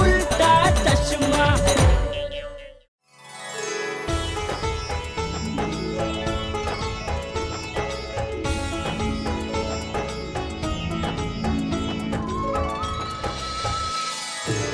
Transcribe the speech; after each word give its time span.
उल्टा 0.00 0.52
चश्मा। 0.76 1.46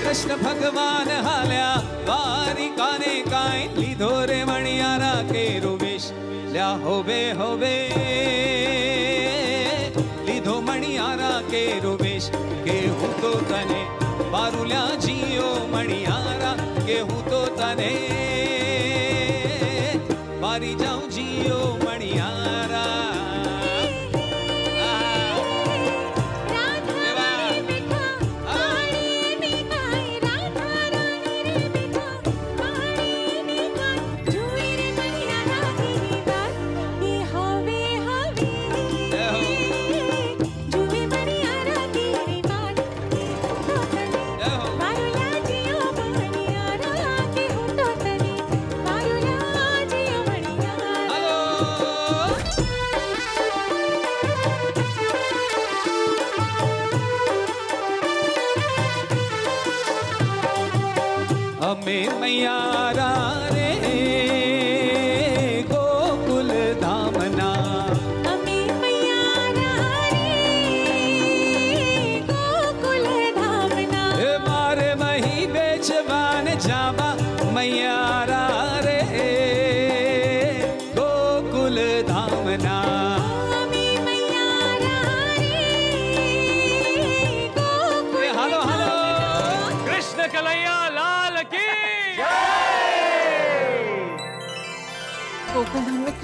कृष्ण 0.03 0.37
भगवान 0.37 1.09
हाल्या 1.27 1.71
वारी 2.09 2.68
काने 2.79 3.14
काय 3.30 3.66
लिधो 3.77 4.14
रे 4.27 4.45
मणियारा 4.45 5.14
के 5.32 5.48
रुवेश। 5.61 6.11
ल्या 6.53 6.68
होवे 6.84 7.23
होवे 7.39 7.77
હું 17.75 18.36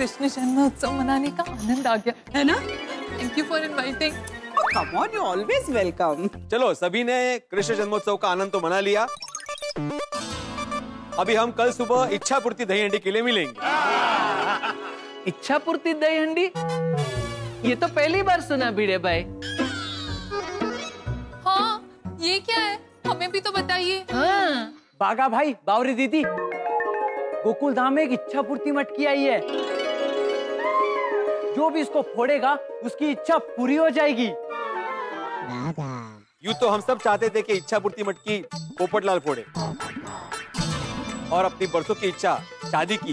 कृष्ण 0.03 0.29
जन्मोत्सव 0.29 0.93
मनाने 0.93 1.29
का 1.31 1.43
आनंद 1.43 1.87
आ 1.87 1.95
गया 1.97 2.13
है 2.37 2.43
ना? 2.45 2.55
Thank 3.19 3.37
you 3.39 3.45
for 3.45 3.65
inviting 3.65 4.15
come 4.75 4.97
on 4.99 5.09
you 5.15 5.21
always 5.23 5.69
welcome 5.71 6.29
चलो 6.53 6.73
सभी 6.75 7.03
ने 7.05 7.19
कृष्ण 7.51 7.75
जन्मोत्सव 7.75 8.17
का 8.17 8.29
आनंद 8.29 8.53
तो 8.53 8.61
मना 8.61 8.81
लिया। 8.81 9.07
अभी 11.19 11.35
हम 11.35 11.51
कल 11.53 11.71
सुबह 11.73 12.15
इच्छा 12.15 12.39
पूर्ति 12.39 12.65
दही 12.65 12.83
हंडी 12.83 12.99
के 12.99 13.11
लिए 13.11 13.23
मिलेंगे। 13.23 13.55
इच्छा 15.29 15.59
पूर्ति 15.59 15.93
दही 15.95 16.19
हंडी 16.19 16.47
ये 17.69 17.75
तो 17.77 17.89
पहली 17.91 18.23
बार 18.23 18.41
सुना 18.41 18.71
भिड़े 18.73 18.99
भाई। 18.99 19.25
हाँ 21.47 21.71
ये 22.21 22.39
क्या 22.41 22.59
है? 22.59 22.79
हमें 23.07 23.31
भी 23.33 23.41
तो 23.41 23.53
बताइए। 23.53 24.05
हाँ। 24.13 24.73
बागा 25.01 25.29
भाई 25.29 25.55
बावरी 25.67 25.95
दीदी 25.95 26.23
गोकुल 27.45 27.73
धाम 27.75 27.93
में 27.93 28.03
एक 28.03 28.13
इच्छा 28.13 28.43
पूर्ति 28.43 28.73
मटकी 28.73 29.07
आई 29.07 29.23
है। 29.23 29.41
जो 31.63 31.69
भी 31.71 31.81
इसको 31.81 32.01
फोड़ेगा, 32.05 32.53
उसकी 32.85 33.11
इच्छा 33.11 33.37
पूरी 33.39 33.75
हो 33.77 33.89
जाएगी। 33.97 34.27
यूँ 36.45 36.55
तो 36.61 36.69
हम 36.69 36.81
सब 36.81 37.01
चाहते 37.01 37.29
थे 37.29 37.43
कि 37.43 37.53
इच्छा 37.53 37.79
पूर्ति 37.79 38.03
मटकी 38.05 38.39
पोपटलाल 38.79 39.19
फोड़े। 39.19 39.45
और 41.33 41.45
अपनी 41.45 41.67
बरसों 41.67 41.95
की 41.95 42.09
इच्छा 42.09 42.35
शादी 42.65 42.97
की, 42.97 43.13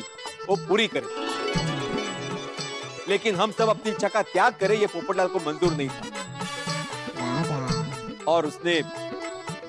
वो 0.50 0.56
पूरी 0.68 0.88
करे। 0.88 1.08
लेकिन 3.10 3.36
हम 3.36 3.52
सब 3.52 3.70
अपनी 3.70 3.92
इच्छा 3.92 4.08
का 4.08 4.22
त्याग 4.24 4.54
करें, 4.60 4.76
ये 4.78 4.88
पोपटलाल 4.88 5.28
को 5.28 5.40
मंजूर 5.42 5.74
नहीं 5.74 5.90
था। 5.90 6.02
और 8.28 8.46
उसने 8.46 8.82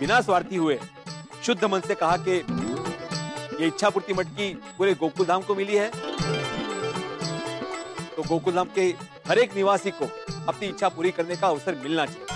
बिना 0.01 0.21
स्वार्थी 0.21 0.57
हुए, 0.57 0.79
शुद्ध 1.47 1.65
मन 1.65 1.81
से 1.81 1.95
कहा 1.95 2.17
कि 2.19 2.37
ये 3.61 3.67
इच्छा 3.67 3.91
पूर्ति 3.91 4.13
मटकी 4.15 4.53
पूरे 4.79 4.95
गोकुल 4.95 5.27
धाम 5.27 5.43
को 5.43 5.55
मिली 5.55 5.77
है। 5.77 5.91
तो 8.21 8.29
गोकुल 8.29 8.55
धाम 8.55 8.69
के 8.75 8.83
हर 9.29 9.39
एक 9.39 9.55
निवासी 9.57 9.91
को 9.91 10.05
अपनी 10.49 10.67
इच्छा 10.69 10.89
पूरी 10.89 11.11
करने 11.11 11.37
का 11.37 11.49
अवसर 11.49 11.75
मिलना 11.83 12.05
चाहिए। 12.07 12.27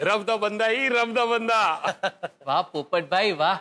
रब 0.00 0.24
दा 0.24 0.36
बंदा 0.36 0.66
ही 0.66 0.88
रब 0.88 1.12
दा 1.14 1.24
बंदा। 1.26 1.58
वाह 2.46 2.60
पोपट 2.72 3.10
भाई 3.10 3.32
वाह। 3.40 3.56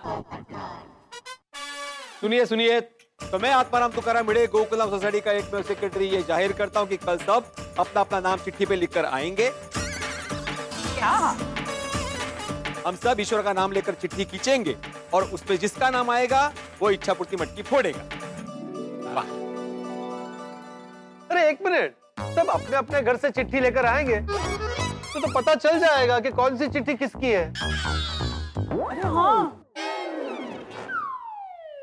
सुनिए 2.21 2.45
सुनिए 2.45 2.79
तो 3.21 3.39
मैं 3.39 3.51
आत्माराम 3.53 3.91
तुकाराम 3.91 4.27
भिड़े 4.27 4.45
गोकुलम 4.47 4.89
सोसाइटी 4.89 5.21
का 5.21 5.31
एक 5.31 5.53
मैं 5.53 5.61
सेक्रेटरी 5.63 6.07
ये 6.07 6.21
ज़ाहिर 6.23 6.51
करता 6.53 6.79
हूँ 6.79 6.87
कि 6.87 6.97
कल 6.97 7.17
सब 7.17 7.51
अपना 7.79 8.01
अपना 8.01 8.19
नाम 8.19 8.37
चिट्ठी 8.45 8.65
पे 8.65 8.75
लिखकर 8.75 9.05
आएँगे। 9.05 9.49
क्या? 9.49 11.11
हम 12.87 12.95
सब 12.95 13.19
ईश्वर 13.19 13.41
का 13.43 13.53
नाम 13.53 13.71
लेकर 13.71 13.93
चिट्ठी 14.01 14.25
खींचेंगे 14.25 14.75
और 15.13 15.23
उसमें 15.33 15.57
जिसका 15.59 15.89
नाम 15.89 16.09
आएगा 16.11 16.41
वो 16.81 16.89
इच्छा 16.91 17.13
पूर्ति 17.13 17.35
मटकी 17.35 17.63
फोड़ेगा। 17.63 18.03
अरे 21.31 21.49
एक 21.49 21.57
मिनट। 21.65 21.93
सब 22.19 22.49
अपने 22.49 22.77
अपने 22.77 23.01
घर 23.01 23.17
से 23.17 23.29
चिट्ठी 23.29 23.59
लेकर 23.59 23.85
आएँगे? 23.85 24.19
तो 25.13 25.19
तो 25.19 25.33
पता 25.33 25.55
चल 25.55 25.79
जाएगा 25.79 26.19
कि 26.19 26.29
कौन 26.29 26.57
सी 26.57 26.67
चिट्ठी 26.67 26.93
किसकी 26.93 27.27
है। 27.27 27.45
अरे 27.45 29.01
हाँ। 29.01 29.65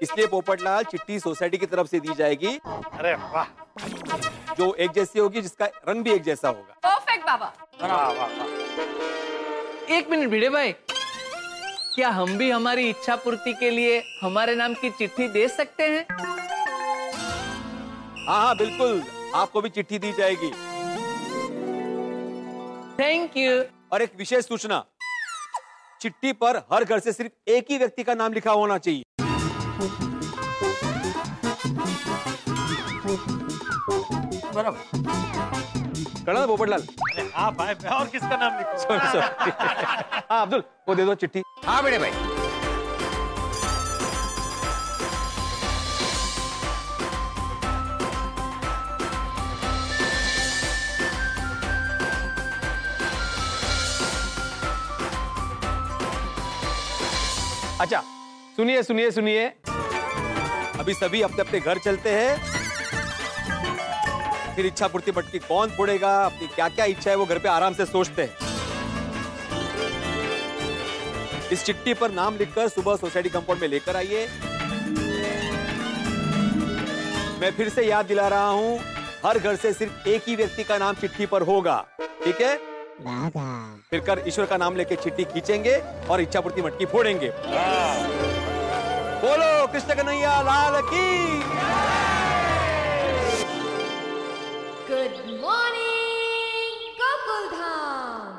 इसलिए 0.03 0.27
पोपटलाल 0.27 0.85
चिट्ठी 0.85 1.21
सोसाइटी 1.21 1.59
की 1.59 1.67
तरफ़ 1.67 1.87
से 1.87 2.01
दी 2.01 2.15
जाएगी। 2.15 2.61
अरे 2.67 3.15
वाह। 3.15 3.45
जो 4.55 4.75
एक 4.75 4.91
जैसी 4.91 5.19
होगी 5.19 5.41
जिसका 5.41 5.67
रंग 5.67 6.05
भी 6.05 6.11
एक 6.11 6.23
जैसा 6.23 6.49
होगा। 6.49 6.91
परफेक्ट 6.91 7.27
बाबा। 7.27 7.53
वाह 7.83 7.93
वाह 7.93 8.13
वाह। 8.13 9.95
एक 9.97 10.11
मिनट 10.11 10.29
भिड़े 10.29 10.49
भाई। 10.49 10.73
क्या 11.95 12.09
हम 12.09 12.39
भी 12.39 12.51
हमारी 12.51 12.91
इच्छा 12.91 13.17
पूर्ति 13.17 13.53
के 13.53 13.71
लिए 13.71 14.03
हमारे 14.23 14.55
नाम 14.55 14.75
की 14.75 14.91
चिट्ठी 14.91 15.29
दे 15.29 15.49
सकते 15.49 15.83
हैं? 15.83 16.07
हाँ 18.29 18.41
हाँ 18.43 18.57
बिल्कुल। 18.57 19.03
आपको 19.35 19.61
भी 19.63 19.69
चिट्ठी 19.69 19.99
दी 19.99 20.13
जाएगी। 20.13 20.51
थैंक 23.01 23.37
यू 23.37 23.63
और 23.93 24.03
एक 24.03 24.13
विशेष 24.19 24.47
सूचना। 24.49 24.85
चिट्ठी 26.01 26.33
पर 26.43 26.57
हर 26.73 26.85
घर 26.85 26.99
से 27.01 27.13
सिर्फ़ 27.13 27.51
एक 27.51 27.67
ही 27.71 27.79
व्यक्ति 27.79 28.03
का 28.05 28.15
नाम 28.15 28.33
लिखा 28.33 28.53
होना 28.53 28.79
चाहिए। 28.79 29.03
कड़ा 36.27 36.45
पोपटलाल 36.47 36.83
हाँ 37.35 37.51
भाई 37.55 37.75
मैं 37.83 37.91
और 37.91 38.07
किसका 38.09 38.37
नाम 38.37 38.59
लिखूं? 38.59 38.79
सॉरी 38.79 39.09
सॉरी 39.13 39.51
हाँ 40.31 40.41
अब्दुल 40.43 40.63
वो 40.89 40.95
दे 40.95 41.05
दो 41.05 41.15
चिट्ठी। 41.15 41.43
हाँ 41.65 41.83
बड़े 41.83 41.99
भाई। 41.99 42.36
अच्छा 57.81 58.01
सुनिए 58.57 58.83
सुनिए 58.83 59.11
सुनिए। 59.11 59.47
अभी 60.81 60.95
सभी 60.95 61.21
अपने 61.23 61.41
अपने 61.41 61.61
घर 61.61 61.79
चलते 61.79 62.11
हैं। 62.11 62.37
फिर 64.57 64.67
इच्छा 64.67 64.89
पूर्ति 64.89 65.13
मटकी 65.17 65.39
कौन 65.39 65.71
फोड़ेगा 65.71 66.13
अपनी 66.25 66.47
क्या 66.47 66.69
क्या 66.69 66.85
इच्छा 66.85 67.11
है, 67.11 67.17
वो 67.17 67.27
घर 67.27 67.39
पे 67.39 67.49
आराम 67.49 67.75
से 67.75 67.87
सोचते 67.87 68.23
हैं। 68.23 68.45
इस 71.53 71.65
चिट्ठी 71.65 71.95
पर 71.95 72.11
नाम 72.11 72.37
लिखकर 72.37 72.69
सुबह 72.69 72.97
सोसाइटी 72.97 73.29
कंपाउंड 73.29 73.61
में 73.63 73.69
लेकर 73.69 73.97
आइए। 73.97 74.27
मैं 77.41 77.51
फिर 77.57 77.69
से 77.69 77.83
याद 77.83 78.07
दिला 78.07 78.29
रहा 78.29 78.49
हूँ, 78.49 78.79
हर 79.25 79.39
घर 79.39 79.57
से 79.57 79.73
सिर्फ़ 79.73 80.09
एक 80.09 80.23
ही 80.29 80.37
व्यक्ति 80.37 80.65
का 80.65 80.79
नाम 80.79 80.95
चिट्ठी 80.95 81.27
पर 81.27 81.43
होगा। 81.43 81.77
ठीक 82.25 82.41
है? 82.41 82.76
फिर 82.99 84.01
कर 84.01 84.23
ईश्वर 84.29 84.47
का 84.47 84.57
नाम 84.57 84.77
लेके 84.77 84.97
चिट्ठी 84.97 85.25
खींचेंगे 85.25 85.75
और 86.11 86.21
इच्छा 86.21 86.41
पूर्ति 86.41 86.63
मटकी 86.63 86.87
फोड़ेंगे। 86.87 87.29
बोलो 89.21 89.67
कृष्ण 89.73 89.95
कन्हैया 89.95 90.41
लाल 90.43 90.81
की। 90.85 91.07
गुड 94.89 95.15
मॉर्निंग 95.43 96.81
गोकुलधाम 97.01 98.33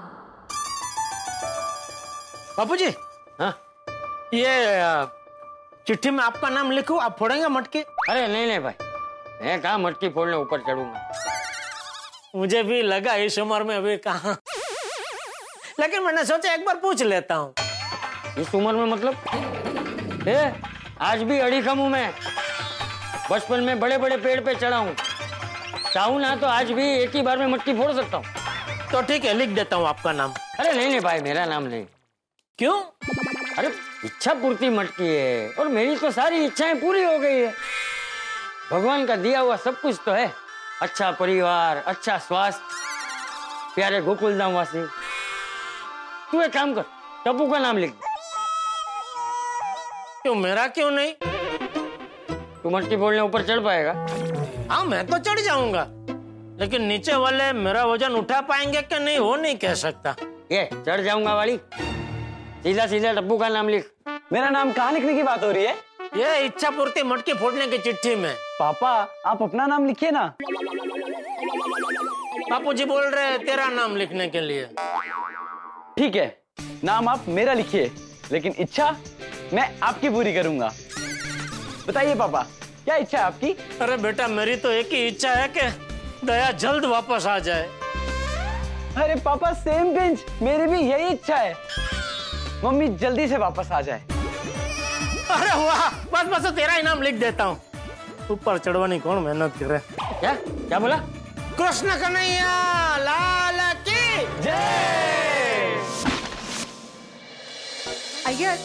बापू 2.58 2.76
जी 2.76 2.90
हाँ? 3.40 3.54
ये 4.34 5.08
चिट्ठी 5.88 6.10
में 6.10 6.24
आपका 6.24 6.50
नाम 6.50 6.72
लिखूं 6.72 7.02
आप 7.02 7.18
फोड़ेंगे 7.20 7.48
मटकी? 7.48 7.80
अरे 8.10 8.28
नहीं 8.28 8.48
नहीं 8.48 8.60
भाई। 8.60 8.74
मैं 9.42 9.62
कहा 9.62 9.78
मटकी 9.78 10.10
फोड़ने 10.10 10.38
ऊपर 10.38 10.62
चढ़ूँगा? 10.62 11.08
मुझे 12.36 12.62
भी 12.64 12.82
लगा 12.82 13.14
इस 13.16 13.38
उम्र 13.40 13.64
में 13.64 13.76
अभी 13.76 13.98
कहा 13.98 14.36
लेकिन 15.80 16.04
मैंने 16.04 16.24
सोचा 16.26 16.54
एक 16.54 16.66
बार 16.66 16.76
पूछ 16.76 17.02
लेता 17.04 17.36
हूँ। 17.36 17.54
इस 18.40 18.54
उम्र 18.56 18.74
में 18.74 18.86
मतलब? 18.86 20.28
ए, 20.28 20.54
आज 21.02 21.24
भी 21.24 21.40
अड़ी 21.40 21.62
खम 21.62 21.78
हूँ 21.78 21.90
मैं। 21.90 22.12
बचपन 23.32 23.64
में 23.64 23.80
बड़े 23.80 23.98
बड़े 23.98 24.18
पेड़ 24.18 24.40
पे 24.42 24.56
चढ़ा 24.56 24.78
हूँ। 24.78 24.96
चाहूँ 25.94 26.20
ना 26.22 26.36
तो 26.36 26.48
आज 26.48 26.72
भी 26.72 26.88
एक 26.94 27.16
ही 27.16 27.22
बार 27.22 27.38
में 27.38 27.48
मटकी 27.48 27.74
फोड़ 27.74 27.92
सकता 27.94 28.18
हूँ। 28.18 28.26
तो 28.92 29.02
ठीक 29.02 29.26
है 29.26 29.34
लिख 29.34 29.50
देता 29.50 29.76
हूँ 29.76 29.88
आपका 29.88 30.12
नाम। 30.12 30.34
अरे 30.60 30.72
नहीं 30.74 30.90
नहीं 30.90 31.00
भाई 31.00 31.22
मेरा 31.22 31.46
नाम 31.46 31.64
नहीं। 31.64 31.86
क्यों? 32.60 32.80
अरे 33.58 33.72
इच्छा 34.06 34.34
पूर्ति 34.34 34.70
मटकी 34.70 35.08
है 35.08 35.50
और 35.50 35.68
मेरी 35.68 35.96
तो 35.96 36.12
सारी 36.12 36.46
इच्छाएँ 36.46 36.74
पूरी 36.82 37.04
हो 37.04 37.18
गई 37.20 37.40
है। 37.40 37.54
भगवान 38.72 39.06
का 39.06 39.16
दिया 39.16 39.40
हुआ 39.40 39.56
सब 39.56 39.82
कुछ 39.82 40.00
तो 40.06 40.12
है। 40.12 40.32
अच्छा 40.82 41.12
परिवार 41.12 41.78
अच्छा 41.78 42.18
स्वास्थ्य। 42.18 42.76
प्यारे 43.76 44.02
गोकुल 44.02 44.38
धाम 44.40 44.54
वासी 44.54 44.86
तू 46.32 46.42
एक 46.42 46.54
काम 46.54 46.74
कर 46.74 46.82
टप्पू 47.26 47.46
का 47.52 47.60
नाम 47.60 47.78
लिख 47.78 47.92
दे। 47.92 48.16
क्यों 50.22 50.36
मेरा 50.36 50.68
क्यों 50.68 50.90
नहीं? 50.92 51.14
तू 52.64 52.70
मटकी 52.70 52.98
फोड़ने 52.98 53.22
ऊपर 53.22 53.44
चढ़ 53.44 53.60
पाएगा। 53.60 53.92
हाँ 54.72 54.84
मैं 54.86 55.06
तो 55.08 55.18
चढ़ 55.18 55.40
जाऊँगा। 55.40 55.86
लेकिन 56.60 56.82
नीचे 56.82 57.16
वाले 57.16 57.52
मेरा 57.54 57.84
वज़न 57.86 58.16
उठा 58.16 58.42
पाएँगे 58.42 58.82
कि 58.82 59.00
नहीं 59.00 59.20
वो 59.20 59.36
नहीं 59.36 59.56
कह 59.56 59.74
सकता। 59.74 60.16
ये 60.52 60.70
चढ़ 60.74 61.02
जाऊँगा 61.02 61.36
वाली। 61.36 61.58
सीधा 62.64 62.88
सीधा 62.88 63.14
टप्पू 63.14 63.38
का 63.38 63.50
नाम 63.50 63.70
लिख। 63.70 63.92
मेरा 64.34 64.50
नाम 64.50 64.72
कहाँ 64.72 64.92
लिखने 64.92 65.14
की 65.14 65.24
बात 65.24 65.44
हो 65.44 65.52
रही 65.52 65.66
है? 65.66 65.76
ये 66.18 66.46
इच्छा 66.46 66.70
पूर्ति 66.70 67.04
मटकी 67.04 67.34
फोड़ने 67.34 67.68
की 67.68 67.78
चिट्ठी 67.78 68.16
में। 68.16 68.34
पापा 68.60 68.90
आप 69.26 69.44
अपना 69.44 69.66
नाम 69.66 69.86
लिखिए 69.86 70.12
ना। 70.12 70.26
बापू 72.50 72.74
जी 72.74 72.86
बोल 72.86 73.04
रहे 73.06 73.26
हैं 73.26 73.46
तेरा 73.46 73.68
नाम 73.70 73.96
लिखने 73.96 74.28
के 74.28 74.42
लिए। 74.42 74.70
ठीक 75.98 76.16
है 76.16 76.26
नाम 76.84 77.08
आप 77.10 77.26
मेरा 77.28 77.54
लिखिए 77.54 77.92
लेकिन 78.32 78.54
इच्छा 78.60 78.90
मैं 79.54 79.70
आपकी 79.84 80.10
पूरी 80.10 80.34
करूँगा। 80.34 80.72
बताइए 81.88 82.16
पापा 82.16 82.42
क्या 82.86 82.96
इच्छा 82.96 83.18
है 83.18 83.24
आपकी? 83.24 83.52
अरे 83.82 83.98
बेटा 83.98 84.28
मेरी 84.28 84.56
तो 84.56 84.72
एक 84.72 84.94
ही 84.94 85.08
इच्छा 85.08 85.32
है 85.32 85.48
कि 85.48 85.62
दया 86.26 86.52
जल्द 86.54 86.86
वापस 86.86 87.26
आ 87.26 87.38
जाए। 87.40 87.64
अरे 88.98 89.16
पापा 89.22 89.52
सेम 89.56 89.94
पिंच 89.96 90.26
मेरी 90.42 90.68
भी 90.68 90.80
यही 90.82 91.08
इच्छा 91.08 91.36
है। 91.36 91.54
मम्मी 92.64 92.88
जल्दी 92.98 93.28
से 93.28 93.38
वापस 93.38 93.72
आ 93.72 93.82
जाए। 93.82 94.02
अरे 95.32 95.54
वाह 95.64 95.90
बस 96.14 96.30
बस 96.34 96.52
तेरा 96.52 96.76
इनाम 96.78 97.02
लिख 97.02 97.16
देता 97.16 97.44
हूँ। 97.44 97.62
ऊपर 98.32 98.58
चढ़वानी 98.58 99.00
कौन 99.00 99.24
मेहनत 99.24 99.54
करे 99.60 99.80
क्या? 100.20 100.34
क्या 100.44 100.80
बोला? 100.80 100.98
कृष्ण 101.58 102.00
कन्हैया 102.02 102.98
लाल 103.00 103.74
की। 103.88 104.42
जय! 104.44 105.37
अय्यर 108.28 108.58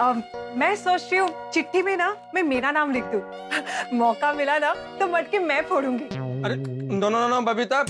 अम, 0.00 0.22
मैं 0.58 0.74
सोच 0.76 1.02
रही 1.02 1.18
हूँ 1.18 1.50
चिट्ठी 1.54 1.82
में 1.82 1.96
ना 1.96 2.08
मैं 2.34 2.42
मेरा 2.42 2.70
नाम 2.70 2.92
लिख 2.92 3.04
दू। 3.14 3.96
मौका 3.96 4.32
मिला 4.32 4.58
ना 4.58 4.72
तो 5.00 5.06
मटके 5.08 5.38
मैं 5.38 5.60
फोड़ूँगी। 5.68 6.04
अरे 6.44 6.56
नो 6.96 7.08
नो 7.08 7.26
नो 7.28 7.40
बबीता। 7.42 7.82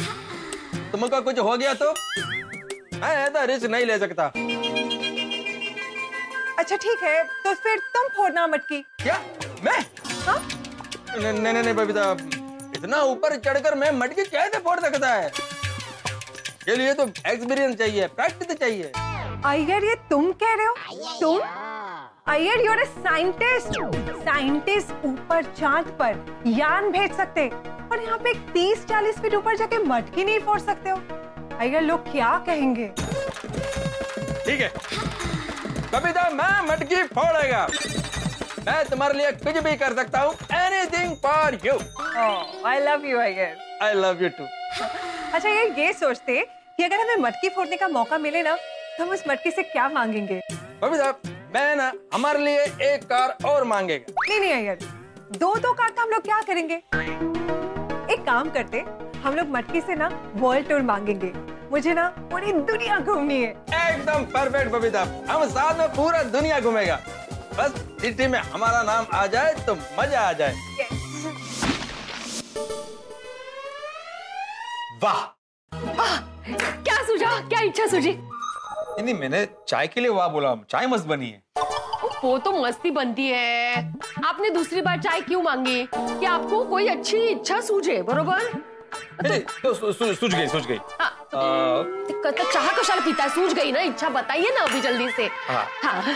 तुमको 0.92 1.20
कुछ 1.22 1.38
हो 1.38 1.56
गया 1.56 1.74
तो? 1.74 1.92
मैं 2.98 3.14
ऐसा 3.16 3.44
रिस्क 3.44 3.66
नहीं 3.70 3.86
ले 3.86 3.98
सकता। 3.98 4.26
अच्छा 6.58 6.76
ठीक 6.76 7.02
है 7.04 7.22
तो 7.44 7.54
फिर 7.54 7.78
तुम 7.94 8.08
फोड़ना 8.16 8.46
मटकी 8.46 8.80
क्या? 9.02 9.20
मैं? 9.64 9.78
हाँ? 10.26 10.38
नहीं 11.16 11.32
नहीं 11.32 11.62
नहीं 11.62 11.74
बबीता 11.74 12.10
इतना 12.76 13.00
ऊपर 13.04 13.36
चढ़कर 13.38 13.74
मैं 13.74 13.90
मटकी 13.98 14.24
कैसे 14.24 14.58
फोड़ 14.58 14.78
सकता 14.80 15.08
है? 15.08 15.30
के 16.64 16.76
लिए 16.76 16.92
तो 16.94 17.04
एक्सपीरियंस 17.26 17.76
चाहिए 17.76 18.06
प्रैक्टिस 18.18 18.56
चाहिए। 18.56 18.92
अय्यर 19.46 19.84
ये 19.84 19.94
तुम 20.10 20.30
कह 20.42 20.54
रहे 20.54 20.66
हो? 20.66 20.74
तुम? 21.20 21.40
Iyer 22.32 22.60
you're 22.64 22.78
a 22.80 22.84
scientist 22.84 23.74
scientist 24.24 25.04
ऊपर 25.06 25.42
चाँद 25.58 25.86
पर 25.98 26.42
यान 26.48 26.90
भेज 26.92 27.12
सकते 27.16 27.46
और 27.48 28.02
यहाँ 28.02 28.18
पे 28.18 28.32
30-40 28.52 29.20
फीट 29.22 29.34
ऊपर 29.34 29.56
जाके 29.56 29.78
मटकी 29.84 30.24
नहीं 30.24 30.38
फोड़ 30.46 30.58
सकते 30.60 30.90
हो। 30.90 30.96
अय्यर 31.58 31.82
लोग 31.82 32.10
क्या 32.12 32.30
कहेंगे? 32.46 32.86
ठीक 34.46 34.60
है। 34.60 34.68
बबीता 35.92 36.28
मैं 36.30 36.68
मटकी 36.70 37.02
फोड़ेगा। 37.14 37.66
मैं 38.66 38.84
तुम्हारे 38.90 39.18
लिए 39.18 39.32
कुछ 39.32 39.62
भी 39.64 39.76
कर 39.76 39.94
सकता 39.96 40.20
हूँ। 40.20 40.34
Anything 40.58 41.16
for 41.26 41.58
you 41.66 41.78
I 42.68 42.78
love 42.80 43.04
you 43.06 43.18
Iyer. 43.20 43.56
I 43.82 43.94
love 43.94 44.22
you 44.22 44.28
too 44.38 44.44
अच्छा 45.34 45.48
ये 45.48 45.68
ये 45.78 45.92
सोचते 45.94 46.40
कि 46.76 46.84
अगर 46.84 47.00
हमें 47.00 47.16
मटकी 47.22 47.48
फोड़ने 47.48 47.76
का 47.76 47.88
मौका 47.88 48.18
मिले 48.18 48.42
ना 48.42 48.56
हम 49.00 49.08
उस 49.10 49.22
मटकी 49.28 49.50
से 49.50 49.62
क्या 49.62 49.88
मांगेंगे? 49.88 50.40
बबीता 50.82 51.10
मैं 51.54 51.74
ना 51.76 51.92
हमारे 52.14 52.38
लिए 52.38 52.64
एक 52.84 53.04
कार 53.04 53.36
और 53.46 53.64
मांगेगा। 53.64 54.12
नहीं 54.20 54.38
नहीं 54.40 54.52
अय्यर 54.52 54.78
दो 55.38 55.54
दो 55.56 55.72
कार 55.72 55.90
का 55.90 56.02
हम 56.02 56.10
लोग 56.10 56.22
क्या 56.22 56.40
करेंगे? 56.42 56.74
एक 58.14 58.22
काम 58.26 58.50
करते 58.50 58.80
हम 59.20 59.34
लोग 59.36 59.48
मटकी 59.50 59.80
से 59.80 59.94
ना 59.94 60.08
वर्ल्ड 60.34 60.68
टूर 60.68 60.82
मांगेंगे। 60.82 61.32
मुझे 61.70 61.94
ना 61.94 62.08
पूरी 62.32 62.52
दुनिया 62.52 62.98
घूमनी 62.98 63.40
है। 63.42 63.50
एकदम 63.50 64.24
परफेक्ट 64.32 64.70
बबीता 64.72 65.02
हम 65.30 65.46
साथ 65.48 65.78
में 65.78 65.88
पूरा 65.94 66.22
दुनिया 66.32 66.60
घूमेगा। 66.60 67.00
बस 67.58 67.80
चिट्ठी 68.00 68.26
में 68.26 68.38
हमारा 68.38 68.82
नाम 68.82 69.06
आ 69.14 69.26
जाए 69.26 69.54
तो 69.66 69.74
मज़ा 69.74 70.20
आ 70.20 70.32
जाए। 70.32 70.54
वाह। 75.02 75.24
क्या 76.82 77.02
सूझा 77.02 77.38
क्या 77.48 77.60
इच्छा 77.62 77.86
सूझी? 77.86 78.16
नहीं 79.00 79.14
मैंने 79.14 79.46
चाय 79.68 79.86
के 79.86 80.00
लिए 80.00 80.10
वाह 80.10 80.28
बोला 80.28 80.54
चाय 80.70 80.86
मस्त 80.86 81.06
बनी 81.06 81.26
है। 81.26 81.42
वो 82.24 82.36
तो 82.38 82.52
मस्ती 82.62 82.90
बनती 82.90 83.26
है। 83.26 83.92
आपने 84.24 84.50
दूसरी 84.50 84.80
बार 84.80 85.00
चाय 85.00 85.20
क्यों 85.20 85.42
मांगी? 85.42 85.86
कि 85.94 86.26
आपको 86.26 86.64
कोई 86.64 86.88
अच्छी 86.88 87.18
इच्छा 87.18 87.60
सूझे 87.60 88.00
बरोबर? 88.02 88.52
तो 89.62 89.92
सूझ 89.92 90.34
गई 90.34 90.46
सूझ 90.46 90.64
गई। 90.66 90.78
हाँ, 91.00 91.28
तो 91.30 92.30
चाह 92.52 92.70
कशाला 92.78 93.04
पीता 93.04 93.22
है 93.22 93.28
सूझ 93.30 93.52
गई 93.52 93.72
ना 93.72 93.80
इच्छा 93.80 94.08
बताइए 94.08 94.50
ना 94.54 94.64
अभी 94.64 94.80
जल्दी 94.80 95.10
से। 95.10 95.26
हाँ। 95.48 95.66
हाँ। 95.82 96.14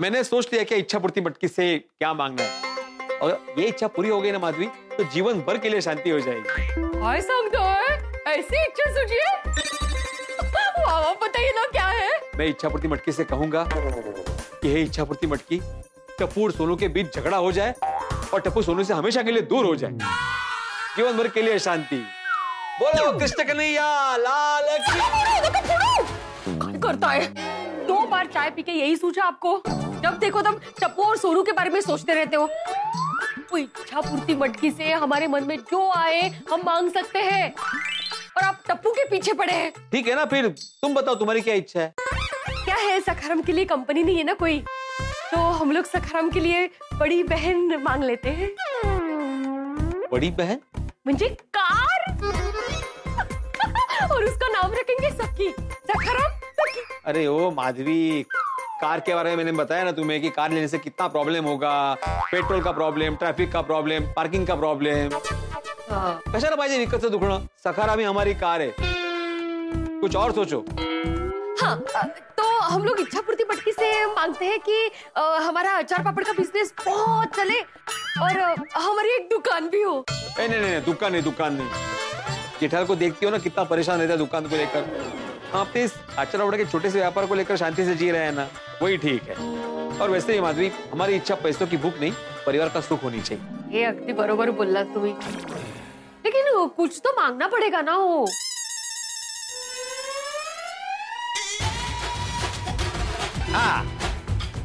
मैंने 0.00 0.24
सोच 0.24 0.52
लिया 0.52 0.64
कि 0.64 0.74
इच्छा 0.74 0.98
पूर्ति 0.98 1.20
मटकी 1.20 1.48
से 1.48 1.76
क्या 1.78 2.12
मांगना 2.14 2.42
है? 2.42 3.18
और 3.18 3.54
ये 3.58 3.66
इच्छा 3.66 3.86
पूरी 3.88 4.08
हो 4.08 4.20
गई 4.20 4.32
ना 4.32 4.38
माधवी 4.38 4.66
तो 4.96 5.04
जीवन 5.04 5.40
भर 5.40 5.58
के 5.58 5.68
लिए 5.68 5.80
शांति 5.80 6.10
हो 6.10 6.20
जाएगी। 6.20 6.48
ऐसी 8.30 8.64
इच्छा 8.64 8.90
सूझी 8.94 9.18
है 9.18 9.81
वाह 10.84 11.12
बताइए 11.22 11.50
ना 11.50 11.64
क्या 11.72 11.86
है? 11.86 12.10
मैं 12.36 12.46
इच्छापूर्ति 12.46 12.88
मटकी 12.88 13.12
से 13.12 13.24
कहूँगा 13.24 13.64
कि 13.72 14.72
हे 14.72 14.80
इच्छा 14.82 15.04
पूर्ति 15.04 15.26
मटकी 15.26 15.60
टप्पू 16.18 16.44
और 16.44 16.52
सोनू 16.52 16.76
के 16.76 16.88
बीच 16.88 17.16
झगड़ा 17.16 17.36
हो 17.36 17.52
जाए 17.52 17.74
और 18.34 18.40
टप्पू 18.40 18.62
सोनू 18.62 18.84
से 18.84 18.94
हमेशा 18.94 19.22
के 19.22 19.32
लिए 19.32 19.42
दूर 19.42 19.66
हो 19.66 19.74
जाए। 19.76 19.90
जीवन 20.96 21.16
भर 21.18 21.28
के 21.28 21.42
लिए 21.42 21.58
शांति 21.58 21.96
बोलो 22.80 23.18
कृष्ण 23.18 23.44
कन्हैया 23.44 24.16
लाल 24.16 24.62
करता 26.78 27.08
है? 27.08 27.26
दो 27.86 28.00
बार 28.06 28.26
चाय 28.26 28.50
पी 28.50 28.62
के 28.62 28.72
यही 28.72 28.96
सोचा 28.96 29.24
आपको। 29.24 29.62
जब 29.68 30.18
देखो 30.20 30.42
तब 30.42 30.60
टप्पू 30.80 31.02
और 31.02 31.16
सोनू 31.16 31.42
के 31.42 31.52
बारे 31.52 31.70
में 31.70 31.80
सोचते 31.80 32.14
रहते 32.14 32.36
हो। 32.36 32.48
इच्छा 33.58 34.00
पूर्ति 34.00 34.34
मटकी 34.34 34.70
से 34.70 34.92
हमारे 34.92 35.26
मन 35.26 35.44
में 35.44 35.56
जो 35.70 35.90
आए 35.90 36.28
हम 36.52 36.62
मांग 36.66 36.90
सकते 36.90 37.18
हैं। 37.18 37.54
और 38.42 38.48
आप 38.48 38.62
टप्पू 38.68 38.90
के 38.90 39.04
पीछे 39.08 39.32
पड़े 39.32 39.52
हैं। 39.52 39.72
ठीक 39.92 40.06
है 40.08 40.14
ना 40.14 40.24
फिर 40.24 40.48
तुम 40.82 40.94
बताओ 40.94 41.14
तुम्हारी 41.14 41.40
क्या 41.40 41.54
इच्छा 41.54 41.80
है? 41.80 41.92
क्या 42.64 42.76
है 42.76 42.98
सखाराम 43.00 43.42
के 43.42 43.52
लिए 43.52 43.64
कंपनी 43.64 44.02
नहीं 44.02 44.16
है 44.18 44.24
ना 44.24 44.34
कोई? 44.34 44.58
तो 45.30 45.38
हम 45.58 45.72
लोग 45.72 45.84
सखाराम 45.84 46.30
के 46.30 46.40
लिए 46.40 46.66
बड़ी 46.98 47.22
बहन 47.24 47.76
मांग 47.82 48.04
लेते 48.04 48.30
हैं। 48.30 48.50
बड़ी 50.12 50.30
बहन? 50.30 50.60
मुझे 51.06 51.28
कार? 51.56 52.10
और 54.12 54.24
उसका 54.24 54.48
नाम 54.48 54.72
रखेंगे 54.72 55.10
सखी। 55.10 55.50
सखाराम 55.52 56.30
सखी। 56.60 56.80
अरे 57.06 57.26
ओ 57.26 57.50
माधवी। 57.50 58.24
कार 58.82 59.00
के 59.06 59.14
बारे 59.14 59.30
में 59.30 59.36
मैंने 59.36 59.52
बताया 59.58 59.84
ना 59.84 59.92
तुम्हें 59.92 60.20
कि 60.22 60.30
कार 60.36 60.50
लेने 60.50 60.68
से 60.68 60.78
कितना 60.78 61.06
प्रॉब्लम 61.08 61.44
होगा 61.44 61.72
पेट्रोल 62.04 62.62
का 62.62 62.72
प्रॉब्लेम 62.72 63.16
ट्रॅफिक 63.16 63.52
का 63.52 63.60
प्रॉब्लेम 63.68 64.06
पार्किंग 64.16 64.46
का 64.46 64.54
प्रॉब्लेम 64.54 65.10
कशाला 65.90 66.56
पाहिजे 66.56 66.78
विकतचं 66.78 67.10
दुखणं 67.10 67.46
सखाराम 67.64 67.98
ही 67.98 68.04
हमारी 68.04 68.34
कार 68.42 68.60
आहे 68.60 68.72
कुछ 70.00 70.16
और 70.16 70.32
सोचो। 70.32 70.58
हाँ 71.62 71.76
तो 72.38 72.44
हम 72.60 72.84
लोग 72.84 73.00
इच्छा 73.00 73.20
पूर्ति 73.20 73.44
मटकी 73.50 73.72
से 73.72 73.90
मांगते 74.14 74.46
हैं 74.46 74.58
कि 74.60 74.86
अ, 75.16 75.20
हमारा 75.42 75.72
अचार 75.78 76.02
पापड़ 76.04 76.24
का 76.24 76.32
बिज़नेस 76.32 76.72
बहुत 76.86 77.36
चले 77.36 77.60
और 78.22 78.38
अ, 78.38 78.54
हमारी 78.76 79.14
एक 79.16 79.28
दुकान 79.30 79.68
भी 79.68 79.82
हो। 79.82 80.04
नहीं 80.10 80.48
नहीं 80.48 80.60
नहीं 80.60 80.80
दुकान 80.84 81.12
नहीं 81.12 81.22
दुकान 81.22 81.54
नहीं। 81.54 81.68
जेठाल 82.60 82.84
को 82.86 82.94
देखती 82.96 83.26
हो 83.26 83.32
ना 83.32 83.38
कितना 83.46 83.64
परेशान 83.64 83.98
रहता 84.00 84.12
है 84.12 84.18
दुकान 84.18 84.48
को 84.48 84.56
लेकर। 84.56 85.30
हम 85.52 85.60
अपने 85.60 85.82
इस 85.84 85.94
आचार 86.18 86.56
के 86.56 86.64
छोटे 86.64 86.90
से 86.90 86.98
व्यापार 86.98 87.26
को 87.26 87.34
लेकर 87.34 87.56
शांति 87.56 87.84
से 87.84 87.94
जी 87.94 88.10
रहे 88.10 88.24
हैं 88.24 88.32
ना 88.32 88.48
वही 88.82 88.96
ठीक 88.96 89.22
है। 89.22 89.34
और 89.98 90.10
वैसे 90.10 90.32
ही 90.32 90.40
माधवी 90.40 90.70
हमारी 90.92 91.14
इच्छा 91.14 91.34
पैसों 91.34 91.66
की 91.66 91.76
भूख 91.76 91.98
नहीं 92.00 92.12
परिवार 92.46 92.68
का 92.68 92.80
सुख 92.80 93.02
होनी 93.04 93.20
चाहिए। 93.20 93.42
हे 93.72 93.84
अगदी 93.84 94.12
बरोबर 94.12 94.50
बोललात 94.50 94.86
तुम्ही। 94.94 95.12
लेकिन 96.24 96.66
कुछ 96.76 97.00
तो 97.04 97.12
मांगना 97.12 97.48
पड़ेगा 97.48 97.80
ना 97.80 97.92
हो 97.92 98.26
हाँ 103.52 103.84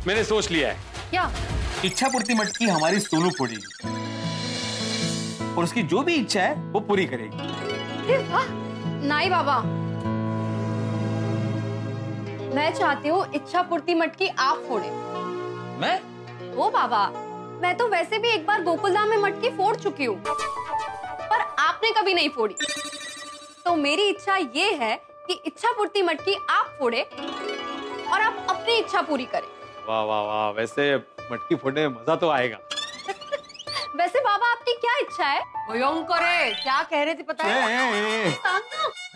मैंने 0.08 0.24
सोच 0.24 0.50
लिया 0.52 0.70
है। 0.70 0.78
क्या? 1.10 1.32
इच्छा 1.86 2.08
पूर्ति 2.08 2.34
मटकी 2.34 2.66
हमारी 2.66 3.00
सोनू 3.00 3.30
फोड़ेगी 3.30 3.62
और 5.50 5.64
उसकी 5.64 5.84
जो 5.84 6.02
भी 6.04 6.14
इच्छा 6.16 6.42
है 6.42 6.54
वो 6.72 6.80
पूरी 6.82 7.06
करेगी। 7.06 7.38
नहीं 9.08 9.30
बाबा 9.30 9.62
मैं 12.58 12.74
चाहती 12.74 13.10
हूँ 13.10 13.26
इच्छा 13.36 13.62
पूर्ति 13.62 13.94
मटकी 13.96 14.28
आप 14.40 14.64
फोड़े। 14.68 14.90
मैं? 15.82 15.98
ओ 16.58 16.70
बाबा 16.70 17.02
मैं 17.62 17.76
तो 17.78 17.88
वैसे 17.88 18.18
भी 18.20 18.30
एक 18.30 18.46
बार 18.46 18.64
गोकुलधाम 18.64 19.10
में 19.10 19.18
मटकी 19.18 19.50
फोड़ 19.58 19.76
चुकी 19.76 20.06
हूँ 20.06 20.16
पर 20.26 21.42
आपने 21.60 21.92
कभी 21.98 22.14
नहीं 22.14 22.30
फोड़ी। 22.30 22.56
तो 23.66 23.76
मेरी 23.76 24.08
इच्छा 24.10 24.36
ये 24.56 24.72
है 24.82 24.96
कि 25.28 25.34
इच्छा 25.46 25.72
पूर्ति 25.72 26.02
मटकी 26.02 26.36
आप 26.50 26.76
फोड़े 26.80 27.02
और 27.02 28.22
आप 28.22 28.46
अपनी 28.50 28.78
इच्छा 28.78 29.02
पूरी 29.02 29.26
करें। 29.36 29.48
वाह 29.88 30.02
वाह 30.04 30.22
वाह 30.24 30.50
वैसे 30.58 30.96
मटकी 31.32 31.56
फोड़ने 31.56 31.88
में 31.88 31.96
मज़ा 31.96 32.16
तो 32.16 32.30
आएगा। 32.30 32.58
वैसे 33.98 34.20
बाबा 34.20 34.54
इच्छा 35.02 35.26
है। 35.26 35.42
भयंकर 35.70 36.24
क्या 36.54 36.82
कह 36.84 37.04
रहे 37.04 37.14
थे 37.16 37.24
पता 37.24 37.48
ए, 37.48 37.52
ए, 37.52 37.76
ए। 38.08 38.24
है 38.26 38.62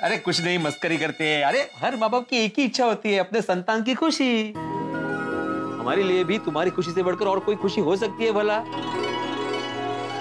अरे 0.04 0.18
कुछ 0.18 0.42
नहीं 0.42 0.58
मस्करी 0.60 0.98
करते 0.98 1.24
हैं। 1.26 1.44
अरे 1.46 1.70
हर 1.82 1.96
माँ 1.96 2.10
बाप 2.10 2.28
की 2.30 2.38
एक 2.38 2.54
ही 2.58 2.64
इच्छा 2.66 2.86
होती 2.86 3.14
है 3.14 3.20
अपने 3.20 3.42
संतान 3.42 3.84
की 3.84 3.94
खुशी। 3.96 4.54
हमारे 5.80 6.04
लिए 6.04 6.24
भी 6.24 6.38
तुम्हारी 6.40 6.72
खुशी 6.72 6.92
से 6.92 7.04
बढ़कर 7.04 7.28
और 7.28 7.40
कोई 7.40 7.56
खुशी 7.56 7.82
हो 7.82 7.96
सकती 7.96 8.26
है 8.26 8.32
भला। 8.32 8.58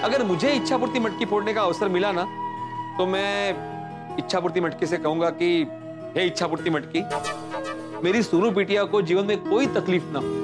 अगर 0.03 0.23
मुझे 0.23 0.51
इच्छा 0.51 0.77
पूर्ति 0.77 0.99
मटकी 0.99 1.25
फोड़ने 1.25 1.53
का 1.53 1.61
अवसर 1.61 1.89
मिला 1.89 2.11
ना 2.11 2.23
तो 2.97 3.05
मैं 3.05 4.17
इच्छा 4.17 4.39
पूर्ति 4.39 4.61
मटकी 4.61 4.85
से 4.85 4.97
कहूँगा 4.97 5.29
कि 5.41 5.49
हे 6.15 6.25
इच्छा 6.27 6.47
पूर्ति 6.47 6.69
मटकी 6.69 7.01
मेरी 8.03 8.23
सोनू 8.23 8.51
बिटिया 8.51 8.83
को 8.83 9.01
जीवन 9.01 9.25
में 9.25 9.37
कोई 9.39 9.67
तकलीफ़ 9.75 10.03
ना 10.07 10.19
हो। 10.19 10.39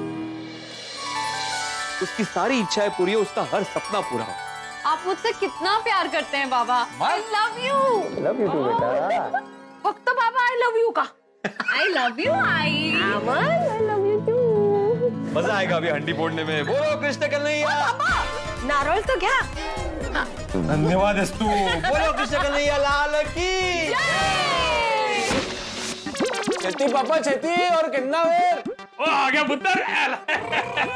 उसकी 2.02 2.24
सारी 2.24 2.60
इच्छाएँ 2.60 2.90
पूरी 2.90 3.12
हो 3.12 3.20
उसका 3.22 3.42
हर 3.52 3.62
सपना 3.64 4.00
पूरा 4.00 4.24
हो। 4.24 4.47
आप 4.88 5.02
मुझसे 5.06 5.30
कितना 5.40 5.72
प्यार 5.84 6.08
करते 6.08 6.36
हैं 6.36 6.48
बाबा? 6.50 6.76
I 7.04 7.18
love 7.32 7.56
you 7.64 7.80
love 8.24 8.40
you 8.40 8.46
too 8.48 8.58
बेटा। 8.62 9.40
फक्त 9.84 10.10
बाबा 10.10 10.44
आई 10.44 10.54
लव 10.60 10.78
यू 10.78 10.90
का। 10.98 11.02
I 11.72 11.88
love 11.96 12.20
you 12.20 12.32
I 12.32 12.78
I 13.32 13.78
love 13.86 14.06
you 14.06 14.20
too 14.28 14.36
मज़ा 15.38 15.54
आएगा 15.56 15.76
अभी 15.76 15.88
हंडी 15.88 16.12
फोड़ने 16.20 16.44
में। 16.44 16.64
बोलो 16.66 16.96
कृष्ण 17.00 17.28
कन्हैया। 17.30 17.74
नारळ 18.66 19.00
तो 19.10 19.18
क्या 19.20 19.36
धन्यवाद 20.54 21.18
अस्तु 21.18 21.44
बोलो 21.44 22.12
कृष्ण 22.12 22.42
कन्हैया 22.42 22.76
लाल 22.78 23.22
की। 23.36 23.52
छेती 26.62 26.92
पापा 26.92 27.18
छेती 27.20 27.54
और 27.68 27.90
कितना 27.90 28.22
वेर। 28.22 28.62
ओ 29.00 29.04
आ 29.04 29.28
गया 29.30 29.42
पुत्र 29.44 30.86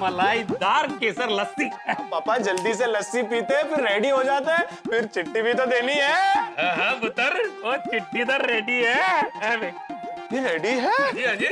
मलाईदार 0.00 0.86
केसर 1.00 1.30
लस्सी। 1.30 1.68
पापा 2.10 2.36
जल्दी 2.38 2.72
से 2.74 2.86
लस्सी 2.86 3.22
पीते 3.22 3.62
फिर 3.64 3.84
रेडी 3.86 4.08
हो 4.08 4.22
जाते 4.24 4.52
हैं। 4.52 4.64
फिर 4.90 5.04
चिट्ठी 5.04 5.42
भी 5.42 5.52
तो 5.54 5.66
देनी 5.66 5.92
है। 5.92 6.74
हाँ 6.76 6.92
पुत्र 7.00 7.46
वो 7.64 7.76
चिट्ठी 7.84 8.24
तो 8.24 8.36
रेडी 8.46 8.80
है। 8.82 9.28
ये 10.32 10.40
रेडी 10.42 10.68
है? 10.68 11.12
जी 11.12 11.24
हाँ 11.24 11.34
जी। 11.36 11.48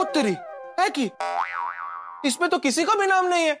उत्तरी 0.00 0.36
है 0.80 0.88
की? 0.90 1.10
इसमें 2.24 2.48
तो 2.50 2.58
किसी 2.58 2.84
का 2.84 2.94
भी 2.94 3.06
नाम 3.06 3.26
नहीं 3.28 3.46
है। 3.46 3.54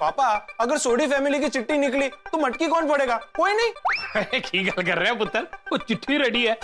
पापा 0.00 0.28
अगर 0.60 0.78
सोडी 0.78 1.06
फैमिली 1.06 1.38
की 1.40 1.48
चिट्ठी 1.48 1.78
निकली 1.78 2.08
तो 2.08 2.38
मटकी 2.38 2.66
कौन 2.68 2.88
पड़ेगा 2.88 3.16
कोई 3.36 3.52
नहीं। 3.52 4.40
की 4.40 4.64
गल 4.64 4.82
कर 4.82 4.98
रहे 4.98 5.08
हैं 5.08 5.18
पुत्र 5.18 5.46
वो 5.72 5.78
चिट्ठी 5.78 6.18
रेडी 6.18 6.44
है। 6.46 6.58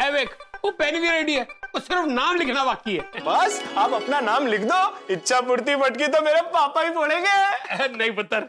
ए 0.00 0.10
देख 0.12 0.36
वो 0.64 0.70
पेन 0.70 1.00
भी 1.00 1.10
रेडी 1.10 1.34
है। 1.34 1.42
वो 1.74 1.80
सिर्फ़ 1.80 2.06
नाम 2.06 2.36
लिखना 2.36 2.64
बाकी 2.64 2.96
है। 2.96 3.02
बस 3.26 3.62
आप 3.78 3.92
अपना 3.92 4.20
नाम 4.20 4.46
लिख 4.46 4.60
दो। 4.60 4.98
इच्छा 5.10 5.40
पूर्ति 5.40 5.76
मटकी 5.76 6.06
तो 6.06 6.20
मेरे 6.22 6.40
पापा 6.40 6.82
ही 6.82 6.90
फोड़ेंगे 6.90 7.86
नहीं 7.96 8.10
पुत्र 8.10 8.42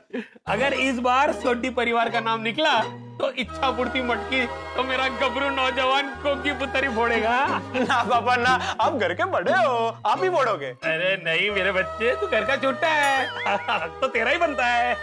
अगर 0.48 0.74
इस 0.74 1.00
बार 1.00 1.32
सोडी 1.34 1.70
परिवार 1.70 2.10
का 2.10 2.20
नाम 2.20 2.41
निकला 2.41 2.80
तो 3.18 3.32
इच्छा 3.32 3.72
पूर्ति 3.72 4.01
मटकी 4.01 4.46
तो 4.46 4.84
मेरा 4.84 5.08
गबरू 5.08 5.50
नौजवान 5.50 6.10
कोकी 6.10 6.51
पुत्र 6.51 6.84
ही 6.84 6.96
फोड़ेगा। 6.96 7.46
ना 7.75 8.03
पापा 8.03 8.36
ना। 8.36 8.75
आप 8.82 8.94
घर 8.94 9.13
के 9.13 9.25
बड़े 9.25 9.51
हो। 9.51 9.98
आप 10.06 10.24
ही 10.24 10.30
फोड़ोगे। 10.30 10.65
अरे 10.65 11.15
नहीं 11.25 11.51
मेरे 11.51 11.72
बच्चे 11.72 12.15
तू 12.15 12.27
घर 12.27 12.46
का 12.46 12.56
छोटा 12.56 12.88
है। 12.88 13.89
तो 14.01 14.08
तेरा 14.08 14.32
ही 14.32 14.38
बनता 14.38 14.65
है। 14.65 14.96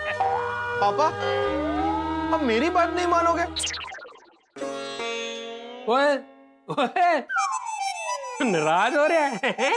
पापा 0.81 1.07
अब 2.35 2.41
मेरी 2.43 2.71
बात 2.71 2.95
नहीं 2.95 3.07
मानोगे? 3.07 3.45
नाराज़ 8.43 8.97
हो 8.97 9.07
रहे 9.07 9.53
है? 9.59 9.73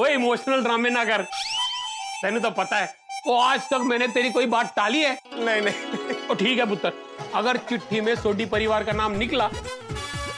ओए 0.00 0.12
इमोशनल 0.14 0.62
ड्रामे 0.62 0.90
ना 0.90 1.04
कर। 1.04 1.22
तेने 1.22 2.40
तो 2.40 2.50
पता 2.50 2.76
है 2.76 2.94
वो 3.26 3.38
आज 3.40 3.60
तक 3.70 3.80
मैंने 3.84 4.06
तेरी 4.08 4.30
कोई 4.30 4.46
बात 4.46 4.72
टाली 4.76 5.02
है। 5.02 5.12
नहीं 5.34 5.62
नहीं। 5.62 6.14
तो 6.28 6.34
ठीक 6.34 6.58
है 6.58 6.66
पुत्र 6.66 6.92
अगर 7.34 7.56
चिट्ठी 7.68 8.00
में 8.00 8.14
सोडी 8.16 8.44
परिवार 8.46 8.84
का 8.84 8.92
नाम 8.92 9.12
निकला 9.12 9.48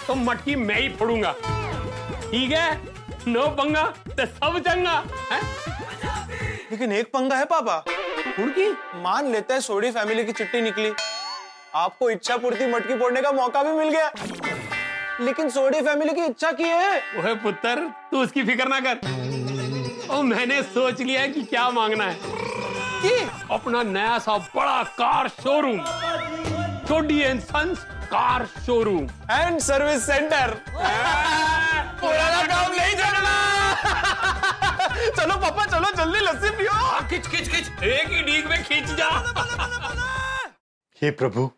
तो 0.07 0.15
मटकी 0.15 0.57
मैं 0.57 0.81
ही 0.81 0.89
फोड़ूँगा। 0.89 1.33
ठीक 1.33 2.53
है? 2.53 2.81
नो 3.29 3.47
पंगा 3.51 3.85
तो 4.09 4.27
सब 4.27 4.59
चंगा 4.59 5.03
है? 5.33 5.41
लेकिन 6.71 6.93
एक 6.93 7.07
पंगा 7.13 7.37
है 7.37 7.45
पापा। 7.45 7.77
उनकी 8.39 8.71
मान 9.03 9.31
लेते 9.33 9.53
हैं 9.55 9.61
सोडी 9.61 9.91
फैमिली 9.91 10.25
की 10.25 10.33
चिट्ठी 10.33 10.61
निकली। 10.61 10.93
आपको 11.75 12.11
इच्छा 12.11 12.37
पूर्ति 12.37 12.67
मटकी 12.67 12.99
फोड़ने 12.99 13.23
का 13.23 13.33
मौका 13.33 13.63
भी 13.63 13.73
मिल 13.73 13.89
गया। 13.89 14.11
लेकिन 15.21 15.49
सोडी 15.51 15.81
फैमिली 15.81 16.15
की 16.15 16.25
इच्छा 16.25 16.53
की 16.53 16.63
है। 16.63 16.99
ओए 17.19 17.35
पुत्र 17.35 17.75
तू 18.11 18.23
उसकी 18.23 18.43
फ़िक्र 18.43 18.69
ना 18.69 18.81
कर। 18.81 20.15
ओ 20.15 20.23
मैंने 20.23 20.63
सोच 20.63 21.01
लिया 21.01 21.21
है 21.21 21.29
कि 21.29 21.43
क्या 21.43 21.71
मांगना 21.71 22.05
है। 22.05 22.19
कि? 23.03 23.29
अपना 23.55 23.83
नया 23.83 24.19
सा 24.19 24.37
बड़ा 24.39 24.83
car 24.83 25.29
showroom 25.29 25.81
Sodhi 26.89 27.21
and 27.21 27.41
sons 27.41 27.79
car 28.13 28.47
showroom 28.67 29.09
and 29.31 29.59
service 29.59 30.07
centre 30.07 30.51
पुराना 32.01 32.43
काम 32.47 32.73
नहीं 32.73 32.95
चलना। 32.95 33.35
चलो 35.19 35.37
पापा 35.37 35.65
चलो 35.67 35.91
जल्दी 35.97 36.21
लस्सी 36.21 36.51
पियो। 36.51 37.09
खिच 37.09 37.27
खिच 37.27 37.49
खिच। 37.49 37.83
एक 37.83 38.09
ही 38.09 38.23
डीग 38.23 38.51
में 38.51 38.63
खींच 38.65 38.85
जा। 38.85 39.11
हे 41.03 41.11
प्रभु 41.11 41.51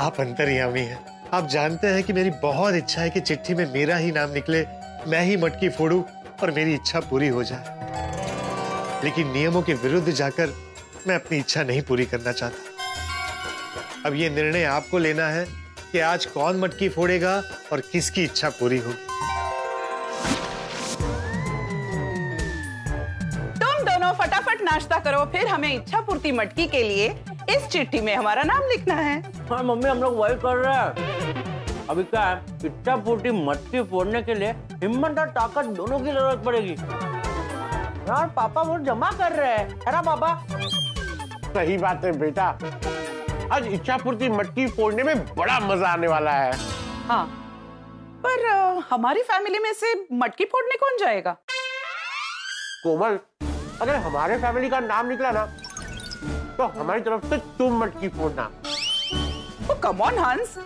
आप 0.00 0.20
अंतर्यामी 0.20 0.80
हैं। 0.80 1.17
आप 1.34 1.46
जानते 1.46 1.86
हैं 1.86 2.02
कि 2.04 2.12
मेरी 2.12 2.30
बहुत 2.42 2.74
इच्छा 2.74 3.00
है 3.00 3.10
कि 3.10 3.20
चिट्ठी 3.20 3.54
में 3.54 3.72
मेरा 3.72 3.96
ही 3.96 4.12
नाम 4.12 4.30
निकले 4.30 4.60
मैं 5.06 5.20
ही 5.22 5.36
मटकी 5.36 5.68
फोड़ू 5.68 6.04
और 6.42 6.50
मेरी 6.50 6.74
इच्छा 6.74 7.00
पूरी 7.00 7.28
हो 7.28 7.42
जाए। 7.44 9.00
लेकिन 9.04 9.32
नियमों 9.32 9.62
के 9.62 9.74
विरुद्ध 9.74 10.10
जाकर 10.10 10.54
मैं 11.06 11.14
अपनी 11.14 11.38
इच्छा 11.38 11.62
नहीं 11.62 11.82
पूरी 11.82 12.06
करना 12.06 12.32
चाहता। 12.32 14.06
अब 14.06 14.14
ये 14.14 14.30
निर्णय 14.30 14.64
आपको 14.64 14.98
लेना 14.98 15.26
है 15.26 15.44
कि 15.92 15.98
आज 15.98 16.26
कौन 16.26 16.60
मटकी 16.60 16.88
फोड़ेगा 16.88 17.42
और 17.72 17.80
किसकी 17.92 18.24
इच्छा 18.24 18.48
पूरी 18.50 18.78
होगी। 18.78 19.06
तुम 23.60 23.84
दोनों 23.84 24.12
फटाफट 24.14 24.62
नाश्ता 24.62 24.98
करो 24.98 25.24
फिर 25.32 25.46
हमें 25.46 25.74
इच्छा 25.74 26.00
पूर्ति 26.00 26.32
मटकी 26.32 26.66
के 26.66 26.82
लिए 26.82 27.08
इस 27.50 27.66
चिट्ठी 27.66 28.00
में 28.00 28.14
हमारा 28.16 28.42
नाम 28.42 28.62
लिखना 28.62 28.94
है। 28.94 29.20
हाँ 29.50 29.62
मम्मी 29.64 29.88
हम 29.90 30.00
लोग 30.00 30.16
वही 30.16 30.34
कर 30.34 30.56
रहे 30.56 30.74
हैं। 30.76 31.17
अभी 31.90 32.02
क्या 32.04 32.20
है? 32.22 32.42
इच्छा 32.66 32.96
पूर्ति 32.96 33.30
मटकी 33.32 33.82
फोड़ने 33.82 34.22
के 34.22 34.34
लिए 34.34 34.50
हिम्मत 34.82 35.18
और 35.18 35.28
ताकत 35.30 35.66
दोनों 35.76 35.98
की 35.98 36.04
ज़रूरत 36.06 36.42
पड़ेगी। 36.44 36.72
यार 38.08 38.26
पापा 38.36 38.62
वो 38.62 38.78
जमा 38.84 39.10
कर 39.18 39.32
रहे 39.32 39.52
हैं। 39.52 39.68
है 39.80 39.92
ना 39.92 40.02
पापा? 40.02 40.34
सही 41.54 41.76
बात 41.78 42.04
है 42.04 42.12
बेटा। 42.18 42.46
आज 43.52 43.66
इच्छा 43.68 43.96
पूर्ति 43.96 44.28
मटकी 44.28 44.66
फोड़ने 44.68 45.02
में 45.02 45.24
बड़ा 45.34 45.58
मज़ा 45.60 45.88
आने 45.88 46.08
वाला 46.08 46.32
है। 46.32 46.52
हाँ 47.08 47.24
पर 48.24 48.46
हमारी 48.90 49.22
फैमिली 49.22 49.58
में 49.58 49.72
से 49.74 49.94
मटकी 50.14 50.44
फोड़ने 50.44 50.76
कौन 50.76 50.96
जाएगा? 51.00 51.36
कोमल 52.82 53.18
अगर 53.82 53.94
हमारे 53.96 54.36
फैमिली 54.38 54.68
का 54.70 54.80
नाम 54.82 55.06
निकला 55.06 55.30
ना 55.32 55.44
तो 56.56 56.66
हमारी 56.78 57.00
तरफ़ 57.00 57.26
से 57.26 57.36
तुम 57.58 57.78
मटकी 57.82 58.08
फोड़ना। 58.10 58.50
तो 59.68 59.74
कम 59.80 60.00
ऑन 60.00 60.18
हंस 60.18 60.58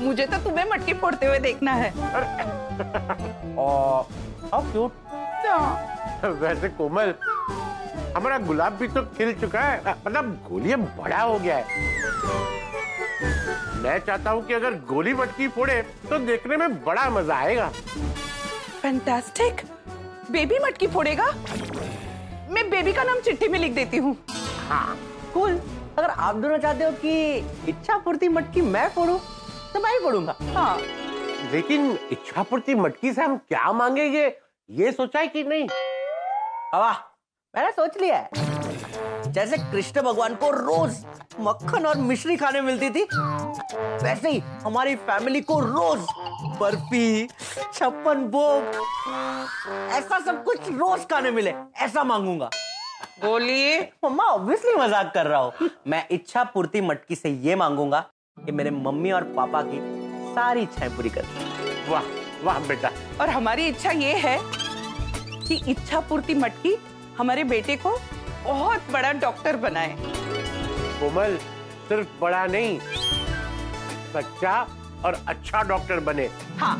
मुझे 0.00 0.26
तो 0.26 0.38
तुम्हें 0.38 0.64
मटकी 0.70 0.92
फोड़ते 0.94 1.26
हुए 1.26 1.38
देखना 1.38 1.72
है। 1.72 1.90
वैसे 6.40 6.68
कोमल 6.68 7.14
हमारा 8.16 8.38
गुलाब 8.38 8.72
भी 8.72 8.88
तो 8.88 9.02
खिल 9.16 9.32
चुका 9.40 9.60
है। 9.60 9.94
मतलब 10.06 10.30
गोली 10.48 10.74
बड़ा 10.76 11.20
हो 11.20 11.38
गया 11.38 11.56
है। 11.56 11.64
मैं 13.82 13.98
चाहता 13.98 14.30
हूँ 14.30 14.42
कि 14.46 14.54
अगर 14.54 14.74
गोली 14.88 15.14
मटकी 15.14 15.48
फोड़े 15.48 15.80
तो 16.10 16.18
देखने 16.18 16.56
में 16.56 16.84
बड़ा 16.84 17.08
मज़ा 17.10 17.36
आएगा। 17.36 17.68
फैंटास्टिक 18.82 19.62
बेबी 20.30 20.58
मटकी 20.58 20.86
फोड़ेगा? 20.86 21.26
मैं 22.50 22.68
बेबी 22.70 22.92
का 22.92 23.02
नाम 23.04 23.20
चिट्ठी 23.20 23.48
में 23.48 23.58
लिख 23.58 23.74
देती 23.74 23.96
हूँ। 23.96 24.16
हाँ। 24.68 24.96
कूल 25.34 25.60
अगर 25.98 26.10
आप 26.10 26.34
दोनों 26.34 26.58
चाहते 26.58 26.84
हो 26.84 26.90
कि 27.04 27.36
इच्छा 27.68 27.96
पूर्ति 27.98 28.28
मटकी 28.28 28.60
मैं 28.60 28.88
फोड़ूं 28.88 29.18
तो 29.78 29.82
मैं 29.82 29.90
ही 29.92 29.98
फोड़ूँगा 29.98 30.34
हाँ। 30.54 30.78
लेकिन 31.52 31.90
इच्छा 32.12 32.42
पूर्ति 32.42 32.74
मटकी 32.74 33.12
से 33.12 33.22
हम 33.22 33.36
क्या 33.38 33.72
मांगेंगे? 33.72 34.24
ये 34.70 34.90
सोचा 34.92 35.20
है 35.20 35.26
कि 35.26 35.42
नहीं? 35.44 35.68
हवा 36.74 36.90
मैंने 37.54 37.70
सोच 37.72 37.98
लिया 38.00 38.16
है। 38.16 39.32
जैसे 39.32 39.56
कृष्ण 39.72 40.02
भगवान 40.02 40.34
को 40.34 40.50
रोज 40.50 40.96
मक्खन 41.40 41.86
और 41.86 41.96
मिश्री 42.08 42.36
खाने 42.36 42.60
मिलती 42.60 42.90
थी 42.90 43.06
वैसे 44.04 44.30
ही 44.30 44.38
हमारी 44.64 44.96
फैमिली 45.06 45.40
को 45.40 45.60
रोज 45.60 46.06
बर्फ़ी 46.60 47.26
छप्पन 47.72 48.26
भोग 48.34 48.62
ऐसा 49.92 50.18
सब 50.18 50.44
कुछ 50.44 50.68
रोज 50.70 51.06
खाने 51.10 51.30
मिले। 51.30 51.54
ऐसा 51.76 52.04
मांगूँगा। 52.04 52.50
बोलिए। 53.24 53.80
मम्मा 54.04 54.24
ऑब्वियसली 54.24 54.74
मज़ाक 54.76 55.12
कर 55.14 55.26
रहा 55.26 55.40
हूँ। 55.40 55.70
मैं 55.86 56.06
इच्छा 56.10 56.44
पूर्ति 56.44 56.80
मटकी 56.80 57.14
से 57.14 57.30
ये 57.30 57.54
मांगूँगा 57.56 58.08
कि 58.44 58.52
मेरे 58.52 58.70
मम्मी 58.70 59.10
और 59.10 59.24
पापा 59.36 59.62
की 59.62 59.80
सारी 60.34 60.62
इच्छाएँ 60.62 60.90
पूरी 60.96 61.10
कर 61.10 61.24
वाह 61.88 62.02
वाह 62.44 62.58
बेटा। 62.68 62.90
और 63.20 63.30
हमारी 63.30 63.66
इच्छा 63.66 63.90
ये 63.90 64.12
है 64.18 64.38
कि 65.48 65.62
इच्छा 65.70 66.00
पूर्ति 66.00 66.34
मटकी 66.34 66.76
हमारे 67.18 67.44
बेटे 67.44 67.76
को 67.76 67.98
बहुत 68.44 68.90
बड़ा 68.92 69.12
डॉक्टर 69.12 69.56
बनाए। 69.56 69.96
कोमल 71.00 71.36
सिर्फ़ 71.88 72.08
बड़ा 72.20 72.44
नहीं 72.46 72.78
सच्चा 74.14 74.54
और 75.04 75.20
अच्छा 75.28 75.62
डॉक्टर 75.62 76.00
बने। 76.00 76.28
हाँ। 76.58 76.76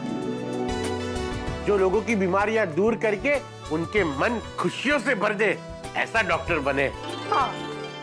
जो 1.67 1.77
लोगों 1.79 2.01
की 2.03 2.15
बीमारियाँ 2.17 2.67
दूर 2.67 2.95
करके 2.97 3.35
उनके 3.75 4.05
मन 4.19 4.41
खुशियों 4.59 4.99
से 4.99 5.15
भर 5.15 5.35
दे 5.35 5.59
ऐसा 5.97 6.23
डॉक्टर 6.29 6.59
बने। 6.69 6.87
हाँ। 7.31 7.51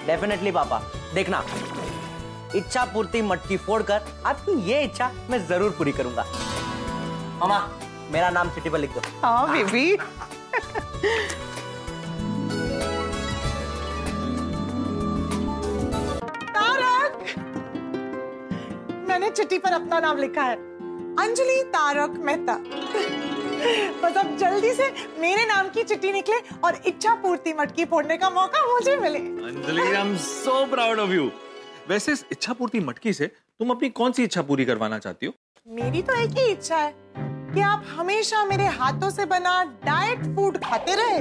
डेफिनेटली 0.08 0.52
पापा। 0.52 0.82
देखना 1.14 1.44
इच्छा 2.56 2.84
पूर्ति 2.94 3.22
मटकी 3.22 3.58
फोड़कर 3.60 4.02
आपकी 4.26 4.52
ये 4.70 4.84
इच्छा 4.84 5.12
मैं 5.30 5.46
ज़रूर 5.48 5.72
पूरी 5.78 5.92
करूँगा। 5.92 6.26
मामा 7.40 7.60
मेरा 8.12 8.30
नाम 8.30 8.50
चिट्ठी 8.50 8.70
पर 8.70 8.80
लिख 8.80 8.94
दो। 8.94 9.02
हाँ 9.22 9.52
बेबी। 9.52 9.98
तारक! 16.50 17.26
मैंने 19.10 19.30
चिट्ठी 19.30 19.58
पर 19.58 19.74
अपना 19.74 20.00
नाम 20.00 20.18
लिखा 20.18 20.44
है। 20.44 20.56
अंजलि 21.20 21.62
तारक 21.74 22.20
मेहता। 22.20 22.54
बस 24.02 24.18
अब 24.18 24.36
जल्दी 24.38 24.74
से 24.74 24.90
मेरे 25.20 25.46
नाम 25.46 25.70
की 25.70 25.84
चिट्ठी 25.84 26.12
निकले 26.12 26.38
और 26.64 26.76
इच्छा 26.88 27.14
पूर्ति 27.22 27.54
मटकी 27.54 27.86
फोड़ने 27.86 28.18
का 28.18 28.30
मौका 28.30 28.66
मुझे 28.74 28.96
मिले। 28.98 29.20
Anjali 29.20 29.82
I 29.82 30.02
am 30.02 30.16
so 30.18 30.66
proud 30.66 31.00
of 31.00 31.12
you 31.12 31.30
वैसे 31.90 32.12
इस 32.12 32.26
इच्छा 32.32 32.54
पूर्ति 32.54 32.80
मटकी 32.80 33.14
से 33.14 33.28
तुम 33.60 33.70
अपनी 33.70 33.90
कौन 33.90 34.12
सी 34.12 34.24
इच्छा 34.24 34.42
पूरी 34.42 34.66
करवाना 34.66 34.98
चाहती 35.00 35.26
हो? 35.26 35.34
मेरी 35.68 36.02
तो 36.02 36.14
एक 36.14 36.38
ही 36.38 36.46
इच्छा 36.52 36.78
है 36.78 36.94
कि 37.54 37.62
आप 37.62 37.84
हमेशा 37.88 38.44
मेरे 38.46 38.66
हाथों 38.78 39.10
से 39.10 39.26
बना 39.26 39.64
डाइट 39.86 40.24
फ़ूड 40.36 40.58
खाते 40.64 40.96
रहे 40.96 41.20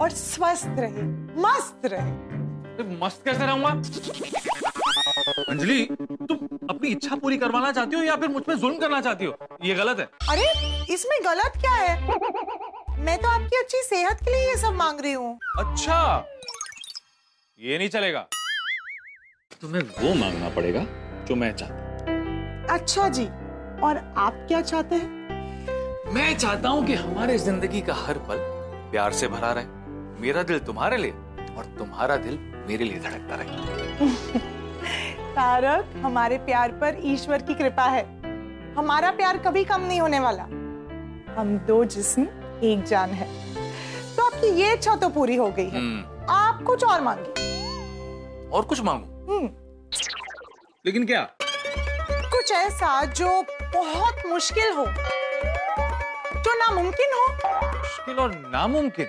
और 0.00 0.10
स्वस्थ 0.10 0.76
रहे 0.78 1.02
मस्त 1.42 1.86
रहे। 1.86 2.10
तो 2.76 2.84
मस्त 3.04 3.24
कैसे 3.24 3.46
रहूँगा? 3.46 3.70
अंजलि 5.48 5.82
तुम 6.28 6.46
अपनी 6.70 6.88
इच्छा 6.88 7.16
पूरी 7.16 7.36
करवाना 7.38 7.72
चाहती 7.72 7.96
हो 7.96 8.02
या 8.02 8.16
फिर 8.16 8.28
मुझ 8.28 8.42
पे 8.42 8.54
जुल्म 8.54 8.78
करना 8.78 9.00
चाहती 9.00 9.24
हो? 9.24 9.36
ये 9.64 9.74
गलत 9.74 9.98
है। 9.98 10.08
अरे 10.30 10.46
इसमें 10.94 11.18
गलत 11.24 11.60
क्या 11.60 11.74
है? 11.74 12.00
मैं 13.04 13.18
तो 13.22 13.28
आपकी 13.28 13.56
अच्छी 13.56 13.82
सेहत 13.84 14.24
के 14.24 14.30
लिए 14.30 14.48
ये 14.48 14.56
सब 14.56 14.74
मांग 14.74 15.00
रही 15.00 15.12
हूँ। 15.12 15.38
अच्छा 15.58 16.26
ये 17.60 17.78
नहीं 17.78 17.88
चलेगा। 17.88 18.26
तुम्हें 19.50 19.82
वो 19.82 20.14
मांगना 20.14 20.48
पड़ेगा 20.48 20.84
जो 21.28 21.34
मैं 21.34 21.52
चाहता 21.56 22.74
अच्छा 22.74 23.08
जी 23.08 23.24
और 23.82 23.96
आप 24.16 24.44
क्या 24.48 24.60
चाहते 24.60 24.94
हैं? 24.94 26.12
मैं 26.14 26.36
चाहता 26.38 26.68
हूँ 26.68 26.84
कि 26.86 26.94
हमारे 26.94 27.38
ज़िंदगी 27.38 27.80
का 27.80 27.94
हर 27.94 28.18
पल 28.28 28.38
प्यार 28.90 29.12
से 29.12 29.28
भरा 29.28 29.52
रहे 29.52 30.20
मेरा 30.20 30.42
दिल 30.42 30.58
तुम्हारे 30.58 30.96
लिए 30.96 31.12
और 31.56 31.64
तुम्हारा 31.78 32.16
दिल 32.16 32.38
मेरे 32.68 32.84
लिए 32.84 33.00
धड़कता 33.00 33.36
रहे। 33.36 34.38
तारक 35.34 35.96
हमारे 36.04 36.38
प्यार 36.38 36.72
पर 36.72 37.00
ईश्वर 37.04 37.42
की 37.42 37.54
कृपा 37.54 37.84
है। 37.84 38.04
हमारा 38.74 39.10
प्यार 39.10 39.38
कभी 39.38 39.64
कम 39.64 39.80
नहीं 39.80 40.00
होने 40.00 40.20
वाला। 40.20 40.42
हम 41.40 41.58
दो 41.68 41.84
जिस्म 41.84 42.26
एक 42.62 42.84
जान 42.84 43.10
है। 43.10 43.28
तो 44.16 44.26
आपकी 44.26 44.46
ये 44.60 44.72
इच्छा 44.74 44.96
तो 44.96 45.08
पूरी 45.08 45.36
हो 45.36 45.50
गई 45.50 45.68
है। 45.68 45.78
हम्म, 45.78 46.26
आप 46.30 46.62
कुछ 46.62 46.84
और 46.84 47.00
मांगिए। 47.00 48.48
और 48.52 48.64
कुछ 48.64 48.80
मांगू? 48.80 49.15
लेकिन 49.28 51.04
क्या? 51.06 51.22
कुछ 52.32 52.50
ऐसा 52.52 53.04
जो 53.12 53.28
बहुत 53.74 54.26
मुश्किल 54.26 54.72
हो 54.72 54.84
जो 56.36 56.54
नामुमकिन 56.54 57.14
हो। 57.14 57.26
मुश्किल 57.78 58.18
और 58.18 58.34
नामुमकिन? 58.52 59.06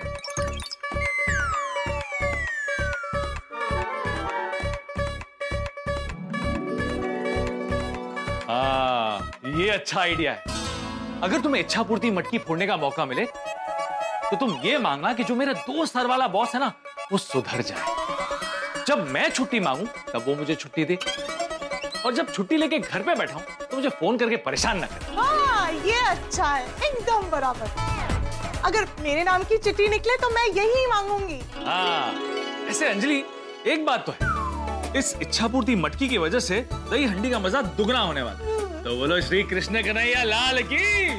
हाँ 8.48 9.30
ये 9.46 9.68
अच्छा 9.70 10.00
आइडिया 10.00 10.32
है। 10.32 10.42
अगर 11.22 11.40
तुम्हें 11.40 11.60
इच्छा 11.62 11.82
पूर्ति 11.82 12.10
मटकी 12.10 12.38
फोड़ने 12.38 12.66
का 12.66 12.76
मौका 12.76 13.06
मिले 13.06 13.24
तो 13.24 14.36
तुम 14.36 14.50
ये 14.64 14.78
मांगना 14.78 15.12
कि 15.14 15.24
जो 15.24 15.34
मेरा 15.34 15.52
दो 15.52 15.86
सर 15.86 16.06
वाला 16.06 16.26
बॉस 16.28 16.54
है 16.54 16.60
ना 16.60 16.72
वो 17.12 17.18
सुधर 17.18 17.62
जाए। 17.62 18.17
जब 18.88 19.08
मैं 19.12 19.28
छुट्टी 19.30 19.58
मांगू 19.60 19.86
तब 20.12 20.24
वो 20.26 20.34
मुझे 20.34 20.54
छुट्टी 20.54 20.84
दे। 20.84 20.96
और 22.06 22.14
जब 22.14 22.32
छुट्टी 22.32 22.56
लेके 22.56 22.78
घर 22.78 23.02
पे 23.02 23.14
बैठा 23.14 23.34
हूँ 23.34 23.42
तो 23.70 23.76
मुझे 23.76 23.88
फ़ोन 23.90 24.18
करके 24.18 24.36
परेशान 24.44 24.78
ना 24.78 24.86
करे। 24.86 25.14
हाँ 25.16 25.72
ये 25.72 25.98
अच्छा 26.10 26.44
है। 26.44 26.62
एकदम 26.88 27.28
बराबर। 27.30 27.66
अगर 28.64 28.86
मेरे 29.02 29.24
नाम 29.24 29.42
की 29.44 29.58
चिट्ठी 29.58 29.88
निकले 29.88 30.16
तो 30.16 30.30
मैं 30.34 30.46
यही 30.54 30.86
मांगूँगी। 30.86 31.40
हाँ 31.56 32.14
ऐसे 32.70 32.88
अंजलि 32.88 33.22
एक 33.66 33.84
बात 33.86 34.06
तो 34.06 34.12
है। 34.12 34.98
इस 34.98 35.14
इच्छा 35.22 35.48
पूर्ति 35.48 35.74
मटकी 35.76 36.08
की 36.08 36.18
वजह 36.18 36.40
से 36.40 36.60
दही 36.72 37.04
हंडी 37.04 37.30
का 37.30 37.38
मज़ा 37.38 37.62
दुगना 37.76 38.00
होने 38.00 38.22
वाला 38.22 38.82
तो 38.82 38.96
बोलो 38.98 39.20
श्री 39.20 39.42
कृष्ण 39.52 39.82
कन्हैया 39.82 40.22
लाल 40.24 40.62
की। 40.72 41.18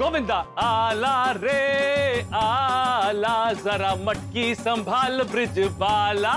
गोविंदा, 0.00 0.36
आला 0.58 1.30
रे, 1.32 2.20
आला, 2.34 3.52
जरा 3.54 3.94
मटकी 3.96 4.54
संभाल 4.54 5.22
ब्रिज 5.22 5.58
बाला 5.78 6.32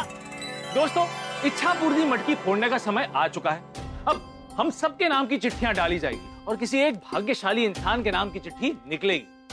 दोस्तों 0.73 1.06
इच्छा 1.47 1.73
पूर्ति 1.73 2.06
मटकी 2.06 2.36
फोड़ने 2.36 2.69
का 2.69 2.78
समय 2.78 3.10
आ 3.15 3.28
चुका 3.28 3.52
है। 3.52 3.63
अब 4.08 4.21
हम 4.58 4.69
सबके 4.71 5.10
नाम 5.10 5.28
की 5.28 5.38
चिट्ठियाँ 5.38 5.73
डाली 5.73 5.99
जाएगी 5.99 6.45
और 6.47 6.56
किसी 6.56 6.80
एक 6.80 6.95
भाग्यशाली 7.06 7.65
इंसान 7.65 8.04
के 8.04 8.12
नाम 8.12 8.30
की 8.30 8.39
चिट्ठी 8.39 8.76
निकलेगी। 8.88 9.52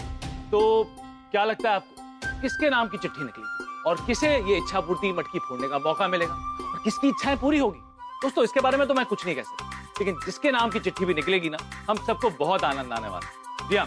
तो 0.51 0.61
क्या 1.31 1.44
लगता 1.44 1.70
है 1.70 1.77
आपको, 1.77 2.40
किसके 2.42 2.70
नाम 2.70 2.88
की 2.88 2.99
चिट्ठी 2.99 3.25
निकलेगी 3.25 3.88
और 3.88 4.05
किसे 4.07 4.29
ये 4.29 4.57
इच्छा 4.57 4.81
पूर्ति 4.81 5.12
मटकी 5.12 5.38
फोड़ने 5.38 5.68
का 5.68 5.79
मौका 5.81 6.09
मिलेगा 6.09 6.35
और 6.64 6.81
किसकी 6.85 7.09
इच्छाएँ 7.09 7.37
पूरी 7.38 7.59
होगी? 7.59 7.81
दोस्तों, 8.23 8.44
इसके 8.44 8.61
बारे 8.61 8.79
में 8.79 8.87
तो 8.88 8.94
मैं 8.94 9.07
कुछ 9.07 9.27
नहीं 9.27 9.37
कह 9.37 9.42
सकता, 9.42 9.70
लेकिन 9.99 10.18
जिसके 10.25 10.51
नाम 10.53 10.70
की 10.70 10.81
चिट्ठी 10.81 11.05
भी 11.05 11.14
निकलेगी 11.14 11.51
ना, 11.51 11.59
हम 11.90 12.07
सबको 12.07 12.31
बहुत 12.38 12.64
आनंद 12.64 12.92
आने 12.92 13.09
वाला 13.09 13.27
है। 13.27 13.38
हाँ 13.62 13.87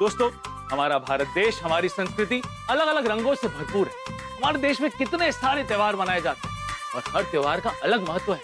दोस्तों, 0.00 0.30
हमारा 0.70 0.98
भारत 0.98 1.28
देश, 1.34 1.60
हमारी 1.62 1.88
संस्कृति 1.88 2.40
अलग 2.70 2.86
अलग 2.86 3.06
रंगों 3.06 3.34
से 3.34 3.48
भरपूर 3.48 3.86
है। 3.86 4.16
हमारे 4.36 4.58
देश 4.58 4.80
में 4.80 4.90
कितने 4.90 5.30
सारे 5.32 5.64
त्यौहार 5.64 5.96
मनाए 5.96 6.20
जाते 6.20 6.48
हैं 6.48 6.56
और 6.94 7.02
हर 7.08 7.22
त्यौहार 7.22 7.60
का 7.60 7.70
अलग 7.84 8.08
महत्व 8.08 8.32
है। 8.32 8.40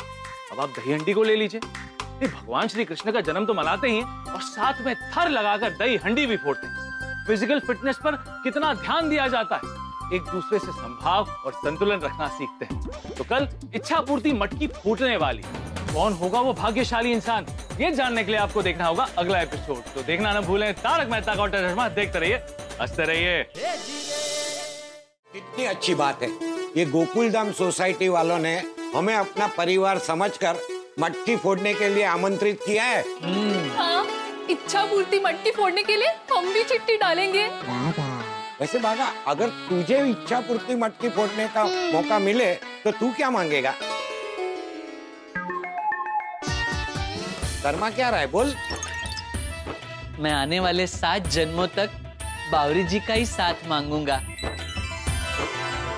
अब 0.52 0.60
आप 0.60 0.68
दही 0.68 0.92
हंडी 0.92 1.12
को 1.12 1.22
ले 1.22 1.36
लीजिए। 1.36 1.60
भगवान 2.22 2.68
श्री 2.68 2.84
कृष्ण 2.84 3.12
का 3.12 3.20
जन्म 3.20 3.46
तो 3.46 3.54
मनाते 3.54 3.90
हैं 3.90 4.32
और 4.32 4.40
साथ 4.40 4.80
में 4.80 4.94
थर 4.94 5.28
लगाकर 5.28 5.70
दही 5.70 5.96
हंडी 5.96 6.26
भी 6.26 6.36
फोड़ते 6.36 6.66
हैं। 6.66 7.26
फ़िज़िकल 7.26 7.60
फिटनेस 7.60 7.98
पर 8.04 8.16
कितना 8.44 8.74
ध्यान 8.74 9.08
दिया 9.08 9.28
जाता 9.28 9.56
है। 9.56 9.83
एक 10.14 10.22
दूसरे 10.22 10.58
से 10.58 10.72
संभाव 10.72 11.28
और 11.46 11.52
संतुलन 11.54 12.00
रखना 12.00 12.28
सीखते 12.28 12.64
हैं। 12.64 13.14
तो 13.14 13.24
कल 13.24 13.48
इच्छा 13.74 14.00
पूर्ति 14.00 14.32
मटकी 14.32 14.66
फूटने 14.66 15.16
वाली। 15.16 15.42
कौन 15.92 16.12
होगा 16.12 16.40
वो 16.40 16.52
भाग्यशाली 16.52 17.12
इंसान? 17.12 17.46
ये 17.80 17.90
जानने 17.90 18.24
के 18.24 18.30
लिए 18.30 18.40
आपको 18.40 18.62
देखना 18.62 18.86
होगा 18.86 19.08
अगला 19.18 19.40
एपिसोड 19.40 19.94
तो 19.94 20.02
देखना 20.02 20.32
ना 20.32 20.40
भूलें 20.40 20.72
तारक 20.74 21.08
मेहता 21.10 21.34
का 21.34 21.42
उल्टा 21.42 21.68
चश्मा 21.68 21.88
देखते 21.90 22.18
रहिए 22.18 22.36
हँसते 22.80 23.04
रहिए। 23.04 23.42
कितनी 25.32 25.64
अच्छी 25.64 25.94
बात 25.94 26.22
है। 26.22 26.28
ये 26.76 26.84
गोकुलधाम 26.84 27.52
सोसाइटी 27.52 28.08
वालों 28.08 28.38
ने 28.38 28.56
हमें 28.94 29.14
अपना 29.14 29.46
परिवार 29.56 29.98
समझकर 29.98 30.58
मटकी 31.00 31.36
फोड़ने 31.36 31.74
के 31.74 31.88
लिए 31.88 32.04
आमंत्रित 32.04 32.60
किया 32.66 32.84
है। 32.84 33.02
हाँ 33.76 34.06
इच्छा 34.50 34.84
पूर्ति 34.84 35.20
मटकी 35.20 35.50
फोड़ने 35.50 35.82
के 35.82 35.96
लिए 35.96 36.08
हम 36.32 36.52
भी 36.54 36.62
चिट्ठी 36.64 36.96
डालेंगे। 36.96 37.46
वैसे 38.60 38.78
बागा 38.78 39.04
अगर 39.26 39.48
तुझे 39.48 39.98
इच्छा 40.10 40.40
पूर्ति 40.40 40.74
मटकी 40.74 41.08
फोड़ने 41.08 41.48
का 41.48 41.64
मौका 41.64 42.18
मिले 42.18 42.54
तो 42.54 42.90
तू 42.90 43.12
क्या 43.12 43.30
मांगेगा? 43.30 43.72
शर्मा 47.62 47.90
क्या 47.90 48.08
रहा 48.10 48.20
है? 48.20 48.26
बोल। 48.26 48.54
मैं 50.18 50.32
आने 50.32 50.60
वाले 50.60 50.86
सात 50.86 51.28
जन्मों 51.28 51.66
तक 51.66 51.90
बावरी 52.52 52.84
जी 52.84 53.00
का 53.00 53.14
ही 53.14 53.26
साथ 53.26 53.54
मांगूँगा। 53.66 54.20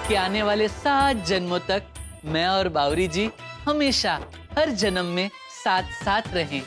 कि 0.08 0.14
आने 0.14 0.42
वाले 0.42 0.68
सात 0.68 1.16
जन्मों 1.16 1.58
तक 1.58 1.82
मैं 2.24 2.46
और 2.46 2.68
बावरी 2.68 3.08
जी 3.08 3.30
हमेशा 3.68 4.20
हर 4.58 4.70
जन्म 4.70 5.04
में 5.04 5.30
साथ 5.64 5.82
साथ 5.82 6.22
रहें। 6.34 6.62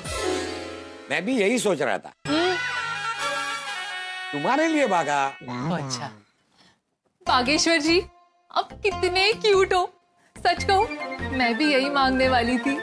मैं 1.10 1.26
भी 1.26 1.40
यही 1.40 1.60
सोच 1.60 1.82
रहा 1.82 1.98
था। 1.98 2.12
तुम्हारे 4.32 4.68
लिए 4.68 4.88
बागा 4.88 5.26
अच्छा। 5.76 6.08
बागेश्वर 7.26 7.78
जी 7.82 8.00
आप 8.52 8.70
कितने 8.84 9.32
क्यूट 9.36 9.74
हो। 9.74 9.86
सच 10.36 10.64
कहूँ 10.64 11.32
मैं 11.38 11.54
भी 11.58 11.72
यही 11.74 11.90
मांगने 11.90 12.28
वाली 12.30 12.58
थी। 12.58 12.76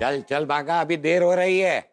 चल 0.00 0.20
चल 0.30 0.44
बागा 0.44 0.80
अभी 0.80 0.96
देर 0.96 1.22
हो 1.22 1.34
रही 1.34 1.58
है। 1.60 1.90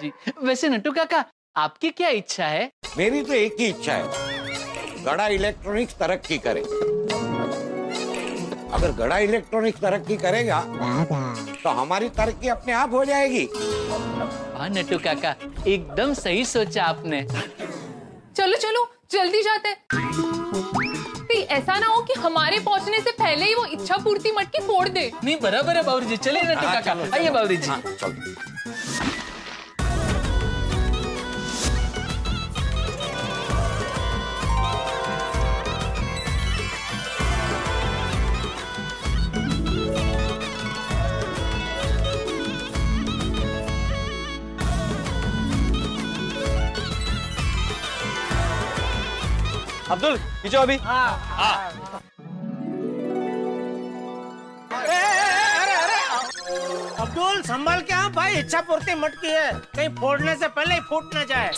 जी 0.00 0.12
वैसे 0.42 0.68
नटू 0.68 0.92
काका 0.92 1.24
आपकी 1.56 1.90
क्या 1.90 2.08
इच्छा 2.10 2.46
है? 2.46 2.70
मेरी 2.98 3.22
तो 3.22 3.32
एक 3.32 3.56
ही 3.60 3.66
इच्छा 3.66 3.92
है। 3.92 5.04
गड़ा 5.04 5.26
इलेक्ट्रॉनिक्स 5.28 5.98
तरक्की 5.98 6.38
करे। 6.38 6.62
अगर 8.72 8.92
गड़ा 8.98 9.18
इलेक्ट्रॉनिक्स 9.18 9.80
तरक्की 9.80 10.16
करेगा 10.16 10.60
तो 11.64 11.70
हमारी 11.80 12.08
तरक्की 12.18 12.48
अपने 12.48 12.72
आप 12.72 12.94
हो 12.94 13.04
जाएगी। 13.04 13.44
वाह 13.54 14.68
नटू 14.68 14.98
काका 14.98 15.34
एकदम 15.66 16.14
सही 16.14 16.44
सोचा 16.44 16.84
आपने। 16.84 17.22
चलो 18.36 18.56
चलो 18.56 18.88
जल्दी 19.12 19.42
जाते 19.42 19.76
ऐसा 21.52 21.78
ना 21.78 21.86
हो 21.86 22.00
कि 22.02 22.14
हमारे 22.20 22.58
पहुँचने 22.60 23.00
से 23.00 23.10
पहले 23.12 23.44
ही 23.44 23.54
वो 23.54 23.64
इच्छा 23.74 23.96
पूर्ति 24.04 24.30
मटकी 24.32 24.58
फोड़ 24.66 24.88
दे। 24.88 25.10
नहीं 25.24 25.36
बराबर 25.42 25.76
है 25.76 25.82
बाबूजी 25.82 26.06
जी 26.06 26.16
चलिए 26.16 26.42
नटू 26.42 26.66
हाँ, 26.66 26.82
काका 26.82 27.16
आइए 27.16 27.30
बाबूजी। 27.30 27.30
बावरी 27.30 27.56
जी 27.56 27.70
अब्दुल 50.02 50.18
खींचो 50.42 50.58
अभी। 50.58 50.76
अब्दुल 57.02 57.42
संभाल 57.42 57.80
के 57.80 57.94
हाँ 57.94 58.10
भाई 58.12 58.34
इच्छा 58.38 58.60
पूर्ति 58.60 58.94
मटकी 58.94 59.28
है। 59.28 59.52
कहीं 59.76 59.88
फोड़ने 60.00 60.34
से 60.36 60.48
पहले 60.48 60.74
ही 60.74 60.80
फूट 60.88 61.14
ना 61.14 61.22
जाए। 61.24 61.50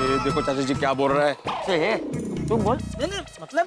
ये 0.00 0.18
देखो 0.24 0.42
चाचा 0.42 0.60
जी 0.60 0.74
क्या 0.74 0.92
बोल 0.92 1.12
रहा 1.12 1.26
है? 1.26 1.34
तुम 2.48 2.62
बोल। 2.62 2.76
नहीं 2.76 3.08
नहीं 3.08 3.20
मतलब 3.42 3.66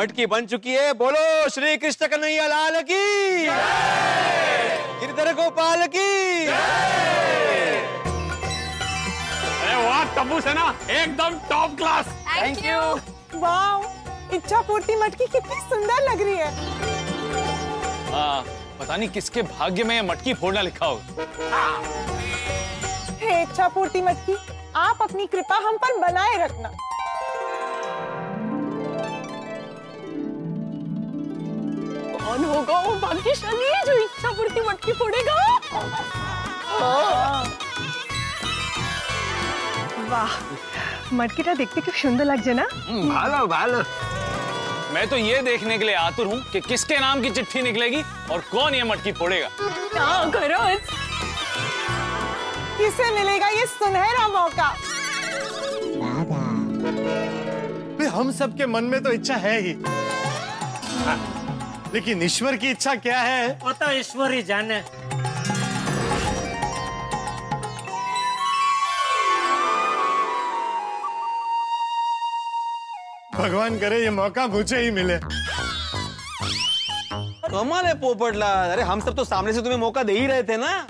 मटकी 0.00 0.26
बन 0.26 0.46
चुकी 0.46 0.72
है। 0.72 0.92
बोलो 0.96 1.48
श्री 1.50 1.76
कृष्ण 1.76 2.06
कन्हैया 2.08 2.46
लाल 2.46 2.80
की। 2.90 3.46
गिरधर 5.00 5.32
गोपाल 5.34 5.86
की। 5.86 6.46
अरे 9.58 9.74
वाह 9.78 10.04
तब्बू 10.16 10.40
सेना 10.40 10.64
एकदम 10.90 11.38
टॉप 11.50 11.76
क्लास 11.78 12.06
थैंक 12.28 12.64
यू 12.64 12.80
वाह 13.40 14.36
इच्छा 14.36 14.60
पूर्ति 14.62 14.96
मटकी 14.96 15.26
कितनी 15.26 15.60
सुंदर 15.60 16.10
लग 16.10 16.22
रही 16.22 16.36
है। 16.36 16.50
हाँ 18.12 18.44
पता 18.80 18.96
नहीं 18.96 19.08
किसके 19.08 19.42
भाग्य 19.54 19.84
में 19.84 19.94
ये 19.94 20.02
मटकी 20.02 20.34
फोड़ना 20.34 20.62
लिखा 20.62 20.86
होगा 20.86 21.10
हे 23.20 23.42
इच्छा 23.42 23.68
पूर्ति 23.68 24.02
मटकी 24.02 24.36
आप 24.78 25.02
अपनी 25.02 25.26
कृपा 25.26 25.56
हम 25.66 25.76
पर 25.76 25.98
बनाए 26.00 26.36
रखना। 26.44 26.70
कौन 32.30 32.44
होगा? 32.44 32.74
वो 32.80 32.92
भाग्यशाली 33.02 33.68
जो 33.86 33.92
इच्छा 34.00 34.30
पूर्ति 34.32 34.60
मटकी 34.66 34.92
फोड़ेगा। 34.98 35.34
वाह 40.10 40.32
मटकीটা 41.14 41.54
দেখতে 41.60 41.80
सुंदर 42.00 42.24
लग 42.24 42.42
जाए 42.44 42.54
ना? 42.54 42.66
हम्म, 42.88 43.08
भालो 43.08 43.46
भालो। 43.46 43.82
मैं 44.94 45.06
तो 45.08 45.16
ये 45.16 45.40
देखने 45.42 45.78
के 45.78 45.84
लिए 45.84 45.94
आतुर 45.96 46.26
हूँ 46.26 46.38
कि 46.52 46.60
किसके 46.60 46.98
नाम 46.98 47.22
की 47.22 47.30
चिट्ठी 47.30 47.62
निकलेगी 47.62 48.02
और 48.30 48.38
कौन 48.52 48.74
ये 48.74 48.84
मटकी 48.84 49.12
फोड़ेगा। 49.18 49.48
क्या 49.58 50.12
करो 50.36 50.60
किसे 52.78 53.10
मिलेगा 53.18 53.48
ये 53.48 53.66
सुनहरा 53.74 54.28
मौका? 54.28 54.68
हम 58.14 58.32
सबके 58.38 58.66
मन 58.66 58.84
में 58.84 59.02
तो 59.02 59.12
इच्छा 59.12 59.34
है 59.42 59.60
ही। 59.60 59.76
हाँ। 61.04 61.18
लेकिन 61.94 62.22
ईश्वर 62.22 62.56
की 62.56 62.70
इच्छा 62.70 62.94
क्या 62.96 63.20
है? 63.20 63.46
वो 63.62 63.72
तो 63.72 63.90
ईश्वर 63.92 64.32
ही 64.32 64.42
जाने। 64.42 64.80
भगवान 73.34 73.78
करे 73.78 74.02
ये 74.02 74.10
मौका 74.10 74.46
मुझे 74.46 74.80
ही 74.80 74.90
मिले। 74.90 75.18
कमाल 77.50 77.86
है 77.86 77.94
पोपटलाल 78.00 78.70
अरे 78.70 78.82
हम 78.82 79.00
सब 79.00 79.16
तो 79.16 79.24
सामने 79.24 79.52
से 79.52 79.60
तुम्हें 79.62 79.78
मौका 79.78 80.02
दे 80.02 80.18
ही 80.18 80.26
रहे 80.26 80.42
थे 80.42 80.56
ना? 80.56 80.86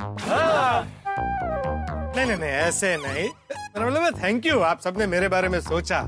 नहीं 2.16 2.26
नहीं 2.26 2.36
नहीं 2.36 2.50
ऐसे 2.50 2.96
नहीं। 3.02 3.28
मतलब 3.76 4.18
थैंक 4.22 4.46
यू 4.46 4.58
आप 4.60 4.80
सबने 4.80 5.06
मेरे 5.06 5.28
बारे 5.28 5.48
में 5.48 5.60
सोचा। 5.60 6.00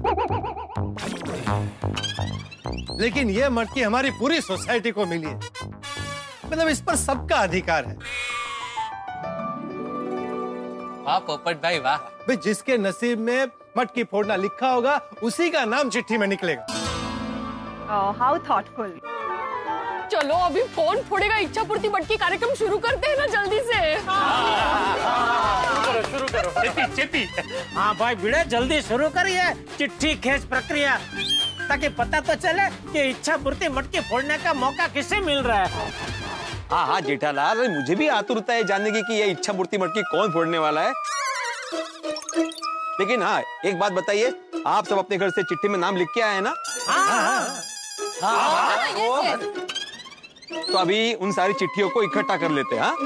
लेकिन 3.00 3.31
ये 3.31 3.48
मटकी 3.48 3.83
हमारी 3.83 4.11
पूरी 4.11 4.40
सोसाइटी 4.40 4.90
को 4.90 5.07
मिली 5.07 5.26
है। 5.26 5.37
मतलब 6.46 6.68
इस 6.68 6.81
पर 6.81 6.96
सबका 6.96 7.37
अधिकार 7.38 7.87
है। 7.87 7.94
वाह 11.05 11.18
पोपट 11.20 11.62
भाई 11.62 11.78
वाह। 11.78 11.96
भाई 11.96 12.37
जिसके 12.44 12.76
नसीब 12.78 13.18
में 13.20 13.46
मटकी 13.78 14.05
फोड़ना 14.05 14.37
लिखा 14.37 14.68
होगा 14.68 15.00
उसी 15.22 15.50
का 15.50 15.64
नाम 15.64 15.90
चिट्ठी 15.90 16.18
में 16.18 16.26
निकलेगा। 16.26 16.66
हाउ 18.18 18.38
थॉटफुल 18.50 19.00
चलो 20.12 20.35
अभी 20.46 20.62
फ़ोन 20.74 21.00
फोड़ेगा 21.02 21.37
इच्छा 21.38 21.62
पूर्ति 21.62 21.88
मटकी 21.88 22.16
कार्यक्रम 22.16 22.55
शुरू 22.55 22.78
करते 22.78 23.09
हैं 23.09 23.16
ना 23.18 23.26
जल्दी 23.26 23.59
से। 23.68 23.81
करो 25.85 26.02
शुरू 26.11 26.26
करो। 26.33 26.50
चेती 26.62 26.87
चेती 26.96 27.44
हाँ 27.74 27.94
भाई 27.96 28.14
भिड़े 28.14 28.44
जल्दी 28.46 28.81
शुरू 28.83 29.09
करिए। 29.11 29.52
चिट्ठी 29.78 30.14
खेच 30.16 30.44
प्रक्रिया। 30.44 30.98
ताकि 31.68 31.88
पता 31.98 32.20
तो 32.20 32.35
चले 32.35 32.68
कि 32.92 33.09
इच्छा 33.11 33.37
पूर्ति 33.44 33.68
मटकी 33.68 34.01
फोड़ने 34.11 34.38
का 34.38 34.53
मौका 34.55 34.87
किसे 34.94 35.20
मिल 35.20 35.38
रहा 35.42 35.64
है। 35.64 35.90
हाँ 36.70 36.87
हाँ 36.87 37.01
जेठालाल 37.01 37.68
मुझे 37.68 37.94
भी 37.94 38.09
आतुरता 38.09 38.53
है 38.55 38.64
जानने 38.66 38.90
की 38.90 39.03
कि 39.03 39.14
ये 39.14 39.27
इच्छा 39.31 39.53
मूर्ति 39.53 39.79
मटकी 39.79 40.03
कौन 40.11 40.33
फोड़ने 40.33 40.59
वाला 40.59 40.81
है। 40.81 40.92
लेकिन 43.01 43.22
हाँ 43.22 43.42
एक 43.66 43.79
बात 43.79 43.92
बताइए 43.92 44.33
आप 44.66 44.87
सब 44.87 44.98
अपने 44.98 45.16
घर 45.16 45.31
से 45.31 45.42
चिट्ठी 45.42 45.68
में 45.68 45.79
नाम 45.79 45.96
लिख 45.96 46.09
के 46.14 46.20
आए 46.20 46.35
हैं 46.35 46.42
ना? 46.42 46.55
हाँ, 48.22 49.37
तो 50.66 50.79
अभी 50.79 51.14
उन 51.14 51.33
सारी 51.33 51.53
चिट्ठियों 51.53 51.88
को 51.90 52.03
इकट्ठा 52.03 52.37
कर 52.37 52.51
लेते 52.51 52.77
हैं 52.77 52.83
हाँ? 52.83 52.96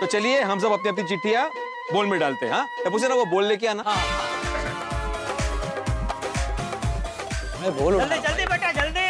तो 0.00 0.06
चलिए 0.06 0.40
हम 0.42 0.60
सब 0.60 0.72
अपनी 0.72 0.88
अपनी 0.88 1.04
चिट्ठिया 1.08 1.44
बोल 1.92 2.06
में 2.06 2.18
डालते 2.20 2.46
हैं 2.46 2.52
हाँ? 2.52 2.66
टप्पू 2.84 2.98
ना 3.08 3.14
वो 3.14 3.24
बोल 3.26 3.44
लेके 3.44 3.66
आना। 3.66 3.82
मैं 7.60 7.70
बोल 7.76 7.98
जल्दी 7.98 8.18
जल्दी 8.26 8.44
बेटा 8.46 8.70
जल्दी। 8.72 9.06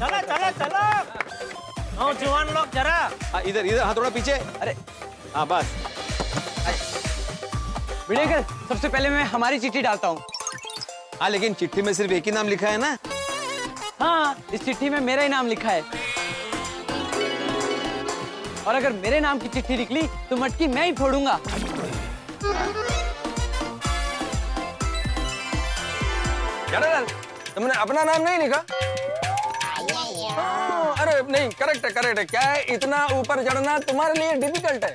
चलो 0.00 0.18
चलो 0.28 0.50
चलो। 0.58 0.82
नौजवान 1.98 2.48
लोग 2.54 2.70
जरा। 2.74 2.96
हाँ, 3.32 3.42
इधर 3.42 3.66
इधर 3.66 3.82
हाँ 3.82 3.94
थोड़ा 3.96 4.10
पीछे। 4.10 4.32
अरे 4.32 4.74
हाँ 5.34 5.46
बस। 5.46 5.74
भिड़ेकर 8.08 8.42
सबसे 8.68 8.88
पहले 8.88 9.10
मैं 9.10 9.24
हमारी 9.24 9.58
चिट्ठी 9.58 9.82
डालता 9.82 10.08
हूँ। 10.08 10.22
हाँ 11.20 11.30
लेकिन 11.30 11.54
चिट्ठी 11.54 11.82
में 11.82 11.92
सिर्फ़ 11.94 12.12
एक 12.12 12.24
ही 12.26 12.32
नाम 12.32 12.48
लिखा 12.48 12.68
है 12.68 12.78
ना? 12.78 12.96
हाँ 14.00 14.36
इस 14.54 14.64
चिट्ठी 14.64 14.88
में 14.90 15.00
मेरा 15.00 15.22
ही 15.22 15.28
नाम 15.28 15.46
लिखा 15.46 15.70
है। 15.70 15.82
और 18.66 18.74
अगर 18.74 18.92
मेरे 18.92 19.20
नाम 19.20 19.38
की 19.38 19.48
चिट्ठी 19.48 19.76
निकली 19.76 20.02
तो 20.30 20.36
मटकी 20.36 20.66
मैं 20.68 20.84
ही 20.84 20.92
फोड़ूँगा। 20.92 21.38
जनरल 26.70 27.06
तुमने 27.54 27.74
अपना 27.80 28.02
नाम 28.04 28.22
नहीं 28.22 28.38
लिखा? 28.38 28.64
हाँ, 30.32 30.94
अरे 30.98 31.20
नहीं 31.32 31.50
करेक्ट 31.50 31.84
है 31.84 31.90
करेक्ट 31.90 32.18
है। 32.18 32.24
क्या 32.24 32.40
है? 32.40 32.62
इतना 32.74 33.06
ऊपर 33.12 33.42
चढ़ना 33.44 33.78
तुम्हारे 33.78 34.14
लिए 34.14 34.32
डिफ़िकल्ट 34.40 34.84
है। 34.84 34.92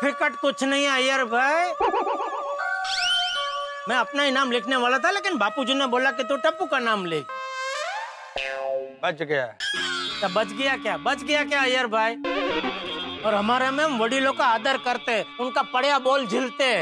फिकट 0.00 0.34
कुछ 0.40 0.62
नहीं 0.64 0.84
है 0.84 1.02
यार 1.02 1.24
भाई। 1.24 1.64
मैं 3.88 3.96
अपना 3.96 4.22
ही 4.22 4.30
नाम 4.30 4.50
लिखने 4.52 4.76
वाला 4.76 4.98
था 4.98 5.10
लेकिन 5.10 5.38
बापूजी 5.38 5.74
ने 5.74 5.86
बोला 5.86 6.10
कि 6.10 6.24
तू 6.24 6.36
टप्पू 6.36 6.66
का 6.66 6.78
नाम 6.78 7.04
लिख। 7.06 7.24
बच 9.04 9.22
गया। 9.22 9.46
तो 10.20 10.28
बच 10.34 10.52
गया 10.52 10.76
क्या? 10.76 10.96
बच 10.96 11.22
गया 11.22 11.44
क्या 11.44 11.62
अय्यर 11.62 11.86
भाई? 11.86 12.14
और 13.26 13.34
हमारे 13.34 13.70
में 13.70 13.84
हम 13.84 13.98
वडीलों 13.98 14.32
का 14.32 14.46
आदर 14.46 14.76
करते 14.84 15.24
उनका 15.40 15.62
पड़िया 15.74 15.98
बोल 15.98 16.26
झिलते 16.26 16.72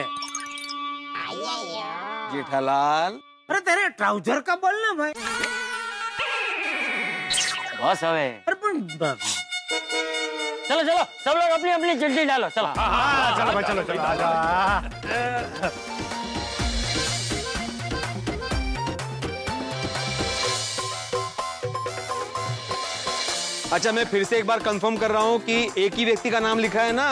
जेठालाल। 2.33 3.12
अरे 3.51 3.61
तेरे 3.61 3.88
ट्राउज़र 3.99 4.40
का 4.40 4.55
बोलना 4.64 4.92
भाई। 4.99 5.12
बस 7.83 8.01
पण 8.62 8.75
चलो 10.68 10.83
चलो 10.83 11.05
सब 11.25 11.31
लोग 11.31 11.51
अपनी 11.51 11.71
अपनी 11.71 11.95
चिट्ठी 12.01 12.25
डालो 12.25 12.49
चलो। 12.49 12.73
चलो 13.38 13.53
भाई 13.53 13.62
चलो 13.62 13.83
चलो। 13.83 14.03
आजा 14.03 14.29
अच्छा 23.73 23.92
मैं 23.92 24.05
फिर 24.07 24.25
से 24.25 24.38
एक 24.38 24.47
बार 24.47 24.59
कंफर्म 24.61 24.97
कर 24.97 25.11
रहा 25.11 25.23
हूँ 25.23 25.38
कि 25.40 25.55
एक 25.85 25.95
ही 25.95 26.05
व्यक्ति 26.05 26.31
का 26.31 26.40
नाम 26.40 26.59
लिखा 26.59 26.83
है 26.83 26.92
ना? 26.92 27.09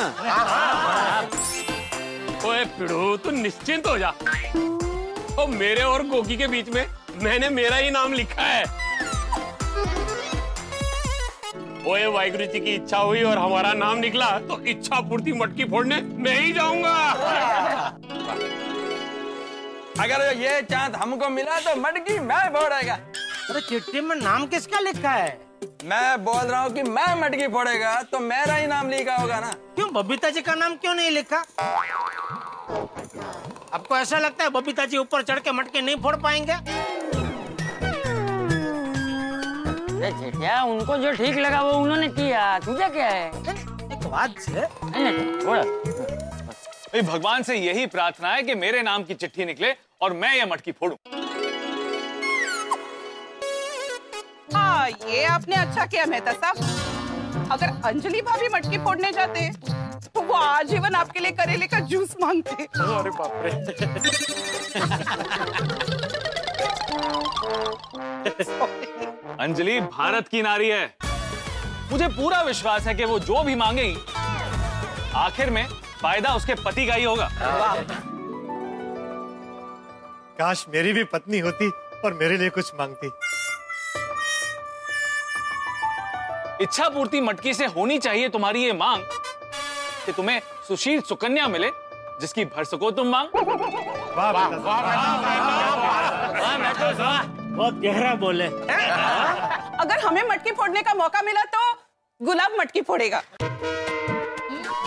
ओए 2.49 2.65
पिड़ू 2.79 3.17
तू 3.17 3.31
निश्चिंत 3.31 3.87
हो 3.87 3.99
जा। 3.99 4.13
ओ 5.39 5.47
मेरे 5.49 5.83
और 5.83 6.03
गोगी 6.07 6.37
के 6.37 6.47
बीच 6.47 6.69
में 6.69 6.87
मैंने 7.23 7.49
मेरा 7.51 7.77
ही 7.77 7.91
नाम 7.91 8.13
लिखा 8.13 8.43
है। 8.43 8.65
ओए 11.87 12.07
वाहिगुरु 12.07 12.47
जी 12.47 12.61
की 12.61 12.75
इच्छा 12.75 12.99
हुई 12.99 13.23
और 13.23 13.39
हमारा 13.39 13.73
नाम 13.75 13.99
निकला 13.99 14.27
तो 14.49 14.61
इच्छा 14.69 15.01
पूर्ति 15.09 15.33
मटकी 15.33 15.65
फोड़ने 15.65 16.01
मैं 16.25 16.39
ही 16.39 16.53
जाऊँगा। 16.53 16.95
अगर 20.01 20.37
ये 20.39 20.61
चाँद 20.63 20.97
हमको 20.97 21.29
मिला 21.29 21.59
तो 21.61 21.75
मटकी 21.81 22.19
मैं 22.21 22.49
फोड़ेगा। 22.51 22.95
अरे 22.95 23.61
चिट्ठी 23.61 24.01
में 24.01 24.17
नाम 24.17 24.47
किसका 24.47 24.81
लिखा 24.81 25.11
है? 25.11 25.39
मैं 25.85 26.25
बोल 26.25 26.43
रहा 26.43 26.61
हूँ 26.61 26.73
कि 26.73 26.83
मैं 26.83 27.15
मटकी 27.21 27.49
फोड़ेगा 27.49 28.01
तो 28.03 28.19
मेरा 28.21 28.55
ही 28.55 28.67
नाम 28.67 28.89
लिखा 28.91 29.17
होगा 29.17 29.41
ना। 29.41 29.53
क्यों 29.77 29.93
बबीता 29.95 30.31
जी 30.31 30.43
का 30.43 30.55
नाम 30.55 30.77
क्यों 30.77 30.95
नहीं 30.95 31.11
लिखा? 31.11 31.45
आपको 33.75 33.97
ऐसा 33.97 34.19
लगता 34.19 34.45
है 34.45 34.51
बबीता 34.51 34.85
जी 34.85 34.97
ऊपर 34.99 35.23
चढ़ 35.23 35.39
के 35.39 35.53
मटके 35.53 35.81
नहीं 35.81 35.97
फोड़ 35.97 36.15
पाएँगे? 36.17 36.55
जेठिया 40.01 40.63
उनको 40.65 40.97
जो 40.97 41.13
ठीक 41.13 41.37
लगा 41.39 41.61
वो 41.63 41.73
उन्होंने 41.73 42.09
किया? 42.09 42.59
तुझे 42.59 42.89
क्या 42.89 43.09
है? 43.09 43.29
एक 43.29 44.07
बात 44.07 44.39
से। 44.41 44.61
भाई 46.91 47.03
भगवान 47.03 47.43
से 47.43 47.57
यही 47.57 47.87
प्रार्थना 47.87 48.29
है 48.29 48.43
कि 48.43 48.55
मेरे 48.55 48.83
नाम 48.83 49.05
की 49.05 49.15
चिट्ठी 49.15 49.45
निकले 49.45 49.75
और 50.03 50.13
मैं 50.13 50.35
ये 50.35 50.47
मटकी 50.47 50.73
फोड़ू। 50.73 50.97
हाँ 54.55 54.89
ये 54.89 55.25
आपने 55.25 55.57
अच्छा 55.57 55.87
किया 55.87 56.07
मेहता 56.07 56.33
साहब। 56.33 56.57
अगर 57.53 57.69
अंजलि 57.85 58.21
भाभी 58.23 58.49
मटकी 58.49 58.79
फोड़ने 58.79 59.11
जाते 59.13 59.49
तो 60.15 60.21
वो 60.21 60.35
आजीवन 60.35 60.95
आपके 60.95 61.21
लिए 61.21 61.31
करेले 61.33 61.67
का 61.67 61.79
जूस 61.91 62.15
मांगते। 62.21 62.65
अरे 62.65 63.11
बाप 63.11 63.33
रे 63.45 63.51
अंजलि 69.41 69.81
भारत 69.81 70.29
की 70.29 70.43
नारी 70.43 70.69
है। 70.69 70.85
मुझे 71.91 72.09
पूरा 72.11 72.41
विश्वास 72.43 72.87
है 72.87 72.95
कि 72.95 73.05
वो 73.05 73.19
जो 73.21 73.43
भी 73.45 73.55
मांगेगी 73.55 73.97
आखिर 75.17 75.51
में 75.51 75.67
फ़ायदा 76.01 76.35
उसके 76.35 76.55
पति 76.65 76.87
का 76.87 76.95
ही 76.95 77.05
होगा। 77.05 77.29
काश 80.39 80.65
मेरी 80.69 80.93
भी 80.93 81.05
पत्नी 81.07 81.39
होती 81.39 81.71
और 82.05 82.15
मेरे 82.15 82.37
लिए 82.37 82.51
कुछ 82.51 82.73
मांगती। 82.75 83.11
इच्छा 86.63 86.89
पूर्ति 86.89 87.21
मटकी 87.21 87.53
से 87.55 87.67
होनी 87.67 87.99
चाहिए 87.99 88.29
तुम्हारी 88.29 88.63
ये 88.65 88.73
मांग 88.73 89.03
कि 90.07 90.13
तुम्हें 90.13 90.41
सुशील 90.69 91.01
सुकन्या 91.01 91.47
मिले 91.49 91.71
जिसकी 92.21 92.45
भर 92.45 92.65
सको 92.65 92.91
तुम 92.91 93.07
मांग। 93.09 93.29
बहुत 97.57 97.75
गहरा 97.75 98.15
बोले। 98.15 98.47
अगर 99.81 99.99
हमें 99.99 100.23
मटकी 100.29 100.53
फोड़ने 100.53 100.83
का 100.83 100.95
मौका 100.95 101.23
मिला 101.23 101.45
तो 101.55 101.63
गुलाब 102.21 102.57
मटकी 102.59 102.81
फोड़ेगा। 102.83 103.23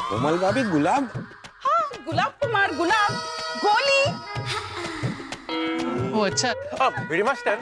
कोमल 0.10 0.38
भाभी 0.38 0.64
गुलाब? 0.70 1.10
हाँ 1.66 1.82
गुलाब 2.06 2.32
कुमार 2.44 2.76
गुलाब 2.76 3.12
गोली। 3.66 4.02
ओ 6.12 6.26
अच्छा। 6.26 6.50
मास्टर 7.24 7.56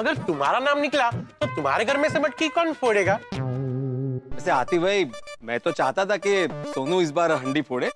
अगर 0.00 0.16
तुम्हारा 0.16 0.58
नाम 0.58 0.78
निकला 0.80 1.10
तो 1.10 1.46
तुम्हारे 1.46 1.84
घर 1.84 1.96
में 1.96 2.08
से 2.08 2.18
मटकी 2.20 2.48
कौन 2.50 2.72
फोड़ेगा? 2.72 3.18
वैसे 3.34 4.50
आती 4.50 4.78
भाई 4.78 5.04
मैं 5.44 5.58
तो 5.60 5.70
चाहता 5.72 6.04
था 6.06 6.16
कि 6.16 6.46
सोनू 6.74 7.00
इस 7.00 7.10
बार 7.10 7.32
हंडी 7.34 7.62
फोड़े 7.62 7.90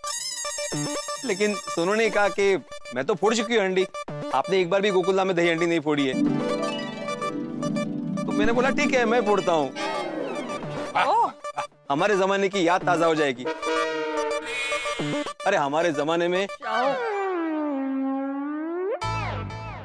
लेकिन 1.25 1.55
सोनू 1.55 1.95
ने 1.95 2.09
कहा 2.11 2.29
कि 2.31 2.57
मैं 2.95 3.05
तो 3.07 3.15
फोड़ 3.15 3.35
चुकी 3.35 3.55
हूँ 3.55 3.65
हंडी। 3.65 3.87
आपने 4.35 4.61
एक 4.61 4.71
बार 4.71 4.81
भी 4.81 4.91
गोकुलधाम 4.91 5.27
में 5.27 5.37
दही 5.37 5.49
हंडी 5.49 5.67
नहीं 5.67 5.81
फोड़ी 5.81 6.07
है। 6.07 6.15
तो 8.25 8.33
मैंने 8.33 8.53
बोला 8.53 8.71
ठीक 8.73 8.95
है 8.95 9.05
मैं 9.05 9.25
फोड़ता 9.27 9.53
हूँ। 9.53 9.73
हमारे 11.91 12.17
जमाने 12.17 12.49
की 12.49 12.67
याद 12.69 12.85
ताज़ा 12.87 13.07
हो 13.07 13.15
जाएगी। 13.15 13.45
अरे 15.47 15.57
हमारे 15.57 15.93
जमाने 15.93 16.29
में 16.29 16.47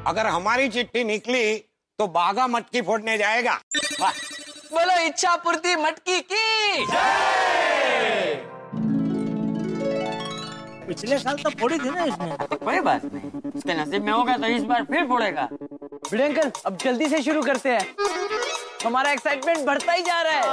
अगर 0.07 0.27
हमारी 0.27 0.69
चिट्ठी 0.69 1.03
निकली 1.03 1.63
तो 1.99 2.05
बागा 2.07 2.45
मटकी 2.47 2.81
फोड़ने 2.81 3.17
जाएगा। 3.17 3.53
बोलो 4.01 4.99
इच्छा 5.05 5.35
पूर्ति 5.35 5.75
मटकी 5.75 6.19
की। 6.31 6.85
पिछले 10.87 11.17
साल 11.19 11.37
तो 11.37 11.49
फोड़ी 11.59 11.79
थी 11.79 11.89
ना 11.89 12.03
इसने। 12.03 12.37
कोई 12.55 12.79
बात 12.79 13.05
नहीं। 13.05 13.51
उसके 13.51 13.73
नसीब 13.73 14.03
में 14.03 14.11
होगा 14.11 14.37
तो 14.37 14.47
इस 14.47 14.63
बार 14.63 14.83
फिर 14.91 15.07
फोड़ेगा। 15.07 15.47
भिड़े 16.11 16.23
अंकल 16.23 16.51
अब 16.65 16.77
जल्दी 16.83 17.07
से 17.09 17.21
शुरू 17.23 17.41
करते 17.43 17.69
हैं। 17.69 17.95
हमारा 18.85 19.11
एक्साइटमेंट 19.11 19.65
बढ़ता 19.65 19.93
ही 19.93 20.03
जा 20.03 20.21
रहा 20.21 20.33
है। 20.33 20.43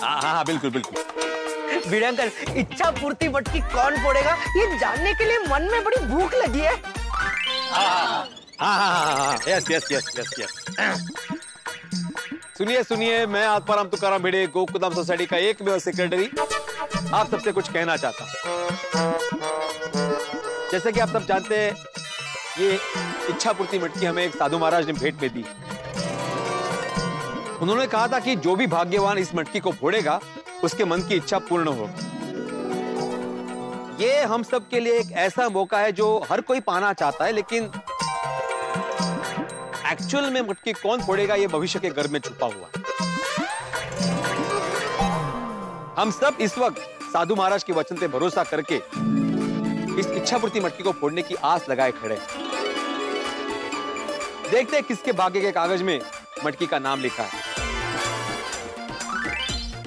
हाँ 0.00 0.20
हाँ 0.20 0.34
हाँ 0.34 0.44
बिल्कुल 0.44 0.70
बिल्कुल। 0.70 1.90
भिड़े 1.90 2.06
अंकल 2.06 2.30
इच्छा 2.56 2.90
पूर्ति 3.00 3.28
मटकी 3.28 3.60
कौन 3.74 4.02
फोड़ेगा? 4.04 4.36
ये 4.56 4.78
जानने 4.78 5.14
के 5.14 5.24
लिए 5.24 5.38
मन 5.48 5.68
में 5.72 5.82
बड़ी 5.84 6.04
भूख 6.06 6.34
लगी 6.34 6.60
है। 6.60 6.76
हाँ 8.60 8.76
हाँ 8.76 9.16
हाँ 9.16 9.34
yes 9.48 9.70
yes 9.70 9.86
yes 9.92 10.06
yes 10.18 10.32
yes 10.38 10.52
सुनिए 12.58 12.82
सुनिए, 12.82 13.26
मैं 13.26 13.44
आत्माराम 13.46 13.88
तुकाराम 13.88 14.22
भिड़े, 14.22 14.46
गोकुलधाम 14.46 14.94
सोसाइटी 14.94 15.26
का 15.26 15.36
एक 15.36 15.62
भी 15.62 15.78
सेक्रेटरी 15.80 16.24
आप 17.14 17.30
सबसे 17.30 17.52
कुछ 17.52 17.68
कहना 17.72 17.96
चाहता 17.96 18.24
हूँ। 18.24 18.32
जैसे 20.72 20.92
कि 20.92 21.00
आप 21.00 21.08
सब 21.08 21.26
जानते 21.26 21.58
हैं, 21.58 21.72
ये 22.60 22.78
इच्छा 23.30 23.52
पूर्ति 23.52 23.78
मटकी 23.78 24.06
हमें 24.06 24.24
एक 24.24 24.34
साधु 24.36 24.58
महाराज 24.58 24.86
ने 24.86 24.92
भेंट 24.92 25.22
में 25.22 25.30
दी। 25.34 25.44
उन्होंने 27.62 27.86
कहा 27.86 28.08
था 28.08 28.18
कि 28.18 28.36
जो 28.38 28.56
भी 28.56 28.66
भाग्यवान 28.66 29.18
इस 29.18 29.34
मटकी 29.34 29.60
को 29.60 29.72
फोड़ेगा, 29.72 30.20
उसके 30.64 30.84
मन 30.84 31.02
की 31.02 31.14
इच्छा 31.14 31.38
पूर्ण 31.48 31.68
हो। 31.68 31.90
ये 34.00 34.22
हम 34.22 34.42
सब 34.42 34.68
के 34.68 34.80
लिए 34.80 34.98
एक 34.98 35.12
ऐसा 35.18 35.48
मौका 35.48 35.78
है 35.78 35.92
जो 35.92 36.26
हर 36.30 36.40
कोई 36.40 36.60
पाना 36.60 36.92
चाहता 36.92 37.24
है, 37.24 37.32
लेकिन 37.32 37.70
एक्चुअल 39.92 40.30
में 40.30 40.40
मटकी 40.40 40.72
कौन 40.72 41.02
फोड़ेगा? 41.02 41.34
ये 41.34 41.46
भविष्य 41.46 41.78
के 41.78 41.90
गर्भ 41.90 42.10
में 42.10 42.18
छुपा 42.20 42.46
हुआ। 42.46 42.68
हम 45.98 46.10
सब 46.10 46.36
इस 46.40 46.56
वक्त 46.58 46.80
साधु 47.12 47.34
महाराज 47.34 47.62
के 47.64 47.72
वचन 47.72 47.96
पे 47.96 48.08
भरोसा 48.08 48.44
करके 48.44 48.76
इस 50.00 50.06
इच्छा 50.06 50.38
पूर्ति 50.38 50.60
मटकी 50.60 50.82
को 50.82 50.92
फोड़ने 50.92 51.22
की 51.22 51.34
आस 51.44 51.68
लगाए 51.70 51.92
खड़े। 51.92 52.18
देखते 54.50 54.76
हैं 54.76 54.84
किसके 54.86 55.12
भाग्य 55.12 55.40
के 55.40 55.52
कागज़ 55.52 55.82
में 55.82 56.00
मटकी 56.44 56.66
का 56.66 56.78
नाम 56.78 57.00
लिखा 57.00 57.22
है। 57.22 57.30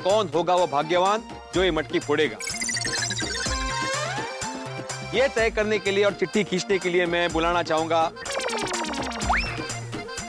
कौन 0.04 0.30
होगा 0.36 0.56
वो 0.56 0.68
भाग्यवान 0.68 1.24
जो 1.56 1.64
ये 1.64 1.72
मटकी 1.72 2.00
फोड़ेगा? 2.00 2.38
ये 5.14 5.28
तय 5.28 5.50
करने 5.50 5.80
के 5.80 5.92
लिए 5.92 6.04
और 6.04 6.14
चिट्ठी 6.14 6.44
खींचने 6.44 6.78
के 6.80 6.90
लिए 6.90 7.06
मैं 7.06 7.32
बुलाना 7.34 7.64
चाहूँगा। 7.64 8.12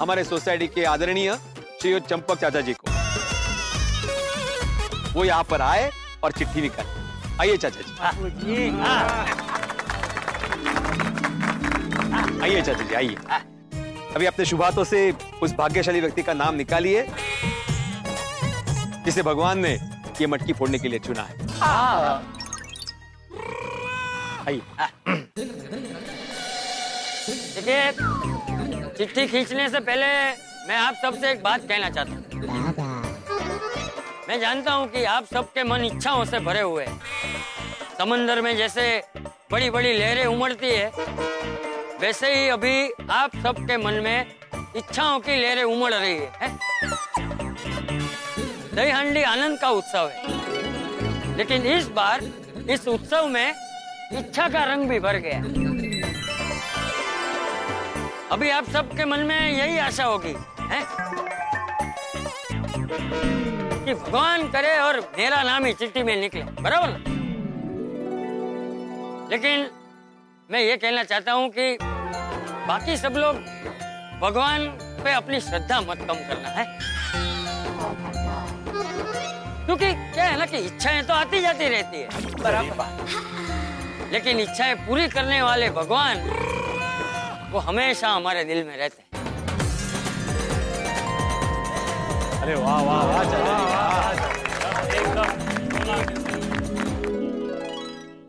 हमारे 0.02 0.22
सोसाइटी 0.24 0.66
के 0.68 0.84
आदरणीय 0.84 1.34
श्री 1.80 1.98
चंपक 2.00 2.38
चाचा 2.40 2.60
जी 2.60 2.72
को। 2.74 2.90
वो 5.12 5.24
यहाँ 5.24 5.44
पर 5.50 5.60
आए 5.60 5.90
और 6.24 6.32
चिट्ठी 6.32 6.54
भी 6.54 6.62
निकाल 6.62 6.86
आइए 7.40 7.56
चाचा 7.56 7.80
जी 7.80 7.92
आइए 12.42 12.62
चाचा 12.62 12.82
जी 12.82 12.94
आइए। 12.94 13.16
अभी 14.14 14.26
अपने 14.26 14.44
शुभ 14.44 14.62
हाथों 14.62 14.84
से 14.84 15.00
उस 15.42 15.52
भाग्यशाली 15.58 16.00
व्यक्ति 16.00 16.22
का 16.22 16.32
नाम 16.34 16.54
निकालिए 16.54 17.06
जिसे 19.04 19.22
भगवान 19.22 19.58
ने 19.58 19.72
ये 20.20 20.26
मटकी 20.26 20.52
फोड़ने 20.52 20.78
के 20.78 20.88
लिए 20.88 20.98
चुना 20.98 21.22
है। 21.22 21.34
आइए। 24.48 24.62
चिट्ठी 28.98 29.26
खींचने 29.26 29.68
से 29.68 29.80
पहले 29.80 30.06
मैं 30.68 30.76
आप 30.76 30.94
सबसे 31.02 31.30
एक 31.30 31.42
बात 31.42 31.60
कहना 31.68 31.90
चाहता 31.90 32.12
हूँ। 32.12 32.22
मैं 34.28 34.38
जानता 34.40 34.72
हूँ 34.72 34.86
कि 34.88 35.04
आप 35.04 35.24
सबके 35.24 35.64
मन 35.64 35.84
इच्छाओं 35.84 36.24
से 36.24 36.38
भरे 36.40 36.60
हुए 36.60 36.84
हैं। 36.84 37.00
समंदर 37.98 38.40
में 38.40 38.56
जैसे 38.56 39.02
बड़ी 39.52 39.70
बड़ी 39.70 39.92
लहरें 39.92 40.24
उमड़ती 40.26 40.70
है 40.70 40.90
वैसे 42.00 42.34
ही 42.34 42.48
अभी 42.48 42.90
आप 43.10 43.36
सबके 43.42 43.76
मन 43.76 43.94
में 43.94 44.26
इच्छाओं 44.76 45.18
की 45.20 45.36
लहरें 45.36 45.62
उमड़ 45.64 45.92
रही 45.94 46.14
है, 46.14 46.30
है? 46.42 46.48
दही 48.74 48.90
हांडी 48.90 49.22
आनंद 49.22 49.58
का 49.58 49.70
उत्सव 49.70 50.10
है। 50.14 51.36
लेकिन 51.36 51.66
इस 51.66 51.88
बार 51.88 52.22
इस 52.70 52.88
उत्सव 52.88 53.26
में 53.26 53.54
इच्छा 54.12 54.48
का 54.48 54.64
रंग 54.64 54.88
भी 54.88 55.00
भर 55.00 55.16
गया। 55.16 55.42
अभी 58.32 58.50
आप 58.50 58.68
सबके 58.72 59.04
मन 59.04 59.20
में 59.26 59.50
यही 59.50 59.78
आशा 59.78 60.04
होगी 60.04 60.34
है? 60.70 60.80
कि 63.84 63.94
भगवान 63.94 64.46
करे 64.50 64.76
और 64.78 64.98
मेरा 65.18 65.42
नाम 65.42 65.64
ही 65.64 65.72
चिट्ठी 65.72 66.02
में 66.02 66.14
निकले 66.20 66.42
बराबर 66.62 66.88
लेकिन 69.30 69.66
मैं 70.50 70.60
ये 70.60 70.76
कहना 70.76 71.02
चाहता 71.04 71.32
हूँ 71.32 71.48
कि 71.58 71.76
बाकी 72.68 72.96
सब 72.96 73.14
लोग 73.16 73.36
भगवान 74.20 74.66
पे 75.04 75.12
अपनी 75.12 75.40
श्रद्धा 75.40 75.80
मत 75.80 75.98
कम 76.08 76.14
करना 76.28 76.48
है? 76.48 76.64
क्योंकि 79.66 79.92
क्या 80.14 80.24
है 80.24 80.38
ना 80.38 80.46
कि 80.46 80.58
इच्छाएँ 80.66 81.02
तो 81.06 81.14
आती 81.14 81.40
जाती 81.40 81.68
रहती 81.68 82.00
है। 82.00 82.08
बराबर 82.42 84.10
लेकिन 84.12 84.40
इच्छाएँ 84.40 84.74
पूरी 84.86 85.08
करने 85.08 85.42
वाले 85.42 85.70
भगवान 85.70 86.16
वो 87.52 87.58
हमेशा 87.60 88.08
हमारे 88.08 88.44
दिल 88.44 88.64
में 88.64 88.76
रहते 88.76 89.02
हैं। 89.02 89.08
अरे 92.42 92.54
वाह 92.54 92.80
वाह 92.82 93.02
वाह 93.06 93.22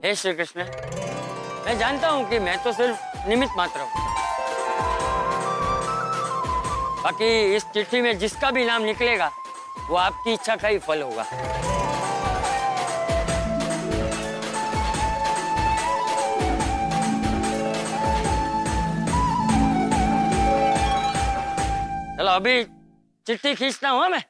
हे 0.04 0.16
श्री 0.16 0.34
कृष्ण 0.34 0.64
मैं 1.66 1.78
जानता 1.80 2.10
हूँ 2.10 2.30
कि 2.30 2.40
मैं 2.40 2.58
तो 2.64 2.72
सिर्फ़ 2.74 3.28
निमित्त 3.30 3.54
मात्र 3.58 3.80
हूँ। 3.80 3.90
बाकी 7.04 7.56
इस 7.56 7.64
चिट्ठी 7.74 8.02
में 8.02 8.18
जिसका 8.20 8.52
भी 8.52 8.66
नाम 8.66 8.82
निकलेगा 8.84 9.32
वो 9.90 9.96
आपकी 9.98 10.34
इच्छा 10.34 10.56
का 10.56 10.68
ही 10.68 10.78
फल 10.80 11.02
होगा। 11.02 11.26
चलो 22.18 22.32
अभी 22.32 22.64
चिट्ठी 23.28 23.54
खींचता 23.56 23.90
हूँ 23.90 24.10
मैं। 24.10 24.22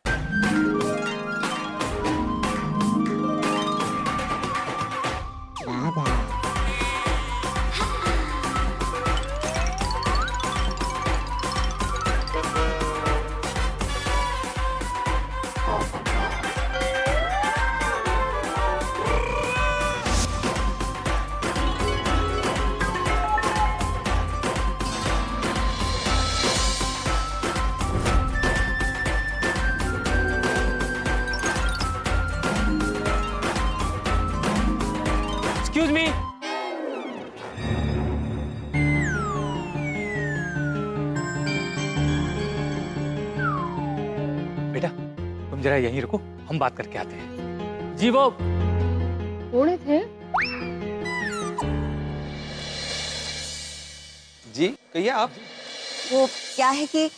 यहीं 45.84 46.02
रुको 46.02 46.18
हम 46.50 46.60
बात 46.60 46.78
करके 46.78 46.98
आते 46.98 47.16
हैं। 47.16 47.96
जी 47.98 48.10
वो 48.10 48.30
कौन 48.40 49.76
थे? 49.78 50.00
जी 54.56 54.68
कहिए 54.94 55.10
आप। 55.10 55.32
वो 56.12 56.26
क्या 56.56 56.70
है 56.70 56.86
कि 56.86 57.10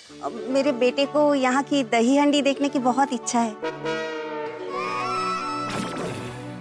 मेरे 0.50 0.72
बेटे 0.82 1.06
को 1.06 1.34
यहाँ 1.36 1.64
की 1.64 1.84
दही 1.86 2.18
हंडी 2.18 2.42
देखने 2.42 2.70
की 2.70 2.80
बहुत 2.80 3.14
इच्छा 3.14 3.40
है। 3.40 3.54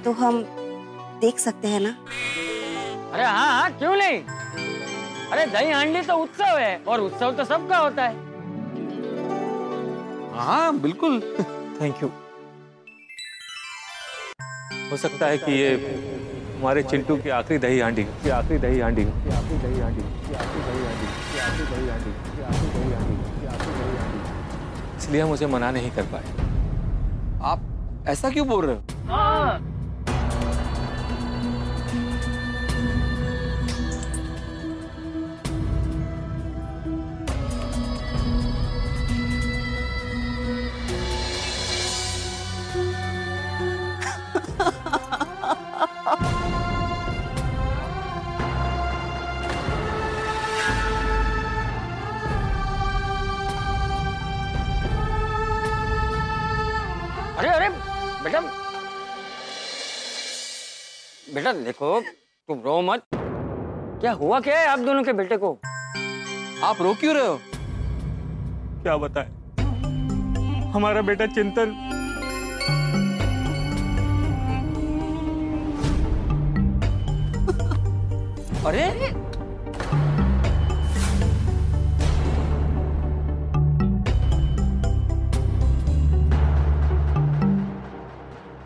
तो 0.04 0.12
हम 0.12 0.42
देख 1.20 1.38
सकते 1.38 1.68
हैं 1.68 1.80
ना? 1.80 1.96
अरे 3.12 3.24
हाँ 3.24 3.46
हाँ 3.52 3.70
क्यों 3.78 3.94
नहीं? 3.96 4.22
अरे 5.32 5.46
दही 5.46 5.70
हांडी 5.70 6.00
तो 6.02 6.16
उत्सव 6.16 6.58
है 6.58 6.76
और 6.88 7.00
उत्सव 7.00 7.32
तो 7.32 7.44
सबका 7.44 7.78
होता 7.78 8.04
है। 8.04 8.22
हाँ 10.36 10.78
बिल्कुल। 10.80 11.20
थैंक 11.80 12.02
यू 12.02 12.08
हो 14.90 14.96
सकता 14.96 15.26
है 15.26 15.38
कि 15.38 15.52
ये 15.52 15.70
हमारे 16.58 16.82
चिंटू 16.82 17.16
की 17.16 17.28
आखिरी 17.36 17.58
दही 17.58 17.78
हांडी, 17.80 18.02
की 18.22 18.30
आखिरी 18.30 18.58
दही 18.58 18.80
हांडी, 18.80 19.04
की 19.04 19.30
आखिरी 19.30 19.58
दही 19.58 19.80
हांडी, 19.80 20.02
की 20.26 20.34
आखिरी 20.34 20.62
दही 20.66 20.84
हांडी, 20.86 21.06
की 21.32 21.38
आखिरी 21.38 21.66
दही 21.66 21.88
हांडी, 21.88 22.12
की 22.30 22.42
आखिरी 22.42 22.70
दही 22.74 22.92
हांडी, 22.92 23.16
की 23.40 23.46
आखिरी 23.46 23.72
दही 23.74 23.96
हांडी। 23.96 24.98
इसलिए 24.98 25.20
हम 25.20 25.30
उसे 25.30 25.46
मना 25.46 25.70
नहीं 25.70 25.90
कर 25.90 26.06
पाए। 26.14 26.24
आप 27.42 27.60
ऐसा 28.08 28.30
क्यों 28.30 28.46
बोल 28.48 28.66
रहे 28.66 28.76
हो। 28.76 28.82
बेटा 61.44 61.60
देखो 61.64 61.88
तुम 62.48 62.60
रो 62.64 62.80
मत। 62.82 63.02
क्या 63.14 64.12
हुआ 64.20 64.38
क्या 64.40 64.58
है 64.58 64.66
आप 64.66 64.78
दोनों 64.78 65.02
के 65.04 65.12
बेटे 65.12 65.36
को? 65.36 65.50
आप 66.64 66.80
रो 66.82 66.92
क्यों 67.00 67.14
रहे 67.14 67.26
हो? 67.26 67.38
क्या 68.82 68.96
बताए? 68.96 69.28
हमारा 70.72 71.02
बेटा 71.02 71.26
चिंतन। 71.34 71.74
अरे! 78.66 78.88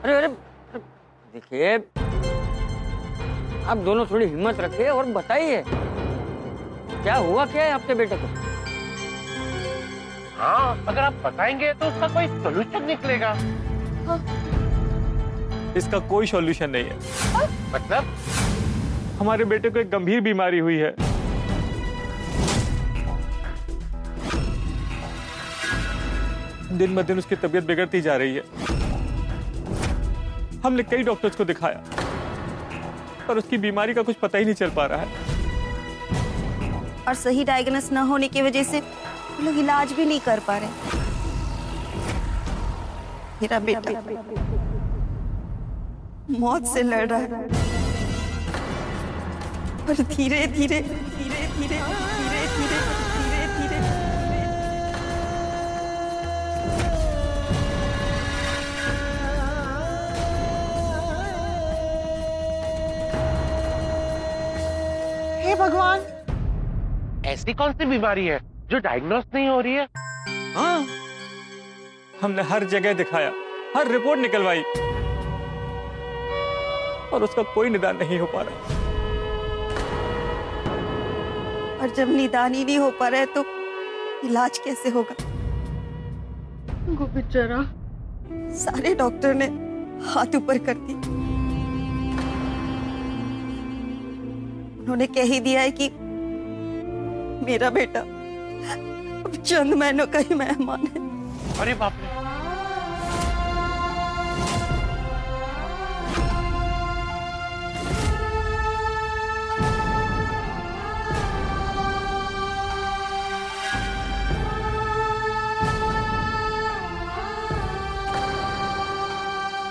अरे 0.03 0.14
अरे 0.14 0.26
अरे, 0.26 0.79
देखिए 1.35 1.79
आप 3.69 3.77
दोनों 3.77 4.05
थोड़ी 4.07 4.27
हिम्मत 4.27 4.61
रखिए 4.61 4.89
और 4.89 5.07
बताइए। 5.12 5.62
क्या 7.03 7.14
हुआ 7.16 7.45
क्या 7.47 7.64
है 7.64 7.71
आपके 7.71 7.95
बेटे 7.95 8.16
को? 8.16 8.27
हाँ 10.39 10.85
अगर 10.89 11.01
आप 11.01 11.14
बताएँगे 11.25 11.73
तो 11.75 11.87
उसका 11.87 12.09
कोई 12.09 12.27
सोल्यूशन 12.43 12.85
निकलेगा। 12.85 13.33
हाँ। 14.07 14.19
इसका 15.77 15.99
कोई 16.09 16.27
सोल्यूशन 16.27 16.71
नहीं 16.71 16.85
है। 16.85 16.99
हाँ? 17.33 17.47
मतलब? 17.73 18.14
हमारे 19.19 19.45
बेटे 19.45 19.71
को 19.71 19.79
एक 19.79 19.91
गंभीर 19.91 20.21
बीमारी 20.21 20.59
हुई 20.59 20.77
है। 20.77 20.95
दिन 26.79 26.95
ब 26.95 27.03
दिन 27.03 27.19
उसकी 27.19 27.37
तबीयत 27.37 27.64
बिगड़ती 27.64 28.01
जा 28.01 28.16
रही 28.16 28.35
है। 28.35 28.43
हमने 30.64 30.83
कई 30.83 31.03
डॉक्टर्स 31.03 31.37
को 31.37 31.45
दिखाया। 31.45 31.83
पर 33.29 33.39
उसकी 33.39 33.59
बीमारी 33.59 33.95
का 33.95 34.03
कुछ 34.03 34.16
पता 34.22 34.39
ही 34.39 34.45
नहीं 34.45 34.55
चल 34.55 34.70
पा 34.76 34.87
रहा 34.87 35.01
है। 35.01 35.09
और 37.09 37.14
सही 37.14 37.45
डायग्नोस 37.45 37.89
न 37.93 37.97
होने 38.09 38.29
की 38.29 38.43
वजह 38.43 38.62
से 38.64 38.83
लोग 39.43 39.59
इलाज 39.59 39.93
भी 39.93 40.05
नहीं 40.05 40.20
कर 40.20 40.41
पा 40.49 40.57
रहे। 40.59 40.70
मेरा 43.43 43.59
बेटा 43.61 43.91
मौत 46.39 46.66
से 46.66 46.83
लड़ 46.83 47.07
रहा 47.09 47.18
है। 47.18 47.26
पर 49.87 50.03
धीरे 50.05 50.47
धीरे 50.47 50.81
धीरे 50.81 51.43
धीरे 51.59 51.79
धीरे 51.79 52.43
धीरे 52.57 52.97
भगवान। 65.59 66.01
ऐसी 67.27 67.55
कौन 67.55 67.73
सी 67.73 67.85
बीमारी 67.87 68.27
है 68.27 68.39
जो 68.71 68.79
डायग्नोस 68.79 69.25
नहीं 69.35 69.49
हो 69.49 69.61
रही 69.61 69.75
है? 69.75 69.87
हाँ 70.55 70.87
हमने 72.23 72.43
हर 72.43 72.65
जगह 72.65 72.93
दिखाया 72.95 73.33
हर 73.77 73.89
रिपोर्ट 73.89 74.21
निकलवाई। 74.21 74.63
और 77.13 77.23
उसका 77.23 77.43
कोई 77.55 77.69
निदान 77.71 77.97
नहीं 77.97 78.19
हो 78.19 78.27
पा 78.27 78.43
रहा। 78.43 78.77
और 81.81 81.95
जब 81.97 82.09
निदान 82.11 82.55
ही 82.55 82.65
नहीं 82.65 82.79
हो 82.79 82.91
पा 83.01 83.09
रहा 83.09 83.21
है 83.21 83.27
तो 83.27 83.45
इलाज 84.25 84.59
कैसे 84.59 84.89
होगा? 84.89 85.15
वो 86.91 87.07
बेचारा 87.15 87.63
सारे 88.57 88.95
डॉक्टर 88.95 89.35
ने 89.35 89.47
हाथ 90.07 90.35
ऊपर 90.37 90.59
कर 90.59 90.75
दी 90.81 90.95
उन्होंने 94.89 95.07
कह 95.07 95.22
ही 95.22 95.39
दिया 95.41 95.61
है 95.61 95.70
कि 95.70 95.89
मेरा 97.47 97.68
बेटा 97.70 98.01
अब 98.01 99.32
चंद 99.47 99.74
महीनों 99.74 100.07
का 100.07 100.18
ही 100.18 100.34
मेहमान 100.34 100.86
है। 100.86 101.01
अरे 101.61 101.74
बाप 101.74 101.93
रे। 101.93 102.16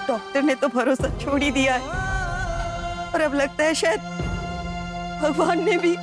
डॉक्टर 0.07 0.41
ने 0.43 0.55
तो 0.55 0.67
भरोसा 0.67 1.09
छोड़ 1.19 1.41
ही 1.43 1.51
दिया 1.51 1.73
है। 1.75 2.05
और 3.07 3.21
अब 3.21 3.33
लगता 3.33 3.63
है 3.63 3.73
शायद 3.75 4.16
भगवान 5.21 5.63
ने 5.65 5.77
भी 5.77 5.95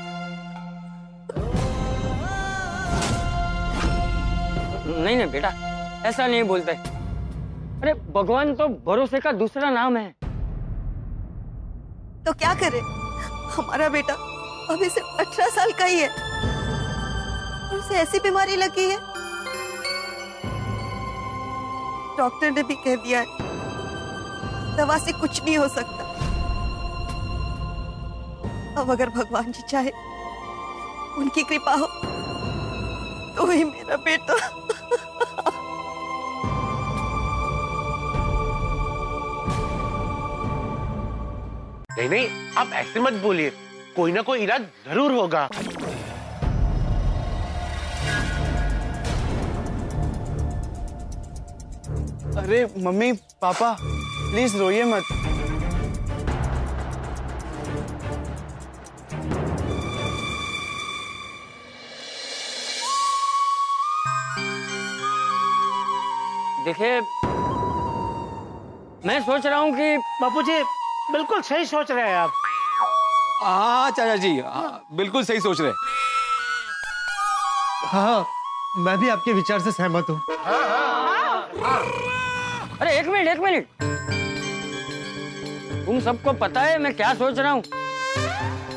नहीं 4.96 5.16
नहीं 5.16 5.30
बेटा 5.30 5.48
ऐसा 6.06 6.26
नहीं 6.26 6.42
बोलते। 6.44 6.72
अरे 6.72 7.94
भगवान 8.14 8.54
तो 8.54 8.68
भरोसे 8.86 9.20
का 9.20 9.32
दूसरा 9.32 9.70
नाम 9.70 9.96
है। 9.96 10.10
तो 12.24 12.32
क्या 12.32 12.54
करे? 12.54 12.80
हमारा 13.54 13.88
बेटा 13.88 14.14
अभी 14.70 14.88
सिर्फ़ 14.90 15.20
अठारह 15.20 15.48
साल 15.50 15.72
का 15.72 15.84
ही 15.84 15.98
है। 16.00 16.08
और 17.64 17.78
उसे 17.78 17.94
ऐसी 17.94 18.18
बीमारी 18.18 18.56
लगी 18.56 18.88
है। 18.90 18.96
डॉक्टर 22.18 22.50
ने 22.50 22.62
भी 22.62 22.74
कह 22.84 22.96
दिया 22.96 23.20
है 23.20 23.26
दवा 24.76 24.98
से 24.98 25.12
कुछ 25.12 25.42
नहीं 25.44 25.56
हो 25.58 25.68
सकता। 25.68 26.03
अब 28.78 28.90
अगर 28.90 29.08
भगवान 29.10 29.52
जी 29.52 29.62
चाहे 29.70 29.90
उनकी 31.18 31.42
कृपा 31.42 31.74
हो 31.74 31.86
तो 33.36 33.50
ही 33.50 33.64
मेरा 33.64 33.96
बेटा। 34.06 34.34
नहीं 41.96 42.08
नहीं 42.08 42.26
आप 42.58 42.72
ऐसे 42.74 43.00
मत 43.00 43.12
बोलिए। 43.22 43.50
कोई 43.96 44.12
ना 44.12 44.22
कोई 44.22 44.38
इलाज 44.42 44.62
ज़रूर 44.86 45.12
होगा। 45.12 45.44
अरे 52.42 52.64
मम्मी 52.84 53.12
पापा 53.42 53.76
प्लीज़ 53.80 54.56
रोइए 54.56 54.84
मत। 54.84 55.34
देखिए 66.64 67.00
मैं 69.08 69.20
सोच 69.22 69.46
रहा 69.46 69.58
हूँ 69.58 69.72
कि 69.76 69.96
बापू 70.20 70.42
जी 70.42 70.62
बिल्कुल 71.12 71.40
सही 71.42 71.64
सोच 71.66 71.90
रहे 71.90 72.08
हैं 72.08 72.16
आप। 72.16 72.30
हाँ 73.42 73.90
चाचा 73.90 74.16
जी 74.16 74.38
हाँ, 74.40 74.84
बिल्कुल 74.96 75.24
सही 75.24 75.40
सोच 75.40 75.60
रहे 75.60 75.70
हैं। 75.70 75.76
हाँ 77.92 78.26
मैं 78.84 78.96
भी 78.98 79.08
आपके 79.08 79.32
विचार 79.32 79.60
से 79.60 79.72
सहमत 79.72 80.06
हूँ। 80.10 80.20
अरे 82.80 82.98
एक 82.98 83.06
मिनट 83.08 83.28
एक 83.28 83.40
मिनट। 83.40 83.66
तुम 85.86 86.00
सबको 86.00 86.32
पता 86.40 86.60
है 86.60 86.78
मैं 86.82 86.94
क्या 86.96 87.12
सोच 87.14 87.38
रहा 87.38 87.52
हूँ? 87.52 87.62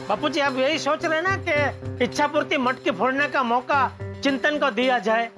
बापू 0.10 0.30
जी 0.30 0.40
आप 0.40 0.58
यही 0.58 0.80
सोच 0.80 1.06
रहे 1.06 1.16
हैं 1.16 1.24
ना 1.24 1.38
कि 1.48 2.04
इच्छा 2.04 2.28
पूर्ति 2.28 2.58
मटकी 2.58 2.92
फोड़ने 3.00 3.28
का 3.28 3.44
मौका 3.44 3.88
चिंतन 4.24 4.58
को 4.60 4.70
दिया 4.72 5.00
जाए? 5.08 5.30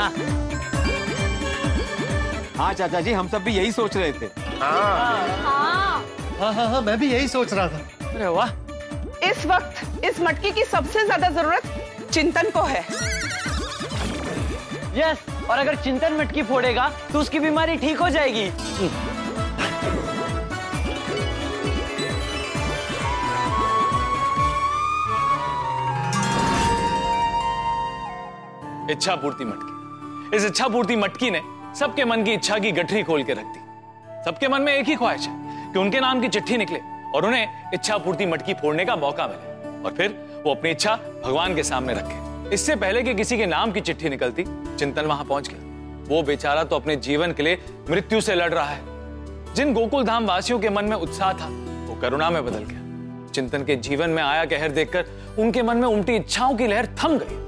हाँ 0.00 0.10
हाँ 2.56 2.72
चाचा 2.74 3.00
जी 3.00 3.12
हम 3.12 3.28
सब 3.28 3.42
भी 3.44 3.52
यही 3.52 3.72
सोच 3.72 3.96
रहे 3.96 4.12
थे। 4.12 4.26
हाँ। 4.60 6.04
हाँ 6.38 6.52
हाँ 6.54 6.80
मैं 6.82 6.98
भी 7.00 7.10
यही 7.12 7.28
सोच 7.28 7.52
रहा 7.52 7.68
था। 7.68 8.08
अरे 8.08 8.26
वाह। 8.26 8.50
इस 9.30 9.44
वक्त 9.46 10.04
इस 10.04 10.20
मटकी 10.20 10.50
की 10.52 10.64
सबसे 10.64 11.04
ज़्यादा 11.04 11.28
ज़रूरत 11.30 11.62
चिंतन 12.12 12.50
को 12.50 12.62
है। 12.62 12.84
यस 14.98 15.18
और 15.50 15.58
अगर 15.58 15.74
चिंतन 15.82 16.12
मटकी 16.20 16.42
फोड़ेगा 16.42 16.88
तो 17.12 17.20
उसकी 17.20 17.38
बीमारी 17.40 17.76
ठीक 17.76 18.00
हो 18.00 18.08
जाएगी। 18.10 18.50
इच्छा 28.92 29.14
पूर्ति 29.16 29.44
मटकी। 29.44 29.79
इस 30.34 30.44
इच्छा 30.44 30.66
पूर्ति 30.68 30.96
मटकी 30.96 31.30
ने 31.30 31.40
सबके 31.78 32.04
मन 32.04 32.22
की 32.24 32.32
इच्छा 32.32 32.58
की 32.58 32.70
गठरी 32.72 33.02
खोल 33.02 33.22
के 33.22 33.32
रख 33.32 33.44
दी। 33.44 33.60
सबके 34.24 34.48
मन 34.48 34.62
में 34.62 34.72
एक 34.72 34.88
ही 34.88 34.94
ख्वाहिश 34.94 35.26
है 35.28 35.72
कि 35.72 35.78
उनके 35.78 36.00
नाम 36.00 36.20
की 36.20 36.28
चिट्ठी 36.28 36.56
निकले 36.56 36.78
और 37.14 37.24
उन्हें 37.26 37.72
इच्छा 37.74 37.96
पूर्ति 37.98 38.26
मटकी 38.26 38.54
फोड़ने 38.54 38.84
का 38.84 38.96
मौका 38.96 39.26
मिले 39.26 39.82
और 39.84 39.94
फिर 39.94 40.42
वो 40.44 40.54
अपनी 40.54 40.70
इच्छा 40.70 40.94
भगवान 41.24 41.54
के 41.54 41.62
सामने 41.62 41.94
रखे। 41.94 42.54
इससे 42.54 42.76
पहले 42.76 43.02
कि 43.02 43.14
किसी 43.14 43.38
के 43.38 43.46
नाम 43.46 43.72
की 43.72 43.80
चिट्ठी 43.80 44.08
निकलती, 44.08 44.44
चिंतन 44.78 45.06
वहाँ 45.06 45.24
पहुँच 45.24 45.48
गया। 45.48 46.06
वो 46.08 46.22
बेचारा 46.22 46.64
तो 46.64 46.76
अपने 46.76 46.96
जीवन 46.96 47.32
के 47.32 47.42
लिए 47.42 47.58
मृत्यु 47.90 48.20
से 48.20 48.34
लड़ 48.34 48.52
रहा 48.54 48.64
है। 48.64 49.54
जिन 49.54 49.74
गोकुल 49.74 50.04
धाम 50.04 50.26
वासियों 50.26 50.58
के 50.60 50.70
मन 50.70 50.84
में 50.84 50.96
उत्साह 50.96 51.32
था, 51.32 51.48
वो 51.86 52.00
करुणा 52.00 52.30
में 52.30 52.44
बदल 52.46 52.64
गया। 52.64 53.30
चिंतन 53.30 53.64
के 53.64 53.76
जीवन 53.76 54.10
में 54.10 54.22
आया 54.22 54.44
कहर 54.44 54.68
देखकर 54.70 55.36
उनके 55.38 55.62
मन 55.62 55.76
में 55.76 55.88
उमटी 55.88 56.16
इच्छाओं 56.16 56.56
की 56.56 56.66
लहर 56.66 56.86
थम 57.04 57.18
गई। 57.18 57.46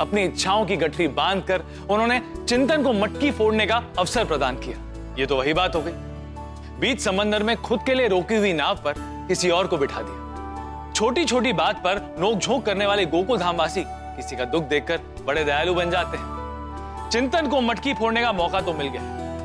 अपनी 0.00 0.22
इच्छाओं 0.22 0.66
की 0.66 0.76
गठरी 0.76 1.08
बांधकर 1.08 1.62
उन्होंने 1.90 2.22
चिंतन 2.48 2.82
को 2.82 2.92
मटकी 2.92 3.30
फोड़ने 3.30 3.66
का 3.66 3.82
अवसर 3.98 4.24
प्रदान 4.24 4.56
किया। 4.56 4.78
ये 5.18 5.26
तो 5.26 5.36
वही 5.36 5.52
बात 5.52 5.76
हो 5.76 5.82
गई। 5.82 5.92
बीच 6.80 7.00
समंदर 7.00 7.42
में 7.42 7.56
खुद 7.56 7.80
के 7.86 7.94
लिए 7.94 8.08
रोकी 8.08 8.36
हुई 8.36 8.52
नाव 8.52 8.76
पर 8.76 8.94
किसी 9.28 9.50
और 9.50 9.66
को 9.66 9.76
बिठा 9.76 10.02
दिया। 10.02 10.92
छोटी 10.96 11.24
छोटी 11.24 11.52
बात 11.52 11.76
पर 11.76 12.16
नोक 12.20 12.66
करने 12.66 12.86
वाले 12.86 13.06
गोकुल 13.06 13.38
किसी 14.16 14.36
का 14.36 14.44
दुख 14.44 14.64
देखकर 14.64 15.00
बड़े 15.26 15.44
दयालु 15.44 15.74
बन 15.74 15.90
जाते 15.90 16.16
हैं। 16.16 17.10
चिंतन 17.10 17.48
को 17.48 17.60
मटकी 17.60 17.94
फोड़ने 17.94 18.22
का 18.22 18.32
मौका 18.32 18.60
तो 18.60 18.72
मिल 18.72 18.88
गया। 18.88 19.02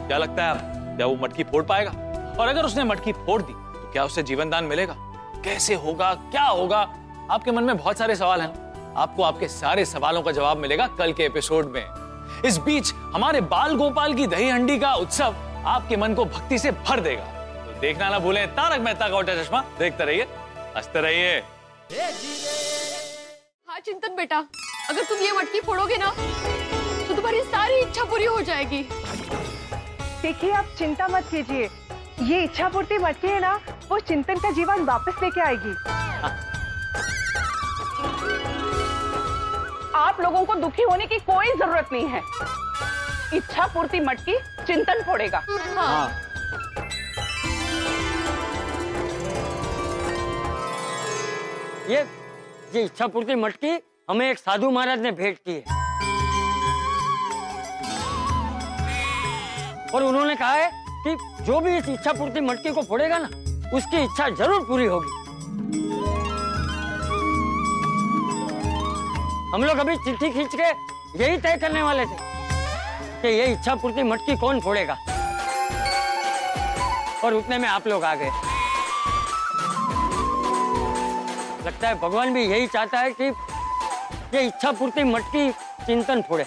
क्या 0.08 0.18
लगता 0.18 0.44
है 0.44 0.50
आप 0.50 0.62
क्या 0.98 1.08
वो 1.08 1.16
मटकी 1.16 1.44
फोड़ 1.44 1.64
पाएगा? 1.64 1.92
और 2.40 2.48
अगर 2.48 2.66
उसने 2.66 2.84
मटकी 2.84 3.12
फोड़ 3.12 3.42
दी 3.42 3.54
तो 3.54 3.92
क्या 3.92 4.04
उसे 4.04 4.24
जीवन 4.24 4.50
दान 4.50 4.64
मिलेगा? 4.64 4.96
कैसे 5.44 5.76
होगा? 5.76 6.14
क्या 6.14 6.44
होगा? 6.44 6.90
आपके 7.32 7.52
मन 7.52 7.64
में 7.64 7.78
बहुत 7.78 7.98
सारे 7.98 8.16
सवाल 8.16 8.42
हैं। 8.42 8.71
आपको 8.98 9.24
आपके 9.24 9.48
सारे 9.48 9.86
सवालों 9.86 10.22
का 10.22 10.32
जवाब 10.32 10.58
मिलेगा 10.58 10.88
कल 10.98 11.14
के 11.14 11.24
एपिसोड 11.24 11.72
में। 11.72 12.42
इस 12.46 12.58
बीच 12.58 12.94
हमारे 13.14 13.42
बाल 13.52 13.76
गोपाल 13.76 14.14
की 14.14 14.28
दही 14.28 14.50
हंडी 14.50 14.78
का 14.80 14.94
उत्सव 14.96 15.36
आपके 15.68 15.98
मन 15.98 16.14
को 16.14 16.26
भक्ति 16.26 16.58
से 16.60 16.72
भर 16.72 17.00
देगा। 17.00 17.24
तो 17.66 17.80
देखना 17.82 18.10
ना 18.10 18.20
भूलें 18.20 18.48
तारक 18.56 18.82
मेहता 18.82 19.10
का 19.10 19.18
उल्टा 19.18 19.36
चश्मा 19.36 19.62
देखते 19.80 20.06
रहिए 20.06 20.28
हँसते 20.78 21.02
रहिए। 21.02 21.40
हाँ 23.68 23.80
चिंतन 23.80 24.16
बेटा 24.16 24.38
अगर 24.90 25.04
तुम 25.04 25.18
ये 25.18 25.32
मटकी 25.32 25.60
फोड़ोगे 25.62 25.98
ना 25.98 26.14
तो 27.08 27.16
तुम्हारी 27.16 27.42
सारी 27.44 27.80
इच्छा 27.80 28.04
पूरी 28.04 28.26
हो 28.26 28.42
जाएगी। 28.42 28.82
देखिए 30.22 30.52
आप 30.52 30.66
चिंता 30.78 31.08
मत 31.08 31.28
कीजिए। 31.32 31.70
ये 32.24 32.44
इच्छा 32.44 32.68
पूर्ति 32.70 32.98
मटकी 32.98 33.28
है 33.28 33.40
ना 33.40 33.60
वो 33.90 34.00
चिंतन 34.02 34.40
का 34.40 34.52
जीवन 34.52 34.84
वापस 34.86 35.24
लेके 35.24 35.42
आएगी। 35.42 35.74
आप 40.02 40.22
लोगों 40.22 40.44
को 40.46 40.56
दुखी 40.56 40.84
होने 40.84 41.06
की 41.06 41.18
कोई 41.22 41.52
ज़रूरत 41.56 41.90
नहीं 41.94 42.08
है। 42.08 42.22
इच्छा 43.34 43.66
पूर्ति 43.74 44.00
मटकी 44.00 44.36
चिंतन 44.68 45.02
फोड़ेगा। 45.04 45.42
हाँ। 45.76 46.10
ये 51.90 52.00
ये 52.76 52.84
इच्छा 52.84 53.08
पूर्ति 53.08 53.36
मटकी 53.36 53.78
हमें 54.10 54.30
एक 54.30 54.38
साधु 54.40 54.70
महाराज 54.72 55.00
ने 55.02 55.12
भेंट 55.14 55.38
की 55.40 55.54
है। 55.54 55.80
और 59.94 60.04
उन्होंने 60.04 60.36
कहा 60.36 60.52
है 60.52 60.70
कि 61.06 61.16
जो 61.46 61.60
भी 61.60 61.78
इस 61.78 61.90
इच्छा 61.90 62.14
पूर्ति 62.14 62.42
मटकी 62.42 62.72
को 62.74 62.82
फोड़ेगा 62.84 63.18
ना 63.18 63.30
उसकी 63.78 64.04
इच्छा 64.04 64.30
ज़रूर 64.30 64.66
पूरी 64.68 64.86
होगी। 64.86 65.20
हम 69.54 69.64
लोग 69.64 69.78
अभी 69.78 69.96
चिट्ठी 69.96 70.30
खींच 70.34 70.56
के 70.56 70.68
यही 71.24 71.38
तय 71.38 71.58
करने 71.62 71.82
वाले 71.84 72.06
थे 72.06 72.16
कि 73.22 73.28
ये 73.28 73.46
इच्छा 73.54 73.74
पूर्ति 73.76 74.04
मटकी 74.04 74.36
कौन 74.38 74.60
फोड़ेगा। 74.62 74.98
और 77.24 77.34
उतने 77.34 77.58
में 77.58 77.68
आप 77.70 77.88
लोग 77.88 78.04
आ 78.04 78.14
गए। 78.16 78.30
लगता 81.66 81.88
है 81.88 82.00
भगवान 82.00 82.34
भी 82.34 82.46
यही 82.46 82.68
चाहता 82.68 83.00
है 83.00 83.12
कि 83.12 83.24
ये 84.34 84.46
इच्छा 84.48 84.72
पूर्ति 84.72 85.04
मटकी 85.04 85.52
चिंतन 85.86 86.22
फोड़े। 86.30 86.46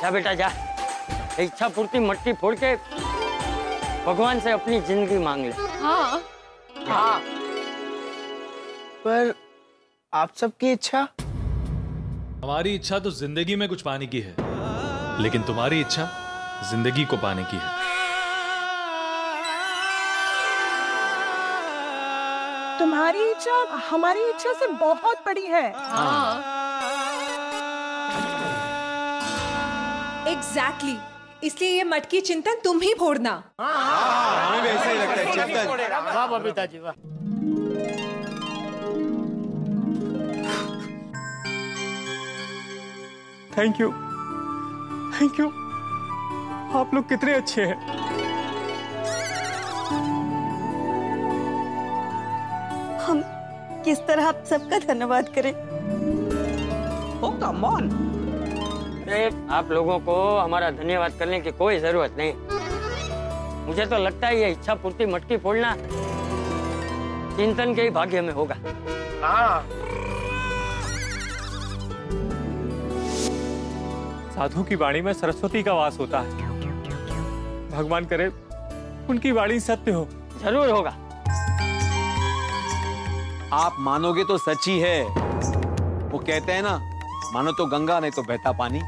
जा 0.00 0.10
बेटा 0.10 0.34
जा। 0.34 0.48
ये 1.38 1.44
इच्छा 1.44 1.68
पूर्ति 1.68 1.98
मटकी 2.00 2.32
फोड़ 2.32 2.54
के 2.54 2.74
भगवान 4.06 4.40
से 4.40 4.50
अपनी 4.50 4.80
ज़िंदगी 4.80 5.18
मांग 5.18 5.44
ले। 5.44 5.52
हाँ। 5.80 6.22
हाँ। 6.88 7.20
पर 9.04 9.34
आप 10.16 10.34
सबकी 10.36 10.70
इच्छा? 10.72 11.00
हमारी 12.42 12.74
इच्छा 12.74 12.98
तो 12.98 13.10
ज़िंदगी 13.12 13.56
में 13.56 13.68
कुछ 13.68 13.82
पाने 13.82 14.06
की 14.06 14.20
है 14.20 14.34
लेकिन 15.22 15.42
तुम्हारी 15.42 15.80
इच्छा 15.80 16.04
ज़िंदगी 16.70 17.04
को 17.04 17.16
पाने 17.16 17.44
की 17.50 17.56
है। 17.56 17.70
तुम्हारी 22.78 23.30
इच्छा 23.30 23.56
हमारी 23.88 24.22
इच्छा 24.30 24.52
से 24.60 24.66
बहुत 24.84 25.18
बड़ी 25.26 25.46
है। 25.46 25.66
Exactly 30.28 30.92
exactly. 30.92 31.44
इसलिए 31.44 31.70
ये 31.70 31.84
मटकी 31.84 32.20
चिंतन 32.30 32.60
तुम 32.64 32.80
ही 32.80 32.94
फोड़ना। 32.98 33.32
हमें 33.60 34.62
भी 34.62 34.68
ऐसा 34.68 34.88
ही 34.88 34.98
लगता 34.98 35.20
है 35.20 35.32
चिंतन। 35.32 35.66
वाह 36.06 36.26
बबीता 36.28 36.66
जी 36.66 36.78
वाह। 36.78 36.94
थैंक 43.58 43.80
यू 43.80 43.88
थैंक 45.12 45.38
यू 45.40 45.46
आप 46.78 46.90
लोग 46.94 47.08
कितने 47.08 47.34
अच्छे 47.34 47.62
हैं। 47.62 47.76
हम 53.06 53.22
किस 53.84 53.98
तरह 54.06 54.28
आप 54.28 54.42
सबका 54.50 54.78
धन्यवाद 54.86 55.28
करें। 55.38 55.52
ओ 57.22 57.30
कम 57.40 57.64
ऑन 57.64 57.88
अरे 59.06 59.30
आप 59.54 59.70
लोगों 59.70 59.98
को 60.00 60.16
हमारा 60.38 60.70
धन्यवाद 60.72 61.12
करने 61.18 61.40
की 61.40 61.50
कोई 61.58 61.78
ज़रूरत 61.78 62.16
नहीं। 62.18 62.32
मुझे 63.66 63.86
तो 63.86 63.98
लगता 63.98 64.26
है 64.26 64.40
ये 64.40 64.50
इच्छा 64.52 64.74
पूर्ति 64.74 65.06
मटकी 65.06 65.36
फोड़ना 65.36 65.74
चिंतन 67.36 67.74
के 67.74 67.82
ही 67.82 67.90
भाग्य 67.90 68.20
में 68.20 68.32
होगा। 68.32 68.56
हाँ। 69.22 69.75
साधु 74.36 74.62
की 74.62 74.76
वाणी 74.76 75.00
में 75.00 75.12
सरस्वती 75.14 75.62
का 75.62 75.72
वास 75.74 75.96
होता 76.00 76.18
है। 76.20 76.30
भगवान 77.70 78.04
करे 78.04 78.26
उनकी 79.10 79.30
वाणी 79.32 79.58
सत्य 79.60 79.92
हो। 79.92 80.06
ज़रूर 80.42 80.68
होगा। 80.70 80.90
आप 83.54 83.76
मानोगे 83.80 84.24
तो 84.24 84.36
सच 84.38 84.66
ही। 84.68 84.78
है 84.80 85.02
वो 85.02 86.18
कहते 86.18 86.52
हैं 86.52 86.62
ना 86.62 86.76
मानो 87.34 87.52
तो 87.52 87.66
गंगा 87.66 87.98
नहीं 88.00 88.10
तो 88.10 88.22
बहता 88.22 88.52
पानी। 88.58 88.80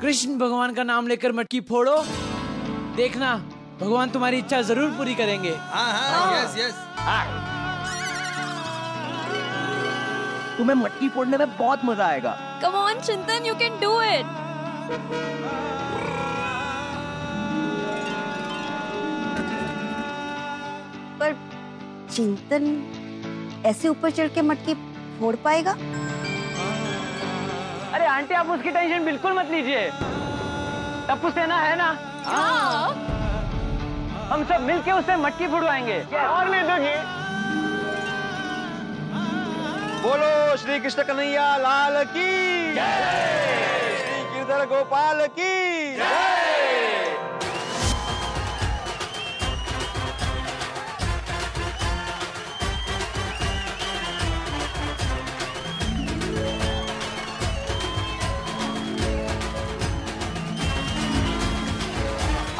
कृष्ण 0.00 0.38
भगवान 0.38 0.74
का 0.74 0.82
नाम 0.84 1.06
लेकर 1.06 1.32
मटकी 1.32 1.60
फोड़ो। 1.68 1.96
देखना 2.96 3.34
भगवान 3.80 4.10
तुम्हारी 4.10 4.38
इच्छा 4.38 4.62
ज़रूर 4.62 4.90
पूरी 4.90 5.14
करेंगे। 5.14 5.50
हाँ 5.50 5.92
हाँ 5.92 6.32
यस 6.34 6.58
यस 6.58 6.74
तुम्हें 10.58 10.74
मटकी 10.76 11.08
फोड़ने 11.08 11.36
में 11.38 11.56
बहुत 11.58 11.84
मज़ा 11.84 12.06
आएगा। 12.06 12.36
Come 12.62 12.74
on 12.78 13.00
Chintan 13.00 13.46
you 13.46 13.54
can 13.54 13.78
do 13.80 14.00
it 14.02 14.26
पर 21.20 21.36
चिंतन 22.14 22.64
ऐसे 23.66 23.88
ऊपर 23.88 24.10
चढ़ 24.10 24.28
के 24.28 24.42
मटकी 24.42 24.74
फोड़ 25.20 25.34
पाएगा? 25.44 25.72
अरे 27.94 28.06
आंटी 28.06 28.34
आप 28.34 28.48
उसकी 28.50 28.70
टेंशन 28.70 29.04
बिल्कुल 29.04 29.32
मत 29.32 29.50
लीजिए। 29.50 29.88
टप्पू 31.08 31.30
सेना 31.30 31.56
है 31.60 31.76
ना? 31.78 31.88
हाँ। 32.26 32.88
हम 34.30 34.44
सब 34.44 34.60
मिलके 34.66 34.92
उससे 34.92 35.16
मटकी 35.16 35.46
फुड़वाएँगे। 35.48 35.98
और 36.16 36.48
नहीं 36.50 36.62
दोगी 36.68 36.94
बोलो 40.04 40.56
श्री 40.56 40.78
कृष्ण 40.80 41.02
कन्हैया 41.02 41.44
लाल 41.56 41.94
की। 42.04 42.32
श्री 44.00 44.18
गिरधर 44.32 44.64
गोपाल 44.72 45.26
की। 45.38 45.52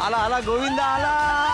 आला 0.01 0.17
आला 0.17 0.39
गोविंदा 0.39 0.83
आला। 0.85 1.44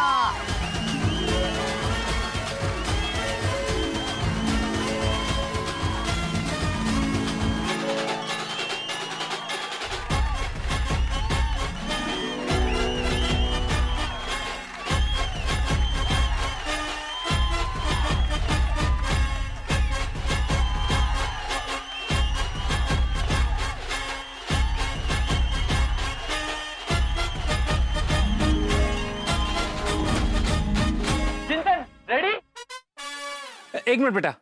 एक 33.91 33.99
मिनट 33.99 34.13
बेटा। 34.13 34.33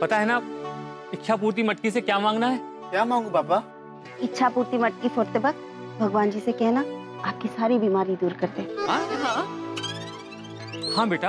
पता 0.00 0.16
है 0.18 0.26
ना 0.26 0.40
इच्छा 1.14 1.36
पूर्ति 1.36 1.62
मटकी 1.62 1.90
से 1.90 2.00
क्या 2.00 2.18
मांगना 2.18 2.46
है? 2.46 2.58
क्या 2.90 3.04
मांगू 3.04 3.30
पापा? 3.30 3.62
इच्छा 4.22 4.48
पूर्ति 4.48 4.78
मटकी 4.78 5.08
फोड़ते 5.08 5.38
वक्त 5.38 5.58
भगवान 6.00 6.30
जी 6.30 6.40
से 6.40 6.52
कहना 6.52 6.80
आपकी 7.28 7.48
सारी 7.48 7.78
बीमारी 7.78 8.16
दूर 8.16 8.32
कर 8.42 8.48
दे। 8.58 8.62
हाँ 10.96 11.08
बेटा 11.08 11.28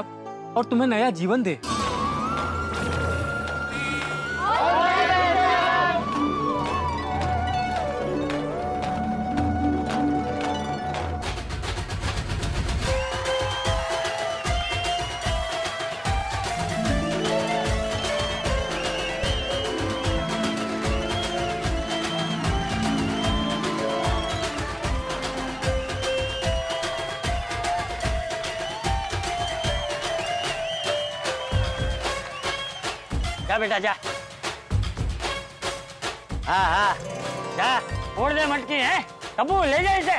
और 0.57 0.65
तुम्हें 0.65 0.87
नया 0.87 1.09
जीवन 1.11 1.43
दे। 1.43 1.59
जा 33.55 33.59
बेटा 33.59 33.77
जा। 33.79 33.91
हाँ 36.45 36.65
हाँ 36.71 36.95
जा। 37.57 37.79
फोड़ 38.15 38.31
दे 38.33 38.45
मटकी 38.45 38.73
है। 38.73 38.99
कबू 39.37 39.63
ले 39.63 39.79
जाए 39.83 39.99
इसे। 39.99 40.17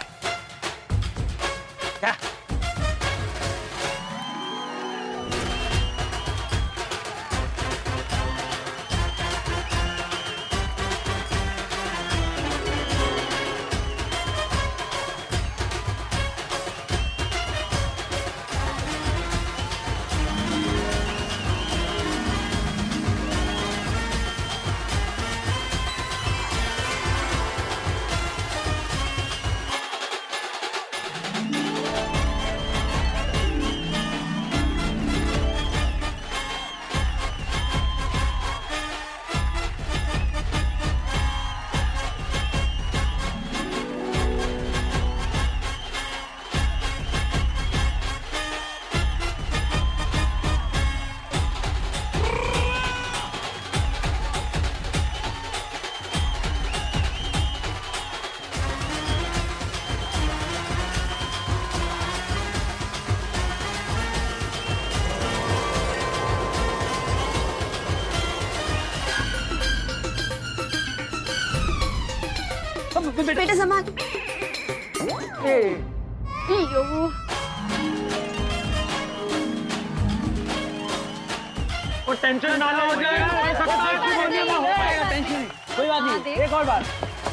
एक 86.57 86.61
और 86.61 86.65
बार 86.67 86.85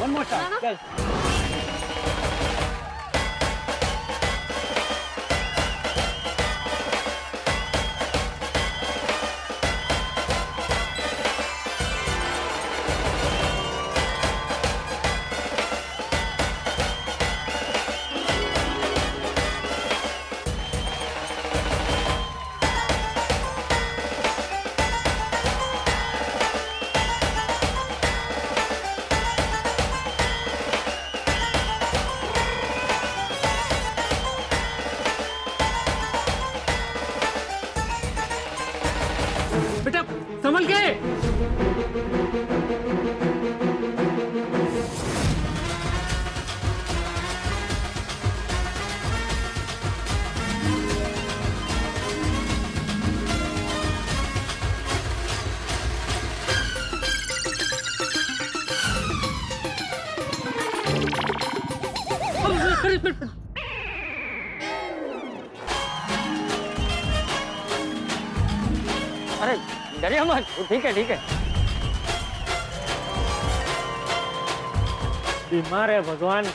वन 0.01 0.09
मोर 0.09 0.23
चल 0.31 0.75
ठीक 70.69 70.85
है 70.85 70.93
ठीक 70.93 71.09
है। 71.11 71.17
बीमार 75.51 75.91
है 75.91 76.01
भगवान। 76.01 76.45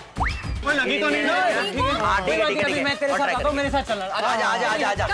कोई 0.65 0.75
लगी 0.75 0.99
तो 1.01 1.09
नहीं 1.09 1.23
ना? 1.25 1.33
हाँ, 1.33 2.25
ठीक 2.27 2.41
है, 2.41 2.47
ठीक 2.55 2.77
है, 2.77 2.83
मैं 2.85 2.97
तेरे 2.97 3.13
साथ 3.19 3.29
आता 3.35 3.49
हूँ 3.49 3.55
मेरे 3.57 3.71
साथ 3.71 3.83
चल 3.91 4.01
आजा 4.03 4.29
आजा 4.29 4.69
आजा 4.69 4.89
आजा 4.89 5.07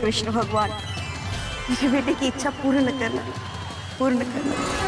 कृष्ण 0.00 0.32
भगवान। 0.32 0.70
मेरे 1.70 1.88
बेटे 1.88 2.14
की 2.14 2.26
इच्छा 2.26 2.50
पूर्ण 2.62 2.98
करना 2.98 3.22
पूर्ण 3.98 4.24
करना। 4.32 4.83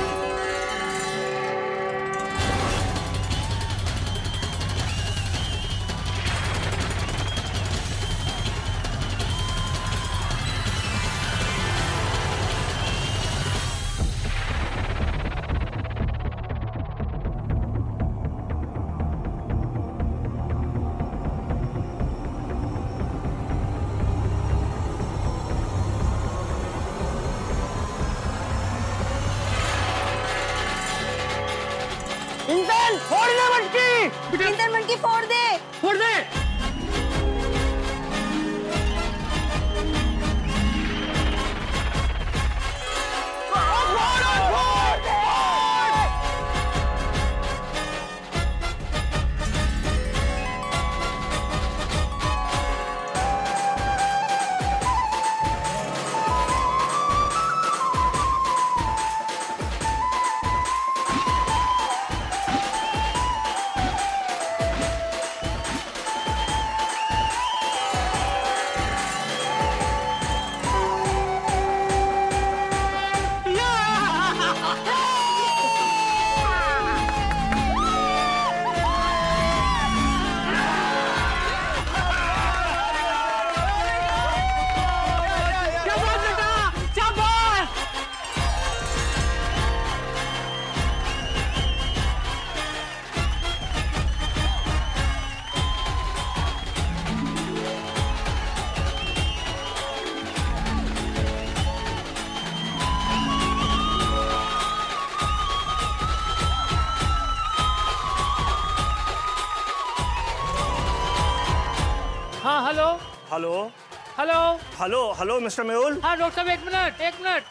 हेलो 114.86 115.00
हेलो 115.18 115.38
मिस्टर 115.40 115.62
मेहुल 115.64 115.98
हाँ 116.02 116.16
डॉक्टर 116.16 116.36
साहब 116.36 116.48
एक 116.48 116.60
मिनट 116.66 117.00
एक 117.02 117.14
मिनट। 117.22 117.42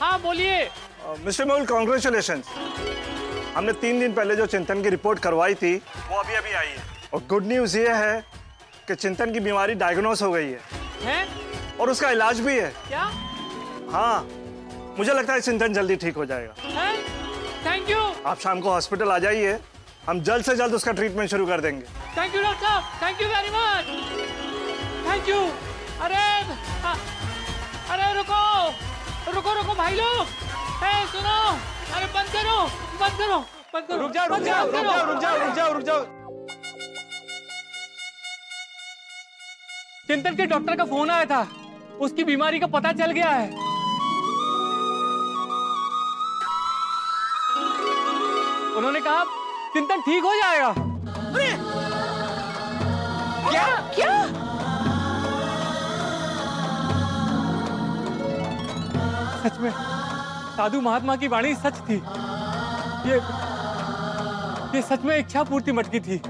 हाँ 0.00 0.20
बोलिए। 0.20 0.56
मिस्टर 1.24 1.44
मेहुल 1.44 1.66
कॉन्ग्रेचुलेशन 1.66 2.42
हमने 3.56 3.72
तीन 3.82 4.00
दिन 4.00 4.12
पहले 4.12 4.36
जो 4.36 4.46
चिंतन 4.46 4.82
की 4.82 4.88
रिपोर्ट 4.90 5.18
करवाई 5.18 5.54
थी 5.54 5.74
वो 5.76 6.18
अभी 6.20 6.34
अभी 6.34 6.52
आई 6.52 6.66
है। 6.66 6.82
और 7.14 7.20
गुड 7.28 7.46
न्यूज़ 7.46 7.78
ये 7.78 7.92
है 7.94 8.20
कि 8.88 8.94
चिंतन 8.94 9.32
की 9.32 9.40
बीमारी 9.40 9.74
डायग्नोस 9.74 10.22
हो 10.22 10.32
गई 10.32 10.50
है। 10.50 10.60
हैं? 11.02 11.78
और 11.78 11.90
उसका 11.90 12.10
इलाज 12.10 12.40
भी 12.40 12.58
है। 12.58 12.72
क्या? 12.88 13.04
हाँ 13.92 14.26
मुझे 14.98 15.12
लगता 15.12 15.32
है 15.32 15.40
चिंतन 15.40 15.74
जल्दी 15.74 15.96
ठीक 15.96 16.16
हो 16.16 16.26
जाएगा। 16.26 16.54
थैंक 17.66 17.90
यू 17.90 18.00
आप 18.26 18.40
शाम 18.40 18.60
को 18.60 18.70
हॉस्पिटल 18.70 19.12
आ 19.12 19.18
जाइए। 19.28 19.58
हम 20.06 20.22
जल्द 20.22 20.44
से 20.44 20.56
जल्द 20.56 20.74
उसका 20.74 20.92
ट्रीटमेंट 20.92 21.30
शुरू 21.30 21.46
कर 21.46 21.60
देंगे। 21.60 21.82
थैंक 22.18 22.34
यू 22.34 22.42
डॉक्टर 22.42 22.66
साहब। 22.66 23.02
Thank 23.02 23.22
you 23.22 23.28
very 23.28 23.50
much 23.54 23.84
thank 25.10 25.28
you 25.28 25.50
अरे 26.02 26.18
अरे 27.90 28.12
रुको 28.14 28.40
रुको 29.32 29.52
रुको 29.54 29.74
भाई 29.74 29.94
लोग 29.94 30.26
ए 30.84 30.92
सुनो 31.12 31.36
अरे 31.96 32.06
बंद 32.06 32.28
करो 32.32 32.56
बंद 33.00 33.18
करो 33.18 33.38
बंद 33.74 33.86
करो 33.88 33.98
रुक 34.00 34.12
जाओ 34.12 34.26
रुक 34.28 34.38
जाओ 34.38 34.64
रुक 34.66 34.74
जाओ 34.74 35.06
रुक 35.06 35.22
जाओ 35.22 35.36
रुक 35.44 35.54
जाओ 35.54 35.72
रुक 35.72 35.82
जाओ। 35.82 36.04
चिंतन 40.08 40.36
के 40.36 40.46
डॉक्टर 40.46 40.76
का 40.76 40.84
फ़ोन 40.84 41.10
आया 41.10 41.24
था। 41.24 41.46
उसकी 42.00 42.24
बीमारी 42.24 42.58
का 42.58 42.66
पता 42.66 42.92
चल 42.92 43.10
गया 43.10 43.30
है। 43.30 43.48
उन्होंने 48.76 49.00
कहा 49.00 49.24
चिंतन 49.74 50.00
ठीक 50.00 50.24
हो 50.24 50.34
जाएगा। 50.34 50.68
अरे! 50.68 51.50
क्या? 53.50 53.68
क्या? 53.94 54.19
सच 59.42 59.58
में। 59.60 59.70
साधु 60.56 60.80
महात्मा 60.80 61.16
की 61.16 61.28
वाणी 61.28 61.54
सच 61.56 61.76
थी। 61.88 61.96
ये 63.08 63.16
ये 64.74 64.82
सच 64.82 65.04
में 65.04 65.16
इच्छा 65.18 65.42
पूर्ति 65.44 65.72
मटकी 65.72 66.00
थी। 66.00 66.20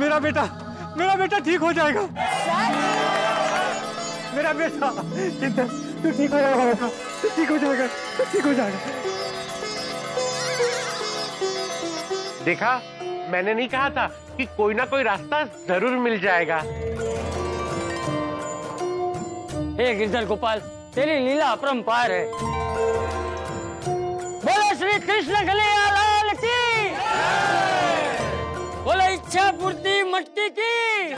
मेरा 0.00 0.18
बेटा 0.18 0.42
मेरा 0.98 1.14
बेटा 1.16 1.38
ठीक 1.46 1.60
हो 1.60 1.72
जाएगा। 1.72 2.02
मेरा 4.36 4.52
बेटा 4.52 4.90
चिंतन 5.40 5.68
तू 6.02 6.10
ठीक 6.10 6.32
हो 6.32 6.38
जाएगा 6.38 6.64
बेटा, 6.64 6.88
तू 7.22 7.28
ठीक 7.36 7.50
हो 7.50 7.58
जाएगा, 7.58 7.86
तू 7.86 8.24
ठीक 8.32 8.46
हो 8.46 8.52
जाएगा। 8.54 8.78
देखा? 12.44 12.80
मैंने 13.28 13.54
नहीं 13.54 13.68
कहा 13.68 13.88
था 13.90 14.06
कि 14.36 14.44
कोई 14.56 14.74
ना 14.74 14.84
कोई 14.84 15.02
रास्ता 15.02 15.42
ज़रूर 15.68 15.96
मिल 15.98 16.18
जाएगा। 16.20 16.58
हे 19.78 19.94
गिरधर 19.94 20.24
गोपाल 20.26 20.58
तेरी 20.94 21.18
लीला 21.26 21.46
अपरंपार 21.46 22.12
है। 22.12 22.24
बोलो 24.44 24.74
श्री 24.74 24.98
कृष्ण 25.00 25.44
लाल 25.48 26.32
की। 26.34 26.88
बोलो 28.84 29.12
इच्छा 29.14 29.50
पूर्ति 29.52 30.02
मटकी 30.04 30.48
की। 30.58 31.14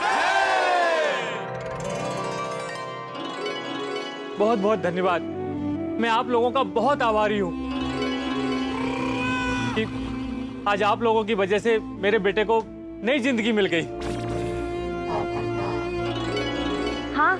बहुत 4.37 4.59
बहुत 4.59 4.79
धन्यवाद। 4.79 5.21
मैं 6.01 6.09
आप 6.09 6.27
लोगों 6.27 6.51
का 6.51 6.63
बहुत 6.75 7.01
आभारी 7.01 7.39
हूँ। 7.39 7.53
आज 10.67 10.81
आप 10.83 11.01
लोगों 11.03 11.23
की 11.25 11.33
वजह 11.35 11.59
से 11.59 11.77
मेरे 11.79 12.19
बेटे 12.19 12.43
को 12.45 12.61
नई 13.03 13.19
ज़िंदगी 13.19 13.51
मिल 13.51 13.65
गई। 13.65 13.83
हाँ 17.15 17.35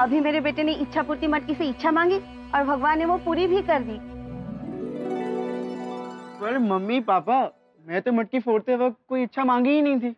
अभी 0.00 0.20
मेरे 0.20 0.40
बेटे 0.40 0.62
ने 0.62 0.72
इच्छा 0.74 1.02
पूर्ति 1.02 1.26
मटकी 1.26 1.54
से 1.54 1.68
इच्छा 1.68 1.90
मांगी 1.90 2.16
और 2.54 2.64
भगवान 2.66 2.98
ने 2.98 3.04
वो 3.04 3.16
पूरी 3.24 3.46
भी 3.46 3.60
कर 3.62 3.82
दी। 3.82 3.98
पर 6.40 6.58
मम्मी 6.60 7.00
पापा 7.02 7.40
मैं 7.84 8.00
तो 8.02 8.12
मटकी 8.12 8.38
फोड़ते 8.40 8.76
वक्त 8.76 8.96
कोई 9.08 9.22
इच्छा 9.22 9.44
मांगी 9.44 9.70
ही 9.70 9.82
नहीं 9.82 10.00
थी। 10.00 10.14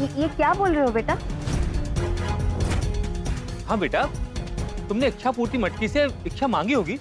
ये, 0.00 0.22
ये 0.22 0.28
क्या 0.28 0.52
बोल 0.54 0.70
रहे 0.70 0.84
हो 0.84 0.90
बेटा? 0.92 1.18
हाँ 3.68 3.78
बेटा 3.78 4.04
तुमने 4.88 5.06
इच्छा 5.06 5.30
पूर्ति 5.30 5.58
मटकी 5.58 5.88
से 5.88 6.04
इच्छा 6.26 6.46
मांगी 6.48 6.72
होगी 6.72 6.98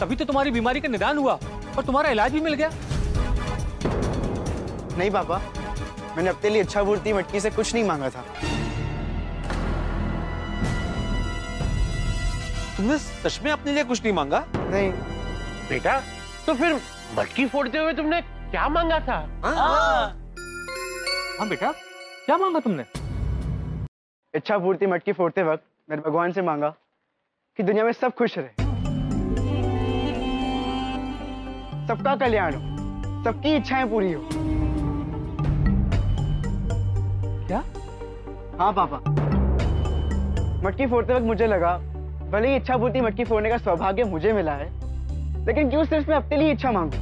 तभी 0.00 0.16
तो 0.16 0.24
तुम्हारी 0.24 0.50
बीमारी 0.50 0.80
का 0.80 0.88
निदान 0.88 1.18
हुआ। 1.18 1.38
और 1.76 1.84
तुम्हारा 1.84 2.10
इलाज 2.10 2.32
भी 2.32 2.40
मिल 2.40 2.54
गया? 2.54 2.70
नहीं 4.98 5.10
पापा 5.10 5.40
मैंने 6.16 6.30
अपने 6.30 6.50
लिए 6.50 6.62
इच्छा 6.62 6.82
पूर्ति 6.84 7.12
मटकी 7.12 7.40
से 7.40 7.50
कुछ 7.50 7.72
नहीं 7.74 7.84
मांगा 7.84 8.10
था। 8.10 8.24
तुमने 12.76 12.98
सच 12.98 13.40
में 13.44 13.50
अपने 13.52 13.72
लिए 13.72 13.84
कुछ 13.84 14.02
नहीं 14.02 14.12
मांगा? 14.12 14.44
नहीं। 14.56 14.90
बेटा 15.68 16.00
तो 16.46 16.54
फिर 16.54 16.80
मटकी 17.18 17.46
फोड़ते 17.46 17.78
हुए 17.78 17.92
तुमने 17.94 18.20
क्या 18.22 18.68
मांगा 18.68 18.98
था? 19.00 19.18
हाँ 21.38 21.48
बेटा 21.48 21.72
क्या 22.26 22.36
मांगा 22.36 22.60
तुमने? 22.60 22.84
इच्छा 24.34 24.58
पूर्ति 24.58 24.86
मटकी 24.86 25.12
फोड़ते 25.12 25.42
वक्त 25.42 25.64
मैंने 25.90 26.02
भगवान 26.02 26.32
से 26.32 26.42
मांगा 26.42 26.68
कि 27.58 27.62
दुनिया 27.62 27.84
में 27.84 27.92
सब 27.92 28.14
खुश 28.18 28.38
रहे। 28.38 28.61
सबका 31.88 32.14
कल्याण 32.16 32.54
हो। 32.54 32.60
सबकी 33.24 33.54
इच्छाएँ 33.56 33.86
पूरी 33.86 34.12
हो। 34.12 34.28
क्या? 37.46 37.62
हाँ 38.58 38.72
पापा। 38.72 38.98
मटकी 40.64 40.86
फोड़ते 40.86 41.14
वक्त 41.14 41.24
मुझे 41.26 41.46
लगा 41.46 41.76
भले 42.32 42.48
ही 42.48 42.56
इच्छा 42.56 42.76
पूर्ति 42.76 43.00
मटकी 43.00 43.24
फोड़ने 43.24 43.48
का 43.50 43.56
सौभाग्य 43.58 44.04
मुझे 44.04 44.32
मिला 44.32 44.52
है 44.52 44.66
लेकिन 45.46 45.70
क्यों 45.70 45.84
सिर्फ़ 45.84 46.08
मैं 46.10 46.16
अपने 46.16 46.36
लिए 46.36 46.52
इच्छा 46.52 46.72
मांगू? 46.72 46.96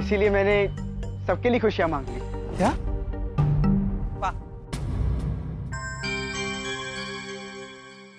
इसीलिए 0.00 0.30
मैंने 0.30 0.56
सबके 1.26 1.50
लिए 1.50 1.60
खुशियाँ 1.60 1.88
मांग। 1.88 2.06
ली 2.08 2.20
क्या? 2.56 2.70
वाह 4.20 4.32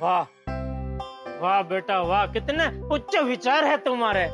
वाह। 0.02 0.39
बेटा 1.42 2.02
वाह 2.02 2.26
कितने 2.28 2.88
उच्च 2.88 3.16
विचार 3.18 3.66
है 3.66 3.78
तुम्हारे। 3.78 4.30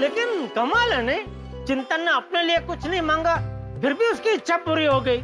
लेकिन 0.00 0.46
कमाल 0.46 0.92
है 0.92 1.02
नहीं? 1.02 1.64
चिंतन 1.64 2.00
ने 2.00 2.10
अपने 2.12 2.42
लिए 2.42 2.58
कुछ 2.58 2.86
नहीं 2.86 3.00
मांगा 3.00 3.36
फिर 3.80 3.92
भी 3.92 4.10
उसकी 4.10 4.30
इच्छा 4.30 4.56
पूरी 4.56 4.84
हो 4.84 5.00
गई। 5.00 5.22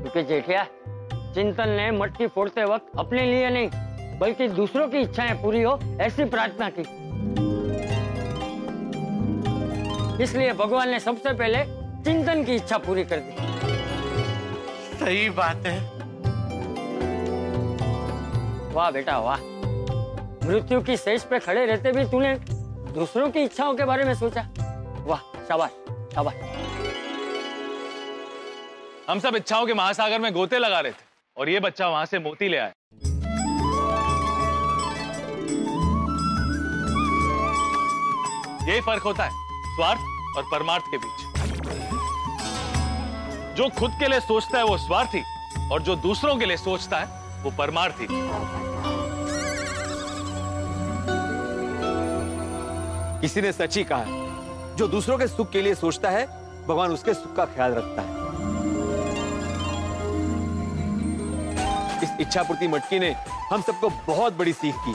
क्योंकि 0.00 0.22
जेठिया 0.22 0.64
चिंतन 1.34 1.68
ने 1.68 1.90
मटकी 1.90 2.26
फोड़ते 2.26 2.64
वक्त 2.64 2.98
अपने 2.98 3.22
लिए 3.22 3.50
नहीं 3.50 3.70
बल्कि 4.18 4.48
दूसरों 4.48 4.88
की 4.88 4.98
इच्छाएँ 4.98 5.42
पूरी 5.42 5.62
हो 5.62 5.78
ऐसी 6.00 6.24
प्रार्थना 6.24 6.70
की। 6.70 6.82
इसलिए 10.22 10.52
भगवान 10.52 10.88
ने 10.88 11.00
सबसे 11.00 11.32
पहले 11.32 11.64
चिंतन 12.04 12.44
की 12.44 12.54
इच्छा 12.54 12.78
पूरी 12.78 13.04
कर 13.04 13.16
दी। 13.16 13.32
सही 14.98 15.30
बात 15.30 15.66
है। 15.66 15.93
वाह 18.74 18.90
बेटा, 18.90 19.18
वाह। 19.18 19.38
मृत्यु 20.48 20.80
की 20.80 20.96
शेष 20.96 21.22
पे 21.22 21.38
खड़े 21.38 21.64
रहते 21.66 21.92
भी 21.92 22.04
तूने 22.04 22.34
दूसरों 22.94 23.30
की 23.30 23.42
इच्छाओं 23.42 23.74
के 23.74 23.84
बारे 23.84 24.04
में 24.04 24.14
सोचा। 24.14 24.42
वाह, 25.00 25.20
शाबाश 25.48 25.70
शाबाश। 26.14 26.34
हम 29.08 29.18
सब 29.20 29.36
इच्छाओं 29.36 29.66
के 29.66 29.74
महासागर 29.74 30.18
में 30.18 30.32
गोते 30.32 30.58
लगा 30.58 30.80
रहे 30.80 30.92
थे 30.92 31.04
और 31.36 31.48
ये 31.48 31.60
बच्चा 31.60 31.88
वहाँ 31.88 32.06
से 32.06 32.18
मोती 32.18 32.48
ले 32.48 32.56
आया। 32.56 32.72
यही 38.68 38.80
फ़र्क 38.80 39.02
होता 39.02 39.24
है, 39.24 39.30
स्वार्थ 39.76 40.36
और 40.36 40.44
परमार्थ 40.52 40.84
के 40.86 40.98
बीच। 40.98 41.18
जो 43.56 43.68
खुद 43.78 43.90
के 44.00 44.08
लिए 44.08 44.20
सोचता 44.20 44.58
है 44.58 44.64
वो 44.64 44.78
स्वार्थी 44.78 45.22
और 45.72 45.82
जो 45.82 45.96
दूसरों 45.96 46.36
के 46.36 46.46
लिए 46.46 46.56
सोचता 46.56 46.98
है 46.98 47.23
वो 47.44 47.50
परमार 47.50 47.92
थी 47.92 48.06
किसी 53.20 53.40
ने 53.40 53.52
सच 53.52 53.76
ही। 53.76 53.84
कहा 53.84 54.04
जो 54.76 54.86
दूसरों 54.88 55.18
के 55.18 55.26
सुख 55.28 55.50
के 55.50 55.62
लिए 55.62 55.74
सोचता 55.74 56.10
है, 56.10 56.26
भगवान 56.66 56.90
उसके 56.90 57.14
सुख 57.14 57.34
का 57.36 57.44
ख्याल 57.46 57.74
रखता 57.74 58.02
है। 58.02 58.22
इस 62.02 62.10
इच्छापूर्ति 62.20 62.68
मटकी 62.68 62.98
ने 62.98 63.12
हम 63.50 63.62
सबको 63.62 63.88
बहुत 64.06 64.36
बड़ी 64.36 64.52
सीख 64.52 64.74
की। 64.78 64.94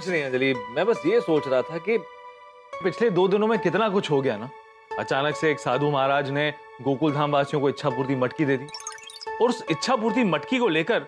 कुछ 0.00 0.08
नहीं 0.08 0.22
अंजलि। 0.24 0.54
मैं 0.54 0.84
बस 0.86 1.02
ये 1.06 1.20
सोच 1.20 1.48
रहा 1.48 1.62
था 1.62 1.78
कि 1.78 1.96
पिछले 2.82 3.08
दो 3.10 3.26
दिनों 3.28 3.46
में 3.46 3.58
कितना 3.58 3.88
कुछ 3.88 4.10
हो 4.10 4.20
गया 4.20 4.36
ना। 4.36 4.48
अचानक 4.98 5.36
से 5.36 5.50
एक 5.50 5.58
साधु 5.60 5.90
महाराज 5.90 6.30
ने 6.30 6.52
गोकुल 6.82 7.12
धाम 7.12 7.32
वासियों 7.32 7.60
को 7.62 7.68
इच्छा 7.68 7.90
पूर्ति 7.90 8.14
मटकी 8.16 8.44
दे 8.44 8.56
दी। 8.56 8.66
और 9.42 9.48
उस 9.48 9.62
इच्छा 9.70 9.96
पूर्ति 9.96 10.24
मटकी 10.24 10.58
को 10.58 10.68
लेकर 10.68 11.06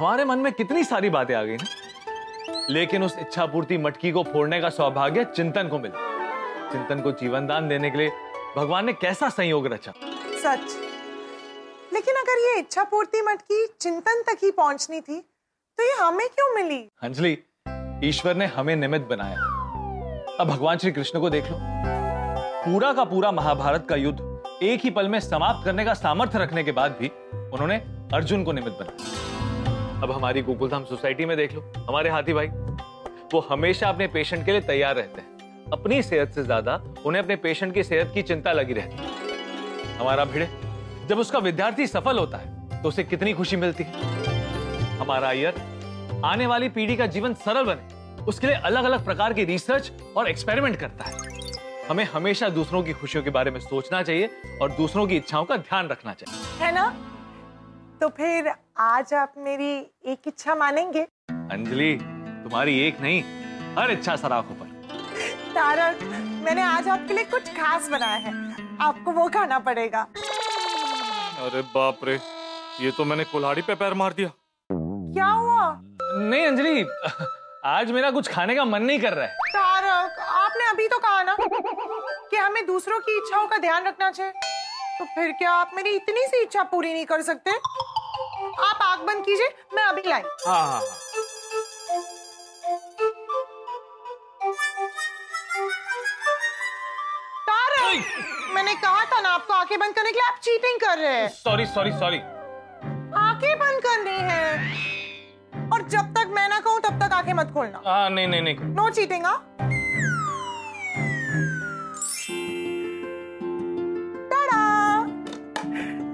हमारे 0.00 0.24
मन 0.24 0.38
में 0.38 0.52
कितनी 0.52 0.84
सारी 0.84 1.10
बातें 1.10 1.34
आ 1.34 1.42
गई 1.42 1.56
ना। 1.56 2.66
लेकिन 2.70 3.02
उस 3.02 3.16
इच्छा 3.18 3.46
पूर्ति 3.46 3.78
मटकी 3.78 4.12
को 4.12 4.22
फोड़ने 4.22 4.60
का 4.60 4.70
सौभाग्य 4.70 5.24
चिंतन 5.36 5.68
को 5.68 5.78
मिला। 5.78 6.68
चिंतन 6.72 7.00
को 7.00 7.12
जीवन 7.12 7.46
दान 7.46 7.68
देने 7.68 7.90
के 7.90 7.98
लिए 7.98 8.10
भगवान 8.56 8.86
ने 8.86 8.92
कैसा 8.92 9.28
संयोग 9.30 9.66
रचा? 9.66 9.92
सच। 10.36 10.76
लेकिन 11.92 12.14
अगर 12.16 12.38
ये 12.40 12.58
इच्छा 12.58 12.84
पूर्ति 12.84 13.22
मटकी 13.22 13.66
चिंतन 13.80 14.22
तक 14.22 14.44
ही 14.44 14.50
पहुंचनी 14.50 15.00
थी 15.00 15.20
तो 15.78 15.84
ये 15.84 15.92
हमें 15.94 16.28
क्यों 16.28 16.54
मिली? 16.54 16.82
अंजलि 17.02 17.38
ईश्वर 18.04 18.36
ने 18.36 18.46
हमें 18.46 18.74
निमित्त 18.76 19.06
बनाया 19.10 19.36
अब 20.40 20.46
भगवान 20.48 20.78
श्री 20.78 20.90
कृष्ण 20.92 21.20
को 21.20 21.30
देख 21.30 21.50
लो। 21.50 21.56
पूरा 22.64 22.92
का 22.92 23.04
पूरा 23.04 23.30
महाभारत 23.32 23.86
का 23.88 23.96
युद्ध 23.96 24.60
एक 24.62 24.80
ही 24.80 24.90
पल 24.90 25.08
में 25.08 25.18
समाप्त 25.20 25.64
करने 25.64 25.84
का 25.84 25.94
सामर्थ्य 25.94 26.38
रखने 26.38 26.64
के 26.64 26.72
बाद 26.72 26.96
भी 27.00 27.08
उन्होंने 27.28 27.76
अर्जुन 28.14 28.44
को 28.44 28.52
निमित्त 28.52 28.78
बनाया। 28.80 30.02
अब 30.02 30.10
हमारी 30.12 30.42
गोकुलधाम 30.42 30.84
सोसाइटी 30.84 31.24
में 31.24 31.36
देख 31.36 31.54
लो, 31.54 31.60
हमारे 31.88 32.10
हाथी 32.10 32.32
भाई। 32.32 32.46
वो 33.32 33.40
हमेशा 33.50 33.88
अपने 33.88 34.06
पेशेंट 34.08 34.44
के 34.46 34.52
लिए 34.52 34.60
तैयार 34.62 34.96
रहते 34.96 35.20
हैं। 35.20 35.70
अपनी 35.72 36.02
सेहत 36.02 36.30
से 36.30 36.42
ज़्यादा 36.42 36.80
उन्हें 37.06 37.22
अपने 37.22 37.36
पेशेंट 37.38 37.74
की 37.74 37.82
सेहत 37.84 38.10
की 38.14 38.22
चिंता 38.22 38.52
लगी 38.52 38.72
रहती 38.72 38.96
है। 38.96 39.98
हमारा 39.98 40.24
भिड़े 40.24 40.48
जब 41.08 41.18
उसका 41.18 41.38
विद्यार्थी 41.40 41.86
सफल 41.86 42.18
होता 42.18 42.38
है 42.38 42.82
तो 42.82 42.88
उसे 42.88 43.04
कितनी 43.04 43.32
खुशी 43.32 43.56
मिलती 43.56 43.84
है। 43.84 44.98
हमारा 44.98 45.28
अय्यर 45.28 45.54
आने 46.24 46.46
वाली 46.46 46.68
पीढ़ी 46.68 46.96
का 46.96 47.06
जीवन 47.06 47.34
सरल 47.34 47.64
बने। 47.64 48.24
उसके 48.24 48.46
लिए 48.46 48.56
अलग 48.56 48.84
अलग 48.84 49.04
प्रकार 49.04 49.32
की 49.32 49.44
रिसर्च 49.44 49.90
और 50.16 50.28
एक्सपेरिमेंट 50.28 50.76
करता 50.80 51.04
है। 51.04 51.32
हमें 51.88 52.04
हमेशा 52.04 52.48
दूसरों 52.48 52.82
की 52.82 52.92
खुशियों 52.92 53.22
के 53.24 53.30
बारे 53.30 53.50
में 53.50 53.58
सोचना 53.60 54.02
चाहिए 54.02 54.58
और 54.62 54.70
दूसरों 54.72 55.06
की 55.06 55.16
इच्छाओं 55.16 55.44
का 55.44 55.56
ध्यान 55.56 55.88
रखना 55.88 56.12
चाहिए। 56.12 56.64
है 56.64 56.72
ना? 56.74 56.88
तो 58.00 58.08
फिर 58.08 58.52
आज 58.78 59.14
आप 59.14 59.34
मेरी 59.38 59.72
एक 60.04 60.28
इच्छा 60.28 60.54
मानेंगे? 60.54 61.02
अंजलि 61.30 61.94
तुम्हारी 62.44 62.78
एक 62.80 63.00
नहीं 63.00 63.22
हर 63.78 63.90
इच्छा 63.90 64.16
सराखों 64.16 64.54
पर। 64.54 64.66
तारक 65.54 66.02
मैंने 66.44 66.62
आज 66.62 66.88
आपके 66.88 67.14
लिए 67.14 67.24
कुछ 67.24 67.48
खास 67.56 67.88
बनाया 67.90 68.16
है। 68.16 68.32
आपको 68.80 69.12
वो 69.12 69.28
खाना 69.28 69.58
पड़ेगा। 69.58 70.06
अरे 71.40 71.62
बाप 71.74 72.04
रे 72.04 72.18
ये 72.80 72.90
तो 72.90 73.04
मैंने 73.04 73.24
कुल्हाड़ी 73.24 73.62
पे 73.62 73.74
पैर 73.74 73.94
मार 73.94 74.12
दिया। 74.12 74.30
क्या 74.70 75.26
हुआ? 75.26 75.72
नहीं 76.14 76.46
अंजलि 76.46 76.86
आज 77.66 77.90
मेरा 77.90 78.10
कुछ 78.10 78.28
खाने 78.32 78.54
का 78.54 78.64
मन 78.64 78.82
नहीं 78.82 78.98
कर 79.00 79.12
रहा 79.12 79.26
है। 79.26 79.32
तारक 79.48 80.18
आपने 80.20 80.64
अभी 80.64 80.88
तो 80.88 80.98
कहा 80.98 81.22
ना 81.22 81.36
कि 81.40 82.36
हमें 82.36 82.66
दूसरों 82.66 82.98
की 83.00 83.16
इच्छाओं 83.18 83.46
का 83.48 83.58
ध्यान 83.58 83.86
रखना 83.86 84.10
चाहिए। 84.10 84.32
तो 84.98 85.04
फिर 85.14 85.32
क्या 85.38 85.50
आप 85.52 85.70
मेरी 85.74 85.90
इतनी 85.90 86.26
सी 86.26 86.42
इच्छा 86.42 86.62
पूरी 86.72 86.92
नहीं 86.92 87.06
कर 87.06 87.22
सकते? 87.22 87.50
आप 88.60 88.82
आग 88.82 89.00
बंद 89.06 89.24
कीजिए 89.24 89.48
मैं 89.74 89.84
अभी 89.84 90.02
लाई। 90.08 90.22
हाँ 90.46 90.60
हाँ 90.60 90.70
हाँ। 90.70 90.80
तारक 97.48 98.54
मैंने 98.54 98.74
कहा 98.74 99.04
था 99.04 99.20
ना 99.20 99.28
आपको 99.30 99.54
आँखें 99.54 99.78
बंद 99.78 99.94
करने 99.94 100.12
के 100.12 100.18
लिए 100.18 100.28
आप 100.28 100.38
चीटिंग 100.42 100.80
कर 100.80 100.98
रहे 100.98 101.16
हैं। 101.16 101.28
सॉरी 101.30 101.66
सॉरी 101.66 101.92
सॉरी 101.92 102.18
आँखें 103.18 103.58
बंद 103.58 103.82
करनी 103.82 104.18
है। 104.22 104.92
जब 105.94 106.14
तक 106.14 106.30
मैं 106.34 106.48
ना 106.48 106.58
कहूँ 106.60 106.80
तब 106.80 106.98
तक 107.00 107.12
आँखें 107.12 107.32
मत 107.34 107.50
खोलना। 107.54 107.82
हाँ 107.86 108.10
नहीं 108.10 108.28
नहीं 108.28 108.42
नहीं। 108.42 108.56
नो 108.76 108.88
चीटिंग 108.90 109.24
हाँ? 109.26 109.38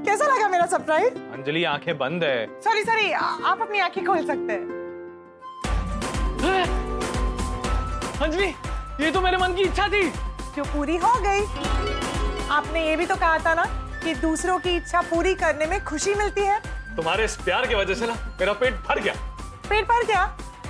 कैसा 0.05 0.27
लगा 0.27 0.49
मेरा 0.49 0.67
सरप्राइज़ 0.67 1.15
अंजलि 1.35 1.63
आँखें 1.65 1.97
बंद 1.99 2.25
है। 2.25 2.61
सॉरी 2.61 2.83
सॉरी 2.85 3.11
आप 3.13 3.61
अपनी 3.63 3.79
आँखें 3.81 4.05
खोल 4.07 4.27
सकते 4.27 4.53
हैं। 4.53 4.79
अंजलि 8.23 8.47
ये 9.05 9.11
तो 9.11 9.21
मेरे 9.21 9.37
मन 9.37 9.55
की 9.55 9.63
इच्छा 9.63 9.89
थी। 9.89 10.03
जो 10.57 10.65
पूरी 10.75 10.97
हो 10.97 11.13
गई। 11.23 11.45
आपने 12.51 12.87
ये 12.89 12.97
भी 12.97 13.07
तो 13.07 13.17
कहा 13.17 13.39
था 13.39 13.55
ना 13.55 13.65
कि 14.05 14.15
दूसरों 14.17 14.59
की 14.59 14.77
इच्छा 14.77 15.01
पूरी 15.11 15.35
करने 15.35 15.67
में 15.67 15.85
खुशी 15.85 16.15
मिलती 16.15 16.41
है। 16.41 16.61
तुम्हारे 16.97 17.25
इस 17.25 17.37
प्यार 17.37 17.67
की 17.67 17.75
वजह 17.75 17.95
से 17.95 18.07
ना 18.07 18.15
मेरा 18.41 18.53
पेट 18.53 18.75
भर 18.89 19.01
गया। 19.01 19.15
पेट 19.71 19.85
भर 19.85 20.07
गया। 20.07 20.27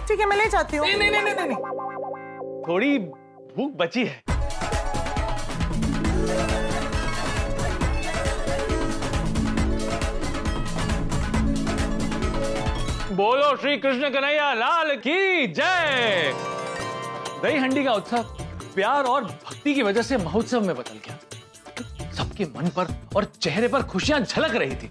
ठीक 0.08 0.20
है 0.20 0.26
मैं 0.26 0.36
ले 0.36 0.48
जाती 0.48 0.76
हूँ। 0.76 0.86
नहीं, 0.86 0.98
नहीं, 0.98 1.10
नहीं, 1.10 1.22
नहीं, 1.24 1.46
नहीं। 1.46 2.62
थोड़ी 2.68 2.98
भूख 2.98 3.72
बची 3.76 4.04
है। 4.04 4.22
बोलो 13.12 13.56
श्री 13.56 13.76
कृष्ण 13.76 14.08
कन्हैया 14.10 14.52
लाल 14.54 14.94
की 14.96 15.46
जय। 15.46 16.32
दही 17.42 17.56
हंडी 17.56 17.84
का 17.84 17.92
उत्सव 17.92 18.36
प्यार 18.74 19.04
और 19.04 19.24
भक्ति 19.24 19.74
की 19.74 19.82
वजह 19.82 20.02
से 20.02 20.16
महोत्सव 20.16 20.60
में 20.60 20.74
बदल 20.76 20.98
गया। 21.06 22.12
सबके 22.12 22.44
मन 22.56 22.68
पर 22.76 22.94
और 23.16 23.24
चेहरे 23.24 23.68
पर 23.68 23.82
खुशियाँ 23.82 24.20
झलक 24.20 24.54
रही 24.54 24.76
थी। 24.76 24.90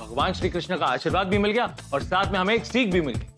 भगवान 0.00 0.32
श्री 0.32 0.50
कृष्ण 0.50 0.76
का 0.76 0.86
आशीर्वाद 0.86 1.26
भी 1.26 1.38
मिल 1.38 1.52
गया 1.52 1.74
और 1.94 2.02
साथ 2.02 2.32
में 2.32 2.38
हमें 2.38 2.54
एक 2.54 2.64
सीख 2.64 2.92
भी 2.92 3.00
मिल 3.00 3.14
गई। 3.14 3.28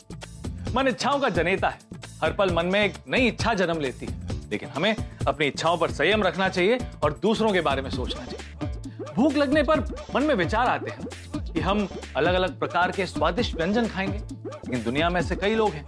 मन 0.74 0.88
इच्छाओं 0.88 1.18
का 1.20 1.28
जनेता 1.28 1.68
है। 1.68 1.78
हर 2.22 2.32
पल 2.32 2.52
मन 2.52 2.66
में 2.66 2.84
एक 2.84 2.94
नई 3.08 3.26
इच्छा 3.26 3.54
जन्म 3.54 3.80
लेती 3.80 4.06
है। 4.06 4.28
लेकिन 4.50 4.68
हमें 4.68 4.94
अपनी 5.28 5.46
इच्छाओं 5.46 5.76
पर 5.76 5.90
संयम 5.90 6.22
रखना 6.22 6.48
चाहिए 6.48 6.78
और 7.04 7.12
दूसरों 7.22 7.52
के 7.52 7.60
बारे 7.60 7.82
में 7.82 7.90
सोचना 7.90 8.24
चाहिए। 8.24 9.14
भूख 9.14 9.34
लगने 9.34 9.62
पर 9.62 9.80
मन 10.14 10.22
में 10.22 10.34
विचार 10.34 10.66
आते 10.66 10.90
हैं 10.90 11.52
कि 11.52 11.60
हम 11.60 11.86
अलग 12.16 12.34
अलग 12.34 12.58
प्रकार 12.58 12.90
के 12.90 13.06
स्वादिष्ट 13.06 13.56
व्यंजन 13.56 13.88
खाएँगे। 13.88 14.18
लेकिन 14.18 14.82
दुनिया 14.82 15.10
में 15.10 15.20
ऐसे 15.20 15.36
कई 15.36 15.54
लोग 15.54 15.70
हैं 15.70 15.86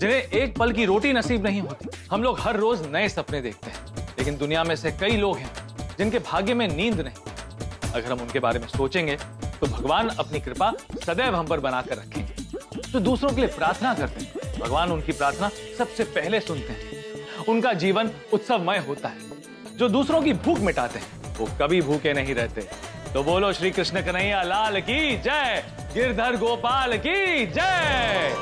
जिन्हें 0.00 0.22
एक 0.22 0.56
पल 0.58 0.72
की 0.72 0.84
रोटी 0.84 1.12
नसीब 1.12 1.46
नहीं 1.46 1.60
होती। 1.60 1.88
हम 2.10 2.22
लोग 2.22 2.40
हर 2.40 2.56
रोज 2.56 2.86
नए 2.92 3.08
सपने 3.08 3.40
देखते 3.40 3.70
हैं। 3.70 4.08
लेकिन 4.18 4.36
दुनिया 4.36 4.64
में 4.64 4.76
से 4.76 4.92
कई 4.92 5.16
लोग 5.16 5.38
हैं 5.38 5.50
जिनके 5.98 6.18
भाग्य 6.18 6.54
में 6.54 6.68
नींद 6.68 7.00
नहीं। 7.00 7.92
अगर 7.92 8.12
हम 8.12 8.20
उनके 8.20 8.38
बारे 8.38 8.58
में 8.58 8.68
सोचेंगे 8.68 9.16
तो 9.60 9.66
भगवान 9.66 10.08
अपनी 10.08 10.40
कृपा 10.40 10.72
सदैव 11.06 11.36
हम 11.36 11.46
पर 11.46 11.60
बनाकर 11.60 11.96
रखेंगे। 11.96 12.33
जो 12.94 13.00
दूसरों 13.00 13.30
के 13.30 13.40
लिए 13.40 13.50
प्रार्थना 13.50 13.92
करते 13.94 14.24
हैं। 14.24 14.58
भगवान 14.58 14.90
उनकी 14.92 15.12
प्रार्थना 15.12 15.48
सबसे 15.78 16.04
पहले 16.16 16.40
सुनते 16.40 16.72
हैं। 16.72 17.46
उनका 17.48 17.72
जीवन 17.74 18.10
उत्सवमय 18.32 18.78
होता 18.88 19.08
है 19.08 19.76
जो 19.78 19.88
दूसरों 19.88 20.20
की 20.22 20.32
भूख 20.44 20.58
मिटाते 20.60 20.98
हैं। 20.98 21.34
वो 21.38 21.48
कभी 21.60 21.80
भूखे 21.82 22.12
नहीं 22.12 22.34
रहते। 22.34 22.60
तो 23.14 23.22
बोलो 23.22 23.52
श्री 23.52 23.70
कृष्ण 23.70 24.02
कन्हैया 24.02 24.42
लाल 24.42 24.80
की 24.80 25.16
जय। 25.22 25.64
गिरधर 25.94 26.36
गोपाल 26.36 26.96
की 26.98 27.46
जय। 27.46 28.34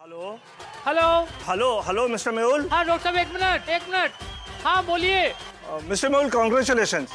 Hello. 0.00 0.38
Hello. 0.86 1.08
Hello 1.48 1.80
hello 1.80 2.08
mister 2.08 2.32
Mehul. 2.32 2.68
हाँ 2.72 2.84
डॉक्टर 2.86 3.04
साहब 3.04 3.16
एक 3.18 3.32
मिनट 3.34 3.68
एक 3.70 3.88
मिनट। 3.90 4.10
हाँ 4.64 4.84
बोलिए। 4.86 5.32
मिस्टर 5.88 6.08
मेहुल 6.08 6.30
कॉन्ग्रेचुलेशन 6.30 7.06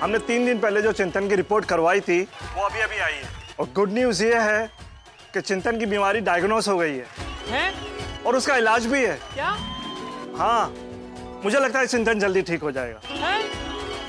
हमने 0.00 0.18
तीन 0.26 0.46
दिन 0.46 0.58
पहले 0.58 0.82
जो 0.82 0.92
चिंतन 0.94 1.28
की 1.28 1.34
रिपोर्ट 1.36 1.64
करवाई 1.64 2.00
थी 2.00 2.20
वो 2.22 2.62
अभी 2.62 2.80
अभी 2.80 2.98
आई 2.98 3.12
है। 3.12 3.33
और 3.60 3.66
गुड 3.74 3.92
न्यूज़ 3.92 4.24
ये 4.24 4.38
है 4.40 4.70
कि 5.34 5.40
चिंतन 5.40 5.78
की 5.78 5.86
बीमारी 5.86 6.20
डायग्नोस 6.28 6.68
हो 6.68 6.76
गई 6.78 6.96
है। 6.96 7.06
हैं? 7.48 8.22
और 8.26 8.36
उसका 8.36 8.56
इलाज 8.56 8.86
भी 8.86 9.04
है। 9.04 9.16
क्या? 9.34 9.50
हाँ 10.38 10.72
मुझे 11.44 11.58
लगता 11.58 11.78
है 11.78 11.86
चिंतन 11.86 12.18
जल्दी 12.20 12.42
ठीक 12.42 12.62
हो 12.62 12.70
जाएगा। 12.72 13.00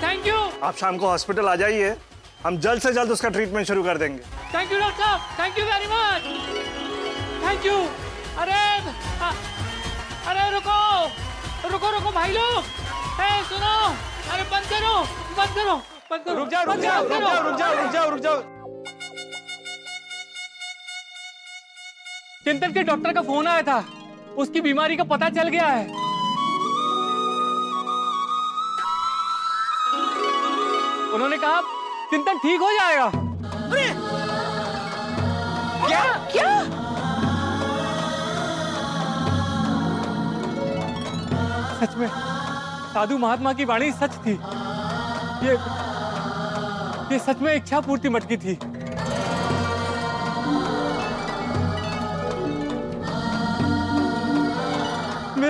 थैंक 0.04 0.28
यू 0.28 0.36
आप 0.64 0.76
शाम 0.78 0.98
को 0.98 1.08
हॉस्पिटल 1.08 1.48
आ 1.50 1.56
जाइए। 1.56 1.96
हम 2.46 2.58
जल्द 2.62 2.82
से 2.82 2.92
जल्द 2.94 3.12
उसका 3.12 3.30
ट्रीटमेंट 3.30 3.68
शुरू 3.68 3.84
कर 3.84 3.98
देंगे। 3.98 4.22
थैंक 4.54 4.72
यू 4.74 4.80
डॉक्टर 4.80 5.04
साहब 5.04 5.40
thank 5.40 5.60
you 5.60 5.66
very 5.66 5.88
much 5.92 6.22
thank 7.46 7.66
you 7.66 7.78
अरे 8.42 8.54
आ, 8.54 9.32
अरे 10.30 10.50
रुको। 10.52 11.70
रुको 11.72 11.90
रुको 11.92 12.12
भाई 12.12 12.32
लोग। 12.32 12.64
सुनो। 13.50 13.76
अरे 14.34 14.44
बंद 14.52 14.66
करो। 14.70 14.96
बंद 15.38 15.56
करो। 15.56 15.76
बंद 16.12 16.24
करो। 16.26 16.36
रुक 16.36 16.50
जाओ 16.50 16.66
रुक 16.66 16.76
जाओ 16.78 17.04
रुक 17.04 17.20
जाओ 17.20 17.42
रुक 17.44 17.58
जाओ 17.60 17.74
रुक 17.82 17.92
जाओ 17.94 18.10
रुक 18.10 18.20
जाओ। 18.20 18.65
चिंतन 22.46 22.72
के 22.72 22.84
डॉक्टर 22.84 23.14
का 23.14 23.22
फ़ोन 23.22 23.48
आया 23.48 23.62
था। 23.62 23.84
उसकी 24.38 24.62
बीमारी 24.62 24.96
का 24.96 25.04
पता 25.04 25.30
चल 25.30 25.48
गया 25.50 25.68
है। 25.68 25.86
उन्होंने 31.14 31.38
कहा 31.38 31.62
चिंतन 32.12 32.38
ठीक 32.38 32.62
हो 32.62 32.72
जाएगा। 32.72 33.06
अरे! 33.06 33.88
क्या? 35.88 36.04
क्या? 36.32 36.50
सच 41.80 41.96
में 41.96 42.08
साधु 42.94 43.18
महात्मा 43.18 43.54
की 43.54 43.66
वाणी 43.66 43.92
सच 43.92 44.18
थी। 44.26 44.32
ये 45.46 45.54
ये 47.14 47.20
सच 47.20 47.42
में 47.42 47.56
इच्छा 47.56 47.80
पूर्ति 47.80 48.10
मटकी 48.10 48.38
थी। 48.38 48.54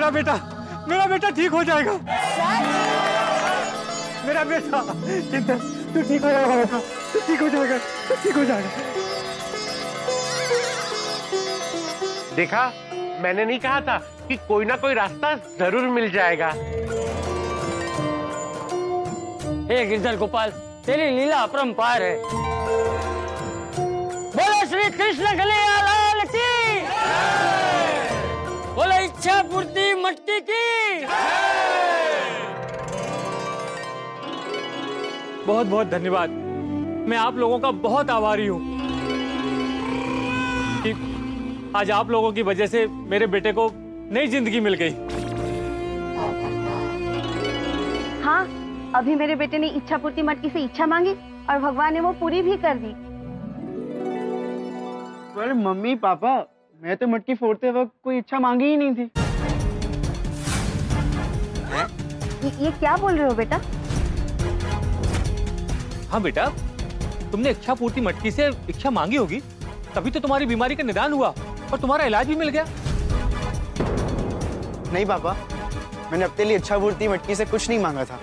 मेरा 0.05 0.13
बेटा 0.13 0.33
मेरा 0.87 1.05
बेटा 1.07 1.29
ठीक 1.37 1.51
हो 1.51 1.63
जाएगा। 1.63 1.93
मेरा 4.25 4.43
बेटा 4.43 4.81
चिंतन 5.31 5.57
तू 5.93 6.01
ठीक 6.01 6.23
हो 6.23 6.29
जाएगा 6.29 6.55
बेटा 6.55 6.79
तू 7.13 7.19
ठीक 7.27 7.41
हो 7.41 7.47
जाएगा 7.49 7.77
तू 8.09 8.15
ठीक 8.23 8.35
हो 8.37 8.43
जाएगा। 8.45 8.69
देखा 12.35 12.65
मैंने 13.23 13.45
नहीं 13.45 13.59
कहा 13.59 13.79
था 13.81 13.97
कि 14.27 14.35
कोई 14.47 14.65
ना 14.65 14.75
कोई 14.77 14.93
रास्ता 14.93 15.35
ज़रूर 15.59 15.87
मिल 15.89 16.11
जाएगा। 16.11 16.49
हे 19.69 19.85
गिरधर 19.85 20.17
गोपाल 20.17 20.49
तेरी 20.85 21.09
लीला 21.17 21.39
अपरंपार 21.43 22.03
है। 22.03 22.15
बोलो 24.35 24.65
श्री 24.69 24.89
कृष्ण 24.97 25.37
कन्हैया 25.37 25.94
बोलो 29.25 29.33
इच्छा 29.33 29.41
पूर्ति 29.43 29.93
मटकी 29.95 30.39
की। 30.41 31.05
बहुत 35.45 35.67
बहुत 35.67 35.87
धन्यवाद। 35.87 36.29
मैं 37.09 37.17
आप 37.17 37.37
लोगों 37.37 37.59
का 37.59 37.71
बहुत 37.71 38.09
आभारी 38.09 38.47
हूँ। 38.47 38.61
आज 41.75 41.91
आप 41.91 42.09
लोगों 42.09 42.31
की 42.31 42.41
वजह 42.43 42.67
से 42.67 42.85
मेरे 42.87 43.27
बेटे 43.27 43.51
को 43.51 43.69
नई 44.13 44.27
ज़िंदगी 44.27 44.59
मिल 44.59 44.73
गई। 44.73 44.93
हाँ 48.23 48.41
अभी 48.95 49.15
मेरे 49.15 49.35
बेटे 49.35 49.57
ने 49.57 49.67
इच्छा 49.69 49.97
पूर्ति 49.97 50.21
मटकी 50.21 50.49
से 50.49 50.63
इच्छा 50.63 50.85
मांगी 50.85 51.13
और 51.49 51.59
भगवान 51.59 51.93
ने 51.93 51.99
वो 51.99 52.11
पूरी 52.19 52.41
भी 52.41 52.57
कर 52.57 52.77
दी। 52.77 52.93
अरे 55.41 55.53
मम्मी 55.53 55.95
पापा 56.03 56.35
मैं 56.85 56.95
तो 56.97 57.07
मटकी 57.07 57.33
फोड़ते 57.35 57.69
वक्त 57.71 57.91
कोई 58.03 58.17
इच्छा 58.17 58.39
मांगी 58.39 58.65
ही 58.65 58.75
नहीं 58.77 58.93
थी। 58.95 59.03
ये, 62.43 62.51
ये 62.65 62.71
क्या 62.71 62.95
बोल 62.97 63.15
रहे 63.15 63.27
हो 63.27 63.33
बेटा? 63.35 63.57
हाँ 66.11 66.21
बेटा 66.21 66.45
तुमने 67.31 67.49
इच्छा 67.49 67.73
पूर्ति 67.73 68.01
मटकी 68.01 68.31
से 68.31 68.47
इच्छा 68.69 68.89
मांगी 68.89 69.15
होगी 69.15 69.39
तभी 69.95 70.11
तो 70.11 70.19
तुम्हारी 70.19 70.45
बीमारी 70.45 70.75
का 70.75 70.83
निदान 70.83 71.13
हुआ 71.13 71.33
और 71.71 71.79
तुम्हारा 71.81 72.05
इलाज 72.05 72.27
भी 72.27 72.35
मिल 72.35 72.49
गया। 72.49 72.65
नहीं 74.93 75.05
पापा 75.05 75.35
मैंने 76.11 76.25
अपने 76.25 76.45
लिए 76.45 76.57
इच्छा 76.57 76.77
पूर्ति 76.79 77.07
मटकी 77.07 77.35
से 77.35 77.45
कुछ 77.45 77.69
नहीं 77.69 77.79
मांगा 77.79 78.05
था। 78.05 78.19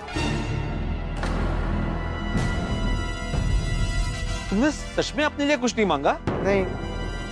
तुमने 4.49 4.71
सच 4.71 5.13
में 5.17 5.23
अपने 5.25 5.45
लिए 5.45 5.57
कुछ 5.57 5.75
नहीं 5.75 5.85
मांगा? 5.87 6.19
नहीं। 6.29 6.63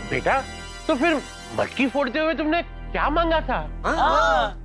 बेटा 0.09 0.43
तो 0.91 0.95
फिर 0.95 1.21
मटकी 1.57 1.85
फोड़ते 1.87 2.19
हुए 2.19 2.33
तुमने 2.33 2.61
क्या 2.61 3.09
मांगा 3.09 3.39
था? 3.41 3.57
हाँ। 3.85 4.57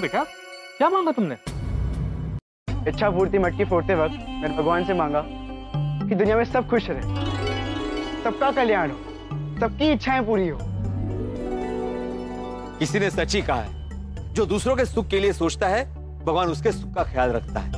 बेटा 0.00 0.22
क्या 0.78 0.88
मांगा 0.88 1.12
तुमने? 1.12 1.36
इच्छा 2.88 3.10
पूर्ति 3.10 3.38
मटकी 3.38 3.64
फोड़ते 3.64 3.94
वक्त 3.94 4.14
मैंने 4.28 4.56
भगवान 4.56 4.84
से 4.86 4.94
मांगा 4.94 5.24
कि 6.08 6.14
दुनिया 6.14 6.36
में 6.36 6.44
सब 6.44 6.68
खुश 6.70 6.88
रहे 6.90 7.02
सबका 8.24 8.50
कल्याण 8.50 8.90
हो 8.90 8.96
सबकी 9.60 9.90
इच्छाएँ 9.92 10.22
पूरी 10.26 10.48
हो। 10.48 10.58
किसी 12.78 12.98
ने 12.98 13.10
सच 13.10 13.34
ही 13.34 13.42
कहा 13.42 13.60
है 13.60 14.34
जो 14.34 14.46
दूसरों 14.46 14.76
के 14.76 14.84
सुख 14.84 15.08
के 15.08 15.20
लिए 15.20 15.32
सोचता 15.32 15.68
है 15.68 15.84
भगवान 16.24 16.48
उसके 16.48 16.72
सुख 16.72 16.94
का 16.94 17.04
ख्याल 17.04 17.30
रखता 17.30 17.60
है। 17.60 17.70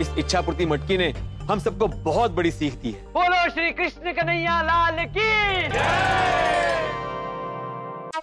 इस 0.00 0.14
इच्छा 0.18 0.40
पूर्ति 0.40 0.66
मटकी 0.66 0.98
ने 0.98 1.12
हम 1.48 1.58
सबको 1.58 1.86
बहुत 2.04 2.30
बड़ी 2.30 2.50
सीख 2.50 2.74
दी 2.82 2.90
है। 2.90 3.02
बोलो 3.12 3.48
श्री 3.50 3.70
कृष्ण 3.72 4.12
कन्हैया 4.12 4.60
लाल 4.62 5.04
की 5.16 5.68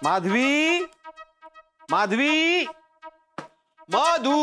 माधवी 0.04 0.80
माधवी 1.90 2.64
माधु। 3.88 4.36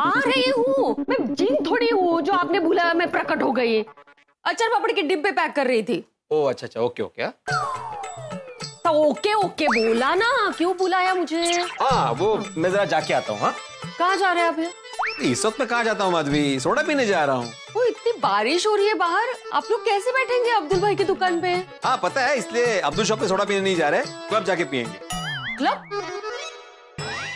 आ 0.00 0.10
रही 0.26 0.50
हूँ। 0.50 0.94
मैं 1.08 1.34
जिन 1.34 1.56
थोड़ी 1.66 1.88
हूँ 1.88 2.20
जो 2.22 2.32
आपने 2.32 2.60
भूला 2.60 2.92
मैं 2.94 3.10
प्रकट 3.10 3.42
हो 3.42 3.52
गई। 3.52 3.80
अचार 3.82 4.68
पापड़ 4.68 4.92
के 4.92 5.02
डिब्बे 5.02 5.30
पैक 5.32 5.52
कर 5.56 5.66
रही 5.66 5.82
थी। 5.82 6.04
ओ 6.32 6.42
अच्छा 6.44 6.66
अच्छा 6.66 6.80
ओके 6.80 7.02
ओके 7.02 7.26
तो 8.84 8.90
ओके 9.02 9.32
ओके 9.34 9.66
बोला 9.66 10.14
ना। 10.14 10.30
क्यों 10.58 10.72
बुलाया 10.78 11.14
मुझे? 11.14 11.42
हाँ 11.80 12.12
वो 12.12 12.34
मैं 12.56 12.70
जरा 12.70 12.84
जाके 12.84 13.14
आता 13.14 13.32
हूँ 13.32 13.40
हाँ। 13.40 13.54
कहाँ 13.98 14.16
जा 14.16 14.32
रहे 14.32 14.42
हैं 14.42 14.50
आप 14.50 14.58
ये? 14.58 15.30
इस 15.30 15.44
वक्त 15.46 15.60
मैं 15.60 15.68
कहाँ 15.68 15.84
जाता 15.84 16.04
हूँ 16.04 16.12
माधवी? 16.12 16.60
सोडा 16.60 16.82
पीने 16.82 17.06
जा 17.06 17.24
रहा 17.24 17.36
हूँ। 17.36 17.52
वो 17.76 17.84
इतनी 17.84 18.12
बारिश 18.20 18.66
हो 18.66 18.74
रही 18.76 18.88
है 18.88 18.94
बाहर। 18.94 19.34
आप 19.54 19.64
लोग 19.70 19.84
कैसे 19.84 20.12
बैठेंगे 20.12 20.50
अब्दुल 20.50 20.80
भाई 20.80 20.96
की 20.96 21.04
दुकान 21.04 21.40
पे? 21.40 21.52
हाँ 21.84 21.96
पता 22.02 22.26
है 22.26 22.36
इसलिए 22.38 22.78
अब्दुल 22.80 23.04
शॉप 23.04 23.20
पे 23.20 23.28
सोडा 23.28 23.44
पीने 23.44 23.60
नहीं 23.60 23.76
जा 23.76 23.88
रहे। 23.88 24.02
क्लब 24.28 24.44
जाके 24.44 24.64
पियेंगे। 24.64 24.98
क्लब? 25.58 25.88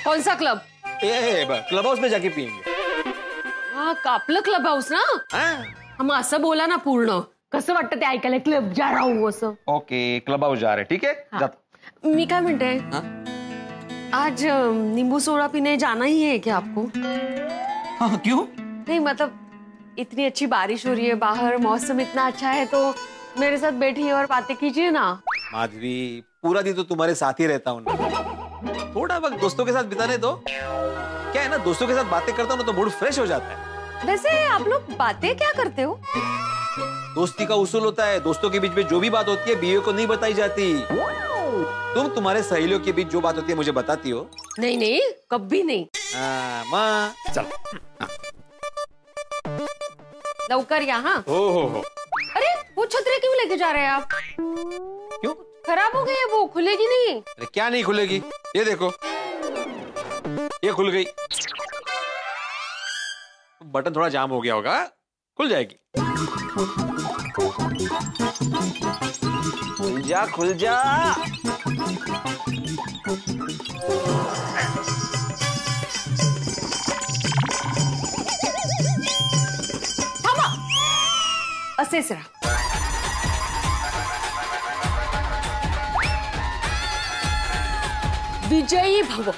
कौन 0.04 0.22
सा 0.22 0.34
क्लब? 0.34 0.60
ए, 1.04 1.46
क्लब 1.70 1.86
हाउस 1.86 1.98
में 1.98 2.08
जाके 2.08 2.28
पियेंगे। 2.28 2.76
हा 3.74 3.92
कापलं 4.04 4.40
क्लब 4.40 4.66
हाऊस 4.66 4.92
ना? 4.92 5.02
हम 5.98 6.12
असं 6.14 6.42
बोला 6.42 6.66
ना 6.66 6.76
पूर्ण। 6.76 7.20
कसं 7.52 7.74
वाटतं 7.74 8.00
ते 8.00 8.06
ऐकायला? 8.06 8.38
क्लब 8.38 8.72
जा 8.76 8.90
रहा 8.90 9.02
हूँ 9.02 9.28
असं. 9.28 9.52
ओके 9.68 10.00
क्लब 10.26 10.44
हाउस 10.44 10.58
जा 10.58 10.74
रहे 10.74 10.84
ठीक 10.84 11.04
है. 11.04 11.12
जाता. 11.40 12.08
मी 12.08 12.24
काय 12.26 12.40
म्हणते? 12.40 12.66
आज 14.14 14.44
अ, 14.46 14.56
नींबू 14.94 15.18
सोडा 15.18 15.46
पीने 15.46 15.76
जाना 15.76 16.04
ही 16.04 16.22
है 16.22 16.38
क्या 16.38 16.56
आपको? 16.56 16.82
हाँ 18.00 18.18
क्यों? 18.24 18.42
नहीं 18.88 18.98
मतलब 19.00 19.94
इतनी 19.98 20.24
अच्छी 20.24 20.46
बारिश 20.46 20.86
हो 20.86 20.92
रही 20.92 21.06
है 21.06 21.14
बाहर 21.22 21.56
मौसम 21.58 22.00
इतना 22.00 22.26
अच्छा 22.26 22.50
है 22.50 22.66
तो 22.66 22.94
मेरे 23.40 23.56
साथ 23.58 23.72
बैठिए 23.80 24.12
और 24.12 24.26
बातें 24.26 24.54
कीजिए 24.56 24.90
ना। 24.90 25.08
माधवी 25.54 25.96
पूरा 26.42 26.62
दिन 26.62 26.74
तो 26.74 26.82
तुम्हारे 26.84 27.14
साथ 27.14 27.40
ही 27.40 27.46
रहता 27.46 27.70
हूँ 27.70 27.84
ना। 27.88 28.92
थोड़ा 28.94 29.18
वक्त 29.18 29.40
दोस्तों 29.40 29.64
के 29.64 29.72
साथ 29.72 29.84
बिताने 29.84 30.18
दो। 30.18 30.32
क्या 30.48 31.42
है 31.42 31.48
ना 31.50 31.56
दोस्तों 31.64 31.86
के 31.86 31.94
साथ 31.94 32.10
बातें 32.10 32.34
करता 32.34 32.54
हूँ 32.54 32.60
ना 32.60 32.66
तो 32.66 32.72
मूड 32.72 32.90
फ्रेश 32.90 33.18
हो 33.18 33.26
जाता 33.26 33.46
है। 33.46 34.06
वैसे 34.06 34.44
आप 34.46 34.68
लोग 34.68 34.96
बातें 34.98 35.34
क्या 35.36 35.52
करते 35.52 35.82
हो? 35.82 36.00
दोस्ती 37.18 37.46
का 37.46 37.54
उसूल 37.54 37.82
होता 37.82 38.04
है। 38.06 38.18
दोस्तों 38.20 38.48
के 38.50 38.58
बीच 38.60 38.72
में 38.72 38.86
जो 38.88 38.98
भी 39.00 39.08
बात 39.10 39.28
होती 39.28 39.50
है 39.50 39.54
बीवी 39.60 39.80
को 39.84 39.92
नहीं 39.92 40.06
बताई 40.06 40.34
जाती। 40.34 40.66
तुम 41.94 42.08
तुम्हारे 42.08 42.42
सहेलियों 42.42 42.78
के 42.80 42.92
बीच 42.92 43.06
जो 43.06 43.20
बात 43.20 43.36
होती 43.36 43.52
है 43.52 43.56
मुझे 43.56 43.72
बताती 43.72 44.10
हो? 44.10 44.20
नहीं 44.58 44.76
नहीं 44.78 45.00
कभी 45.30 45.62
नहीं। 45.62 45.86
हाँ, 46.14 46.64
माँ। 46.64 47.14
चल। 47.34 47.46
लवकर 50.50 50.82
यहाँ? 50.82 51.16
हो 51.28 51.38
हो 51.48 51.62
हो। 51.68 51.82
अरे 52.36 52.52
वो 52.78 52.84
छतरी 52.86 53.18
क्यों 53.18 53.34
लेके 53.36 53.56
जा 53.56 53.70
रहे 53.70 53.82
हैं 53.82 53.90
आप? 53.90 54.08
क्यों? 55.20 55.34
खराब 55.66 55.96
हो 55.96 56.04
गई 56.04 56.14
है 56.14 56.24
वो 56.26 56.44
खुलेगी 56.46 56.86
नहीं 56.86 57.20
अरे 57.20 57.46
क्या 57.46 57.68
नहीं 57.68 57.84
खुलेगी? 57.84 58.22
ये 58.56 58.64
देखो। 58.64 58.92
ये 60.64 60.72
खुल 60.72 60.90
गई। 60.90 61.04
बटन 63.64 63.94
थोड़ा 63.96 64.08
जाम 64.08 64.30
हो 64.30 64.40
गया 64.40 64.54
होगा। 64.54 64.82
खुल 65.38 65.48
जाएगी। 65.48 65.76
खुल 69.78 70.02
जा। 70.02 70.26
खुल 70.26 70.54
जा 70.54 70.74
विजयी 88.48 89.02
भव। 89.02 89.34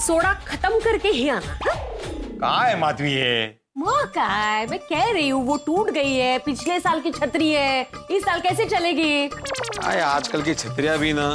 सोडा 0.00 0.34
खत्म 0.34 0.68
करके 0.68 1.08
ही 1.08 1.28
आना 1.28 1.52
हाँ? 1.52 2.76
माधवी 2.76 3.12
है? 3.12 3.65
वो 3.76 3.92
मैं 4.70 4.78
कह 4.80 5.10
रही 5.12 5.28
हूँ 5.28 5.44
वो 5.46 5.56
टूट 5.56 5.90
गई 5.90 6.12
है 6.12 6.38
पिछले 6.38 6.78
साल 6.80 7.00
की 7.00 7.10
छतरी 7.10 7.50
है 7.52 7.82
इस 8.10 8.22
साल 8.22 8.40
कैसे 8.40 8.64
चलेगी? 8.64 9.30
आए 9.84 10.00
आजकल 10.00 10.42
की 10.42 10.54
छतरिया 10.54 10.96
भी 10.96 11.12
ना 11.12 11.26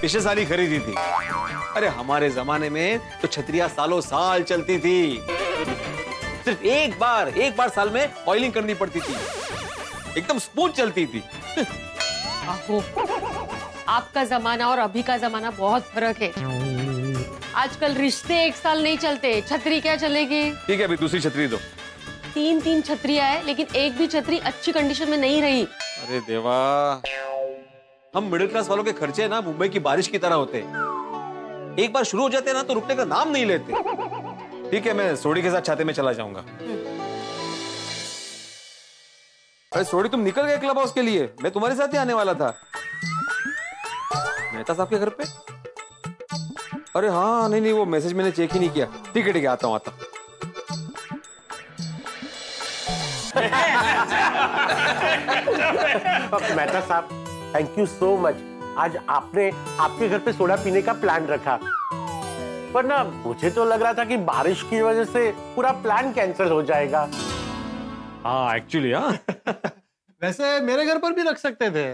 पिछले 0.00 0.20
साल 0.20 0.38
ही 0.38 0.44
खरीदी 0.46 0.78
थी। 0.78 0.94
अरे 1.76 1.88
हमारे 1.88 2.28
जमाने 2.30 2.68
में 2.70 2.98
तो 3.22 3.28
छतरिया 3.28 3.68
सालों 3.68 4.00
साल 4.00 4.42
चलती 4.42 4.78
थी। 4.78 5.20
सिर्फ़ 6.44 6.64
एक 6.64 6.98
बार 6.98 7.28
एक 7.28 7.56
बार 7.56 7.68
साल 7.68 7.90
में 7.90 8.08
ऑयलिंग 8.28 8.52
करनी 8.52 8.74
पड़ती 8.74 9.00
थी। 9.00 9.14
एकदम 10.18 10.38
स्मूथ 10.38 10.70
चलती 10.72 11.06
थी। 11.06 11.22
आपका 13.88 14.24
जमाना 14.24 14.68
और 14.68 14.78
अभी 14.78 15.02
का 15.02 15.16
जमाना 15.16 15.50
बहुत 15.50 15.88
फ़र्क 15.94 16.22
है। 16.22 16.32
आजकल 17.54 17.94
रिश्ते 17.94 18.44
एक 18.44 18.56
साल 18.56 18.82
नहीं 18.82 18.98
चलते 18.98 19.40
छतरी 19.48 19.80
क्या 19.80 19.96
चलेगी? 19.96 20.50
ठीक 20.66 20.78
है 20.78 20.84
अभी 20.84 20.96
दूसरी 20.96 21.20
छतरी 21.20 21.46
दो। 21.46 21.58
तीन 22.36 22.60
तीन 22.60 22.80
छतरियाँ 22.82 23.26
है 23.26 23.44
लेकिन 23.44 23.66
एक 23.76 23.96
भी 23.98 24.06
छतरी 24.06 24.38
अच्छी 24.48 24.72
कंडीशन 24.72 25.08
में 25.10 25.16
नहीं 25.18 25.40
रही। 25.42 25.62
अरे 25.64 26.18
देवा। 26.20 26.56
हम 28.14 28.24
मिडिल 28.32 28.48
क्लास 28.48 28.68
वालों 28.68 28.84
के 28.84 28.92
खर्चे 28.92 29.28
ना 29.28 29.40
मुंबई 29.40 29.68
की 29.68 29.78
बारिश 29.86 30.08
की 30.08 30.18
तरह 30.18 30.34
होते। 30.34 30.58
एक 31.82 31.92
बार 31.92 32.04
शुरू 32.04 32.22
हो 32.22 32.28
जाते 32.30 32.52
ना 32.52 32.62
तो 32.62 32.74
रुकने 32.74 32.94
का 32.94 33.04
नाम 33.04 33.30
नहीं 33.30 33.46
लेते। 33.46 33.72
ठीक 34.70 34.86
है 34.86 34.92
मैं 34.94 35.14
सोडी 35.16 35.42
के 35.42 35.50
साथ 35.50 35.62
छाते 35.66 35.84
में 35.84 35.92
चला 35.94 36.12
जाऊँगा। 36.12 36.40
अरे 39.72 39.84
सोडी 39.84 40.08
तुम 40.08 40.20
निकल 40.20 40.46
गए 40.46 40.58
क्लब 40.58 40.78
हाउस 40.78 40.92
के 40.92 41.02
लिए। 41.02 41.28
मैं 41.42 41.52
तुम्हारे 41.52 41.76
साथ 41.76 41.92
ही 41.92 41.98
आने 41.98 42.14
वाला 42.14 42.34
था। 42.34 42.54
मेहता 44.54 44.74
साहब 44.74 44.88
के 44.90 44.98
घर 44.98 45.08
पे? 45.10 45.24
अरे 46.96 47.08
हाँ 47.08 47.48
नहीं 47.48 47.60
नहीं 47.60 47.72
वो 47.72 47.84
मैसेज 47.86 48.12
मैंने 48.12 48.30
चेक 48.32 48.52
ही 48.52 48.60
नहीं 48.60 48.70
किया। 48.70 48.86
ठीक 49.14 49.26
है 49.26 49.32
ठीक 49.32 49.42
है 49.42 49.48
आता 49.50 49.66
हूँ 49.66 49.74
आता 49.74 49.90
हूँ। 49.90 50.14
मेहता 56.56 56.80
साहब 56.80 57.08
थैंक 57.54 57.78
यू 57.78 57.86
सो 57.86 58.16
मच 58.18 58.36
आज 58.78 58.96
आपने 59.08 59.50
आपके 59.80 60.08
घर 60.08 60.18
पे 60.18 60.32
सोडा 60.32 60.56
पीने 60.56 60.82
का 60.82 60.92
प्लान 60.92 61.26
रखा। 61.26 61.58
पर 62.74 62.84
ना 62.84 63.02
मुझे 63.04 63.50
तो 63.50 63.64
लग 63.64 63.82
रहा 63.82 63.92
था 63.94 64.04
कि 64.04 64.16
बारिश 64.30 64.62
की 64.70 64.80
वजह 64.82 65.04
से 65.04 65.30
पूरा 65.56 65.70
प्लान 65.84 66.12
कैंसिल 66.12 66.48
हो 66.48 66.62
जाएगा। 66.62 67.08
हाँ 68.24 68.56
एक्चुअली 68.56 68.92
हाँ। 68.92 69.10
वैसे 70.22 70.60
मेरे 70.60 70.84
घर 70.86 70.98
पर 70.98 71.12
भी 71.12 71.22
रख 71.22 71.38
सकते 71.38 71.70
थे। 71.70 71.86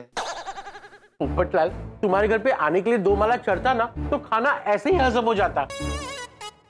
पोपटलाल 1.18 1.68
तुम्हारे 2.02 2.28
घर 2.28 2.38
पे 2.38 2.50
आने 2.50 2.80
के 2.80 2.90
लिए 2.90 2.98
दो 2.98 3.16
माला 3.16 3.36
चढ़ता 3.36 3.74
ना 3.74 3.84
तो 4.10 4.18
खाना 4.18 4.50
ऐसे 4.74 4.90
ही 4.90 4.96
हजम 4.96 5.24
हो 5.24 5.34
जाता। 5.34 5.64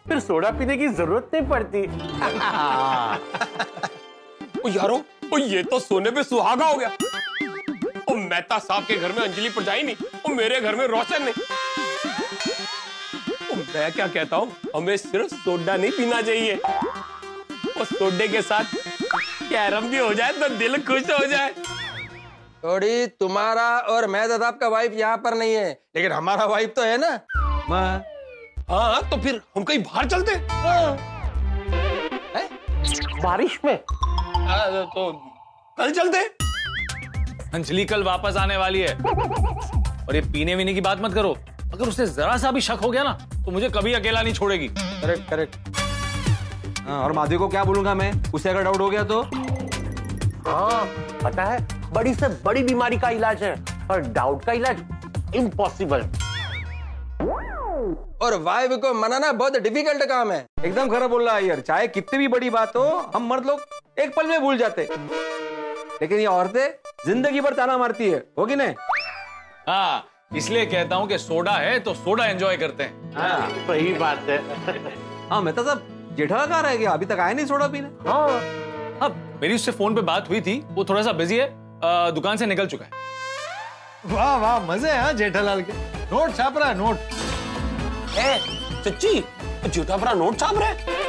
फिर 0.09 0.19
सोडा 0.21 0.51
पीने 0.51 0.77
की 0.77 0.89
ज़रूरत 0.89 1.31
नहीं 1.35 1.47
पड़ती। 1.49 1.83
ओ 4.65 4.69
यारो 4.71 4.97
ओ 5.33 5.39
ये 5.39 5.63
तो 5.65 5.79
सोने 5.81 6.11
पे 6.11 6.23
सुहागा 6.23 6.67
हो 6.67 6.77
गया। 6.77 6.91
ओ 8.11 8.15
मेहता 8.15 8.59
साहब 8.61 8.85
के 8.87 8.97
घर 8.97 9.13
में 9.13 9.23
अंजलि 9.23 9.49
परजाई 9.51 9.83
नहीं 9.83 9.97
ओ 10.27 10.35
मेरे 10.35 10.61
घर 10.61 10.77
में 10.77 10.87
रोशन 10.89 11.23
नहीं। 11.23 11.35
ओ 13.51 13.57
मैं 13.57 13.93
क्या 13.93 14.07
कहता 14.09 14.37
हूँ 14.37 14.57
हमें 14.77 14.97
सिर्फ़ 14.97 15.35
सोडा 15.35 15.77
नहीं 15.77 15.91
पीना 15.91 16.21
चाहिए। 16.23 16.55
और 17.73 17.85
सोडे 17.87 18.29
के 18.29 18.43
साथ 18.43 18.65
कैरम 19.49 19.89
भी 19.91 19.99
हो 19.99 20.13
जाए 20.15 20.33
तो 20.33 20.49
दिल 20.57 20.77
खुश 20.83 21.11
हो 21.11 21.27
जाए। 21.27 21.51
थोड़ी 22.65 23.07
तुम्हारा 23.21 23.69
और 23.91 24.07
मेहता 24.07 24.37
साहब 24.39 24.59
का 24.59 24.69
वाइफ 24.69 24.93
यहाँ 24.95 25.17
पर 25.19 25.35
नहीं 25.35 25.55
है 25.55 25.71
लेकिन 25.97 26.13
हमारा 26.13 26.45
वाइफ 26.47 26.73
तो 26.77 26.83
है 26.83 26.97
ना। 26.99 27.11
हाँ 28.71 29.03
तो 29.11 29.17
फिर 29.23 29.41
हम 29.57 29.65
कहीं 29.65 29.79
बाहर 29.81 30.07
चलते 30.09 30.37
बारिश 33.23 33.59
में? 33.65 33.79
तो 34.43 35.11
कल 35.79 35.93
चलते 35.93 36.19
अंजलि 37.55 37.85
कल 37.85 38.03
वापस 38.03 38.37
आने 38.37 38.57
वाली 38.57 38.81
है। 38.81 38.95
और 38.95 40.15
ये 40.15 40.21
पीने 40.23 40.55
वीने 40.55 40.75
की 40.75 40.81
बात 40.81 41.01
मत 41.03 41.15
करो। 41.15 41.37
अगर 41.73 41.89
उसे 41.89 42.07
जरा 42.07 42.37
सा 42.37 42.51
भी 42.53 42.61
शक 42.61 42.79
हो 42.83 42.91
गया 42.91 43.03
ना 43.03 43.13
तो 43.45 43.51
मुझे 43.51 43.69
कभी 43.69 43.93
अकेला 43.93 44.23
नहीं 44.23 44.35
छोड़ेगी। 44.35 44.69
Correct 44.69 45.29
correct. 45.31 45.57
हाँ, 46.81 46.99
और 46.99 47.13
माधवी 47.13 47.37
को 47.37 47.49
क्या 47.49 47.65
बोलूँगा 47.65 47.95
मैं? 47.95 48.13
उसे 48.35 48.51
अगर 48.51 48.63
डाउट 48.63 48.81
हो 48.81 48.89
गया 48.91 49.05
तो? 49.05 49.23
हाँ 50.49 50.87
पता 51.23 51.45
है 51.45 51.59
बड़ी 51.93 52.15
से 52.15 52.29
बड़ी 52.45 52.63
बीमारी 52.63 52.99
का 52.99 53.11
इलाज 53.11 53.43
है 53.43 53.55
और 53.91 54.01
डाउट 54.13 54.45
का 54.45 54.53
इलाज 54.53 55.35
इम्पॉसिबल 55.37 56.03
और 58.23 58.35
वाइफ 58.43 58.71
को 58.83 58.93
मनाना 58.95 59.33
बहुत 59.33 59.57
डिफ़िकल्ट 59.59 60.03
काम 60.09 60.33
है। 60.33 60.45
एकदम 60.65 60.89
खराब 60.89 61.11
बोल 61.11 61.25
रहा 61.27 61.35
है 61.37 61.47
यार 61.47 61.61
चाहे 61.61 61.87
कितनी 61.89 62.19
भी 62.19 62.29
बड़ी 62.29 62.51
बात 62.51 62.77
हो 62.77 62.85
हम 63.15 63.29
मर्द 63.29 63.47
लोग 63.47 63.61
एक 63.97 64.15
पल 64.17 64.27
में 64.27 64.41
भूल 64.41 64.57
जाते। 64.59 64.89
लेकिन 66.03 66.19
ये 66.19 66.27
औरतें 66.27 66.91
ज़िंदगी 67.07 67.41
भर 67.41 67.55
ताना 67.55 67.77
मारती 67.79 68.09
है 68.11 68.19
होगी 68.39 68.55
नहीं? 68.57 68.75
हाँ 69.69 70.09
इसलिए 70.37 70.65
कहता 70.67 70.97
हूँ 70.97 71.09
कि 71.09 71.19
सोडा 71.19 71.53
है 71.53 71.79
तो 71.81 71.95
सोडा 71.95 72.27
एंजॉय 72.27 72.57
करते 72.57 72.83
हैं। 72.83 73.13
हाँ, 73.15 73.49
सही 73.67 73.93
बात 73.95 74.29
है। 74.29 74.39
हाँ 75.31 75.41
मेहता 75.43 75.63
साहब 75.63 76.15
जेठा 76.17 76.45
कहाँ 76.47 76.63
रह 76.63 76.77
गया 76.77 76.91
अभी 76.91 77.07
तक 77.07 77.19
आया 77.21 77.33
नहीं 77.33 77.47
सोडा 77.47 77.67
पीने। 77.69 77.89
हाँ। 78.09 78.29
अब 79.03 79.39
मेरी 79.43 79.55
उससे 79.55 79.73
फ़ोन 79.73 79.95
पे 79.95 80.01
बात 80.03 80.29
हुई 80.29 80.41
थी 80.41 80.59
वो 80.71 80.85
थोड़ा 80.85 81.03
सा 81.03 81.13
बिज़ी 81.13 81.37
है 81.37 81.47
अ, 81.47 82.11
दुकान 82.15 82.37
से 82.37 82.47
निकल 82.47 82.67
चुका 82.67 82.85
है। 82.85 82.91
वाह 84.07 84.37
वाह 84.37 84.59
मज़े 84.67 84.91
हैं 84.91 85.01
हाँ 85.03 85.13
जेठालाल 85.13 85.63
के। 85.63 85.73
नोट 86.13 86.35
छाप 86.37 86.59
रहा 86.59 86.69
है 86.69 86.79
नोट। 86.79 86.97
ए, 88.19 88.39
सच्ची? 88.85 89.25
झूठा 89.69 90.13
नोट 90.15 90.39
छाप 90.39 90.59
रहे 90.59 91.02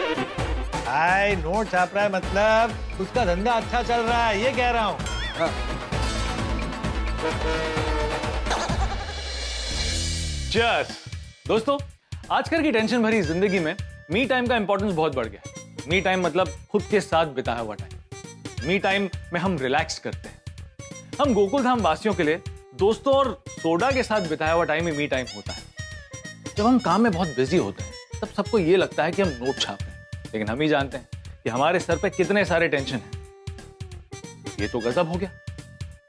हाय 0.94 1.36
नोट 1.36 1.70
छाप 1.70 1.95
रहा 1.95 2.03
है 2.03 2.10
मतलब 2.11 3.02
उसका 3.02 3.24
धंधा 3.26 3.52
अच्छा 3.52 3.82
चल 3.84 4.02
रहा 4.02 4.26
है, 4.26 4.41
ये 4.41 4.52
कह 4.53 4.70
रहा 4.72 4.84
हूँ। 4.86 4.98
चीयर्स 10.52 10.91
दोस्तों, 11.48 11.78
आजकल 12.32 12.61
की 12.61 12.72
टेंशन 12.72 13.03
भरी 13.03 13.22
ज़िंदगी 13.22 13.60
में 13.60 13.76
मी 14.11 14.26
टाइम 14.26 14.48
का 14.48 14.56
इंपॉर्टेंस 14.56 14.94
बहुत 14.94 15.15
बढ़ 15.15 15.28
गया 15.28 15.41
है। 15.48 15.90
मी 15.90 16.02
टाइम 16.02 16.26
मतलब 16.26 16.52
खुद 16.72 16.84
के 16.91 17.02
साथ 17.02 17.34
बिताया 17.36 17.60
हुआ 17.60 17.76
टाइम 17.76 18.68
मी 18.68 18.78
टाइम 18.80 19.10
में 19.34 19.40
हम 19.40 19.57
रिलैक्स 19.60 19.98
करते 19.99 20.30
हैं। 20.30 21.15
हम 21.22 21.34
गोकुल 21.34 21.64
धाम 21.64 21.82
वासियों 21.82 22.14
के 22.14 22.24
लिए 22.24 22.41
दोस्तों 22.80 23.14
और 23.14 23.32
सोडा 23.52 23.90
के 23.91 24.03
साथ 24.03 24.30
बिताया 24.30 24.53
हुआ 24.53 24.65
टाइम 24.65 24.88
ही 24.88 24.94
मी 24.98 25.07
टाइम 25.07 25.26
होता 25.36 25.53
है। 25.53 25.61
जब 26.57 26.65
हम 26.65 26.80
काम 26.82 27.02
में 27.02 27.11
बहुत 27.11 27.36
बिज़ी 27.38 27.57
होते 27.57 27.84
हैं, 27.84 27.91
तब 28.22 28.28
सबको 28.38 28.60
ये 28.60 28.78
लगता 28.78 29.03
है 29.03 29.11
कि 29.11 29.22
हम 29.22 29.30
नोट 29.41 29.60
छाप 29.60 29.82
हैं। 29.82 29.91
लेकिन 30.34 30.49
हम 30.49 30.61
ही 30.61 30.68
जानते 30.68 30.97
हैं 30.97 31.07
कि 31.43 31.49
हमारे 31.49 31.80
सर 31.80 31.97
पे 31.97 32.10
कितने 32.10 32.45
सारे 32.45 32.68
टेंशन 32.68 32.95
हैं। 32.95 33.11
ये 34.60 34.68
तो 34.68 34.80
गजब 34.80 35.07
हो 35.07 35.15
गया 35.15 35.30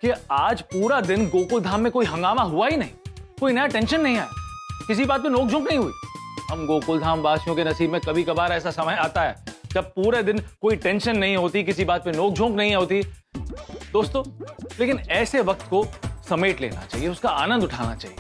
कि 0.01 0.13
आज 0.31 0.61
पूरा 0.63 1.01
दिन 1.01 1.27
गोकुल 1.27 1.61
धाम 1.61 1.81
में 1.81 1.93
कोई 1.93 2.07
हंगामा 2.07 2.43
हुआ 2.43 2.69
ही 2.69 2.77
नहीं। 2.77 2.91
कोई 3.41 3.53
नया 3.53 3.67
टेंशन 3.67 4.01
नहीं 4.01 4.17
आया। 4.17 4.29
किसी 4.89 5.05
बात 5.05 5.23
पे 5.23 5.29
नोकझोंक 5.29 5.69
नहीं 5.69 5.79
हुई। 5.79 5.93
हम 6.51 6.67
गोकुल 6.67 7.01
धाम 7.01 7.21
वासियों 7.21 7.57
के 7.57 7.65
नसीब 7.65 7.91
में 7.91 8.01
कभी 8.01 8.23
कभार 8.23 8.53
ऐसा 8.53 8.71
समय 8.71 8.95
आता 8.95 9.23
है 9.23 9.45
जब 9.73 9.85
पूरे 9.85 10.23
दिन 10.23 10.39
कोई 10.61 10.77
टेंशन 10.77 11.17
नहीं 11.19 11.37
होती, 11.37 11.63
किसी 11.65 11.85
बात 11.85 12.05
पे 12.05 12.13
नोकझोंक 12.13 12.57
नहीं 12.57 12.75
होती। 12.75 13.03
दोस्तों, 13.93 14.23
लेकिन 14.81 14.99
ऐसे 14.99 15.41
वक्त 15.41 15.67
को 15.71 15.85
समेट 16.29 16.61
लेना 16.61 16.83
चाहिए, 16.83 17.09
उसका 17.09 17.29
आनंद 17.29 17.65
उठाना 17.65 17.95
चाहिए। 17.95 18.17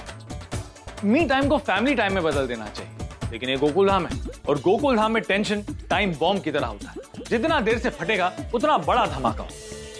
मी 1.04 1.24
टाइम 1.24 1.48
को 1.48 1.58
फैमिली 1.58 1.94
टाइम 1.94 2.14
में 2.14 2.22
बदल 2.22 2.46
देना 2.46 2.68
चाहिए। 2.68 2.93
लेकिन 3.34 3.48
ये 3.48 3.56
गोकुल 3.56 3.88
धाम 3.88 4.06
है। 4.06 4.18
और 4.48 4.58
गोकुल 4.60 4.96
धाम 4.96 5.12
में 5.12 5.22
टेंशन 5.22 5.62
टाइम 5.90 6.12
बॉम्ब 6.14 6.42
की 6.42 6.50
तरह 6.52 6.66
होता 6.66 6.90
है। 6.90 7.24
जितना 7.30 7.60
देर 7.60 7.78
से 7.78 7.90
फटेगा, 7.90 8.32
उतना 8.54 8.76
बड़ा 8.78 9.06
धमाका 9.06 9.46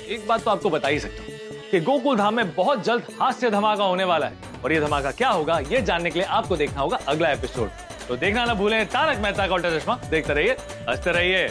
एक 0.06 0.26
बात 0.28 0.42
तो 0.44 0.50
आपको 0.50 0.70
बता 0.70 0.88
ही 0.88 1.00
सकता 1.00 1.22
हूँ 1.22 1.68
कि 1.70 1.80
गोकुल 1.80 2.16
धाम 2.16 2.34
में 2.34 2.54
बहुत 2.54 2.84
जल्द 2.84 3.06
हास्य 3.20 3.50
धमाका 3.50 3.84
होने 3.84 4.04
वाला 4.04 4.26
है। 4.26 4.52
और 4.64 4.72
ये 4.72 4.80
धमाका 4.80 5.10
क्या 5.12 5.30
होगा, 5.30 5.58
ये 5.60 5.80
जानने 5.82 6.10
के 6.10 6.18
लिए 6.18 6.28
आपको 6.28 6.56
देखना 6.56 6.80
होगा 6.80 6.98
अगला 7.08 7.30
एपिसोड 7.30 7.68
तो 8.08 8.16
देखना 8.16 8.44
ना 8.44 8.54
भूलें, 8.54 8.86
तारक 8.86 9.18
मेहता 9.18 9.46
का 9.46 9.54
उल्टा 9.54 9.78
चश्मा। 9.78 9.98
देखते 10.10 10.34
रहिए, 10.34 10.56
हँसते 10.88 11.12
रहिए! 11.12 11.48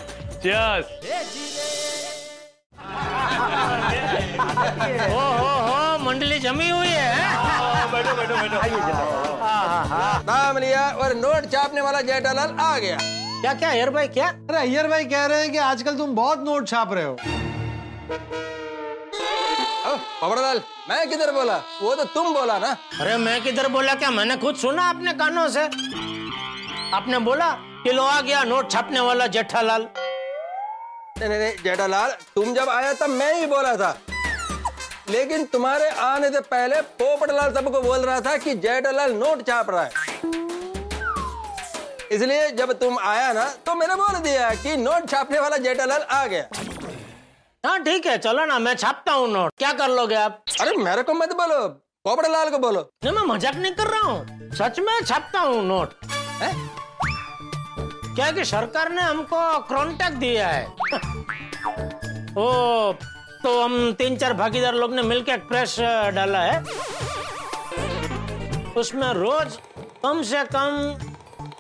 ओ 5.06 5.22
हो 5.40 5.52
हो 5.68 5.98
मंडली 6.00 6.40
जमी 6.40 6.70
हुई 6.70 6.88
है। 6.88 7.12
बैठो 7.92 8.16
बैठो 8.16 8.36
बैठो 8.36 8.58
आइए 8.60 8.78
नाम 10.28 10.58
लिया 10.58 10.88
और 11.04 11.14
नोट 11.16 11.52
छापने 11.52 11.82
वाला 11.82 12.02
जेठालाल 12.04 12.56
आ 12.60 12.78
गया। 12.78 12.98
क्या 13.42 13.54
क्या 13.54 13.70
अयर 13.70 13.90
भाई 13.90 14.08
क्या? 14.10 14.28
अरे 14.28 14.58
अय्यर 14.58 14.88
भाई 14.88 15.06
कह 15.06 15.26
रहे 15.26 15.42
हैं 15.42 15.52
कि 15.52 15.58
आजकल 15.60 15.98
तुम 15.98 16.16
बहुत 16.16 16.44
नोट 16.46 16.68
छाप 16.68 16.94
रहे 16.94 17.04
हो। 17.04 17.18
पबड़लाल 20.22 20.62
मैं 20.90 21.10
किधर 21.10 21.32
बोला? 21.32 21.56
वो 21.82 21.96
तो 21.96 22.04
तुम 22.06 22.34
बोला 22.34 22.58
ना। 22.60 22.68
अरे 23.02 23.18
मैं 23.18 23.42
किधर 23.44 23.68
बोला? 23.70 23.94
क्या 23.96 24.12
मैंने 24.12 24.38
खुद 24.38 24.56
सुना 24.56 24.90
अपने 24.90 25.14
कानों 25.14 25.48
से? 25.50 25.64
आपने 26.96 27.20
बोला 27.20 27.50
कि 27.84 27.92
लो 27.92 28.04
आ 28.04 28.20
गया 28.22 28.44
नोट 28.46 28.72
छापने 28.72 29.00
वाला 29.00 29.28
जेठालाल। 29.28 29.88
नहीं 31.16 31.52
जेठालाल 31.64 32.12
तुम 32.36 32.54
जब 32.54 32.70
आया 32.70 32.94
तब 32.94 33.10
मैं 33.10 33.34
ही 33.34 33.46
बोला 33.48 33.76
था। 33.78 33.98
लेकिन 35.10 35.46
तुम्हारे 35.46 35.90
आने 36.02 36.30
से 36.32 36.40
पहले 36.42 36.82
पोपटलाल 37.00 37.54
सबको 37.54 37.82
बोल 37.82 38.00
रहा 38.00 38.20
था 38.22 38.36
कि 38.38 38.56
जेठालाल 38.56 39.14
नोट 39.14 39.48
छाप 39.48 39.70
रहा 39.70 39.84
है। 39.84 39.92
इसलिए 42.12 42.50
जब 42.52 42.72
तुम 42.80 42.98
आया 43.02 43.32
ना 43.34 43.46
तो 43.66 43.76
मैंने 43.76 43.96
बोल 43.96 44.20
दिया 44.20 44.50
कि 44.56 44.76
नोट 44.78 45.10
छापने 45.10 45.40
वाला 45.40 45.58
जेठालाल 45.60 46.02
आ 46.02 46.26
गया। 46.28 46.48
हाँ 47.64 47.80
ठीक 47.84 48.06
है 48.06 48.18
चलो 48.18 48.46
ना 48.46 48.60
मैं 48.60 48.76
छापता 48.76 49.12
हूँ 49.12 49.28
नोट। 49.32 49.52
क्या 49.58 49.72
कर 49.74 49.90
लोगे 49.90 50.16
आप? 50.16 50.44
अरे 50.62 50.76
मेरे 50.78 51.04
को 51.04 51.14
मत 51.14 51.34
बोलो 51.34 51.68
पोपटलाल 52.06 52.50
को 52.50 52.58
बोलो। 52.60 52.90
नहीं 53.04 53.14
मैं 53.16 53.24
मज़ाक 53.26 53.56
नहीं 53.56 53.74
कर 53.74 53.88
रहा 53.88 54.12
हूँ। 54.12 54.52
सच 54.54 54.80
में 54.80 55.00
छापता 55.02 55.40
हूँ 55.40 55.64
नोट। 55.66 55.94
है? 56.42 56.54
क्या 58.16 58.26
है 58.26 58.32
कि 58.34 58.44
सरकार 58.46 58.92
ने 58.92 59.02
हमको 59.02 59.38
कॉन्ट्रैक्ट 59.68 60.18
दिया 60.18 60.48
है। 60.48 60.66
ओ 62.38 62.94
तो 63.44 63.62
हम 63.62 63.94
तीन 63.94 64.18
चार 64.18 64.34
भागीदार 64.34 64.74
लोग 64.76 64.94
ने 64.94 65.02
मिलकर 65.04 65.38
प्रेस 65.50 65.76
डाला 66.16 66.42
है। 66.42 66.62
उसमें 68.78 69.12
रोज 69.14 69.58
कम 70.04 70.22
से 70.24 70.44
कम 70.46 70.70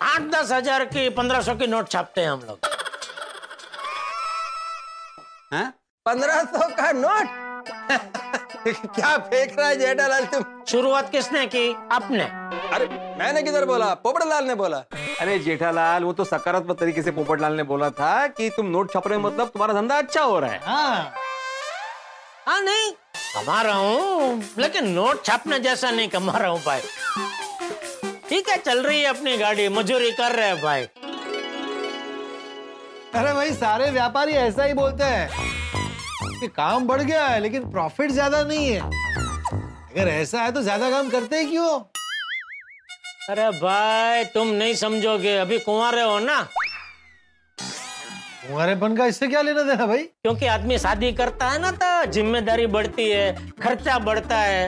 आठ 0.01 0.21
दस 0.31 0.51
हज़ार 0.51 0.85
की, 0.85 1.09
पंद्रह 1.11 1.41
सौ 1.41 1.55
की 1.55 1.67
नोट 1.67 1.89
छापते 1.91 2.21
हैं 2.21 2.29
हम 2.29 2.41
लोग। 2.47 2.57
पंद्रह 6.05 6.43
सौ 6.45 6.67
का 6.75 6.91
नोट? 6.93 7.42
क्या 8.67 9.17
फेंक 9.17 9.57
रहा 9.59 9.67
है 9.67 9.75
जेठालाल 9.79 10.25
तुम? 10.25 10.43
शुरुआत 10.67 11.09
किसने 11.11 11.45
की? 11.45 11.75
आपने 11.91 12.23
अरे 12.73 12.85
मैंने 13.19 13.41
किधर 13.43 13.65
बोला? 13.65 13.93
पोपटलाल 14.03 14.45
ने 14.47 14.55
बोला। 14.55 14.77
अरे 15.21 15.37
जेठालाल 15.39 16.03
वो 16.03 16.13
तो 16.13 16.23
सकारात्मक 16.23 16.79
तरीके 16.79 17.01
से 17.01 17.11
पोपटलाल 17.11 17.53
ने 17.53 17.63
बोला 17.63 17.89
था 17.89 18.15
कि 18.27 18.49
तुम 18.49 18.65
नोट 18.65 18.93
छाप 18.93 19.07
रहे 19.07 19.17
मतलब 19.17 19.47
तुम्हारा 19.47 19.73
धंधा 19.73 19.97
अच्छा 19.97 20.21
हो 20.21 20.39
रहा 20.39 20.51
है। 20.51 20.59
हाँ। 20.65 21.13
हाँ 22.47 22.61
नहीं। 22.61 22.91
कमा 23.35 23.61
रहा 23.61 23.75
हूँ 23.75 24.43
लेकिन 24.57 24.89
नोट 24.89 25.23
छापने 25.25 25.59
जैसा 25.59 25.91
नहीं 25.91 26.07
कमा 26.09 26.37
रहा 26.37 26.49
हूँ 26.49 26.61
भाई। 26.65 26.81
ठीक 28.29 28.49
है 28.49 28.57
चल 28.57 28.83
रही 28.83 29.01
है 29.01 29.07
अपनी 29.07 29.37
गाड़ी 29.37 29.67
मजूरी 29.69 30.11
कर 30.11 30.31
रहे 30.31 30.47
हैं 30.47 30.61
भाई। 30.61 30.83
अरे 33.15 33.33
भाई 33.33 33.51
सारे 33.53 33.89
व्यापारी 33.91 34.33
ऐसा 34.33 34.63
ही 34.63 34.73
बोलते 34.73 35.03
हैं। 35.03 35.61
कि 36.43 36.47
काम 36.49 36.87
बढ़ 36.87 37.01
गया 37.01 37.25
है 37.27 37.39
लेकिन 37.39 37.69
प्रॉफिट 37.71 38.11
ज़्यादा 38.11 38.43
नहीं 38.43 38.67
है। 38.67 38.79
अगर 38.79 40.07
ऐसा 40.09 40.41
है 40.41 40.51
तो 40.51 40.61
ज़्यादा 40.61 40.89
काम 40.89 41.09
करते 41.09 41.39
ही 41.39 41.45
क्यों? 41.49 41.79
अरे 43.29 43.49
भाई 43.59 44.23
तुम 44.33 44.47
नहीं 44.53 44.73
समझोगे। 44.75 45.37
अभी 45.37 45.59
कुंवारे 45.59 46.01
हो 46.01 46.17
ना? 46.19 46.41
कुंवारेपन 48.47 48.95
का 48.95 49.05
इससे 49.05 49.27
क्या 49.27 49.41
लेना 49.41 49.61
देना 49.63 49.85
भाई? 49.85 50.03
क्योंकि 50.03 50.45
आदमी 50.47 50.77
शादी 50.79 51.11
करता 51.13 51.49
है 51.49 51.61
ना 51.61 51.71
तो 51.73 52.11
ज़िम्मेदारी 52.11 52.67
बढ़ती 52.67 53.09
है 53.09 53.31
खर्चा 53.61 53.97
बढ़ता 54.01 54.37
है। 54.37 54.67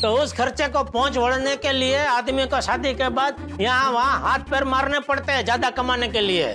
तो 0.00 0.12
उस 0.14 0.32
खर्चे 0.32 0.68
को 0.68 0.84
पहुँच 0.84 1.16
वड़ने 1.16 1.56
के 1.56 1.72
लिए 1.72 2.04
आदमी 2.06 2.46
को 2.46 2.60
शादी 2.62 2.94
के 2.94 3.08
बाद 3.10 3.58
यहाँ 3.60 3.90
वहाँ 3.92 4.20
हाथ 4.22 4.50
पैर 4.50 4.64
मारने 4.66 5.00
पड़ते 5.08 5.32
हैं 5.32 5.44
ज़्यादा 5.44 5.70
कमाने 5.72 6.08
के 6.08 6.20
लिए। 6.20 6.54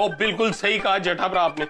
ओ 0.00 0.08
बिल्कुल 0.08 0.52
सही 0.52 0.78
कहा 0.78 0.98
जेठाभरा 0.98 1.42
आपने। 1.42 1.66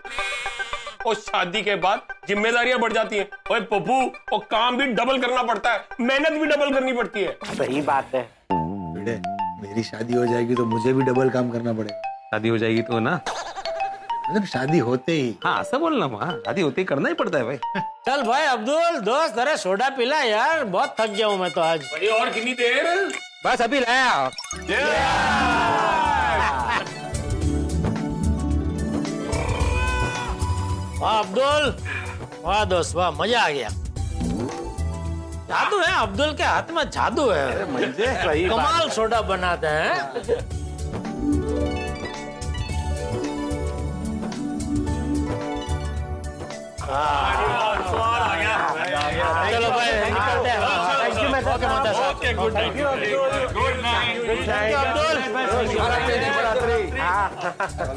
और 1.07 1.15
शादी 1.15 1.63
के 1.63 1.75
बाद 1.77 2.01
जिम्मेदारियाँ 2.29 2.79
बढ़ 2.79 2.93
जाती 2.93 3.17
हैं। 3.17 3.27
ओए 3.53 3.61
पप्पू 3.63 4.01
और 4.33 4.45
काम 4.51 4.77
भी 4.77 4.87
डबल 4.93 5.21
करना 5.21 5.43
पड़ता 5.43 5.73
है। 5.73 5.85
मेहनत 6.01 6.41
भी 6.41 6.47
डबल 6.47 6.73
करनी 6.75 6.93
पड़ती 6.93 7.23
है। 7.23 7.37
सही 7.57 7.81
बात 7.83 8.15
है। 8.15 8.23
बेटे 8.53 9.17
मेरी 9.63 9.83
शादी 9.83 10.15
हो 10.15 10.27
जाएगी 10.27 10.55
तो 10.55 10.65
मुझे 10.67 10.93
भी 10.93 11.03
डबल 11.03 11.31
काम 11.31 11.51
करना 11.51 11.73
पड़ेगा। 11.73 12.01
शादी 12.31 12.49
हो 12.49 12.59
जाएगी 12.59 12.83
तो 12.83 12.99
ना? 12.99 13.21
मतलब 14.31 14.45
शादी 14.45 14.79
होते 14.79 15.13
ही। 15.13 15.35
हाँ 15.45 15.61
ऐसा 15.61 15.79
बोलना 15.79 16.07
वहाँ 16.07 16.33
शादी 16.47 16.61
होते 16.61 16.81
ही 16.81 16.85
करना 16.85 17.09
ही 17.09 17.15
पड़ता 17.15 17.39
है 17.39 17.45
भाई। 17.45 17.57
चल 18.07 18.23
भाई 18.23 18.45
अब्दुल 18.47 18.99
दोस्त 19.03 19.39
अरे 19.39 19.57
सोडा 19.57 19.89
पिला 19.97 20.23
यार 20.23 20.65
बहुत 20.67 20.95
थक 21.01 21.11
गया 21.11 21.27
हूँ 21.27 21.39
मैं 21.41 21.51
तो 21.51 21.61
आज। 21.61 21.81
भाई 21.83 22.09
और 22.19 22.31
कितनी 22.31 22.53
देर? 22.55 23.11
बस 23.47 23.63
अभी 23.63 23.81
लाया। 23.81 24.31
वाह 31.01 31.19
अब्दुल। 31.19 31.65
वाह 32.45 32.65
दोस्त 32.71 32.95
वाह 32.97 33.11
मज़ा 33.19 33.41
आ 33.41 33.49
गया। 33.49 33.69
जादू 35.49 35.79
है 35.81 35.93
अब्दुल 36.01 36.33
के 36.37 36.43
हाथ 36.45 36.71
में 36.77 36.85
जादू 36.91 37.29
है। 37.31 37.47
सही 38.25 38.49
कमाल 38.49 38.89
सोडा 38.97 39.21
बनाते 39.29 39.67
हैं। 39.67 39.95
चलो 49.49 49.69
भाई 49.71 49.91
निकलते 50.11 50.49
हैं। 50.49 50.61
थैंक 51.01 51.17
यू 51.23 51.29
मैं 51.29 51.43
ओके 51.55 51.67
माता 51.67 51.93
साहब। 51.93 52.17
Okay 52.17 52.33
good 52.35 52.53
night 52.55 52.73
good 52.75 53.77
night 53.83 54.15
good 54.27 54.43
night 54.49 54.75
Abdul 54.75 55.17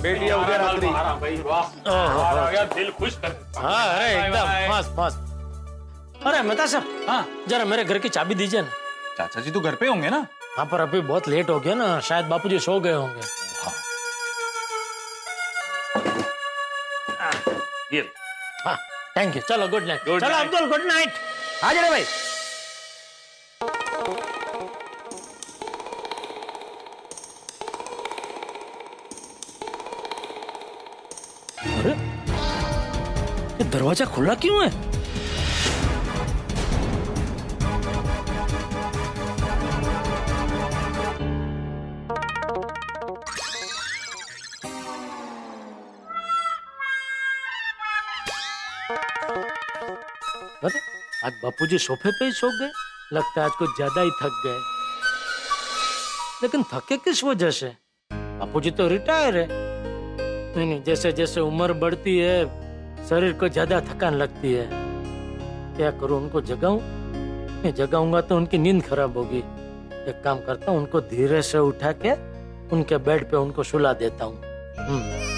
बेटिया 0.02 0.36
उदय 0.38 0.58
रात्रि 0.58 0.88
भाई 0.88 1.36
वाह। 1.46 1.92
आ 1.92 2.50
गया 2.52 2.64
दिल 2.76 2.92
खुश 3.00 3.16
कर 3.26 3.36
हाँ 3.58 3.88
अरे 3.96 4.10
एकदम 4.20 4.46
मस्त 4.72 4.96
मस्त। 5.00 6.24
अरे 6.28 6.42
मेहता 6.48 6.66
साहब 6.74 7.06
हाँ 7.10 7.26
जरा 7.50 7.66
मेरे 7.66 7.84
घर 7.84 7.98
की 7.98 8.10
चाबी 8.10 8.36
दीजिए 8.36 8.62
ना। 8.62 8.70
चाचा 9.18 9.42
जी 9.42 9.52
तो 9.52 9.60
घर 9.60 9.76
पे 9.76 9.88
होंगे 9.88 10.10
ना? 10.10 10.26
हाँ 10.58 10.66
पर 10.72 10.82
अभी 10.82 11.00
बहुत 11.12 11.28
लेट 11.28 11.50
हो 11.50 11.60
गया 11.60 11.76
ना 11.76 12.00
शायद 12.10 12.26
बापूजी 12.26 12.60
सो 12.60 12.80
गए 12.80 12.94
होंगे। 12.94 13.22
ये। 17.94 18.02
हाँ 18.66 18.78
थैंक 19.18 19.36
यू 19.36 19.42
चलो 19.50 19.68
गुड 19.68 19.84
नाइट 19.88 20.02
चलो 20.06 20.36
अब्दुल 20.36 20.70
गुड 20.70 20.86
नाइट 20.86 21.14
आ 21.64 21.74
जा 21.74 21.90
भाई। 21.90 22.04
दरवाज़ा 33.92 34.06
खुला 34.16 34.34
क्यों 34.36 34.64
है? 34.64 34.70
अरे 50.64 50.80
आज 51.26 51.34
बापूजी 51.44 51.78
सोफे 51.78 52.12
पे 52.12 52.26
ही 52.26 52.32
सो 52.32 52.48
गए? 52.60 52.72
लगता 53.14 53.40
है 53.40 53.46
आज 53.46 53.52
कुछ 53.60 53.70
ज़्यादा 53.76 54.02
ही 54.02 54.10
थक 54.22 54.42
गए। 54.46 54.60
लेकिन 56.44 56.64
थके 56.74 56.98
किस 56.98 57.24
वजह 57.24 57.52
से? 57.52 57.76
बापू 58.12 58.62
जी 58.62 58.72
तो 58.72 58.88
रिटायर 58.88 59.38
है। 59.38 59.48
नहीं 59.50 60.66
नहीं 60.66 60.82
जैसे 60.84 61.12
जैसे 61.12 61.40
उम्र 61.42 61.74
बढ़ती 61.84 62.18
है 62.18 62.61
शरीर 63.10 63.34
को 63.34 63.48
ज़्यादा 63.50 63.80
थकान 63.82 64.14
लगती 64.14 64.54
है। 64.54 64.68
क्या 65.78 65.92
करूँ, 65.92 66.22
उनको 66.22 66.42
जगाऊं? 66.42 66.80
मैं 67.64 67.74
जगाऊँगा 67.76 68.22
तो 68.22 68.38
उनकी 68.38 68.58
नींद 68.58 68.84
खराब 68.84 69.18
होगी। 69.18 69.44
एक 70.10 70.22
काम 70.24 70.40
करता 70.40 70.72
हूँ, 70.72 70.80
उनको 70.80 71.02
धीरे 71.02 71.42
से 71.42 71.58
उठा 71.60 71.92
के 72.06 72.14
उनके 72.76 72.98
बेड 73.00 73.30
पे 73.32 73.38
उनको 73.38 73.64
सुला 73.64 73.94
देता 73.94 74.26
हूँ। 74.26 75.31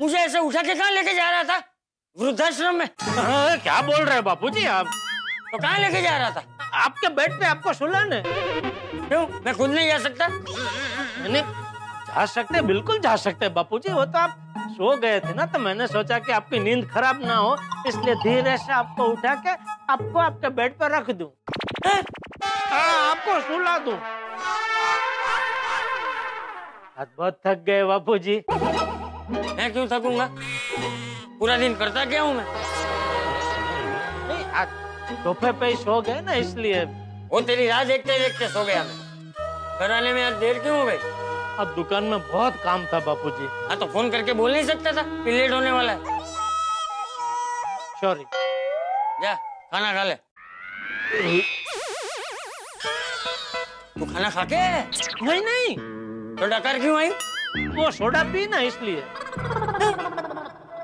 मुझे 0.00 0.16
ऐसे 0.16 0.38
उठा 0.38 0.62
के 0.62 0.74
कहाँ 0.74 0.90
लेके 0.92 1.14
जा 1.14 1.30
रहा 1.30 1.42
था? 1.44 1.58
वृद्धाश्रम 2.16 2.74
में। 2.74 2.88
हाँ, 3.00 3.56
क्या 3.58 3.80
बोल 3.82 4.04
रहे 4.04 4.20
बापू 4.20 4.50
जी 4.50 4.66
आप? 4.66 4.86
तो 5.52 5.58
कहाँ 5.58 5.78
लेके 5.78 6.02
जा 6.02 6.16
रहा 6.18 6.30
था? 6.30 6.42
आपके 6.84 7.08
बेड 7.14 7.38
पे 7.40 7.46
आपको 7.46 7.72
सुलाने 7.72 8.22
क्यों? 8.24 9.26
मैं 9.44 9.54
खुद 9.54 9.70
नहीं 9.70 9.88
जा 9.88 9.98
सकता। 9.98 10.28
नहीं 10.28 11.42
जा 12.08 12.24
सकते 12.26 12.62
बिल्कुल 12.62 12.98
जा 12.98 13.14
सकते 13.16 13.48
बापूजी 13.48 13.92
वो 13.92 14.04
तो 14.04 14.18
आप 14.18 14.36
सो 14.76 14.96
गए 14.96 15.20
थे 15.20 15.34
ना 15.34 15.46
तो 15.46 15.58
मैंने 15.58 15.86
सोचा 15.86 16.18
कि 16.18 16.32
आपकी 16.32 16.58
नींद 16.60 16.88
खराब 16.90 17.24
ना 17.24 17.36
हो 17.36 17.56
इसलिए 17.86 18.14
धीरे 18.14 18.56
से 18.58 18.72
आपको 18.72 19.04
उठा 19.04 19.34
के 19.46 19.50
आपको 19.92 20.18
आपके 20.18 20.48
बेड 20.50 20.78
पर 20.78 20.90
रख 20.90 21.10
दूँ। 21.10 21.30
हाँ, 21.86 23.10
आपको 23.10 23.40
सुला 23.40 23.78
दूँ। 23.78 23.98
बहुत 26.98 27.40
थक 27.46 27.62
गए 27.66 27.84
बापूजी। 27.84 28.42
मैं 29.30 29.72
क्यों 29.72 29.86
थकूँगा? 29.88 30.28
पूरा 31.38 31.56
दिन 31.56 31.74
करता 31.74 32.04
क्या 32.04 32.22
हूँ 32.22 32.34
मैं? 32.34 32.44
नहीं 34.28 35.22
सोफे 35.24 35.52
पे 35.52 35.66
ही 35.66 35.76
सो 35.76 36.00
गए 36.02 36.20
ना 36.20 36.34
इसलिए। 36.34 36.84
वो 37.32 37.40
तेरी 37.40 37.66
राह 37.68 37.84
देखते 37.84 38.18
देखते 38.18 38.48
सो 38.48 38.64
गया 38.64 38.82
मैं। 38.84 38.96
घर 39.80 39.92
आने 39.92 40.12
में 40.12 40.22
आज 40.24 40.32
देर 40.40 40.58
क्यों 40.58 40.78
हो 40.78 40.84
गई? 40.86 40.96
अब 41.58 41.74
दुकान 41.76 42.04
में 42.04 42.18
बहुत 42.20 42.56
काम 42.64 42.86
था 42.86 42.98
बापूजी। 43.06 43.46
हाँ 43.68 43.76
तो 43.78 43.86
फ़ोन 43.86 44.10
करके 44.10 44.32
बोल 44.32 44.52
नहीं 44.52 44.64
सकता 44.64 44.92
था 44.92 45.02
कि 45.24 45.30
लेट 45.30 45.52
होने 45.52 45.70
वाला 45.72 45.92
है। 45.92 45.98
सॉरी 48.00 48.24
जा 49.22 49.34
खाना 49.34 49.92
खा 49.94 50.04
ले। 50.04 50.14
तू 53.98 54.12
खाना 54.12 54.30
खा 54.30 54.44
के 54.52 54.60
नहीं 55.24 55.40
नहीं। 55.40 55.76
तो 56.36 56.46
डकार 56.46 56.78
क्यों 56.78 56.98
आई? 56.98 57.10
वो 57.56 57.90
सोडा 57.90 58.22
पी 58.32 58.46
ना 58.46 58.58
इसलिए। 58.60 59.02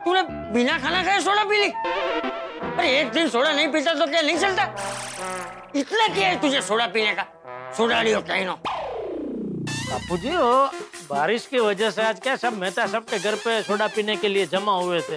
तूने 0.04 0.22
बिना 0.52 0.78
खाना 0.78 1.02
खाए 1.04 1.20
सोडा 1.20 1.44
पी 1.44 1.56
ली? 1.56 1.68
अरे 1.68 2.88
एक 3.00 3.10
दिन 3.12 3.28
सोडा 3.28 3.52
नहीं 3.52 3.68
पीता 3.72 3.94
तो 3.94 4.06
क्या 4.06 4.22
नहीं 4.22 4.38
चलता? 4.38 4.62
इतना 5.76 6.08
क्या 6.14 6.28
है 6.28 6.40
तुझे 6.40 6.60
सोडा 6.62 6.86
पीने 6.86 7.12
का? 7.14 7.26
सोडा 7.76 8.02
नहीं 8.02 8.14
होता 8.14 8.34
ही 8.34 8.44
नो। 8.44 8.58
बापूजी 9.84 10.30
वो 10.30 10.70
बारिश 11.10 11.46
की 11.46 11.58
वजह 11.60 11.90
से 11.90 12.02
आज 12.02 12.20
क्या 12.20 12.36
सब 12.36 12.58
मेहता 12.58 12.86
सबके 12.86 13.18
घर 13.18 13.34
पे 13.44 13.62
सोडा 13.62 13.86
पीने 13.94 14.16
के 14.16 14.28
लिए 14.28 14.46
जमा 14.46 14.72
हुए 14.72 15.00
थे? 15.00 15.16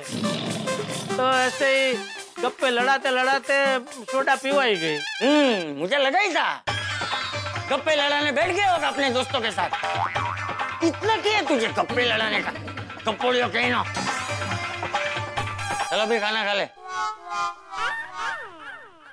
तो 1.16 1.30
ऐसे 1.34 1.68
ही 1.76 1.94
गप्पे 2.44 2.70
लड़ाते 2.70 3.10
लड़ाते 3.12 3.56
सोडा 4.12 4.36
पीवाई 4.36 4.76
गई। 4.76 4.98
हम्म 5.22 5.80
मुझे 5.80 5.98
लगा 5.98 6.20
ही 6.20 6.34
था। 6.34 6.64
गप्पे 7.72 7.96
लड़ाने 7.96 8.32
बैठ 8.32 8.56
गए 8.56 8.68
होगा 8.72 8.88
अपने 8.88 9.10
दोस्तों 9.10 9.42
के 9.42 9.52
साथ। 9.52 9.70
इतना 10.84 11.18
क्या 11.18 11.38
है 11.38 11.48
तुझे 11.48 11.68
कपड़े 11.68 12.06
लड़ाने 12.06 12.40
का? 12.40 12.52
कपोड़ियों 13.06 13.50
कहीं 13.50 13.72
ना। 13.72 13.84
चलो 15.92 16.06
भी 16.06 16.20
खाना 16.20 16.46
खा 16.46 16.54
ले। 16.54 16.66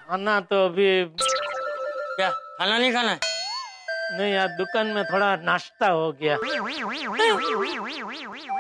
खाना 0.09 0.41
तो 0.41 0.67
अभी 0.67 1.05
क्या? 2.17 2.31
खाना 2.31 2.79
नहीं 2.79 2.93
खाना 2.93 3.11
है? 3.11 3.21
नहीं 4.19 4.33
यार 4.35 4.49
दुकान 4.49 4.87
में 4.87 5.05
थोड़ा 5.05 5.37
नाश्ता 5.37 5.87
हो 5.87 6.13
गया। 6.13 6.37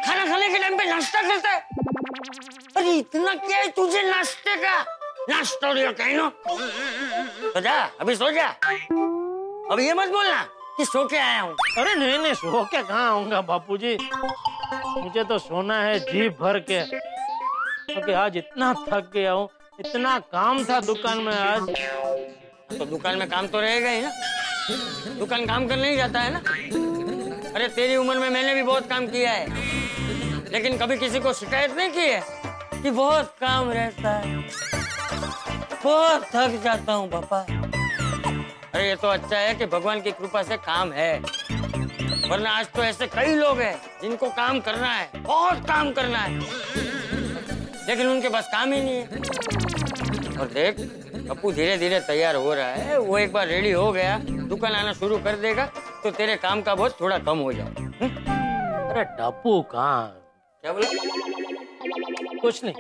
खाना 0.06 0.26
खाने 0.26 0.48
के 0.48 0.59
टाइम 0.59 0.78
पे 0.78 0.85
नाश्ता 0.85 1.22
करता 1.22 1.51
है? 1.51 1.68
अरे 2.76 2.93
इतना 2.93 3.35
क्या 3.35 3.59
है 3.59 3.68
तुझे 3.68 4.02
नाश्ते 4.02 4.56
का? 4.56 4.82
नाश्ता 5.28 5.93
कहीं 5.93 6.16
नो। 6.16 6.28
तो 7.51 7.60
जा 7.60 7.90
अभी 8.01 8.16
सो 8.16 8.31
जा। 8.31 8.48
अब 9.72 9.76
ये 9.81 9.94
मत 9.94 10.09
बोलना। 10.09 10.48
कि 10.77 10.85
सो 10.85 11.05
के 11.09 11.17
आया 11.17 11.41
हूँ। 11.41 11.55
अरे 11.79 11.95
नहीं 11.95 12.19
नहीं 12.19 12.35
सो 12.35 12.63
के 12.65 12.83
कहाँ 12.83 13.09
आऊँगा 13.11 13.41
बापू 13.41 13.77
जी 13.77 13.97
मुझे 14.97 15.25
तो 15.25 15.39
सोना 15.39 15.83
है 15.83 15.99
जी 16.01 16.29
भर 16.41 16.59
के। 16.61 16.81
क्योंकि 16.85 18.13
आज 18.13 18.37
इतना 18.37 18.73
थक 18.89 19.11
गया 19.15 19.33
हूँ 19.33 19.49
इतना 19.81 20.19
काम 20.33 20.65
था 20.65 20.81
दुकान 20.81 21.19
में 21.19 21.35
आज। 21.35 21.69
तो 22.79 22.85
दुकान 22.85 23.19
में 23.19 23.29
काम 23.29 23.47
तो 23.47 23.61
रहेगा 23.61 23.91
ही 23.91 24.01
ना। 24.03 24.11
दुकान 25.19 25.47
काम 25.47 25.67
करने 25.69 25.91
ही 25.91 25.97
जाता 25.97 26.21
है 26.21 26.33
ना। 26.33 26.39
अरे 27.55 27.69
तेरी 27.69 27.97
उम्र 27.97 28.19
में 28.19 28.29
मैंने 28.31 28.55
भी 28.55 28.63
बहुत 28.63 28.89
काम 28.89 29.07
किया 29.07 29.33
है। 29.33 30.53
लेकिन 30.53 30.79
कभी 30.79 30.97
किसी 30.99 31.21
को 31.21 31.33
शिकायत 31.33 31.77
नहीं 31.77 31.91
की 31.91 32.01
है 32.01 32.23
कि 32.83 32.91
बहुत 32.91 33.35
काम 33.41 33.71
रहता 33.71 34.11
है। 34.11 34.37
बहुत 35.85 36.23
थक 36.35 36.61
जाता 36.65 36.93
हूँ 36.93 37.09
पापा। 37.11 37.64
अरे, 38.75 38.89
ये 38.89 38.95
तो 38.97 39.09
अच्छा 39.09 39.39
है 39.39 39.55
कि 39.55 39.67
भगवान 39.67 40.01
की 40.01 40.11
कृपा 40.11 40.43
से 40.43 40.57
काम 40.57 40.93
है। 40.93 41.19
वरना 42.31 42.51
आज 42.51 42.67
तो 42.67 42.83
ऐसे 42.83 43.07
कई 43.07 43.35
लोग 43.35 43.59
हैं 43.59 43.75
जिनको 44.03 44.29
काम 44.31 44.59
करना 44.61 44.89
है, 44.89 45.11
बहुत 45.17 45.59
काम 45.69 45.91
करना 45.93 46.19
है। 46.19 46.39
लेकिन 47.89 48.07
उनके 48.07 48.29
पास 48.29 48.49
काम 48.53 48.73
ही 48.73 48.81
नहीं 48.81 48.97
है। 48.97 50.39
और 50.41 50.47
देख, 50.49 50.77
पप्पू 51.29 51.53
धीरे 51.53 51.77
धीरे 51.79 52.01
तैयार 52.01 52.37
हो 52.37 52.55
रहा 52.55 52.69
है, 52.69 52.99
वो 52.99 53.19
एक 53.19 53.33
बार 53.33 53.47
रेडी 53.47 53.71
हो 53.71 53.91
गया, 53.93 54.19
दुकान 54.49 54.73
आना 54.73 54.93
शुरू 54.93 55.19
कर 55.19 55.37
देगा 55.37 55.67
तो 56.03 56.11
तेरे 56.11 56.37
काम 56.37 56.63
का 56.63 56.75
बोझ 56.75 56.91
थोड़ा 57.01 57.19
कम 57.19 57.39
हो 57.39 57.53
जाए 57.53 57.69
अरे 58.91 59.05
टप्पू 59.19 59.61
कहाँ 59.71 60.07
क्या 60.65 60.73
बोला? 60.73 60.89
कुछ 62.41 62.65
नहीं। 62.65 62.75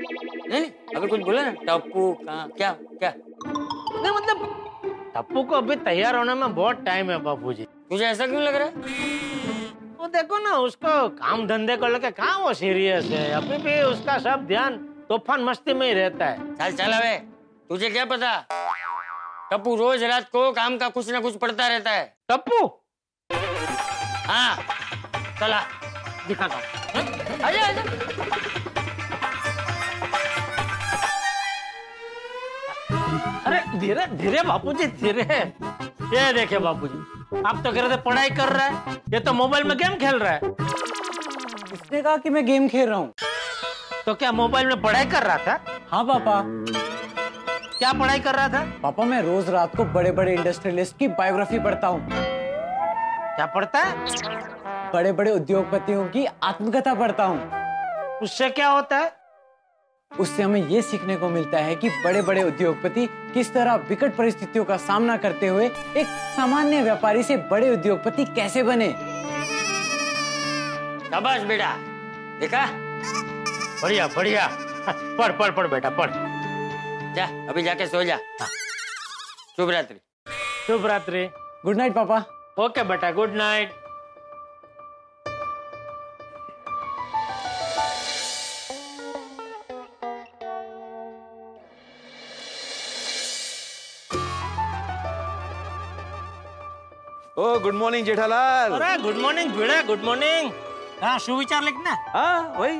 नहीं 0.48 0.60
नहीं 0.60 1.08
कुछ 1.08 1.20
बोला 1.20 1.42
ना 1.42 1.50
टप्पू 1.68 2.12
कहाँ 2.26 2.48
क्या 2.56 2.70
क्या? 2.98 3.12
नहीं 3.16 4.12
मतलब 4.12 4.60
टप्पू 5.16 5.42
को 5.42 5.54
अभी 5.54 5.74
तैयार 5.86 6.16
होने 6.16 6.34
में 6.34 6.54
बहुत 6.54 6.84
टाइम 6.84 7.10
है 7.10 7.16
बापू 7.22 7.52
जी। 7.52 7.64
तुझे 7.90 8.04
ऐसा 8.04 8.26
क्यों 8.26 8.42
लग 8.42 8.54
रहा 8.54 8.68
है? 8.68 8.72
वो 9.98 10.06
देखो 10.06 10.38
ना 10.38 10.56
उसको 10.58 11.08
काम 11.10 11.46
धंधे 11.46 11.76
को 11.76 11.86
लेकर 11.86 12.10
कहाँ 12.10 12.38
वो 12.38 12.52
सीरियस 12.54 13.04
है। 13.10 13.30
अभी 13.32 13.58
भी 13.64 13.80
उसका 13.82 14.18
सब 14.18 14.46
ध्यान 14.46 14.76
तूफ़ान 15.08 15.44
मस्ती 15.44 15.74
में 15.74 15.86
ही 15.86 15.92
रहता 15.94 16.26
है। 16.26 16.54
चल 16.56 16.76
चल 16.76 16.92
अबे 16.92 17.16
तुझे 17.68 17.90
क्या 17.90 18.04
पता? 18.04 18.34
टप्पू 19.50 19.74
रोज 19.76 20.02
रात 20.02 20.28
को 20.32 20.50
काम 20.52 20.78
का 20.78 20.88
कुछ 20.88 21.10
ना 21.10 21.20
कुछ 21.20 21.36
पड़ता 21.38 21.68
रहता 21.68 21.90
है। 21.90 22.04
टप्पू 22.30 22.66
हाँ 24.26 24.56
चला 25.40 25.60
दिखा 26.28 26.48
दो 26.48 26.58
अरे 33.46 33.60
धीरे 33.78 34.06
धीरे 34.16 34.42
बापूजी 34.42 34.86
धीरे। 35.00 35.22
ये 36.14 36.32
देखे 36.32 36.58
बापूजी 36.58 37.40
आप 37.40 37.62
तो 37.64 37.72
कह 37.72 37.80
रहे 37.80 37.90
थे 37.90 38.00
पढ़ाई 38.02 38.30
कर 38.30 38.48
रहा 38.48 38.66
है 38.66 38.96
ये 39.12 39.20
तो 39.20 39.32
मोबाइल 39.32 39.64
में 39.64 39.76
गेम 39.78 39.94
खेल 39.96 40.18
रहा 40.18 40.32
है। 40.32 40.40
इसने 41.72 42.02
कहा 42.02 42.16
कि 42.16 42.30
मैं 42.30 42.44
गेम 42.46 42.68
खेल 42.68 42.88
रहा 42.88 42.98
हूँ। 42.98 43.12
तो 44.06 44.14
क्या 44.14 44.32
मोबाइल 44.32 44.66
में 44.66 44.80
पढ़ाई 44.82 45.04
कर 45.06 45.22
रहा 45.22 45.36
था? 45.38 45.58
हाँ 45.90 46.04
पापा। 46.04 46.42
क्या 47.78 47.92
पढ़ाई 47.92 48.20
कर 48.20 48.34
रहा 48.34 48.48
था? 48.48 48.64
पापा 48.82 49.04
मैं 49.04 49.20
रोज 49.22 49.48
रात 49.50 49.76
को 49.76 49.84
बड़े 49.94 50.12
बड़े 50.12 50.34
इंडस्ट्रियलिस्ट 50.34 50.96
की 50.98 51.08
बायोग्राफी 51.10 51.58
पढ़ता 51.58 51.86
हूँ। 51.86 52.06
क्या 52.06 53.46
पढ़ता 53.46 53.78
है? 53.78 53.92
बड़े 54.92 55.12
बड़े 55.12 55.30
उद्योगपतियों 55.30 56.06
की 56.08 56.26
आत्मकथा 56.42 56.94
पढ़ता 56.94 57.24
हूँ। 57.24 58.18
उससे 58.22 58.48
क्या 58.50 58.68
होता 58.68 58.98
है? 58.98 59.12
उससे 60.20 60.42
हमें 60.42 60.68
ये 60.68 60.82
सीखने 60.82 61.16
को 61.16 61.28
मिलता 61.28 61.58
है 61.58 61.76
कि 61.76 61.88
बड़े 61.88 62.22
बड़े 62.22 62.42
उद्योगपति 62.42 63.06
किस 63.34 63.52
तरह 63.52 63.74
विकट 63.74 64.16
परिस्थितियों 64.16 64.64
का 64.64 64.76
सामना 64.76 65.16
करते 65.16 65.46
हुए 65.46 65.66
एक 65.96 66.06
सामान्य 66.36 66.82
व्यापारी 66.82 67.22
से 67.22 67.36
बड़े 67.36 67.70
उद्योगपति 67.70 68.24
कैसे 68.24 68.62
बने? 68.62 68.90
शाबाश 71.10 71.42
बेटा। 71.42 71.76
देखा? 72.40 72.66
बढ़िया 73.82 74.06
बढ़िया। 74.06 74.48
पढ़ 74.88 75.32
पढ़ 75.32 75.50
पढ़ 75.50 75.66
बेटा 75.66 75.90
पढ़। 75.90 76.10
जा 77.14 77.24
अभी 77.48 77.62
जाके 77.62 77.86
सो 77.86 78.04
जा। 78.04 78.16
शुभ 79.56 79.70
रात्रि। 79.70 80.00
शुभ 80.66 80.86
रात्रि। 80.86 81.30
गुड 81.64 81.76
नाइट 81.76 81.94
पापा। 81.94 82.18
ओके 82.64 82.82
बेटा 82.82 83.10
गुड 83.10 83.34
नाइट 83.34 83.83
ओ 97.38 97.58
गुड 97.62 97.74
मॉर्निंग 97.74 98.04
जेठालाल। 98.06 98.72
अरे 98.72 98.96
good 99.02 99.16
morning 99.22 99.50
Bhide 99.52 99.82
good 99.86 100.02
morning 100.04 100.50
हाँ 101.02 101.18
सुविचार 101.18 101.62
लिखना 101.62 101.94
हाँ 102.14 102.54
वही। 102.58 102.76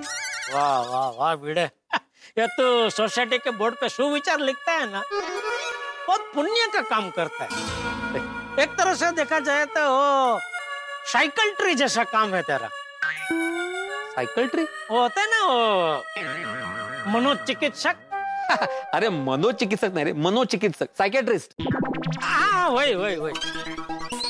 वाह 0.55 0.81
वाह 0.91 1.09
वाह 1.19 1.35
भिड़े 1.45 1.63
ये 2.39 2.47
तो 2.57 2.67
सोसाइटी 2.91 3.39
के 3.39 3.51
बोर्ड 3.59 3.75
पे 3.81 3.89
सुविचार 3.89 4.41
लिखता 4.41 4.73
है 4.73 4.91
ना। 4.93 5.03
बहुत 6.07 6.31
पुण्य 6.35 6.67
का 6.75 6.81
काम 6.91 7.11
करता 7.19 7.45
है। 7.45 8.63
एक 8.63 8.71
तरह 8.79 8.95
से 9.03 9.11
देखा 9.19 9.39
जाए 9.49 9.65
तो 9.75 9.81
वो 9.91 10.39
साइकिल 11.13 11.51
ट्री 11.59 11.75
जैसा 11.83 12.05
काम 12.15 12.35
है 12.35 12.43
तेरा। 12.43 12.69
Cycle 14.15 14.47
tree? 14.49 14.63
वो 14.91 15.01
होता 15.01 15.21
है 15.21 15.27
ना 15.31 15.45
वो 15.47 17.13
मनोचिकित्सक। 17.13 17.97
अरे 18.95 19.09
मनोचिकित्सक 19.11 19.93
नहीं 19.95 20.05
रे 20.05 20.13
मनोचिकित्सक 20.27 20.89
साइकेट्रिस्ट। 20.99 21.55
हाँ 22.23 22.69
वही 22.71 22.95
वही 22.95 23.17
वही। 23.17 23.33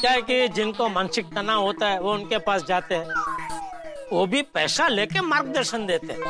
क्या 0.04 0.12
है 0.12 0.22
कि 0.22 0.48
जिनको 0.48 0.88
मानसिक 0.88 1.26
तनाव 1.34 1.62
होता 1.62 1.86
है 1.88 2.00
वो 2.00 2.12
उनके 2.12 2.38
पास 2.38 2.62
जाते 2.62 2.94
हैं। 2.94 4.08
वो 4.12 4.26
भी 4.26 4.42
पैसा 4.54 4.88
लेके 4.88 5.20
मार्गदर्शन 5.20 5.86
देते 5.86 6.12
हैं। 6.12 6.20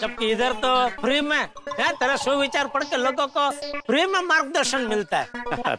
जबकि 0.00 0.30
इधर 0.32 0.52
तो 0.62 0.70
फ्री 1.00 1.20
में 1.20 1.36
है 1.36 1.90
तेरा 1.92 2.16
सुविचार 2.16 2.66
पढ़ 2.66 2.84
के 2.84 2.96
लोगों 2.96 3.26
को 3.26 3.50
फ्री 3.80 4.04
में 4.06 4.20
मार्गदर्शन 4.20 4.86
मिलता 4.86 5.18
है। 5.18 5.26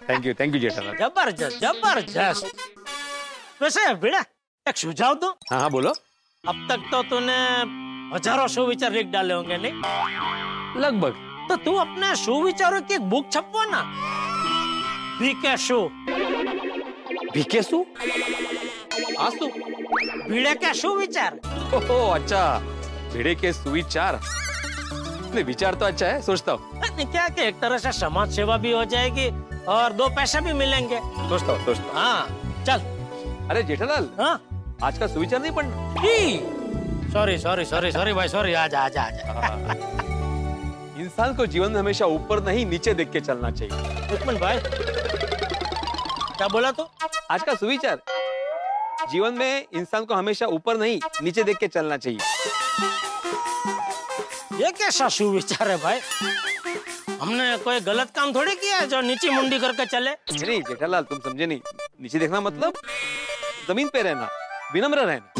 Thank 0.09 0.25
you 0.25 0.33
thank 0.33 0.55
you 0.55 0.59
Jethalal 0.59 0.97
ज़बरदस्त 0.97 1.59
ज़बरदस्त। 1.61 2.51
वैसे 3.61 3.93
भिड़ा 3.93 4.23
एक 4.65 4.77
सुझाव 4.77 5.13
दो? 5.13 5.29
हाँ 5.51 5.59
हाँ 5.59 5.69
बोलो। 5.71 5.93
अब 6.43 6.67
तक 6.71 6.89
तो 6.91 7.01
तूने 7.03 7.37
हज़ारों 8.15 8.47
सुविचार 8.47 8.91
लिख 8.91 9.07
डाले 9.07 9.33
होंगे 9.33 9.57
नहीं? 9.57 9.73
लगभग। 10.81 11.13
तो 11.49 11.55
तू 11.55 11.75
अपने 11.77 12.15
सुविचारों 12.15 12.81
की 12.81 12.93
एक 12.93 13.09
बुक 13.09 13.31
छपवा 13.31 13.65
ना। 13.65 13.81
शो 13.81 15.19
बीके 15.19 15.57
शो। 15.57 15.79
के 17.37 17.61
सुविचार। 20.73 21.39
ओहो 21.75 22.09
अच्छा। 22.11 22.59
भिड़े 23.13 23.35
के 23.35 23.53
सुविचार। 23.53 24.19
नहीं 25.33 25.43
विचार 25.43 25.75
तो 25.75 25.85
अच्छा 25.85 26.05
है 26.05 26.21
सोचता 26.21 26.51
हूँ। 26.51 26.81
क्या 27.11 27.27
कि 27.29 27.41
एक 27.41 27.59
तरह 27.59 27.77
से 27.77 27.91
समाज 27.91 28.31
सेवा 28.31 28.57
भी 28.57 28.71
हो 28.71 28.83
जाएगी 28.85 29.27
और 29.65 29.93
दो 29.93 30.07
पैसे 30.07 30.41
भी 30.41 30.53
मिलेंगे। 30.53 30.97
सोचता 30.97 31.51
हूँ 31.51 31.65
सोचता 31.65 31.83
हूँ। 31.83 31.91
हाँ 31.93 32.27
चल। 32.67 32.79
अरे 33.49 33.63
जेठालाल। 33.63 34.09
हाँ। 34.19 34.41
आज 34.83 34.97
का 34.97 35.07
सुविचार 35.07 35.41
नहीं 35.41 35.51
पढ़ना। 35.51 35.93
सॉरी 37.13 37.37
सॉरी 37.37 37.65
सॉरी 37.65 37.91
सॉरी 37.91 38.13
भाई 38.13 38.27
सॉरी 38.27 38.53
आजा 38.53 38.79
आजा 38.79 39.01
आजा। 39.01 39.73
इंसान 41.01 41.35
को 41.35 41.45
जीवन 41.45 41.71
में 41.71 41.79
हमेशा 41.79 42.05
ऊपर 42.05 42.43
नहीं 42.43 42.65
नीचे 42.65 42.93
देख 42.93 43.11
के 43.11 43.19
चलना 43.19 43.51
चाहिए। 43.51 44.37
भाई। 44.39 44.57
क्या 46.41 46.47
बोला 46.49 46.69
तो? 46.71 46.83
आज 47.31 47.43
का 47.43 47.53
सुविचार। 47.55 47.99
जीवन 49.09 49.33
में 49.33 49.65
इंसान 49.73 50.05
को 50.05 50.13
हमेशा 50.13 50.45
ऊपर 50.47 50.77
नहीं 50.77 50.99
नीचे 51.23 51.43
देख 51.43 51.57
के 51.57 51.67
चलना 51.67 51.97
चाहिए। 51.97 52.19
ये 54.61 54.71
कैसा 54.71 55.09
सुविचार 55.09 55.69
है 55.71 55.77
भाई? 55.83 55.99
हमने 57.21 57.57
कोई 57.57 57.79
गलत 57.79 58.11
काम 58.15 58.33
थोड़ी 58.35 58.55
किया 58.55 58.77
है 58.77 58.87
जो 58.87 59.01
नीचे 59.01 59.29
मुंडी 59.29 59.59
करके 59.59 59.85
चले? 59.85 60.11
नहीं 60.11 60.61
जेठालाल 60.61 61.03
तुम 61.03 61.19
समझे 61.19 61.45
नहीं। 61.45 61.59
नीचे 62.01 62.19
देखना 62.19 62.41
मतलब? 62.41 62.73
ज़मीन 63.67 63.89
पे 63.93 64.01
रहना 64.01 64.29
विनम्र 64.73 65.05
रहना। 65.05 65.31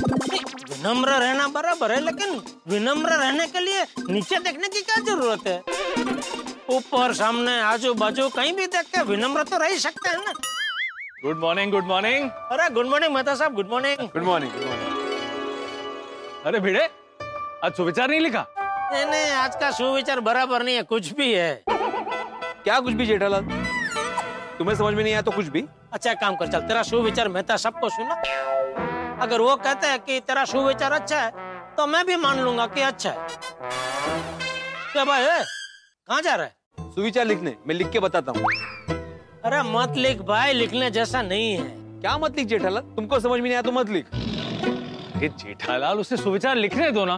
विनम्र 0.69 1.17
रहना 1.17 1.47
बराबर 1.57 1.91
है 1.91 1.99
लेकिन 2.05 2.41
विनम्र 2.67 3.17
रहने 3.17 3.47
के 3.47 3.59
लिए 3.59 3.83
नीचे 4.09 4.39
देखने 4.39 4.67
की 4.67 4.81
क्या 4.81 5.03
ज़रूरत 5.09 5.47
है? 5.47 5.59
ऊपर 6.69 7.13
सामने 7.15 7.59
आजू 7.63 7.93
बाजू 7.95 8.29
कहीं 8.29 8.53
भी 8.53 8.67
देख 8.67 8.95
के 8.95 9.03
विनम्र 9.11 9.43
तो 9.43 9.57
रह 9.57 9.77
सकते 9.79 10.09
हैं 10.09 10.17
ना। 10.25 10.33
गुड 11.23 11.37
मॉर्निंग 11.39 11.71
गुड 11.71 11.85
मॉर्निंग 11.85 12.29
अरे 12.51 12.69
गुड 12.73 12.87
मॉर्निंग 12.89 13.13
मेहता 13.13 13.33
साहब 13.35 13.53
good 13.55 13.69
morning 13.69 13.97
good 14.03 14.23
morning 14.23 14.51
good 14.51 14.63
morning 14.65 16.45
अरे 16.45 16.59
भिड़े 16.59 16.85
आज 17.63 17.73
सुविचार 17.77 18.09
नहीं 18.09 18.19
लिखा? 18.19 18.45
नहीं 18.93 19.05
नहीं 19.05 19.31
आज 19.31 19.55
का 19.61 19.69
सुविचार 19.71 20.19
बराबर 20.19 20.63
नहीं 20.63 20.75
है 20.75 20.83
कुछ 20.83 21.11
भी 21.13 21.33
है। 21.33 21.63
क्या 21.67 22.79
कुछ 22.79 22.93
भी 22.93 23.05
जेठालाल? 23.05 23.43
तुम्हें 24.57 24.75
समझ 24.75 24.93
में 24.93 25.03
नहीं 25.03 25.13
आया 25.13 25.21
तो 25.21 25.31
कुछ 25.31 25.47
भी? 25.47 25.63
अच्छा 25.93 26.13
काम 26.13 26.35
कर 26.35 26.47
चल 26.51 26.61
तेरा 26.67 26.83
सुविचार 26.83 27.27
मेहता 27.27 27.57
सबको 27.65 27.89
सुना। 27.89 28.15
अगर 29.23 29.41
वो 29.41 29.55
कहते 29.57 29.87
हैं 29.87 29.99
कि 29.99 30.19
तेरा 30.27 30.45
सुविचार 30.45 30.91
अच्छा 30.91 31.19
है 31.21 31.75
तो 31.75 31.87
मैं 31.87 32.05
भी 32.05 32.15
मान 32.25 32.39
लूँगा 32.39 32.65
कि 32.73 32.81
अच्छा 32.81 33.09
है। 33.09 33.27
क्या 34.93 35.05
भाई 35.05 35.25
कहाँ 35.25 36.21
जा 36.21 36.35
रहा 36.35 36.45
है? 36.45 36.55
सुविचार 36.95 37.25
लिखने 37.25 37.55
मैं 37.67 37.75
लिख 37.75 37.91
के 37.91 37.99
बताता 37.99 38.31
हूँ। 38.31 38.45
अरे 39.45 39.61
मत 39.63 39.93
लिख 39.97 40.21
भाई 40.21 40.53
लिखने 40.53 40.89
जैसा 40.91 41.21
नहीं 41.21 41.53
है। 41.53 41.63
क्या 42.01 42.17
मत 42.17 42.35
लिख 42.37 42.47
जेठालाल? 42.47 42.83
तुमको 42.95 43.19
समझ 43.19 43.31
में 43.31 43.41
नहीं 43.41 43.53
आया 43.53 43.61
तो 43.61 43.71
मत 43.71 43.89
लिख। 43.89 44.05
अरे 45.15 45.29
जेठालाल 45.29 45.99
उसे 45.99 46.17
सुविचार 46.17 46.55
लिखने 46.55 46.91
दो 46.91 47.05
ना। 47.05 47.15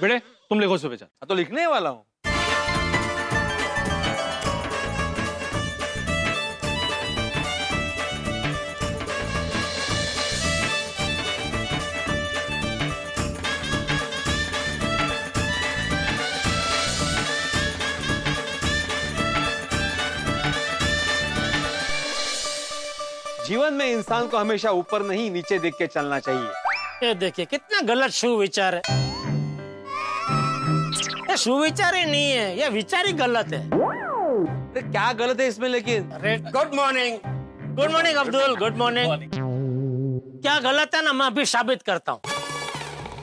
बेटे 0.00 0.18
तुम 0.18 0.60
लिखो 0.60 0.78
सुविचार। 0.78 1.26
तो 1.26 1.34
लिखने 1.34 1.66
वाला 1.66 1.90
हूँ। 1.90 2.04
जीवन 23.46 23.74
में 23.74 23.86
इंसान 23.86 24.26
को 24.28 24.38
हमेशा 24.38 24.70
ऊपर 24.70 25.02
नहीं 25.06 25.30
नीचे 25.30 25.58
देख 25.58 25.74
के 25.78 25.86
चलना 25.86 26.18
चाहिए। 26.20 27.06
ये 27.06 27.14
देखिए 27.14 27.44
कितना 27.44 27.80
गलत 27.86 28.10
सुविचार 28.12 28.74
है। 28.74 28.80
ये 31.30 31.36
सुविचार 31.36 31.94
ही 31.94 32.04
नहीं 32.04 32.30
है 32.30 32.58
ये 32.58 32.68
विचार 32.68 33.06
ही 33.06 33.12
गलत 33.12 33.52
है। 33.52 33.60
अरे 33.66 34.80
क्या 34.82 35.12
गलत 35.20 35.40
है 35.40 35.46
इसमें 35.48 35.68
लेकिन? 35.68 36.10
अरे 36.10 36.36
good 36.52 36.74
morning 36.74 37.18
good 37.76 37.90
morning 37.92 38.16
Abdul 38.16 38.56
good 38.58 38.76
morning 38.76 39.30
क्या 40.42 40.58
गलत 40.60 40.94
है 40.94 41.04
ना 41.04 41.12
मैं 41.12 41.26
अभी 41.26 41.44
साबित 41.46 41.82
करता 41.82 42.12
हूँ। 42.12 42.20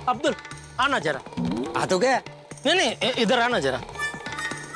अब्दुल 0.09 0.35
आना 0.81 0.99
जरा। 0.99 1.19
आ 1.81 1.85
तो 1.85 1.99
गया। 1.99 2.21
नहीं 2.65 2.75
नहीं 2.75 3.11
इधर 3.23 3.39
आना 3.39 3.59
जरा। 3.59 3.77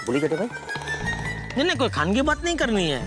बोली 0.05 0.19
जटे 0.19 0.35
भाई। 0.35 0.47
नहीं 0.47 1.63
नहीं 1.65 1.77
कोई 1.77 1.89
खान 1.89 2.13
की 2.13 2.21
बात 2.21 2.43
नहीं 2.43 2.55
करनी 2.55 2.89
है। 2.89 3.01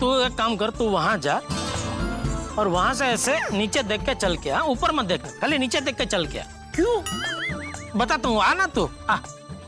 तू 0.00 0.14
एक 0.20 0.34
काम 0.38 0.56
कर 0.56 0.70
तू 0.78 0.88
वहाँ 0.90 1.16
जा 1.26 1.40
और 2.58 2.68
वहाँ 2.68 2.92
से 2.94 3.06
ऐसे 3.06 3.38
नीचे 3.52 3.82
देख 3.82 4.04
के 4.04 4.14
चल 4.14 4.36
के 4.44 4.58
ऊपर 4.70 4.92
मत 4.92 5.04
देख 5.06 5.24
खाली 5.40 5.58
नीचे 5.58 5.80
देख 5.80 5.96
के 5.96 6.06
चल 6.06 6.26
के 6.34 6.40
क्यों? 6.76 6.96
बता 7.98 8.16
तू 8.24 8.36
आना 8.38 8.66
तू। 8.74 8.88
आ 9.10 9.16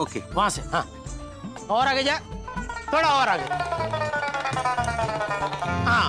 ओके। 0.00 0.20
वहाँ 0.34 0.48
से 0.50 0.62
हाँ। 0.72 0.84
और 1.70 1.86
आगे 1.86 2.02
जा 2.02 2.18
थोड़ा 2.92 3.09
और 3.09 3.28
आगे। 3.28 3.46
हाँ 5.84 6.09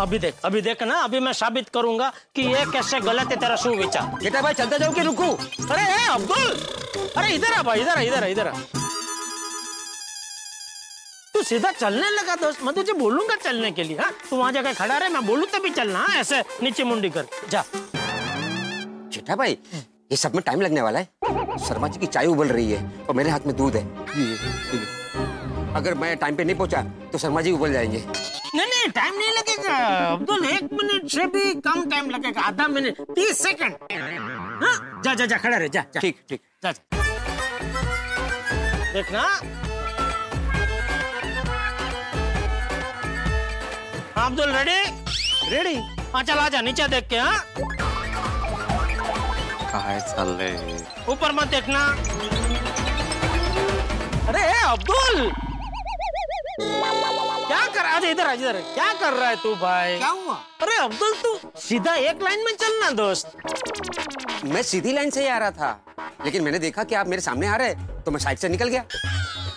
अभी 0.00 0.18
देख 0.18 0.34
अभी 0.44 0.60
देख 0.62 0.82
ना 0.82 0.98
अभी 1.04 1.20
मैं 1.20 1.32
साबित 1.32 1.68
करूँगा 1.74 2.12
कि 2.36 2.42
ये 2.42 2.64
कैसे 2.72 3.00
गलत 3.00 3.30
है 3.30 3.36
तेरा 3.40 3.56
सुविचार। 3.64 4.06
बेटा 4.22 4.40
भाई 4.42 4.54
चलते 4.60 4.78
जाओ 4.78 4.92
कि 4.92 5.02
रुकू? 5.02 5.28
अरे 5.70 5.84
अब्दुल! 6.12 6.46
अरे 7.16 7.34
इधर 7.34 7.52
आ 7.52 7.62
भाई 7.62 7.80
इधर 7.80 8.00
इधर 8.02 8.24
इधर 8.28 8.48
आ। 8.48 8.52
तू 11.42 11.46
सीधा 11.46 11.70
चलने 11.72 12.08
लगा 12.10 12.34
दोस्त। 12.38 12.62
मैं 12.62 12.74
तुझे 12.74 12.92
बोलूँगा 12.94 13.34
चलने 13.36 13.70
के 13.74 13.82
लिए 13.84 13.96
हाँ? 13.98 14.10
तू 14.30 14.36
वहाँ 14.36 14.50
जाकर 14.52 14.74
खड़ा 14.74 14.96
रहे 14.98 15.08
मैं 15.10 15.24
बोलूँ 15.26 15.46
तभी 15.52 15.70
चलना 15.70 15.98
हाँ? 15.98 16.14
ऐसे 16.16 16.40
नीचे 16.62 16.84
मुंडी 16.84 17.08
कर। 17.10 17.26
जा। 17.50 17.64
जेठा 19.10 19.36
भाई 19.36 19.58
ये 19.74 20.16
सब 20.16 20.34
में 20.34 20.42
टाइम 20.46 20.60
लगने 20.60 20.82
वाला 20.82 20.98
है। 20.98 21.04
शर्मा 21.66 21.88
जी 21.88 21.98
की 22.00 22.06
चाय 22.06 22.26
उबल 22.26 22.48
रही 22.48 22.70
है 22.70 23.06
और 23.08 23.14
मेरे 23.14 23.30
हाथ 23.30 23.46
में 23.46 23.56
दूध 23.56 23.76
है। 23.76 23.82
अगर 25.74 25.94
मैं 25.94 26.16
टाइम 26.16 26.36
पे 26.36 26.44
नहीं 26.44 26.56
पहुँचा 26.56 26.82
तो 27.12 27.18
शर्मा 27.18 27.40
जी 27.40 27.52
उबल 27.52 27.72
जाएँगे। 27.72 28.04
नहीं 28.54 28.66
नहीं 28.66 28.88
टाइम 28.92 29.18
नहीं 29.18 29.32
लगेगा। 29.38 29.76
अब्दुल 30.12 30.44
एक 30.46 30.68
मिनट 30.72 31.10
से 31.10 31.26
भी 31.34 31.54
कम 31.66 31.84
टाइम 31.90 32.10
लगेगा। 32.10 32.40
आधा 32.42 32.68
मिनट 32.68 33.00
तीस 33.14 33.42
सेकंड 33.42 33.72
हाँ? 34.62 35.02
जा 35.04 35.14
जा 35.14 35.26
जा 35.26 35.36
खड़ा 35.38 35.56
रहे 35.56 35.68
जा। 35.68 35.84
ठीक 36.00 36.24
ठीक। 36.28 36.40
जा 36.62 36.72
जा। 36.72 36.82
देखना 38.94 39.26
अब्दुल 44.22 44.50
रेडी 44.54 44.80
रेडी 45.52 45.74
हाँ 46.14 46.22
चल 46.22 46.38
आजा 46.38 46.60
नीचे 46.60 46.86
देख 46.88 47.08
के 47.10 47.16
हाँ? 47.18 47.38
कहा 49.72 49.98
चल 49.98 50.28
रहे 50.40 50.76
ऊपर 51.12 51.32
मत 51.32 51.46
देखना। 51.54 51.80
अरे 54.28 54.42
अब्दुल! 54.62 55.30
क्या 57.46 57.66
कर 57.74 57.84
आज 57.86 58.04
इधर 58.04 58.26
आ 58.26 58.32
इधर। 58.32 58.60
क्या 58.74 58.92
कर 59.00 59.12
रहा 59.12 59.28
है 59.28 59.36
तू 59.42 59.54
भाई? 59.62 59.96
क्या 59.98 60.08
हुआ? 60.08 60.34
अरे 60.62 60.76
अब्दुल 60.84 61.14
तू 61.22 61.38
सीधा 61.60 61.94
एक 62.10 62.22
लाइन 62.22 62.44
में 62.44 62.52
चलना 62.60 62.90
दोस्त। 63.02 63.32
मैं 64.44 64.62
सीधी 64.62 64.92
लाइन 64.92 65.10
से 65.10 65.22
ही 65.22 65.28
आ 65.28 65.38
रहा 65.38 65.50
था 65.50 65.78
लेकिन 66.24 66.42
मैंने 66.44 66.58
देखा 66.58 66.84
कि 66.84 66.94
आप 66.94 67.08
मेरे 67.08 67.22
सामने 67.22 67.46
आ 67.46 67.56
रहे 67.56 67.74
तो 68.04 68.10
मैं 68.10 68.20
साइड 68.20 68.38
से 68.38 68.48
निकल 68.48 68.68
गया। 68.68 68.84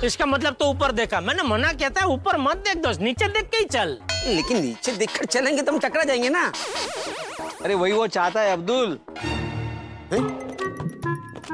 इसका 0.04 0.26
मतलब 0.26 0.54
तो 0.54 0.66
ऊपर 0.66 0.92
देखा। 0.92 1.20
मैंने 1.22 1.44
मना 1.44 1.72
किया 1.74 1.90
था 1.90 2.06
ऊपर 2.06 2.38
मत 2.38 2.58
देख 2.58 2.78
दोस्त 2.78 3.02
नीचे 3.02 3.28
देख 3.28 3.46
के 3.46 3.58
ही 3.58 3.66
चल। 3.66 3.98
लेकिन 4.28 4.62
नीचे 4.62 4.92
देखकर 4.92 5.26
चलेंगे 5.26 5.62
तो 5.62 5.72
हम 5.72 5.80
टकरा 5.80 6.04
जाएँगे 6.04 6.30
ना। 6.30 6.52
अरे 7.64 7.76
वही 7.76 7.92
वो 7.92 8.08
चाहता 8.08 8.42
है 8.42 8.54
अब्दुल। 8.54 8.98
है? 10.14 10.20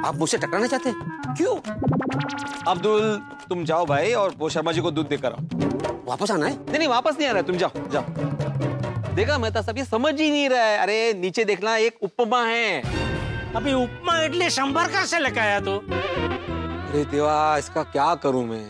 आप 0.06 0.16
मुझसे 0.16 0.38
टकराना 0.38 0.68
चाहते 0.68 0.92
क्यों? 1.38 1.56
अब्दुल 2.68 3.16
तुम 3.50 3.64
जाओ 3.66 3.86
भाई 3.86 4.14
और 4.14 4.34
वो 4.38 4.50
शर्मा 4.50 4.72
जी 4.72 4.82
को 4.82 4.92
दूध 4.92 5.08
देकर 5.08 5.32
आओ। 5.32 6.02
वापस 6.06 6.32
आना 6.32 6.46
है? 6.46 6.54
नहीं 6.54 6.78
नहीं 6.78 6.88
वापस 6.88 7.16
नहीं 7.18 7.28
आ 7.28 7.32
रहा 7.32 7.40
है, 7.40 7.48
तुम 7.48 7.58
जाओ 7.58 7.72
जाओ। 7.92 9.16
देखा 9.16 9.38
मेहता 9.38 9.62
साहब 9.62 9.78
ये 9.78 9.86
समझ 9.86 10.14
ही 10.22 10.30
नहीं 10.30 10.50
रहा 10.50 10.64
है। 10.64 10.78
अरे 10.78 11.14
नीचे 11.14 11.46
देखना 11.46 11.76
एक 11.78 11.98
उपमा 12.04 12.44
है। 12.46 12.82
अभी 13.56 13.74
उपमा 13.74 14.22
इडली 14.24 14.50
सांभर 14.50 14.92
कहाँ 14.92 15.06
से 15.06 15.20
लेके 15.20 15.40
आया 15.40 15.60
तू? 15.60 15.80
अरे 16.92 17.04
देवा 17.06 17.58
इसका 17.58 17.82
क्या 17.84 18.14
करूँ 18.16 18.44
मैं? 18.46 18.64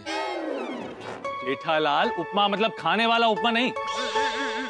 जेठालाल 1.45 2.09
उपमा 2.19 2.47
मतलब 2.47 2.71
खाने 2.79 3.05
वाला 3.05 3.27
उपमा 3.27 3.51
नहीं। 3.51 3.71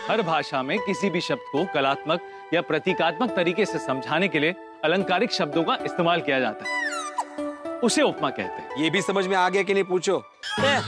हर 0.09 0.21
भाषा 0.21 0.61
में 0.63 0.77
किसी 0.79 1.09
भी 1.09 1.21
शब्द 1.21 1.51
को 1.51 1.63
कलात्मक 1.73 2.21
या 2.53 2.61
प्रतीकात्मक 2.61 3.35
तरीके 3.35 3.65
से 3.65 3.79
समझाने 3.79 4.27
के 4.27 4.39
लिए 4.39 4.55
अलंकारिक 4.83 5.31
शब्दों 5.31 5.63
का 5.63 5.75
इस्तेमाल 5.85 6.21
किया 6.21 6.39
जाता 6.39 6.65
है। 6.65 7.79
उसे 7.79 8.01
उपमा 8.01 8.29
कहते 8.29 8.61
हैं। 8.61 8.83
ये 8.83 8.89
भी 8.89 9.01
समझ 9.01 9.25
में 9.27 9.35
आ 9.37 9.47
गया 9.49 9.63
कि 9.63 9.73
नहीं 9.73 9.83
पूछो। 9.83 10.17
ए, 10.59 10.79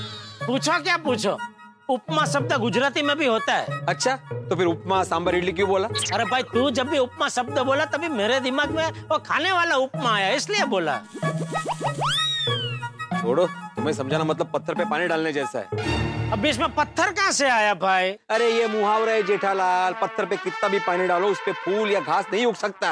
पूछो 0.46 0.82
क्या 0.84 0.98
पूछो? 1.06 1.38
उपमा 1.90 2.26
शब्द 2.26 2.54
गुजराती 2.54 3.02
में 3.02 3.18
भी 3.18 3.26
होता 3.26 3.54
है। 3.54 3.86
अच्छा 3.88 4.16
तो 4.32 4.56
फिर 4.56 4.66
उपमा 4.66 5.04
सांबर 5.04 5.36
इडली 5.36 5.52
क्यों 5.52 5.70
बोला? 5.70 5.88
अरे 6.14 6.26
भाई 6.26 6.44
तू 6.54 6.70
जब 6.72 6.90
भी 6.90 6.98
उपमा 6.98 7.30
शब्द 7.30 7.60
बोला 7.62 7.86
तभी 7.86 8.08
मेरे 8.16 8.40
दिमाग 8.40 8.72
में 8.72 8.90
वो 9.12 9.18
खाने 9.28 9.52
वाला 9.52 9.76
उपमा 9.78 10.16
आया 10.16 10.34
इसलिए 10.34 10.66
बोला। 10.66 11.02
छोड़ो 13.24 13.46
तुम्हें 13.76 13.94
समझाना 13.94 14.24
मतलब 14.24 14.50
पत्थर 14.54 14.76
पे 14.76 14.86
पानी 14.86 15.08
डालने 15.08 15.32
जैसा 15.34 15.60
है। 15.60 16.32
अब 16.32 16.46
इसमें 16.46 16.68
पत्थर 16.76 17.12
कहाँ 17.12 17.32
से 17.32 17.50
आया 17.50 17.74
भाई? 17.74 18.10
अरे 18.30 18.50
ये 18.52 18.68
मुहावरा 18.68 19.12
है 19.12 19.24
जेठालाल 19.24 19.94
पत्थर 20.02 20.26
पे 20.26 20.38
कितना 20.38 20.70
भी 20.70 20.80
पानी 20.88 21.08
डालो 21.08 21.28
उस 21.28 21.42
पे 21.46 21.52
फूल 21.56 21.92
या 21.92 22.00
घास 22.02 22.26
नहीं 22.34 22.46
उग 22.46 22.56
सकता। 22.56 22.90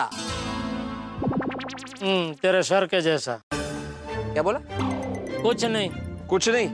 हम्म 2.03 2.33
तेरे 2.41 2.61
सर 2.63 2.85
के 2.85 3.01
जैसा। 3.01 3.39
क्या 3.53 4.43
बोला? 4.43 4.59
कुछ 5.41 5.65
नहीं। 5.65 5.89
कुछ 6.29 6.49
नहीं? 6.49 6.69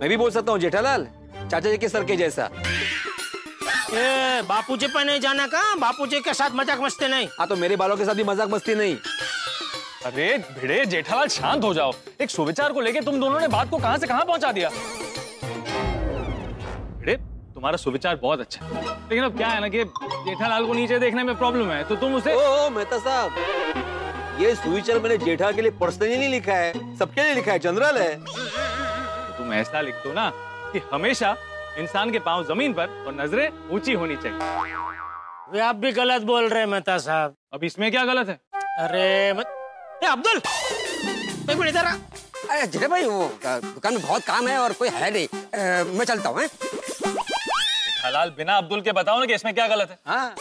मैं 0.00 0.08
भी 0.08 0.16
बोल 0.16 0.30
सकता 0.30 0.52
हूँ 0.52 0.60
जेठालाल 0.60 1.06
चाचा 1.50 1.70
जी 1.70 1.76
के 1.78 1.88
सर 1.88 2.04
के 2.04 2.16
जैसा। 2.16 2.50
ए 3.92 4.42
बापूजी 4.48 4.86
पे 4.86 5.04
नहीं 5.04 5.20
जाना 5.20 5.46
का 5.46 5.62
बापूजी 5.78 6.20
के 6.20 6.34
साथ 6.34 6.50
मज़ाक 6.54 6.80
मस्ती 6.80 7.08
नहीं। 7.08 7.28
हाँ 7.38 7.46
तो 7.48 7.56
मेरे 7.56 7.76
बालों 7.76 7.96
के 7.96 8.04
साथ 8.04 8.14
भी 8.14 8.24
मज़ाक 8.24 8.48
मस्ती 8.50 8.74
नहीं। 8.74 8.96
अरे 10.06 10.26
भिड़े 10.60 10.84
जेठालाल 10.86 11.28
शांत 11.28 11.64
हो 11.64 11.72
जाओ। 11.74 11.92
एक 12.20 12.30
सुविचार 12.30 12.72
को 12.72 12.80
लेके 12.80 13.00
तुम 13.00 13.18
दोनों 13.20 13.40
ने 13.40 13.48
बात 13.48 13.70
को 13.70 13.78
कहाँ 13.78 13.98
से 13.98 14.06
कहाँ 14.06 14.24
पहुँचा 14.24 14.52
दिया? 14.52 14.68
भिड़े 16.98 17.16
तुम्हारा 17.54 17.76
सुविचार 17.76 18.16
बहुत 18.22 18.40
अच्छा 18.40 18.64
है। 18.64 18.82
लेकिन 18.82 19.24
अब 19.24 19.36
क्या 19.36 19.48
है 19.48 19.60
ना 19.60 19.68
कि 19.68 19.84
जेठालाल 19.84 20.66
को 20.66 20.74
नीचे 20.74 20.98
देखने 20.98 21.22
में 21.24 21.34
प्रॉब्लम 21.38 21.70
है 21.70 21.82
तो 21.84 21.96
तुम 21.96 22.14
उसे 22.14 22.34
ओ, 22.34 22.40
ओ 22.40 22.70
मेहता 22.70 22.98
साहब 22.98 24.40
ये 24.40 24.54
सुविचार 24.54 24.98
मैंने 24.98 25.16
जेठा 25.18 25.52
के 25.52 25.62
लिए 25.62 25.70
पर्सनली 25.80 26.16
नहीं 26.16 26.28
लिखा 26.28 26.54
है 26.54 26.96
सबके 26.96 27.22
लिए 27.22 27.34
लिखा 27.34 27.52
है 27.52 27.58
जनरल 27.58 27.98
है। 27.98 28.14
तो 28.16 29.38
तुम 29.38 29.52
ऐसा 29.54 29.80
लिख 29.80 29.94
दो 30.04 30.12
ना 30.12 30.30
कि 30.72 30.82
हमेशा 30.92 31.36
इंसान 31.78 32.10
के 32.12 32.18
पाँव 32.20 32.44
ज़मीन 32.46 32.72
पर 32.72 33.04
और 33.06 33.20
नज़रें 33.20 33.48
ऊँची 33.70 33.92
होनी 33.92 34.16
चाहिए। 34.16 34.38
वे 35.52 35.60
आप 35.60 35.76
भी 35.76 35.92
गलत 35.92 36.22
बोल 36.22 36.48
रहे 36.48 36.60
हैं 36.60 36.66
मेहता 36.66 36.98
साहब। 36.98 37.36
अब 37.54 37.64
इसमें 37.64 37.90
क्या 37.90 38.04
गलत 38.04 38.28
है? 38.28 38.40
अरे 38.78 39.32
मत 39.32 39.56
अब्दुल। 40.08 40.36
एक 40.36 41.56
मिनट 41.56 41.68
इधर 41.68 41.84
आ। 41.84 41.92
अरे 42.50 42.66
जेठा 42.66 42.88
भाई 42.88 43.04
वो 43.04 43.30
दुकान 43.44 43.94
में 43.94 44.02
बहुत 44.02 44.24
काम 44.24 44.48
है 44.48 44.58
और 44.58 44.72
कोई 44.72 44.88
है 44.88 45.10
नहीं। 45.10 45.26
अ, 45.26 45.84
मैं 45.98 46.04
चलता 46.04 46.28
हूँ? 46.28 46.48
हलाल 48.04 48.30
बिना 48.36 48.56
अब्दुल 48.56 48.80
के 48.82 48.92
बताओ 48.92 49.18
ना 49.20 49.26
कि 49.26 49.34
इसमें 49.34 49.52
क्या 49.54 49.66
गलत 49.68 49.90
है। 49.90 49.98
हाँ। 50.06 50.34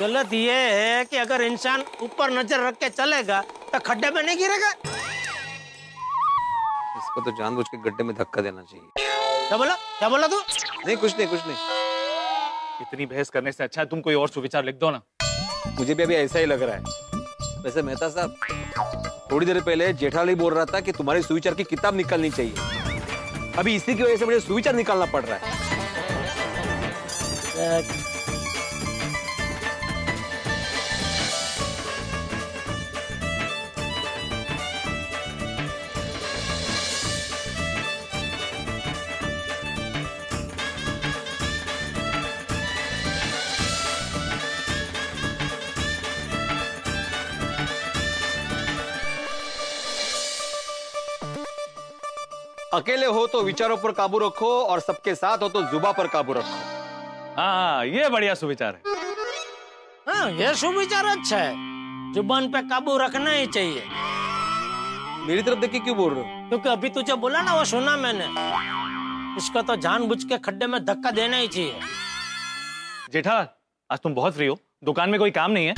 गलत 0.00 0.32
ये 0.32 0.52
है 0.52 1.04
कि 1.04 1.16
अगर 1.16 1.42
इंसान 1.42 1.84
ऊपर 2.02 2.30
नज़र 2.30 2.66
रख 2.66 2.74
के 2.74 2.88
चलेगा 2.88 3.40
तो 3.72 3.78
खड्डे 3.78 4.10
में 4.10 4.22
नहीं 4.22 4.36
गिरेगा। 4.36 4.68
इसको 6.98 7.20
तो 7.20 7.30
जानबूझ 7.38 7.66
के 7.68 7.78
गड्ढे 7.90 8.04
में 8.04 8.14
धक्का 8.16 8.42
देना 8.42 8.62
चाहिए। 8.62 9.08
क्या 9.48 9.58
बोला? 9.58 9.74
क्या 9.98 10.08
बोला 10.08 10.26
तू? 10.26 10.40
नहीं 10.86 10.96
कुछ 10.96 11.16
नहीं 11.18 11.26
कुछ 11.28 11.40
नहीं। 11.46 11.56
इतनी 12.80 13.06
बहस 13.06 13.30
करने 13.30 13.52
से 13.52 13.64
अच्छा 13.64 13.80
है 13.80 13.86
तुम 13.88 14.00
कोई 14.00 14.14
और 14.14 14.28
सुविचार 14.28 14.64
लिख 14.64 14.74
दो 14.74 14.90
ना। 14.90 15.02
मुझे 15.78 15.94
भी 15.94 16.02
अभी 16.02 16.14
ऐसा 16.14 16.38
ही 16.38 16.46
लग 16.46 16.62
रहा 16.62 16.76
है। 16.76 17.09
वैसे 17.64 17.82
मेहता 17.82 18.08
साहब, 18.08 18.34
थोड़ी 19.32 19.46
देर 19.46 19.60
पहले 19.60 19.92
जेठाली 19.92 20.34
बोल 20.34 20.54
रहा 20.54 20.64
था 20.64 20.80
कि 20.80 20.92
तुम्हारी 20.92 21.22
सुविचार 21.22 21.54
की 21.54 21.64
किताब 21.64 21.96
निकालनी 21.96 22.30
चाहिए। 22.30 22.54
अभी 23.58 23.74
इसी 23.76 23.94
की 23.94 24.02
वजह 24.02 24.16
से 24.16 24.24
मुझे 24.24 24.40
सुविचार 24.40 24.74
निकालना 24.74 25.04
पड़ 25.06 25.24
रहा 25.24 25.38
है। 25.38 25.58
अकेले 52.74 53.06
हो 53.06 53.26
तो 53.26 53.40
विचारों 53.42 53.76
पर 53.76 53.92
काबू 53.92 54.18
रखो 54.18 54.48
और 54.62 54.80
सबके 54.80 55.14
साथ 55.14 55.38
हो 55.38 55.48
तो 55.48 55.62
जुबा 55.62 55.92
पर 55.92 56.06
काबू 56.06 56.32
रखो। 56.32 56.58
हाँ 57.36 57.86
ये 57.86 58.08
बढ़िया 58.08 58.34
सुविचार 58.34 58.74
है। 58.74 58.94
हाँ 60.08 60.30
ये 60.30 60.54
सुविचार 60.54 61.06
अच्छा 61.06 61.36
है। 61.36 62.12
ज़ुबान 62.14 62.46
पे 62.48 62.60
काबू 62.62 62.96
रखना 62.96 63.30
ही 63.30 63.46
चाहिए। 63.46 63.82
मेरी 65.26 65.42
तरफ़ 65.42 65.58
देखिए 65.58 65.80
क्यों 65.80 65.96
बोल 65.96 66.14
रहे 66.14 66.22
हो? 66.22 66.48
क्योंकि 66.48 66.68
अभी 66.68 66.88
तुझे 66.88 67.14
बोला 67.14 67.42
ना 67.42 67.54
वो 67.54 67.64
सुना 67.64 67.96
मैंने। 67.96 68.26
इसका 69.36 69.62
तो 69.62 69.76
जानबूझ 69.76 70.22
के 70.24 70.38
खड्डे 70.38 70.66
में 70.66 70.84
धक्का 70.84 71.10
देना 71.10 71.36
ही 71.36 71.48
चाहिए। 71.48 71.80
जेठा 73.12 73.36
आज 73.90 73.98
तुम 73.98 74.14
बहुत 74.14 74.34
फ्री 74.34 74.46
हो। 74.46 74.58
दुकान 74.84 75.10
में 75.10 75.18
कोई 75.20 75.30
काम 75.30 75.50
नहीं 75.50 75.66
है? 75.66 75.74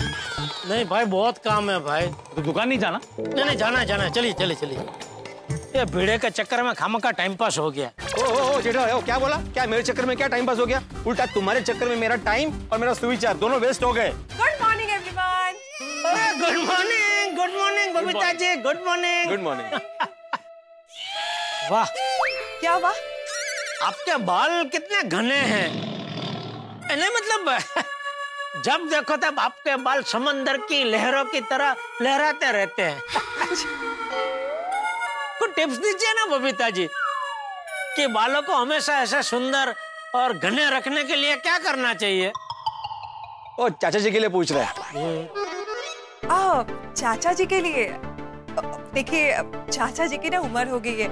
नहीं 0.69 0.85
भाई 0.85 1.05
बहुत 1.05 1.39
काम 1.39 1.71
है 1.71 1.79
भाई। 1.81 2.07
तो 2.07 2.43
दुकान 2.43 2.69
नहीं 2.69 2.79
जाना? 2.79 3.01
नहीं 3.21 3.45
नहीं 3.45 3.57
जाना 3.57 3.79
है 3.79 3.87
जाना। 3.87 4.05
है 4.05 4.11
चलिए 4.11 4.33
चलिए 4.33 4.57
चलिए। 4.57 4.79
ये 5.77 5.85
भीड़े 5.93 6.17
के 6.19 6.29
चक्कर 6.31 6.63
में 6.63 6.73
खामा 6.75 6.99
का 6.99 7.11
टाइम 7.11 7.35
पास 7.37 7.59
हो 7.59 7.71
गया। 7.71 7.91
ओ, 8.19 8.23
ओ, 8.23 8.41
ओ 8.55 8.61
जेठा 8.61 8.85
ओ, 8.95 9.01
क्या 9.03 9.19
बोला? 9.19 9.37
क्या 9.53 9.65
मेरे 9.67 9.83
चक्कर 9.83 10.07
में 10.07 10.17
क्या 10.17 10.27
टाइम 10.29 10.47
पास 10.47 10.59
हो 10.59 10.67
गया? 10.67 10.83
उल्टा 11.07 11.27
तुम्हारे 11.27 11.61
चक्कर 11.61 11.89
में 11.89 11.97
मेरा 11.97 12.17
टाइम 12.27 12.53
और 12.73 12.79
मेरा 12.79 12.95
सुविचार 12.95 13.37
दोनों 13.37 13.59
वेस्ट 13.61 13.85
हो 13.85 13.93
गए। 13.93 14.11
Good 14.11 14.63
morning 14.63 14.91
everyone 14.91 15.53
good 16.41 16.57
morning 16.69 17.37
good 17.37 17.57
morning 17.59 17.95
Babita 17.95 18.33
ji 18.33 18.55
good 18.63 18.85
morning 18.87 19.31
good 19.31 19.43
morning 19.43 19.81
वाह। 21.71 21.85
क्या 22.61 22.77
वाह 22.77 22.93
आपके 23.87 24.17
बाल 24.25 24.65
कितने 24.73 25.03
घने 25.03 25.37
हैं? 25.53 25.69
नहीं 26.89 27.11
मतलब 27.11 27.59
जब 28.65 28.89
देखो 28.91 29.17
तब 29.17 29.39
आपके 29.41 29.77
बाल 29.85 30.03
समंदर 30.09 30.57
की 30.69 30.83
लहरों 30.85 31.25
की 31.25 31.41
तरह 31.51 31.77
लहराते 32.03 32.51
रहते 32.53 32.83
हैं। 32.83 33.01
कुछ 35.43 35.55
टिप्स 35.55 35.77
दीजिए 35.77 36.13
ना 36.15 36.25
बबीता 36.27 36.69
जी 36.71 36.87
कि 37.97 38.07
बालों 38.09 38.43
को 38.43 38.55
हमेशा 38.55 38.99
ऐसे 38.99 39.23
सुंदर 39.23 39.75
और 40.15 40.33
घने 40.39 40.69
रखने 40.71 41.03
के 41.05 41.17
लिए 41.17 41.37
क्या 41.37 41.57
करना 41.59 41.93
चाहिए? 41.95 42.33
ओ 43.61 43.69
चाचा 43.69 43.99
जी 43.99 44.11
के 44.11 44.19
लिए 44.19 44.29
पूछ 44.29 44.53
रहा 44.53 44.65
है। 44.65 45.25
आ, 46.31 46.63
चाचा 46.93 47.33
जी 47.33 47.47
के 47.47 47.61
लिए? 47.61 47.89
देखिए 48.95 49.37
चाचा 49.73 50.07
जी 50.07 50.17
की 50.17 50.31
ना 50.31 50.41
उम्र 50.41 50.67
हो 50.69 50.81
गई 50.81 50.97
है। 51.01 51.09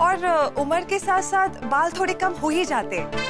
और 0.00 0.26
उम्र 0.58 0.80
के 0.84 0.98
साथ 0.98 1.22
साथ 1.22 1.60
बाल 1.64 1.92
थोड़े 1.98 2.14
कम 2.14 2.32
हो 2.42 2.48
ही 2.48 2.64
जाते 2.64 2.96
हैं। 2.96 3.24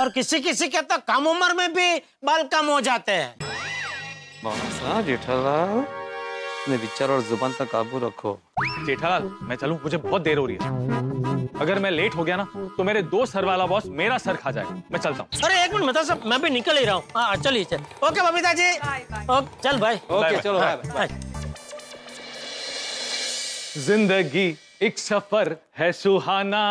और 0.00 0.10
किसी 0.10 0.40
किसी 0.40 0.68
के 0.68 0.82
तो 0.82 0.98
कम 1.08 1.26
उम्र 1.26 1.54
में 1.54 1.72
भी 1.74 1.94
बाल 2.24 2.42
कम 2.52 2.66
हो 2.66 2.80
जाते 2.80 3.12
हैं। 3.12 3.34
हाँ 4.82 5.02
जेठालाल 5.02 5.99
अपने 6.60 6.76
विचार 6.76 7.10
और 7.10 7.20
ज़ुबान 7.24 7.52
पर 7.52 7.64
काबू 7.66 7.98
रखो। 7.98 8.38
जेठालाल 8.86 9.30
मैं 9.48 9.56
चलूँ 9.56 9.78
मुझे 9.82 9.96
बहुत 9.98 10.22
देर 10.22 10.38
हो 10.38 10.46
रही 10.46 10.56
है। 10.62 11.58
अगर 11.60 11.78
मैं 11.78 11.90
लेट 11.90 12.14
हो 12.16 12.24
गया 12.24 12.36
ना 12.36 12.44
तो 12.76 12.84
मेरे 12.84 13.02
दो 13.04 13.24
सर 13.26 13.44
वाला 13.44 13.66
बॉस 13.66 13.86
मेरा 14.00 14.18
सर 14.18 14.36
खा 14.36 14.50
जाएगा। 14.50 14.74
मैं 14.92 14.98
चलता 15.00 15.22
हूँ। 15.22 15.42
अरे 15.44 15.62
एक 15.64 15.74
मिनट 15.74 15.88
बता 15.88 16.02
सब 16.02 16.22
मैं 16.26 16.40
भी 16.42 16.50
निकल 16.50 16.78
ही 16.78 16.84
रहा 16.84 16.94
हूँ। 16.94 17.04
हाँ 17.16 17.36
चलिए 17.36 17.64
चल 17.64 17.80
ओके 18.06 18.20
बबीता 18.22 18.52
जी 18.52 18.72
चल 19.62 19.78
भाई 19.80 19.96
ओके 19.96 20.40
चलो 20.40 20.58
हाँ, 20.58 20.76
बाय 20.76 20.92
बाय 20.94 21.08
ज़िंदगी 23.78 24.56
एक 24.82 24.98
सफ़र 24.98 25.56
है 25.78 25.92
सुहाना। 25.92 26.62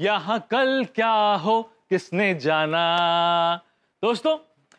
यहाँ 0.00 0.38
कल 0.50 0.84
क्या 0.94 1.12
हो 1.44 1.60
किसने 1.90 2.34
जाना? 2.40 2.84
दोस्तों 4.02 4.36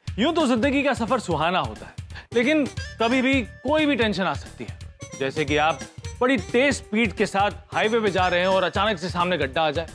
यूँ 0.07 0.33
तो 0.33 0.45
ज़िंदगी 0.47 0.83
का 0.83 0.93
सफ़र 0.95 1.19
सुहाना 1.19 1.59
होता 1.59 1.85
है। 1.85 1.98
लेकिन 2.33 2.65
कभी 3.01 3.21
भी 3.21 3.41
कोई 3.41 3.85
भी 3.85 3.95
टेंशन 3.95 4.23
आ 4.23 4.33
सकती 4.33 4.67
है। 4.69 4.79
जैसे 5.19 5.45
कि 5.45 5.57
आप 5.57 5.79
बड़ी 6.21 6.37
तेज 6.37 6.73
स्पीड 6.73 7.13
के 7.13 7.25
साथ 7.25 7.51
हाईवे 7.75 7.99
पे 7.99 8.11
जा 8.11 8.27
रहे 8.27 8.39
हैं 8.39 8.47
और 8.47 8.63
अचानक 8.63 8.99
से 8.99 9.09
सामने 9.09 9.37
गड्ढा 9.37 9.61
आ 9.61 9.71
जाए। 9.71 9.87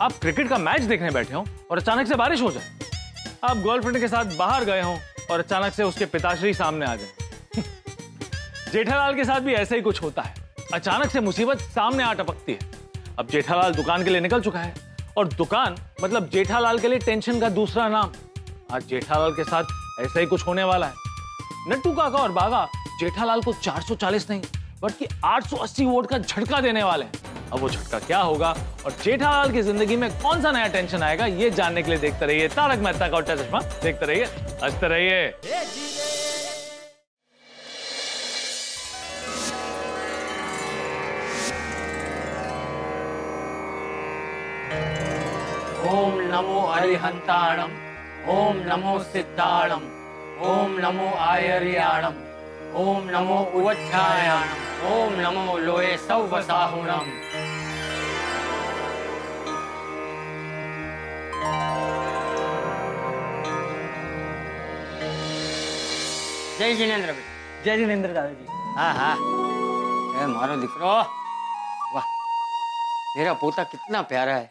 आप 0.00 0.12
क्रिकेट 0.12 0.48
का 0.48 0.58
मैच 0.58 0.82
देखने 0.82 1.10
बैठे 1.10 1.34
हो 1.34 1.46
और 1.70 1.78
अचानक 1.78 2.08
से 2.08 2.14
बारिश 2.14 2.42
हो 2.42 2.50
जाए। 2.50 2.78
आप 3.44 3.56
गर्लफ्रेंड 3.56 3.98
के 3.98 4.08
साथ 4.08 4.36
बाहर 4.36 4.64
गए 4.64 4.82
हो 4.82 4.98
और 5.30 5.38
अचानक 5.38 5.72
से 5.72 5.82
उसके 5.82 6.06
पिताश्री 6.06 6.54
सामने 6.54 6.86
आ 6.86 6.96
जाए। 6.96 7.62
जेठालाल 8.72 9.14
के 9.14 9.24
साथ 9.24 9.40
भी 9.40 9.54
ऐसा 9.54 9.74
ही 9.74 9.80
कुछ 9.80 10.02
होता 10.02 10.22
है। 10.22 10.34
अचानक 10.74 11.10
से 11.10 11.20
मुसीबत 11.20 11.58
सामने 11.58 12.02
आ 12.02 12.12
टपकती 12.12 12.52
है। 12.52 12.58
अब 13.18 13.28
जेठालाल 13.28 13.74
दुकान 13.74 14.04
के 14.04 14.10
लिए 14.10 14.20
निकल 14.20 14.40
चुका 14.40 14.58
है 14.58 14.74
और 15.16 15.28
दुकान 15.28 15.76
मतलब 16.02 16.30
जेठालाल 16.30 16.78
के 16.78 16.88
लिए 16.88 16.98
टेंशन 16.98 17.40
का 17.40 17.48
दूसरा 17.48 17.88
नाम। 17.88 18.12
आज 18.72 18.86
जेठालाल 18.86 19.32
के 19.32 19.44
साथ 19.44 19.64
ऐसा 20.00 20.20
ही 20.20 20.26
कुछ 20.26 20.46
होने 20.46 20.64
वाला 20.64 20.86
है। 20.86 21.01
नट्टू 21.68 21.90
काका 21.92 22.18
और 22.18 22.32
बागा, 22.32 22.66
जेठालाल 23.00 23.40
को 23.40 23.52
440 23.54 24.28
नहीं, 24.30 24.42
बल्कि 24.82 25.06
880 25.24 25.84
वोट 25.86 26.06
का 26.06 26.18
झटका 26.18 26.60
देने 26.60 26.82
वाले 26.82 27.04
हैं। 27.04 27.50
अब 27.52 27.60
वो 27.60 27.68
झटका 27.68 27.98
क्या 27.98 28.18
होगा 28.20 28.50
और 28.84 28.92
जेठालाल 29.04 29.52
की 29.52 29.62
ज़िंदगी 29.62 29.96
में 29.96 30.08
कौन 30.22 30.42
सा 30.42 30.52
नया 30.52 30.66
टेंशन 30.66 31.02
आएगा, 31.02 31.26
ये 31.26 31.50
जानने 31.50 31.82
के 31.82 31.90
लिए 31.90 31.98
देखते 32.00 32.26
रहिए। 32.26 32.48
तारक 32.48 32.78
मेहता 32.78 33.08
का 33.08 33.16
उल्टा 33.16 33.36
चश्मा, 33.36 33.60
देखते 33.82 34.06
रहिए, 34.06 34.24
हँसते 34.62 34.88
रहिए। 34.88 35.28
ओम 45.92 46.20
नमो 46.28 46.60
अरिहंताणम, 46.74 47.72
ओम 48.32 48.62
नमो 48.66 48.98
सिद्धाणम। 49.04 50.01
ओम 50.47 50.77
नमो 50.79 51.09
आयर्याणम 51.25 52.15
ओम 52.81 53.09
नमो 53.09 53.39
उवच्छायाणम 53.59 54.91
ओम 54.91 55.13
नमो 55.21 55.57
लोए 55.59 55.95
सौवसाहुणम 56.07 57.07
જય 66.59 66.67
જિનેન્દ્ર 66.77 67.09
જય 67.65 67.73
જિનેન્દ્ર 67.79 68.11
દાદાજી 68.13 68.45
હા 68.77 68.87
હા 68.99 69.09
એ 70.15 70.27
મારો 70.29 70.55
દીકરો 70.63 70.93
વાહ 71.93 72.05
मेरा 73.15 73.33
पोता 73.41 73.63
कितना 73.65 73.99
प्यारा 74.09 74.33
है 74.35 74.45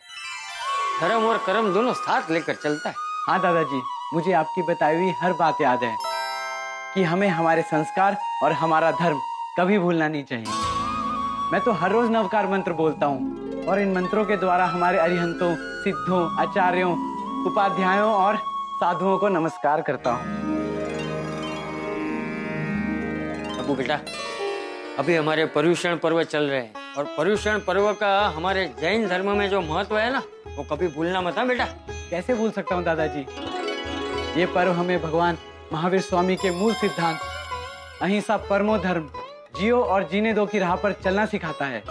धर्म 1.01 1.25
और 1.31 1.39
कर्म 1.47 1.73
दोनों 1.75 1.95
साथ 1.97 2.31
लेकर 2.31 2.57
चलता 2.65 2.89
है 2.91 2.97
हाँ 3.27 3.39
दादाजी 3.41 3.81
मुझे 4.14 4.32
आपकी 4.34 4.62
बताई 4.62 4.96
हुई 4.96 5.12
हर 5.22 5.34
बात 5.34 5.62
याद 5.62 5.84
है 5.84 5.96
कि 6.94 7.04
हमें 7.04 7.28
हमारे 7.28 7.62
संस्कार 7.62 8.18
और 8.44 8.52
हमारा 8.62 8.92
धर्म 8.92 9.20
कभी 9.58 9.78
भूलना 9.80 10.08
नहीं 10.08 10.24
चाहिए। 10.24 10.46
मैं 11.52 11.62
तो 11.62 11.72
हर 11.82 11.92
रोज 11.92 12.10
नवकार 12.12 12.48
मंत्र 12.48 12.74
बोलता 12.74 13.06
हूँ 13.06 13.66
और 13.66 13.80
इन 13.80 13.94
मंत्रों 13.94 14.26
के 14.26 14.38
द्वारा 14.38 14.66
हमारे 14.66 14.98
अरिहंतों 14.98 15.56
सिद्धों 15.84 16.22
आचार्यों 16.42 16.92
उपाध्यायों 17.48 18.12
और 18.14 18.38
साधुओं 18.82 19.18
को 19.18 19.30
नमस्कार 19.30 19.82
करता 19.82 20.12
हूँ। 20.12 20.40
अबू 23.60 23.76
बेटा 23.76 24.00
अभी 25.00 25.16
हमारे 25.16 25.46
पर्यूषण 25.56 25.96
पर्व 25.98 26.24
चल 26.24 26.44
रहे 26.44 26.60
हैं 26.60 26.94
और 26.98 27.06
पर्यूषण 27.18 27.60
पर्व 27.68 27.92
का 27.94 28.12
हमारे 28.36 28.66
जैन 28.82 29.08
धर्म 29.08 29.38
में 29.38 29.50
जो 29.50 29.62
महत्व 29.62 29.98
है 29.98 30.12
ना 30.14 30.22
वो 30.58 30.64
कभी 30.72 30.88
भूलना 30.96 31.22
मत 31.22 31.38
हाँ 31.38 31.48
बेटा? 31.48 31.66
कैसे 32.10 32.34
भूल 32.34 32.52
सकता 32.52 32.76
हूँ 32.76 32.84
दादाजी? 32.84 33.26
ये 34.38 34.46
पर्व 34.46 34.72
हमें 34.72 35.02
भगवान 35.02 35.38
महावीर 35.74 36.02
स्वामी 36.02 36.36
के 36.36 36.50
मूल 36.52 36.74
सिद्धांत 36.74 37.20
अहिंसा 38.02 38.38
परमो 38.50 38.78
धर्म 38.78 39.10
जियो 39.60 39.82
और 39.84 40.04
जीने 40.04 40.34
दो 40.34 40.46
की 40.46 40.60
राह 40.60 40.76
पर 40.76 40.94
चलना 40.94 41.26
सिखाता 41.26 41.66
है। 41.66 41.84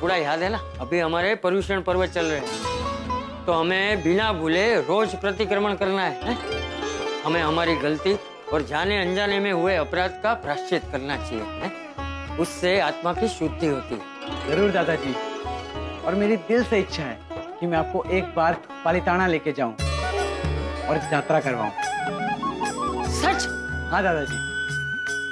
पूरा 0.00 0.16
याद 0.16 0.42
है 0.42 0.48
ना? 0.48 0.58
अभी 0.80 0.98
हमारे 0.98 1.34
पर्यूषण 1.34 1.80
पर्व 1.80 2.06
चल 2.06 2.26
रहे 2.26 2.40
हैं। 2.40 3.44
तो 3.46 3.52
हमें 3.52 4.02
बिना 4.02 4.32
भूले 4.32 4.64
रोज 4.80 5.14
प्रतिक्रमण 5.14 5.74
करना 5.74 6.02
है, 6.02 6.24
है? 6.24 6.36
हमें 7.24 7.40
हमारी 7.42 7.76
गलती 7.76 8.16
और 8.52 8.62
जाने 8.62 9.00
अनजाने 9.02 9.40
में 9.40 9.52
हुए 9.52 9.76
अपराध 9.76 10.20
का 10.22 10.34
प्राश्चित 10.34 10.82
करना 10.92 11.16
चाहिए 11.16 11.44
है? 11.44 12.38
उससे 12.38 12.78
आत्मा 12.80 13.12
की 13.12 13.28
शुद्धि 13.28 13.66
होती 13.66 13.94
है। 13.94 14.48
ज़रूर 14.48 14.70
दादाजी। 14.70 15.14
और 16.06 16.14
मेरी 16.14 16.36
दिल 16.36 16.64
से 16.64 16.78
इच्छा 16.78 17.02
है 17.02 17.18
कि 17.60 17.66
मैं 17.66 17.78
आपको 17.78 18.04
एक 18.10 18.34
बार 18.34 18.62
पालिताना 18.84 19.26
लेके 19.26 19.52
जाऊँ। 19.52 19.89
और 20.90 20.96
यात्रा 21.12 21.40
करवाऊं। 21.40 21.70
सच? 23.14 23.46
हाँ 23.90 24.02
दादाजी। 24.02 24.36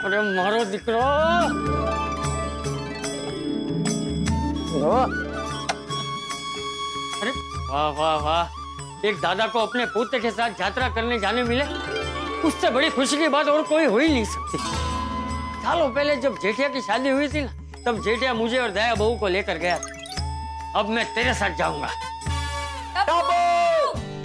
अरे 0.05 0.21
मारो 0.37 0.65
दिकरो 0.65 0.99
अरे 7.19 7.31
वाह 7.71 7.89
वाह 7.91 8.17
वाह। 8.17 9.07
एक 9.09 9.21
दादा 9.21 9.47
को 9.47 9.59
अपने 9.59 9.87
पोते 9.87 10.19
के 10.21 10.31
साथ 10.31 10.61
यात्रा 10.61 10.89
करने 10.89 11.19
जाने 11.19 11.43
मिले। 11.43 11.65
उससे 12.49 12.71
बड़ी 12.71 12.91
खुशी 12.91 13.17
की 13.17 13.29
बात 13.29 13.49
और 13.49 13.63
कोई 13.63 13.85
हो 13.85 13.99
ही 13.99 14.09
नहीं 14.09 14.25
सकती। 14.25 14.59
सालों 15.65 15.89
पहले 15.91 16.17
जब 16.17 16.39
जेठिया 16.43 16.69
की 16.69 16.81
शादी 16.81 17.09
हुई 17.09 17.29
थी 17.29 17.41
ना 17.41 17.51
तब 17.87 18.03
जेठिया 18.03 18.35
मुझे 18.35 18.59
और 18.59 18.71
दया 18.71 18.95
बहू 18.95 19.17
को 19.17 19.29
लेकर 19.29 19.59
गया। 19.59 19.79
अब 20.77 20.89
मैं 20.89 21.05
तेरे 21.15 21.35
साथ 21.35 21.57
जाऊँगा। 21.57 21.89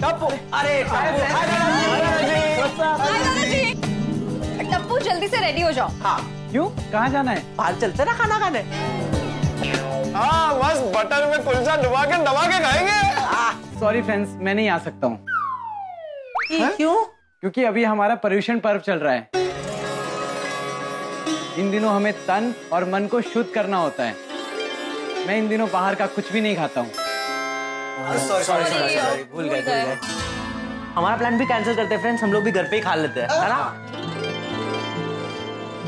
अरे 0.02 0.82
टप्पू। 4.72 4.98
जल्दी 4.98 5.28
से 5.28 5.40
रेडी 5.40 5.60
हो 5.60 5.70
जाओ। 5.72 5.88
हाँ। 6.02 6.18
क्यों? 6.50 6.68
कहाँ 6.92 7.08
जाना 7.10 7.30
है? 7.30 7.56
बाहर 7.56 7.74
चलते 7.80 8.04
ना 8.04 8.12
खाना 8.12 8.38
खाने। 8.38 8.60
हाँ 10.14 10.58
बस 10.58 10.80
बटर 10.96 11.26
में 11.30 11.44
कुलचा 11.44 11.76
डुबा 11.82 12.04
के 12.04 12.16
दबा 12.24 12.46
के 12.46 12.58
खाएँगे। 12.64 13.80
सॉरी 13.80 14.02
फ्रेंड्स 14.02 14.30
मैं 14.40 14.54
नहीं 14.54 14.68
आ 14.68 14.78
सकता 14.78 15.06
हूँ? 15.06 15.26
क्यों? 16.50 16.94
क्योंकि 17.40 17.64
अभी 17.64 17.84
हमारा 17.84 18.14
पर्यूषण 18.14 18.58
पर्व 18.58 18.80
चल 18.80 18.98
रहा 18.98 19.12
है। 19.12 19.28
इन 21.58 21.70
दिनों 21.70 21.94
हमें 21.94 22.12
तन 22.26 22.54
और 22.72 22.84
मन 22.84 23.06
को 23.06 23.20
शुद्ध 23.20 23.50
करना 23.50 23.76
होता 23.76 24.04
है। 24.04 24.14
मैं 25.26 25.38
इन 25.38 25.48
दिनों 25.48 25.68
बाहर 25.72 25.94
का 25.94 26.06
कुछ 26.06 26.32
भी 26.32 26.40
नहीं 26.40 26.56
खाता 26.56 26.80
हूँ। 26.80 26.90
सॉरी 27.94 28.44
सॉरी 28.44 28.44
सॉरी 28.44 28.96
सॉरी 28.96 29.22
भूल 29.32 29.48
गए 29.48 29.60
भूल 29.62 29.72
गए। 29.72 29.98
हमारा 30.94 31.16
प्लान 31.16 31.38
भी 31.38 31.46
कैंसिल 31.46 31.74
करते 31.76 31.94
हैं 31.94 32.00
फ्रेंड्स 32.02 32.22
हम 32.22 32.32
लोग 32.32 32.44
भी 32.44 32.50
घर 32.52 32.64
पे 32.70 32.76
ही 32.76 32.82
खा 32.82 32.94
लेते 32.94 33.20
हैं 33.20 33.28
है 33.30 33.48
ना? 33.48 33.74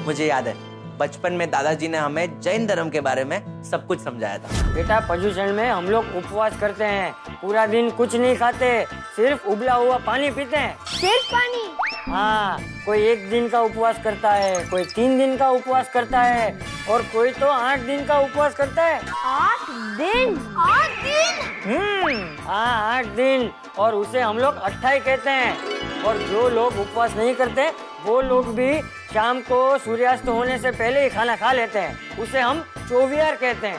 मुझे 0.06 0.26
याद 0.26 0.48
है। 0.48 0.54
बचपन 0.98 1.32
में 1.32 1.50
दादाजी 1.50 1.88
ने 1.88 1.98
हमें 1.98 2.40
जैन 2.40 2.66
धर्म 2.66 2.90
के 2.90 3.00
बारे 3.00 3.24
में 3.24 3.62
सब 3.70 3.86
कुछ 3.86 4.00
समझाया 4.00 4.38
था। 4.38 4.74
बेटा 4.74 4.98
पर्यूषण 5.00 5.52
में 5.52 5.68
हम 5.70 5.88
लोग 5.90 6.16
उपवास 6.16 6.58
करते 6.60 6.84
हैं। 6.84 7.12
पूरा 7.42 7.66
दिन 7.66 7.90
कुछ 7.90 8.14
नहीं 8.14 8.36
खाते 8.36 8.70
सिर्फ़ 9.16 9.46
उबला 9.48 9.74
हुआ 9.74 9.98
पानी 10.06 10.30
पीते 10.30 10.56
हैं। 10.56 10.76
सिर्फ़ 10.90 11.32
पानी? 11.32 11.62
हाँ 12.08 12.58
कोई 12.86 13.06
एक 13.08 13.28
दिन 13.30 13.48
का 13.48 13.60
उपवास 13.60 14.02
करता 14.04 14.32
है 14.32 14.64
कोई 14.66 14.84
तीन 14.86 15.18
दिन 15.18 15.36
का 15.36 15.50
उपवास 15.50 15.90
करता 15.94 16.20
है 16.22 16.58
और 16.90 17.02
कोई 17.12 17.30
तो 17.32 17.46
आठ 17.46 17.80
दिन 17.80 18.04
का 18.06 18.18
उपवास 18.20 18.54
करता 18.54 18.84
है। 18.84 19.00
आठ 19.24 19.70
दिन? 19.98 20.36
आठ 20.58 20.90
दिन? 21.04 21.44
हम्म 21.66 22.44
हाँ 22.44 22.96
आठ 22.96 23.06
दिन 23.16 23.50
और 23.78 23.94
उसे 23.94 24.20
हम 24.20 24.38
लोग 24.38 24.56
अट्ठाई 24.56 25.00
कहते 25.00 25.30
हैं। 25.30 26.02
और 26.02 26.18
जो 26.22 26.48
लोग 26.48 26.78
उपवास 26.80 27.14
नहीं 27.16 27.34
करते 27.34 27.70
वो 28.04 28.20
लोग 28.22 28.54
भी 28.54 28.72
शाम 29.16 29.40
को 29.40 29.56
सूर्यास्त 29.78 30.28
होने 30.28 30.58
से 30.58 30.70
पहले 30.70 31.02
ही 31.02 31.08
खाना 31.10 31.34
खा 31.36 31.52
लेते 31.52 31.78
हैं। 31.78 32.18
उसे 32.18 32.40
हम 32.40 32.60
चौवियार 32.88 33.36
कहते 33.36 33.66
हैं। 33.66 33.78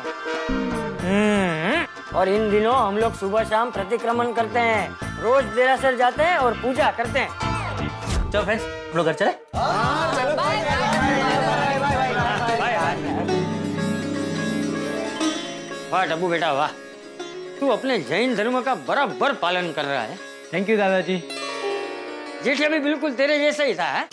हम्म, 1.01 2.15
और 2.17 2.29
इन 2.29 2.49
दिनों 2.51 2.75
हम 2.75 2.97
लोग 2.97 3.15
सुबह 3.15 3.43
शाम 3.43 3.71
प्रतिक्रमण 3.71 4.31
करते 4.33 4.59
हैं। 4.59 5.19
रोज 5.21 5.43
देरासर 5.55 5.97
जाते 5.97 6.23
हैं 6.23 6.37
और 6.37 6.53
पूजा 6.53 6.89
करते 6.91 7.19
हैं। 7.19 8.31
चलो 8.31 8.41
फ्रेंड्स 8.41 8.63
हम 8.63 8.97
लोग 8.97 9.05
घर 9.05 9.13
चले। 9.13 9.31
वाह 15.91 16.05
डब्बू 16.05 16.27
बेटा 16.27 16.51
वाह। 16.53 16.67
तू 17.59 17.69
अपने 17.69 17.99
जैन 17.99 18.35
धर्म 18.35 18.61
का 18.61 18.75
बराबर 18.87 19.33
पालन 19.33 19.71
कर 19.71 19.85
रहा 19.85 20.01
है। 20.01 20.17
थैंक 20.53 20.69
यू 20.69 20.77
दादाजी। 20.77 21.23
जेठिया 22.43 22.69
भी 22.69 22.79
बिल्कुल 22.79 23.11
तेरे 23.13 23.39
जैसा 23.39 23.63
ही 23.63 23.73
था 23.75 23.85
है? 23.85 24.07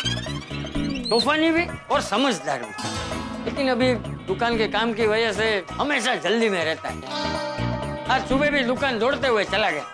तूफानी 1.11 1.51
भी 1.51 1.67
और 1.91 2.01
समझदार 2.01 2.59
भी। 2.59 3.45
लेकिन 3.45 3.69
अभी 3.71 3.93
दुकान 4.27 4.57
के 4.59 4.69
काम 4.69 4.93
की 4.93 5.07
वजह 5.07 5.33
से 5.33 5.47
हमेशा 5.73 6.15
जल्दी 6.25 6.49
में 6.49 6.65
रहता 6.65 6.89
है। 6.89 8.07
आज 8.11 8.29
सुबह 8.29 8.51
भी 8.51 8.63
दुकान 8.65 8.99
दौड़ते 8.99 9.29
हुए 9.29 9.45
चला 9.45 9.71
गया। 9.71 9.85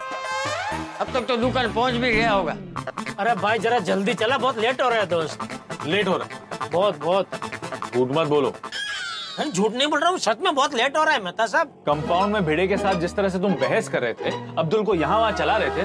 अब 1.00 1.12
तक 1.14 1.26
तो 1.26 1.36
दुकान 1.36 1.72
पहुँच 1.72 1.94
भी 1.94 2.12
गया 2.12 2.32
होगा। 2.32 2.56
अरे 3.18 3.34
भाई 3.34 3.58
जरा 3.58 3.78
जल्दी 3.88 4.14
चला 4.14 4.38
बहुत 4.38 4.58
लेट 4.58 4.82
हो 4.82 4.88
रहा 4.88 4.98
है 4.98 5.06
दोस्त। 5.06 5.86
लेट 5.86 6.08
हो 6.08 6.16
रहा 6.16 6.26
है। 6.26 6.70
बहुत 6.70 6.98
बहुत। 7.04 7.26
झूठ 7.94 8.08
मत 8.16 8.28
बोलो। 8.28 8.54
झूठ 9.42 9.72
नहीं 9.72 9.86
बोल 9.88 10.00
रहा 10.00 10.10
हूँ 10.10 10.18
सच 10.18 10.38
में 10.44 10.54
बहुत 10.54 10.74
लेट 10.74 10.96
हो 10.96 11.04
रहा 11.04 11.14
है 11.14 11.22
मेहता 11.24 11.46
साहब। 11.46 11.82
कंपाउंड 11.86 12.32
में 12.32 12.44
भिड़े 12.46 12.66
के 12.68 12.76
साथ 12.76 13.00
जिस 13.00 13.14
तरह 13.16 13.28
से 13.28 13.38
तुम 13.38 13.54
बहस 13.60 13.88
कर 13.88 14.02
रहे 14.02 14.12
थे 14.14 14.30
अब्दुल 14.58 14.84
को 14.84 14.94
यहाँ 14.94 15.18
वहाँ 15.18 15.32
चला 15.32 15.56
रहे 15.56 15.70
थे 15.70 15.84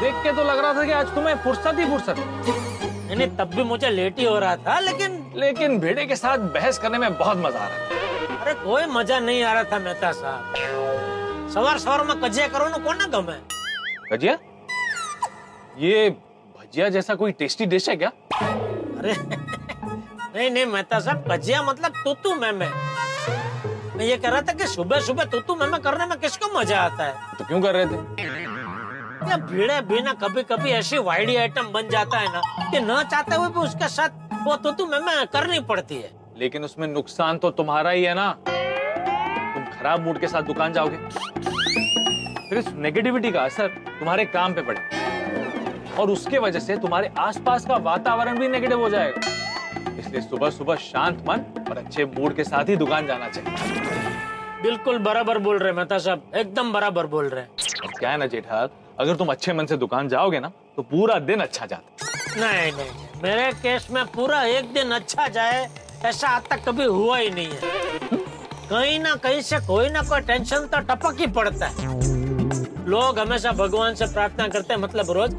देख 0.00 0.22
के 0.24 0.32
तो 0.32 0.44
लग 0.44 0.58
रहा 0.58 0.74
था 0.74 0.84
कि 0.84 0.92
आज 0.92 1.14
तुम्हें 1.14 1.34
फुर्सत 1.44 1.78
ही 1.78 1.84
फुर्सत 1.84 2.92
नहीं 3.06 3.26
तब 3.36 3.54
भी 3.54 3.62
मुझे 3.62 3.90
लेट 3.90 4.18
ही 4.18 4.24
हो 4.24 4.38
रहा 4.38 4.56
था 4.56 4.78
लेकिन 4.80 5.32
लेकिन 5.36 5.78
भेड़े 5.80 6.04
के 6.06 6.16
साथ 6.16 6.38
बहस 6.54 6.78
करने 6.78 6.98
में 6.98 7.16
बहुत 7.18 7.36
मज़ा 7.38 7.60
आ 7.60 7.68
रहा 7.68 7.78
था। 7.78 8.40
अरे 8.42 8.54
कोई 8.54 8.86
मज़ा 8.92 9.18
नहीं 9.20 9.42
आ 9.42 9.52
रहा 9.52 9.64
था 9.72 9.78
मेहता 9.78 10.12
साहब। 10.12 11.50
सवार 11.54 11.78
सवार 11.78 12.04
में 12.06 12.20
कजिया 12.20 12.46
करो 12.48 12.68
ना 12.68 12.78
कौन 12.84 12.96
ना 12.96 13.06
गमे 13.14 13.38
कजिया? 14.12 14.38
ये 15.78 16.10
भजिया 16.10 16.88
जैसा 16.88 17.14
कोई 17.14 17.32
टेस्टी 17.32 17.66
डिश 17.66 17.88
है 17.88 17.96
क्या? 17.96 18.08
अरे 18.08 19.14
नहीं 20.34 20.50
नहीं 20.50 20.66
मेहता 20.66 20.98
साहब 21.00 21.24
कजिया 21.30 21.62
मतलब 21.62 22.02
तूतू 22.04 22.34
मैं 22.34 22.52
मैं 22.52 22.70
मैं 23.96 24.04
ये 24.04 24.16
कह 24.16 24.28
रहा 24.28 24.40
था 24.42 24.52
कि 24.52 24.66
सुबह 24.66 25.00
सुबह 25.00 25.24
तूतू 25.32 25.54
मैं 25.56 25.66
मैं 25.68 25.80
करने 25.80 26.06
में 26.06 26.18
किसको 26.20 26.58
मज़ा 26.58 26.78
आता 26.80 27.04
है? 27.04 27.14
तो 27.38 27.44
क्यों 27.44 27.60
कर 27.62 27.74
रहे 27.74 27.86
थे? 27.86 27.98
ये 29.24 29.36
भीड़े 29.42 29.80
बिना 29.80 30.12
कभी 30.12 30.42
कभी 30.42 30.70
ऐसी 30.70 30.98
वाइडी 31.00 31.36
आइटम 31.36 31.68
बन 31.72 31.88
जाता 31.88 32.18
है 32.18 32.32
ना 32.32 32.40
कि 32.70 32.80
न 32.80 33.02
चाहते 33.10 33.36
हुए 33.36 33.48
भी 33.48 33.60
उसके 33.60 33.88
साथ 33.88 34.44
वो 34.46 34.56
तूतू 34.56 34.86
मैं 34.86 34.98
मैं 35.00 35.26
करनी 35.26 35.60
पड़ती 35.68 35.96
है। 35.96 36.10
लेकिन 36.38 36.64
उसमें 36.64 36.86
नुकसान 36.88 37.38
तो 37.38 37.50
तुम्हारा 37.52 37.90
ही 37.90 38.04
है 38.04 38.14
ना। 38.14 38.30
तुम 38.44 39.64
खराब 39.72 40.00
मूड 40.00 40.18
के 40.20 40.28
साथ 40.28 40.42
दुकान 40.42 40.72
जाओगे। 40.72 40.96
फिर 42.48 42.58
इस 42.58 42.68
नेगेटिविटी 42.76 43.30
का 43.32 43.42
असर 43.42 43.68
तुम्हारे 43.98 44.24
काम 44.26 44.54
पे 44.54 44.62
पड़े 44.62 44.80
और 45.98 46.10
उसके 46.10 46.38
वजह 46.38 46.58
से 46.58 46.76
तुम्हारे 46.76 47.10
आसपास 47.18 47.66
का 47.66 47.76
वातावरण 47.82 48.38
भी 48.38 48.48
नेगेटिव 48.48 48.80
हो 48.80 48.88
जाएगा। 48.90 49.20
इसलिए 49.98 50.20
सुबह 50.20 50.50
सुबह 50.50 50.76
शांत 50.82 51.24
मन 51.28 51.44
और 51.70 51.78
अच्छे 51.78 52.04
मूड 52.04 52.34
के 52.36 52.44
साथ 52.44 52.68
ही 52.68 52.76
दुकान 52.76 53.06
जाना 53.06 53.28
चाहिए। 53.28 53.82
बिल्कुल 54.62 54.98
बराबर 54.98 55.38
बोल 55.38 55.58
रहे 55.58 55.72
मेहता 55.72 55.98
साहब 55.98 56.32
एकदम 56.36 56.72
बराबर 56.72 57.06
बोल 57.06 57.28
रहे 57.28 57.42
हैं। 57.42 57.50
क्या 57.98 58.10
है 58.10 58.16
ना 58.16 58.26
जेठाल 58.26 58.68
अगर 59.00 59.16
तुम 59.16 59.28
अच्छे 59.28 59.52
मन 59.52 59.66
से 59.66 59.76
दुकान 59.76 60.08
जाओगे 60.08 60.40
ना 60.40 60.48
तो 60.76 60.82
पूरा 60.84 61.18
दिन 61.20 61.40
अच्छा 61.40 61.66
जाता 61.66 62.06
नहीं 62.38 62.72
नहीं 62.72 63.22
मेरे 63.22 63.50
केस 63.62 63.86
में 63.90 64.04
पूरा 64.06 64.42
एक 64.44 64.72
दिन 64.72 64.90
अच्छा 64.92 65.26
जाए, 65.28 65.68
ऐसा 66.04 66.28
आज 66.28 66.42
तक 66.50 66.64
कभी 66.64 66.84
हुआ 66.84 67.16
ही 67.18 67.30
नहीं 67.30 67.48
है। 67.48 68.18
कहीं 68.70 68.98
ना 69.00 69.14
कहीं 69.16 69.40
से 69.42 69.58
कोई 69.66 69.88
ना 69.88 70.02
कोई 70.02 70.20
टेंशन 70.22 70.66
तो 70.66 70.80
टपक 70.88 71.20
ही 71.20 71.26
पड़ता 71.32 71.66
है। 71.68 71.86
लोग 72.86 73.18
हमेशा 73.18 73.52
भगवान 73.54 73.94
से 73.94 74.06
प्रार्थना 74.06 74.48
करते 74.48 74.74
हैं 74.74 74.80
मतलब 74.80 75.10
रोज, 75.10 75.36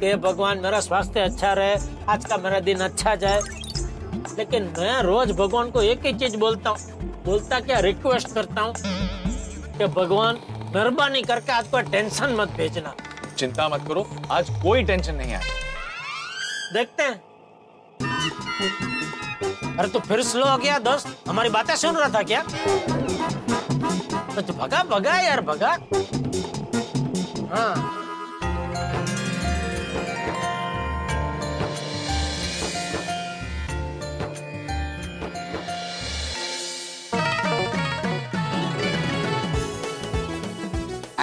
कि 0.00 0.14
भगवान 0.16 0.60
मेरा 0.60 0.80
स्वास्थ्य 0.80 1.20
अच्छा 1.20 1.52
रहे, 1.52 1.76
आज 2.08 2.24
का 2.24 2.36
मेरा 2.36 2.60
दिन 2.60 2.80
अच्छा 2.80 3.14
जाए। 3.14 3.40
लेकिन 4.38 4.72
मैं 4.78 5.02
रोज 5.02 5.32
भगवान 5.38 5.70
को 5.70 5.82
एक 5.82 6.06
ही 6.06 6.12
चीज़ 6.14 6.36
बोलता 6.36 6.70
हूँ, 6.70 6.78
बोलता 7.24 7.60
क्या 7.60 7.78
रिक्वेस्ट 7.80 8.34
करता 8.34 8.62
हूँ, 8.62 8.74
कि 9.78 9.86
भगवान 9.86 10.38
मेहरबानी 10.74 11.22
करके 11.22 11.52
आज 11.52 11.68
कोई 11.68 11.82
टेंशन 11.82 12.34
मत 12.38 12.48
भेजना। 12.56 12.94
चिंता 13.38 13.68
मत 13.68 13.84
करो 13.88 14.06
आज 14.30 14.50
कोई 14.62 14.82
टेंशन 14.84 15.14
नहीं 15.14 15.32
आया 15.34 15.40
देखते 16.74 17.02
हैं। 17.02 17.16
अरे 19.78 19.88
तो 19.88 20.00
फिर 20.00 20.22
स्लो 20.22 20.46
हो 20.46 20.56
गया 20.58 20.78
दोस्त। 20.78 21.16
हमारी 21.28 21.50
बातें 21.50 21.74
सुन 21.76 21.96
रहा 21.96 22.08
था 22.08 22.22
क्या? 22.22 22.42
तो 24.34 24.42
तू 24.42 24.52
भगा 24.52 24.82
भगा 24.90 25.18
यार 25.18 25.40
भगा। 25.40 25.70
हाँ। 27.54 27.97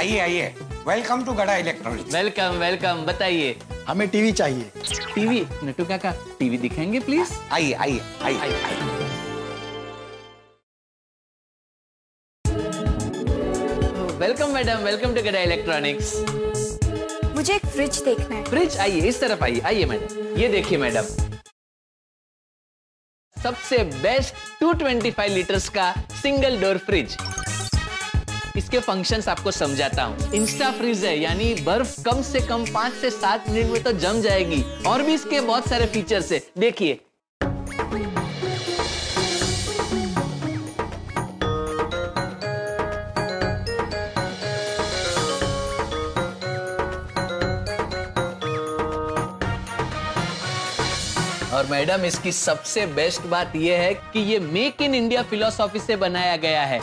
आइए 0.06 0.18
आइए। 0.20 0.48
Welcome 0.88 1.24
to 1.26 1.34
Gada 1.34 1.56
electronics 1.58 2.14
welcome 2.14 2.58
welcome 2.60 3.06
बताइए। 3.06 3.56
हमें 3.88 4.08
टीवी 4.10 4.32
चाहिए। 4.32 4.72
टीवी? 5.14 5.40
नटू 5.64 5.86
काका 5.86 6.12
टीवी 6.40 6.58
दिखाएँगे 6.58 7.00
प्लीज़ 7.00 7.32
आइए 7.52 7.74
आइए 7.74 8.02
आइए। 8.22 8.60
Welcome 14.20 14.54
madam 14.54 14.84
welcome 14.84 15.16
to 15.16 15.22
Gada 15.24 15.40
electronics 15.40 16.14
मुझे 17.36 17.56
एक 17.56 17.66
फ्रिज 17.66 18.02
देखना 18.04 18.36
है। 18.36 18.44
फ्रिज 18.44 18.78
आइए 18.78 19.08
इस 19.08 19.20
तरफ़ 19.22 19.44
आइए। 19.44 19.62
आइए 19.62 19.86
मैडम 19.86 20.38
ये 20.42 20.48
देखिए 20.50 20.78
मैडम 20.78 21.14
सबसे 23.38 23.84
बेस्ट 24.02 24.36
225 24.62 25.30
लीटर्स 25.30 25.70
का 25.70 25.92
सिंगल 26.22 26.62
डोर 26.62 26.78
फ्रिज 26.86 27.18
इसके 28.58 28.80
फ़ंक्शंस 28.80 29.28
आपको 29.28 29.52
समझाता 29.52 30.04
हूँ। 30.04 30.32
इंस्टा 30.34 30.72
फ्रीज 30.72 31.04
है, 31.06 31.18
यानी 31.20 31.54
बर्फ़ 31.56 32.02
कम 32.04 32.22
से 32.24 32.40
कम 32.40 32.66
पाँच 32.66 32.94
से 32.94 33.10
सात 33.10 33.50
मिनट 33.50 33.72
में 33.72 33.82
तो 33.84 33.92
जम 33.94 34.22
जाएगी। 34.22 34.64
और 34.88 35.02
भी 35.02 35.14
इसके 35.14 35.42
बहुत 35.42 35.70
सारे 35.70 35.86
फीचर्स 35.86 36.32
है। 36.32 36.42
देखिए। 36.58 37.00
और 51.54 51.66
मैडम, 51.66 52.04
इसकी 52.06 52.32
सबसे 52.32 52.86
बेस्ट 52.86 53.22
बात 53.28 53.56
यह 53.56 53.80
है 53.80 53.94
कि 53.94 54.20
ये 54.22 54.40
मेक 54.40 54.82
इन 54.82 54.96
इंडिया 54.96 55.22
फिलोसॉफी 55.24 55.80
से 55.80 55.96
बनाया 55.96 56.36
गया 56.38 56.64
है। 56.64 56.80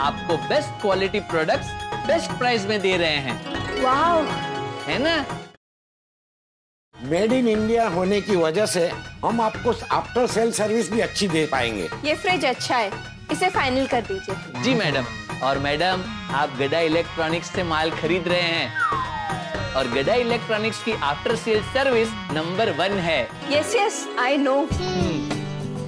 आपको 0.00 0.36
best 0.48 0.80
quality 0.80 1.20
products 1.20 1.68
best 2.06 2.30
price 2.30 2.66
में 2.66 2.80
दे 2.80 2.96
रहे 2.96 3.16
हैं। 3.16 3.82
वाओ 3.82 4.22
है 4.82 4.98
ना? 4.98 5.24
मेड 6.94 7.32
इन 7.32 7.48
इंडिया 7.48 7.88
होने 7.88 8.20
की 8.20 8.36
वजह 8.36 8.66
से 8.66 8.88
हम 9.24 9.40
आपको 9.40 9.72
आफ्टर 9.94 10.26
सेल 10.26 10.52
सर्विस 10.52 10.90
भी 10.92 11.00
अच्छी 11.00 11.28
दे 11.28 11.46
पाएँगे। 11.46 11.88
ये 12.04 12.14
फ्रिज 12.14 12.44
अच्छा 12.44 12.76
है। 12.76 12.92
इसे 13.32 13.48
फाइनल 13.48 13.86
कर 13.86 14.00
दीजिए। 14.00 14.62
जी 14.62 14.74
मैडम 14.74 15.04
और 15.42 15.58
मैडम 15.58 16.04
आप 16.34 16.56
गदा 16.58 16.80
इलेक्ट्रॉनिक्स 16.80 17.50
से 17.52 17.62
माल 17.62 17.90
खरीद 17.90 18.28
रहे 18.28 18.40
हैं। 18.40 19.74
और 19.74 19.88
गदा 19.88 20.14
इलेक्ट्रॉनिक्स 20.14 20.82
की 20.84 20.92
after 20.92 21.36
sale 21.36 21.62
service 21.62 22.08
number 22.32 22.70
one 22.70 22.98
है। 22.98 23.22
यस 23.50 23.74
यस 23.76 24.06
आई 24.18 24.36
नो 24.36 24.68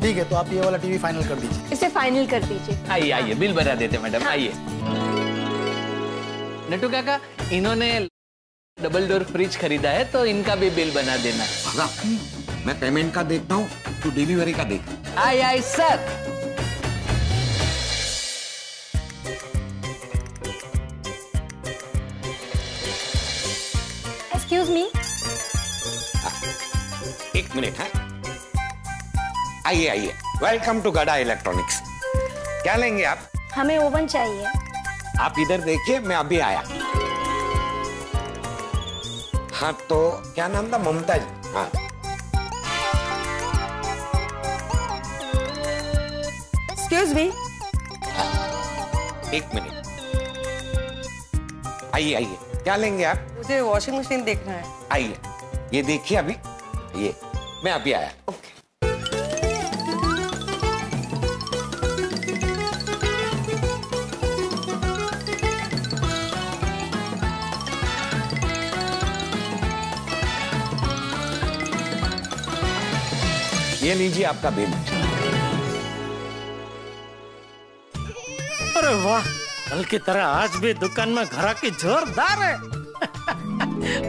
ठीक 0.02 0.16
है 0.16 0.24
तो 0.28 0.36
आप 0.36 0.52
ये 0.52 0.60
वाला 0.60 0.76
टीवी 0.78 0.98
फाइनल 0.98 1.28
कर 1.28 1.34
दीजिए। 1.40 1.72
इसे 1.72 1.88
फाइनल 1.96 2.26
कर 2.26 2.42
दीजिए। 2.44 2.78
आइए 2.90 3.10
आइए 3.12 3.34
बिल 3.40 3.52
बना 3.54 3.74
देते 3.82 3.98
मैडम 3.98 4.26
आइए। 4.28 4.52
नटू 6.70 6.88
काका 6.88 7.18
इन्होंने 7.52 7.90
डबल 8.78 9.08
डोर 9.08 9.24
फ्रिज 9.32 9.56
खरीदा 9.60 9.90
है 9.90 10.04
तो 10.12 10.24
इनका 10.26 10.54
भी 10.56 10.70
बिल 10.70 10.90
बना 10.94 11.16
देना 11.22 11.44
भगा 11.66 11.88
मैं 12.66 12.78
पेमेंट 12.80 13.12
का 13.14 13.22
देखता 13.24 13.54
हूँ 13.54 13.68
तू 14.02 14.10
डिलीवरी 14.10 14.52
का 14.52 14.64
देख। 14.64 14.82
आई 15.18 15.40
आई 15.40 15.60
सर। 15.62 15.98
एक्सक्यूज 24.34 24.70
मी 24.70 24.84
एक 27.40 27.56
मिनट 27.56 27.78
है। 27.78 28.09
आइए 29.66 29.88
आइए। 29.88 30.12
वेलकम 30.42 30.80
टू 30.82 30.90
गड़ा 30.90 31.16
इलेक्ट्रॉनिक्स 31.16 31.80
क्या 32.62 32.74
लेंगे 32.76 33.04
आप? 33.04 33.18
हमें 33.54 33.76
ओवन 33.78 34.06
चाहिए। 34.06 34.46
आप 35.20 35.34
इधर 35.38 35.60
देखिए 35.60 35.98
मैं 36.00 36.16
अभी 36.16 36.38
आया। 36.40 36.62
हाँ 39.54 39.72
तो 39.88 39.98
क्या 40.34 40.48
नाम 40.48 40.72
था? 40.72 40.78
ममता 40.78 41.16
जी 41.16 41.52
हाँ 41.52 41.66
एक्सक्यूज 46.72 47.12
मी 47.14 47.26
एक 49.36 49.54
मिनट। 49.54 49.72
आइए 51.94 52.14
आइए। 52.14 52.36
क्या 52.54 52.76
लेंगे 52.76 53.04
आप? 53.04 53.26
मुझे 53.36 53.60
वॉशिंग 53.60 53.98
मशीन 53.98 54.24
देखना 54.24 54.52
है। 54.52 54.64
आइए। 54.92 55.16
ये 55.74 55.82
देखिए 55.82 56.18
अभी। 56.18 56.36
ये। 56.96 57.14
मैं 57.64 57.72
अभी 57.72 57.92
आया। 57.92 58.10
ये 73.83 73.93
लीजिए 74.01 74.25
आपका 74.33 74.49
बिल 74.57 74.71
अरे 78.77 78.93
वाह 79.05 79.23
कल 79.69 79.83
की 79.91 79.97
तरह 80.07 80.23
आज 80.25 80.55
भी 80.63 80.73
दुकान 80.85 81.09
में 81.17 81.25
ग्राहकी 81.33 81.69
जोरदार 81.83 82.37
है 82.43 82.55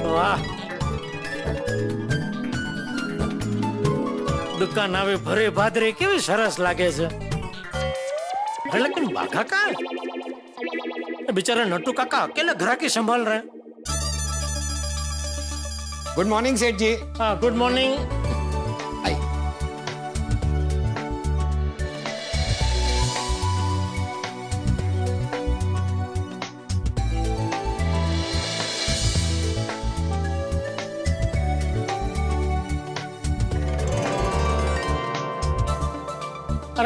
वाह 0.15 0.39
દુકાન 4.61 4.95
આવી 4.99 5.17
ભરે 5.25 5.43
ભાદરે 5.57 5.89
કેવી 5.99 6.21
સરસ 6.27 6.55
લાગે 6.67 6.87
છે 6.99 7.07
અરે 8.71 8.79
લેકિન 8.85 9.07
બાઘા 9.17 9.43
કા 9.51 9.59
હે 11.27 11.33
बेचारा 11.37 11.65
नट्टू 11.73 11.93
काका 11.93 12.19
अकेले 12.27 12.53
ग्राहकी 12.61 12.89
संभाल 12.89 13.25
रहे 13.29 13.41
गुड 16.17 16.29
मॉर्निंग 16.33 16.57
सेठ 16.57 16.75
जी 16.83 16.91
हाँ 17.19 17.31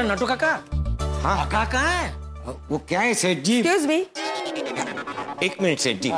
नट्टू 0.06 0.26
काका। 0.26 0.52
हाँ। 1.24 1.38
काका 1.38 1.64
कहाँ 1.72 1.92
है? 1.92 2.14
वो 2.70 2.78
क्या 2.90 3.00
है 3.02 3.14
सेठ 3.14 3.38
जी? 3.40 3.60
एक्सक्यूज 3.60 3.86
मी 3.86 4.06
एक 5.44 5.58
मिनट 5.62 5.80
सेठ 5.80 6.02
जी। 6.02 6.12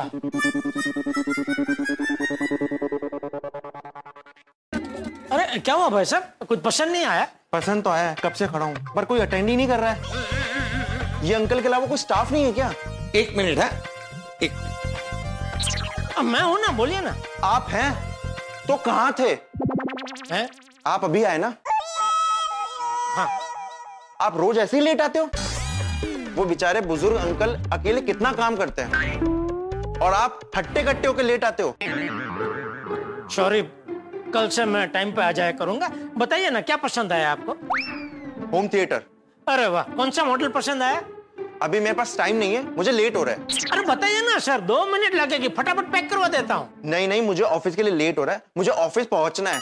अरे 5.32 5.60
क्या 5.60 5.76
हुआ 5.76 5.90
भाई 5.90 6.06
साहब? 6.06 6.24
कुछ 6.48 6.60
पसंद 6.62 6.92
नहीं 6.92 7.06
आया? 7.06 7.28
पसंद 7.54 7.84
तो 7.84 7.90
आया 7.90 8.14
कब 8.24 8.34
से 8.34 8.48
खड़ा 8.48 8.66
हूँ 8.66 8.76
पर 8.96 9.06
कोई 9.06 9.20
अटेंड 9.20 9.50
ही 9.50 9.56
नहीं 9.56 9.68
कर 9.68 9.80
रहा 9.80 9.92
है। 9.92 11.28
ये 11.28 11.34
अंकल 11.34 11.62
के 11.62 11.68
अलावा 11.68 11.88
कोई 11.88 11.98
स्टाफ 11.98 12.32
नहीं 12.32 12.44
है 12.46 12.52
क्या? 12.54 12.72
एक 13.16 13.34
मिनट 13.38 13.58
है। 13.60 13.70
एक 14.44 14.52
अब 16.18 16.26
मैं 16.26 16.42
हूँ 16.42 16.60
ना 16.62 16.72
बोलिए 16.78 17.02
ना। 17.02 17.16
आप 17.44 17.68
हैं? 17.70 17.92
तो 18.68 18.76
कहाँ 18.86 19.12
थे? 19.20 19.30
हैं? 20.32 20.48
आप 20.88 21.04
अभी 21.06 21.24
आए 21.24 21.38
ना? 21.38 21.54
हाँ। 23.16 23.28
आप 24.20 24.38
रोज 24.38 24.58
ऐसे 24.58 24.78
ही 24.78 24.84
लेट 24.84 25.02
आते 25.02 25.20
हो? 25.20 25.30
वो 26.36 26.44
बेचारे 26.46 26.80
बुज़ुर्ग 26.82 27.16
अंकल 27.16 27.54
अकेले 27.74 28.02
कितना 28.02 28.32
काम 28.32 28.56
करते 28.56 28.82
हैं? 28.82 29.20
और 30.02 30.14
आप 30.14 30.40
हट्टे 30.58 30.84
कट्टे 30.84 31.08
होकर 31.08 31.24
लेट 31.24 31.44
आते 31.44 31.64
हो? 31.64 31.76
सॉरी 33.36 33.62
कल 34.34 34.48
से 34.50 34.66
मैं 34.66 34.88
टाइम 34.92 35.12
पे 35.12 35.22
आ 35.22 35.32
जाया 35.32 35.52
करूँगा। 35.52 35.92
बताइए 36.18 36.50
ना 36.50 36.62
क्या 36.62 36.78
पसंद 36.78 37.14
आया 37.14 37.32
आपको? 37.32 37.52
होम 38.54 38.68
थिएटर 38.68 39.04
अरे 39.48 39.68
वाह 39.68 39.94
कौन 39.96 40.12
सा 40.12 40.24
मॉडल 40.24 40.50
पसंद 40.50 40.84
आया? 40.84 41.02
अभी 41.62 41.80
मेरे 41.80 41.94
पास 41.96 42.18
टाइम 42.18 42.36
नहीं 42.36 42.56
है 42.56 42.76
मुझे 42.76 42.92
लेट 42.92 43.16
हो 43.16 43.24
रहा 43.24 43.36
है। 43.36 43.42
अरे 43.72 43.82
बताइए 43.86 44.22
ना 44.22 44.38
सर 44.40 44.62
दो 44.64 44.86
मिनट 44.86 45.16
लगेगी 45.16 45.50
फटाफट 45.58 45.92
पैक 45.92 46.10
करवा 46.10 46.28
देता 46.28 46.56
हूँ। 46.56 46.70
नहीं 46.86 47.08
नहीं 47.08 47.22
मुझे 47.22 47.44
ऑफ़िस 47.44 47.76
के 47.76 47.84
लिए 47.84 47.94
लेट 47.94 48.20
हो 48.20 48.24
रहा 48.24 48.36
है 48.36 48.42
मुझे 48.58 48.72
ऑफ़िस 48.72 49.08
पहुँचना 49.08 49.50
है। 49.50 49.62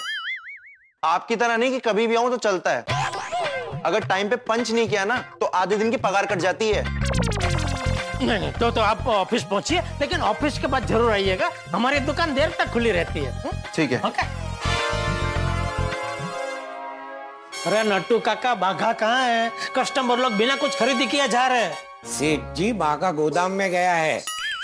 आपकी 1.04 1.36
तरह 1.36 1.58
नहीं 1.58 1.72
कि 1.72 1.80
कभी 1.80 2.08
भी 2.08 2.16
आऊँ 2.16 2.30
तो 2.32 2.38
चलता 2.40 2.72
है। 2.72 3.05
अगर 3.86 4.06
टाइम 4.08 4.30
पे 4.30 4.36
पंच 4.48 4.72
नहीं 4.72 4.88
किया 4.90 5.06
ना 5.06 5.18
तो 5.42 5.46
आधे 5.56 5.78
दिन 5.78 5.92
की 5.92 5.98
पगार 5.98 6.26
कट 6.26 6.40
जाती 6.40 6.70
है। 6.70 6.84
नहीं 8.18 8.40
नहीं 8.40 8.52
तो 8.52 8.70
तो 8.72 8.82
आप 8.82 9.08
ऑफ़िस 9.08 9.44
पहुंचिए 9.44 9.82
लेकिन 10.02 10.22
ऑफ़िस 10.24 10.60
के 10.60 10.68
बाद 10.68 10.86
ज़रूर 10.88 11.12
आइएगा। 11.12 11.50
हमारी 11.72 12.00
दुकान 12.02 12.34
देर 12.36 12.56
तक 12.60 12.72
खुली 12.74 12.92
रहती 12.92 13.20
है। 13.20 13.32
हम्म? 13.34 13.62
ठीक 13.76 13.92
है। 13.92 14.02
ओके। 14.06 14.34
अरे 17.66 17.84
नट्टू 17.86 18.20
काका 18.20 18.54
बाघा 18.56 18.92
कहाँ 18.94 19.24
है? 19.24 19.52
कस्टमर 19.76 20.20
लोग 20.20 20.34
बिना 20.34 20.56
कुछ 20.56 20.78
खरीदी 20.80 21.06
किए 21.06 21.28
जा 21.28 21.46
रहे 21.48 21.64
हैं। 21.64 21.78
सेठ 22.10 22.54
जी 22.56 22.72
बागा 22.76 23.12
गोदाम 23.12 23.52
में 23.52 23.70
गया 23.72 23.94
है। 23.94 24.20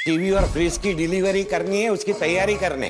टीवी 0.05 0.29
और 0.31 0.45
फ्रिज 0.51 0.77
की 0.83 0.93
डिलीवरी 0.93 1.43
करनी 1.43 1.81
है 1.81 1.89
उसकी 1.89 2.13
तैयारी 2.13 2.53
करने। 2.57 2.87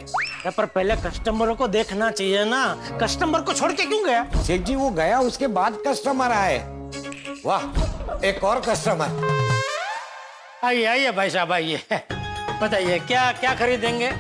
पर 0.47 0.65
पहले 0.65 0.95
कस्टमरों 0.97 1.55
को 1.55 1.67
देखना 1.67 2.09
चाहिए 2.11 2.43
ना। 2.45 2.61
कस्टमर 3.01 3.41
को 3.41 3.53
छोड़ 3.53 3.71
के 3.71 3.85
क्यों 3.85 4.05
गया? 4.05 4.23
सेठ 4.43 4.61
जी 4.61 4.75
वो 4.75 4.89
गया 4.91 5.19
उसके 5.21 5.47
बाद 5.49 5.77
कस्टमर 5.87 6.31
आए। 6.31 6.57
वाह 7.45 8.25
एक 8.27 8.43
और 8.43 8.61
कस्टमर 8.67 9.09
आइए 10.63 10.85
आइए 10.85 11.11
भाई 11.11 11.29
साहब 11.29 11.51
आइए। 11.51 11.81
बताइए 12.61 12.99
क्या 13.01 13.31
क्या 13.41 13.53
खरीदेंगे? 13.55 14.11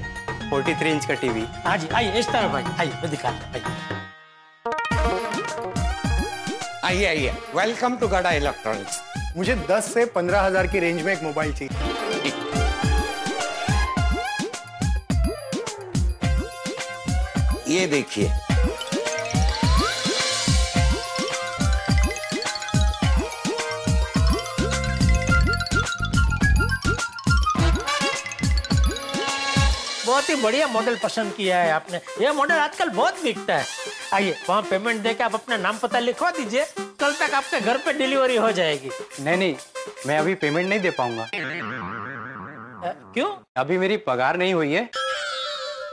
43 0.51 0.87
इंच 0.87 1.05
का 1.05 1.13
टीवी। 1.13 1.45
हाँ 1.65 1.77
जी 1.77 1.87
आइए 1.95 2.19
इस 2.19 2.27
तरह 2.27 2.47
भाई 2.47 2.63
आइए 2.79 2.91
मैं 2.91 3.09
दिखा 3.11 3.29
आइए। 3.29 3.63
आइए 6.85 7.05
आइए 7.05 7.33
वेलकम 7.55 7.95
टू 7.97 8.07
गड़ा 8.07 8.31
इलेक्ट्रॉनिक्स 8.33 9.01
मुझे 9.37 9.55
10 9.69 9.93
से 9.93 10.05
पंद्रह 10.15 10.41
हज़ार 10.41 10.67
की 10.67 10.79
रेंज 10.79 11.01
में 11.01 11.13
एक 11.13 11.23
मोबाइल 11.23 11.53
चाहिए। 11.53 12.59
ये 17.71 17.87
देखिए। 17.87 18.31
बहुत 30.05 30.29
ही 30.29 30.35
बढ़िया 30.35 30.67
मॉडल 30.67 30.95
पसंद 31.03 31.33
किया 31.33 31.57
है 31.57 31.71
आपने। 31.71 31.99
यह 32.21 32.33
मॉडल 32.33 32.55
आजकल 32.55 32.89
बहुत 32.89 33.21
बिकता 33.23 33.57
है। 33.57 33.65
आइए 34.13 34.35
वहाँ 34.49 34.61
पेमेंट 34.61 35.01
देके 35.01 35.23
आप 35.23 35.35
अपना 35.35 35.57
नाम 35.57 35.77
पता 35.77 35.99
लिखवा 35.99 36.31
दीजिए। 36.31 36.65
कल 36.99 37.13
तक 37.19 37.33
आपके 37.33 37.59
घर 37.59 37.77
पे 37.77 37.93
डिलीवरी 37.93 38.35
हो 38.35 38.51
जाएगी। 38.51 38.89
नहीं 39.19 39.37
नहीं 39.37 39.55
मैं 40.07 40.17
अभी 40.19 40.35
पेमेंट 40.35 40.67
नहीं 40.69 40.79
दे 40.79 40.89
पाऊँगा। 40.91 41.29
क्यों? 43.13 43.29
अभी 43.57 43.77
मेरी 43.77 43.97
पगार 43.97 44.37
नहीं 44.37 44.53
हुई 44.53 44.73
है। 44.73 44.89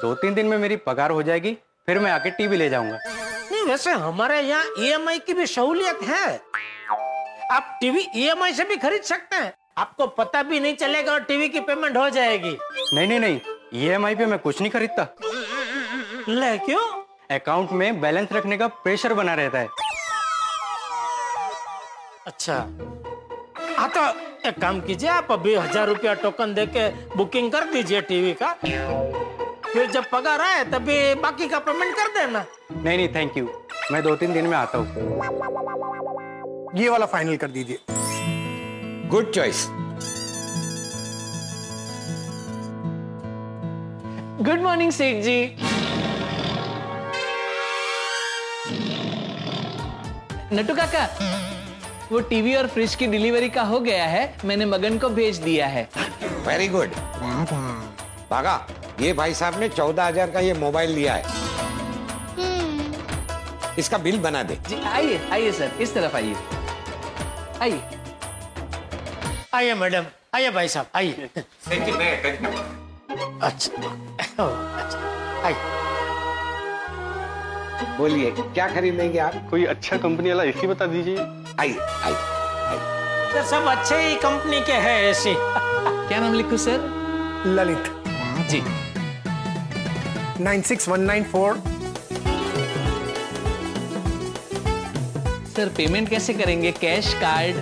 दो 0.02 0.14
तीन 0.14 0.34
दिन 0.34 0.46
में 0.46 0.58
मेरी 0.58 0.76
पगार 0.76 1.10
हो 1.10 1.22
जाएगी। 1.22 1.56
फिर 1.88 1.98
मैं 1.98 2.10
आके 2.10 2.30
टीवी 2.30 2.56
ले 2.56 2.68
जाऊँगा। 2.70 2.98
नहीं 3.50 3.64
वैसे 3.66 3.90
हमारे 3.90 4.40
यहाँ 4.40 4.64
ईएमआई 4.78 5.18
की 5.18 5.34
भी 5.34 5.46
सहूलियत 5.46 6.02
है। 6.08 6.40
आप 7.52 7.78
टीवी 7.80 8.06
ईएमआई 8.16 8.52
से 8.52 8.64
भी 8.64 8.76
खरीद 8.76 9.02
सकते 9.02 9.36
हैं। 9.36 9.52
आपको 9.78 10.06
पता 10.18 10.42
भी 10.42 10.60
नहीं 10.60 10.74
चलेगा 10.76 11.12
और 11.12 11.22
टीवी 11.24 11.48
की 11.48 11.60
पेमेंट 11.60 11.96
हो 11.96 12.08
जाएगी। 12.10 12.56
नहीं 12.94 13.06
नहीं 13.08 13.20
नहीं 13.20 13.40
ईएमआई 13.74 14.14
पे 14.14 14.26
मैं 14.26 14.38
कुछ 14.38 14.60
नहीं 14.60 14.70
खरीदता। 14.70 15.06
ले 16.30 16.56
क्यों? 16.58 16.84
अकाउंट 17.30 17.72
में 17.72 18.00
बैलेंस 18.00 18.32
रखने 18.32 18.58
का 18.58 18.66
प्रेशर 18.84 19.14
बना 19.14 19.34
रहता 19.34 19.58
है। 19.58 19.68
अच्छा। 22.26 22.54
हाँ 23.78 23.88
तो 23.88 24.06
एक 24.48 24.60
काम 24.60 24.80
कीजिए 24.80 25.08
आप 25.10 25.32
अभी 25.32 25.54
हज़ार 25.54 25.88
रुपया 25.88 26.14
टोकन 26.20 26.54
देके 26.54 26.88
बुकिंग 27.16 27.52
कर 27.52 27.72
दीजिए 27.72 28.00
टीवी 28.02 28.36
का। 28.42 28.56
फिर 29.72 29.90
जब 29.90 30.04
पगार 30.12 30.40
आए 30.40 30.64
तभी 30.64 31.14
बाकी 31.22 31.48
का 31.48 31.58
पेमेंट 31.60 31.94
कर 31.96 32.08
देना। 32.12 32.44
नहीं 32.72 32.96
नहीं 32.96 33.08
थैंक 33.14 33.36
यू 33.38 33.48
मैं 33.92 34.02
दो 34.02 34.14
तीन 34.16 34.32
दिन 34.32 34.46
में 34.46 34.56
आता 34.56 34.78
हूँ। 34.78 34.86
ये 36.76 36.88
वाला 36.88 37.06
फाइनल 37.06 37.36
कर 37.36 37.50
दीजिए। 37.50 37.78
गुड 39.10 39.30
चॉइस 39.32 39.66
गुड 44.42 44.60
मॉर्निंग 44.62 44.92
सेठ 44.92 45.22
जी 45.24 45.38
नटू 50.52 50.74
काका 50.74 51.06
वो 52.12 52.20
टीवी 52.28 52.54
और 52.54 52.66
फ्रिज 52.74 52.94
की 52.94 53.06
डिलीवरी 53.06 53.48
का 53.50 53.62
हो 53.64 53.80
गया 53.80 54.04
है 54.06 54.22
मैंने 54.44 54.64
मगन 54.66 54.98
को 54.98 55.08
भेज 55.10 55.36
दिया 55.38 55.66
है। 55.66 55.88
वेरी 56.46 56.68
गुड 56.68 56.90
भागा। 58.30 58.66
ये 59.00 59.12
भाई 59.12 59.34
साहब 59.34 59.58
ने 59.60 59.68
चौदह 59.68 60.06
हज़ार 60.06 60.30
का 60.30 60.40
ये 60.40 60.54
मोबाइल 60.54 60.90
लिया 60.90 61.14
है। 61.14 61.24
इसका 63.78 63.98
बिल 63.98 64.18
बना 64.20 64.42
दे। 64.42 64.54
जी 64.68 64.80
आइए 64.86 65.20
आइए 65.32 65.52
सर 65.52 65.70
इस 65.80 65.94
तरफ़ 65.94 66.16
आइए। 66.16 66.34
आइए। 67.62 67.80
आइए 69.54 69.74
मैडम 69.74 70.04
आइए 70.34 70.50
भाई 70.50 70.68
साहब 70.68 70.86
आइए। 70.96 71.28
अच्छा 73.42 73.72
अच्छा 74.78 74.98
आइए। 75.46 75.76
बोलिए 77.98 78.30
क्या 78.38 78.68
खरीदेंगे 78.74 79.18
आप? 79.18 79.34
कोई 79.50 79.64
अच्छा 79.66 79.96
कंपनी 79.98 80.28
वाला 80.28 80.42
एसी 80.44 80.66
बता 80.66 80.86
दीजिए। 80.86 81.18
आइए 81.60 81.78
आइए 81.78 82.36
तो 83.32 83.42
सब 83.48 83.66
अच्छे 83.68 83.96
ही 83.98 84.14
कंपनी 84.18 84.60
के 84.66 84.72
हैं 84.72 84.98
ऐसे। 85.04 85.34
क्या 85.38 86.20
नाम 86.20 86.34
लिखूं 86.34 86.56
sir? 86.58 86.78
Lalit. 87.46 87.94
Ji. 88.50 88.62
Nine 90.44 90.62
six 90.62 90.88
one 90.88 91.00
nine 91.00 91.24
four. 91.32 91.62
Sir 95.56 95.68
payment 95.76 96.08
कैसे 96.08 96.34
करेंगे? 96.34 96.72
Cash 96.72 97.12
card? 97.22 97.56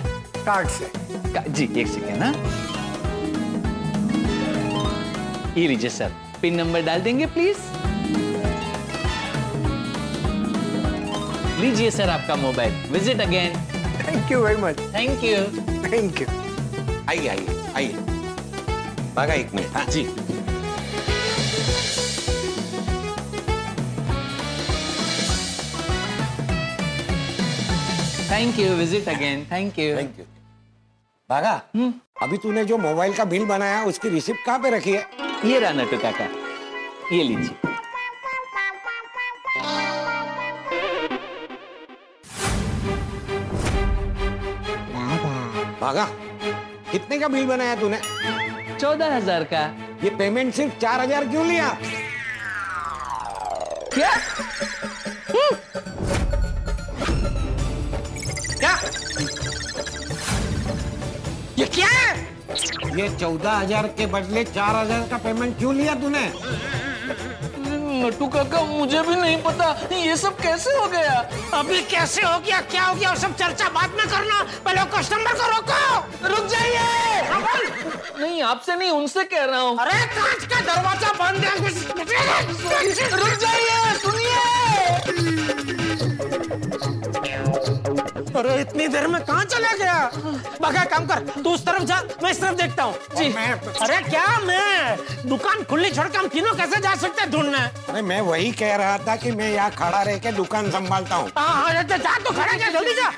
कार्ड 0.45 0.67
से। 0.69 0.91
का, 1.33 1.41
जी 1.41 1.69
एक 1.77 1.87
सेकेंड 1.87 2.17
ना 2.19 2.29
ये 5.57 5.67
लीजिए 5.67 5.89
सर। 5.89 6.11
पिन 6.41 6.55
नंबर 6.55 6.81
डाल 6.85 7.01
देंगे 7.01 7.25
प्लीज़। 7.25 7.57
लीजिए 11.61 11.91
सर 11.91 12.09
आपका 12.09 12.35
mobile. 12.35 12.73
Visit 12.91 13.21
again 13.21 13.55
thank 14.07 14.31
you 14.31 14.39
very 14.39 14.61
much 14.61 14.79
thank 14.95 15.23
you 15.23 15.37
thank 15.91 16.21
you 16.21 16.27
आइए 17.09 17.27
आइए 17.27 17.59
आइए। 17.75 17.93
भागा 19.15 19.33
एक 19.33 19.53
मिनट 19.55 19.75
हाँ। 19.75 19.85
जी। 19.85 20.07
Thank 28.29 28.57
you 28.59 28.73
visit 28.75 29.07
again 29.09 29.45
thank 29.51 29.77
you 29.79 29.95
thank 29.97 30.19
you 30.19 30.25
Bagha 31.29 31.51
अभी 32.21 32.37
तूने 32.37 32.63
जो 32.65 32.77
मोबाइल 32.77 33.13
का 33.13 33.25
बिल 33.25 33.45
बनाया 33.45 33.83
उसकी 33.85 34.09
रिसिप्ट 34.09 34.45
कहाँ 34.45 34.59
पे 34.59 34.69
रखी 34.69 34.91
है? 34.91 35.05
ये 35.45 35.59
रहा 35.59 35.71
नटू 35.73 35.97
काका 35.97 36.25
ये 37.13 37.23
लीजिए। 37.23 37.55
भागा 45.81 46.05
कितने 46.91 47.17
का 47.19 47.27
बिल 47.27 47.45
बनाया 47.47 47.75
तूने? 47.75 47.99
चौदह 48.79 49.15
हज़ार 49.15 49.43
का। 49.53 49.61
ये 50.03 50.09
पेमेंट 50.17 50.53
सिर्फ़ 50.53 50.79
चार 50.79 51.01
हज़ार 51.01 51.27
क्यों 51.27 51.45
लिया? 51.47 51.69
क्या? 53.93 54.11
क्या 58.59 58.73
ये 61.57 61.65
क्या 61.75 61.87
है? 61.87 62.15
ये 62.97 63.07
चौदह 63.17 63.51
हज़ार 63.51 63.87
के 63.97 64.05
बदले 64.07 64.43
चार 64.45 64.75
हज़ार 64.75 65.07
का 65.09 65.17
पेमेंट 65.23 65.57
क्यों 65.57 65.73
लिया 65.75 65.93
तूने? 66.01 66.25
नटू 67.99 68.27
काका 68.27 68.61
मुझे 68.63 69.01
भी 69.01 69.15
नहीं 69.15 69.37
पता। 69.43 69.67
ये 69.93 70.15
सब 70.17 70.37
कैसे 70.41 70.71
हो 70.75 70.87
गया? 70.87 71.15
अभी 71.53 71.81
कैसे 71.91 72.21
हो 72.21 72.37
गया 72.39 72.59
क्या 72.73 72.83
हो 72.83 72.93
गया 72.95 73.09
और 73.09 73.17
सब 73.17 73.35
चर्चा 73.37 73.69
बाद 73.77 73.89
में 73.97 74.07
करना। 74.07 74.41
पहले 74.65 74.83
कस्टमर 74.97 75.33
को 75.39 75.45
रोको। 75.51 75.81
रुक 76.29 76.45
जाइए। 76.49 76.85
नहीं 78.19 78.41
आपसे 78.43 78.75
नहीं 78.75 78.89
उनसे 78.91 79.23
कह 79.33 79.43
रहा 79.45 79.59
हूँ। 79.59 79.77
अरे 79.79 80.05
कांच 80.15 80.45
का 80.45 80.59
दरवाज़ा 80.69 81.11
बंद 81.21 81.43
है। 81.45 81.51
रुक 83.17 83.33
जाइए 83.39 83.93
सुनिए। 84.03 84.46
अरे 88.37 88.59
इतनी 88.61 88.87
देर 88.87 89.07
में 89.07 89.21
कहाँ 89.25 89.43
चला 89.45 89.73
गया? 89.77 89.99
बगा 90.61 90.83
काम 90.91 91.05
कर 91.07 91.19
तू 91.43 91.53
उस 91.53 91.65
तरफ़ 91.65 91.83
जा 91.83 92.01
मैं 92.23 92.31
इस 92.31 92.41
तरफ़ 92.41 92.55
देखता 92.57 92.83
हूँ। 92.83 92.93
जी। 93.17 93.25
अरे 93.81 94.01
क्या 94.09 94.27
मैं? 94.39 94.97
दुकान 95.29 95.63
खुली 95.69 95.89
छोड़ 95.91 96.07
के 96.07 96.17
हम 96.17 96.27
तीनों 96.27 96.53
कैसे 96.55 96.81
जा 96.81 96.93
सकते 96.95 97.21
हैं 97.21 97.31
ढूँढने? 97.31 97.59
अरे 97.89 98.01
मैं 98.01 98.19
वही 98.21 98.51
कह 98.51 98.75
रहा 98.75 98.97
था 99.07 99.15
कि 99.15 99.31
मैं 99.31 99.51
यहाँ 99.51 99.71
खड़ा 99.71 100.01
रह 100.01 100.17
के 100.17 100.31
दुकान 100.31 100.71
संभालता 100.71 101.15
हूँ। 101.15 101.29
हाँ 101.37 101.63
हाँ 101.63 101.83
जा, 101.83 101.97
तो 101.97 102.31
खड़ा 102.31 102.53
जा 102.53 102.69
जल्दी 102.69 102.93
जा। 102.93 103.11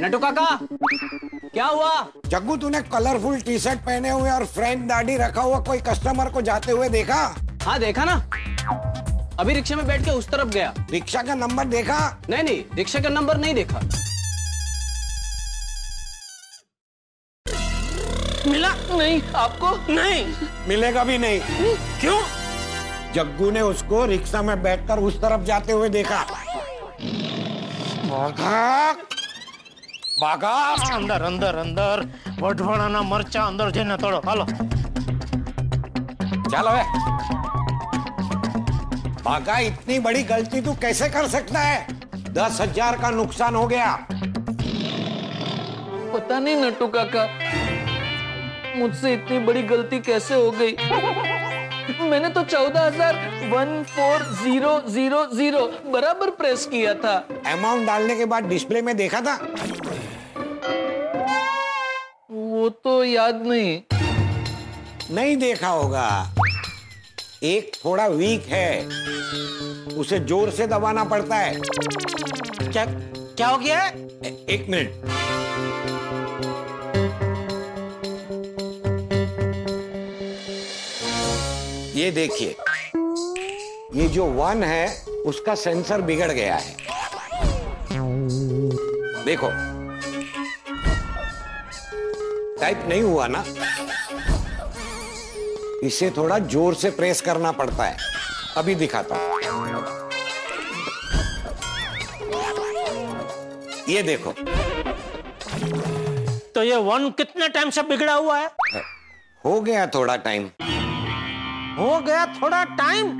नटू 0.00 0.18
काका 0.18 0.58
क्या 1.52 1.66
हुआ? 1.66 2.06
जग्गू 2.26 2.56
तूने 2.56 2.80
कलरफुल 2.92 3.40
टी 3.40 3.58
शर्ट 3.58 3.78
पहने 3.86 4.10
हुए 4.10 4.30
और 4.30 4.44
फ्रेंच 4.46 4.88
दाढ़ी 4.88 5.16
रखा 5.16 5.42
हुआ 5.42 5.58
कोई 5.66 5.78
कस्टमर 5.88 6.28
को 6.30 6.42
जाते 6.42 6.72
हुए 6.72 6.88
देखा? 6.88 7.22
हाँ 7.62 7.78
देखा 7.80 8.04
ना। 8.04 8.16
अभी 9.38 9.54
रिक्शा 9.54 9.76
में 9.76 9.86
बैठ 9.86 10.04
के 10.04 10.10
उस 10.10 10.28
तरफ़ 10.28 10.48
गया। 10.48 10.74
रिक्शा 10.90 11.22
का 11.22 11.34
नंबर 11.34 11.64
देखा? 11.64 11.98
नहीं 12.30 12.42
नहीं 12.42 12.64
रिक्शा 12.74 12.98
का 12.98 13.08
नंबर 13.08 13.36
नहीं 13.36 13.54
देखा। 13.54 13.80
मिला? 18.50 18.72
नहीं 18.96 19.22
आपको? 19.36 19.70
नहीं। 19.92 20.34
मिलेगा 20.68 21.04
भी 21.04 21.18
नहीं। 21.18 21.40
नहीं। 21.40 21.74
क्यों? 22.00 22.20
जग्गू 23.14 23.50
ने 23.50 23.60
उसको 23.60 24.04
रिक्शा 24.06 24.42
में 24.42 24.62
बैठकर 24.62 24.98
उस 24.98 25.16
तरफ़ 25.16 25.44
जाते 25.44 25.72
हुए 25.72 25.88
देखा। 25.88 26.24
बागा। 28.04 28.92
भागा। 30.20 30.54
अंदर 30.94 31.22
अंदर 31.22 31.54
अंदर। 31.56 32.06
વઢવાણાના 32.42 33.00
મરચા 33.02 33.42
अंदर 33.46 33.70
जेना 33.70 33.96
तोड़ो 33.96 34.18
હાલો 34.26 34.44
चलो 36.52 36.70
હવે 36.70 36.84
भागा 39.28 39.56
इतनी 39.60 39.98
बड़ी 40.00 40.22
गलती 40.24 40.60
तू 40.60 40.72
कैसे 40.82 41.08
कर 41.10 41.26
सकता 41.28 41.60
है? 41.60 41.86
दस 42.34 42.60
हज़ार 42.60 42.96
का 43.00 43.08
नुकसान 43.10 43.54
हो 43.54 43.66
गया। 43.66 43.90
पता 46.12 46.38
नहीं 46.38 46.54
नटू 46.56 46.86
काका 46.94 47.24
मुझसे 48.76 49.12
इतनी 49.14 49.38
बड़ी 49.46 49.62
गलती 49.64 49.98
कैसे 50.00 50.34
हो 50.34 50.50
गई? 50.60 50.72
मैंने 52.00 52.28
तो 52.28 52.42
चौदह 52.44 52.86
हज़ार 52.86 53.14
one 53.52 53.82
four 53.90 54.22
zero 54.34 54.72
zero 54.88 55.24
zero 55.34 55.66
बराबर 55.92 56.30
प्रेस 56.40 56.66
किया 56.66 56.94
था। 56.94 57.16
अमाउंट 57.52 57.86
डालने 57.86 58.16
के 58.16 58.24
बाद 58.24 58.48
डिस्प्ले 58.48 58.82
में 58.82 58.96
देखा 58.96 59.20
था? 59.20 59.34
वो 62.32 62.68
तो 62.84 63.02
याद 63.04 63.46
नहीं। 63.46 63.80
नहीं 65.14 65.36
देखा 65.36 65.68
होगा। 65.68 66.08
एक 67.42 67.76
थोड़ा 67.84 68.06
वीक 68.06 68.46
है। 68.46 68.86
उसे 69.96 70.18
ज़ोर 70.20 70.50
से 70.50 70.66
दबाना 70.66 71.04
पड़ता 71.04 71.36
है। 71.36 71.60
क्या 72.72 72.84
क्या 73.36 73.48
हो 73.48 73.58
गया? 73.58 73.86
ए- 73.86 74.46
एक 74.50 74.66
मिनट। 74.68 74.90
ये 81.96 82.10
देखिए 82.10 82.56
ये 83.94 84.08
जो 84.08 84.24
वन 84.24 84.62
है 84.64 85.04
उसका 85.26 85.54
सेंसर 85.54 86.00
बिगड़ 86.00 86.32
गया 86.32 86.56
है। 86.56 86.76
देखो 89.24 89.48
टाइप 92.60 92.82
नहीं 92.88 93.02
हुआ 93.02 93.26
ना। 93.26 93.44
इसे 95.84 96.10
थोड़ा 96.10 96.38
ज़ोर 96.52 96.74
से 96.74 96.90
प्रेस 96.90 97.20
करना 97.20 97.52
पड़ता 97.52 97.84
है। 97.84 97.96
अभी 98.56 98.74
दिखाता 98.74 99.16
हूँ। 99.16 99.40
ये 103.88 104.02
देखो। 104.02 104.32
तो 106.54 106.62
ये 106.62 106.76
वन 106.76 107.08
कितने 107.18 107.48
टाइम 107.48 107.70
से 107.70 107.82
बिगड़ा 107.82 108.14
हुआ 108.14 108.38
है? 108.38 108.50
हो 109.44 109.60
गया 109.60 109.86
थोड़ा 109.86 110.16
टाइम 110.16 110.50
हो 111.78 111.98
गया 112.00 112.24
थोड़ा 112.34 112.62
टाइम 112.76 113.10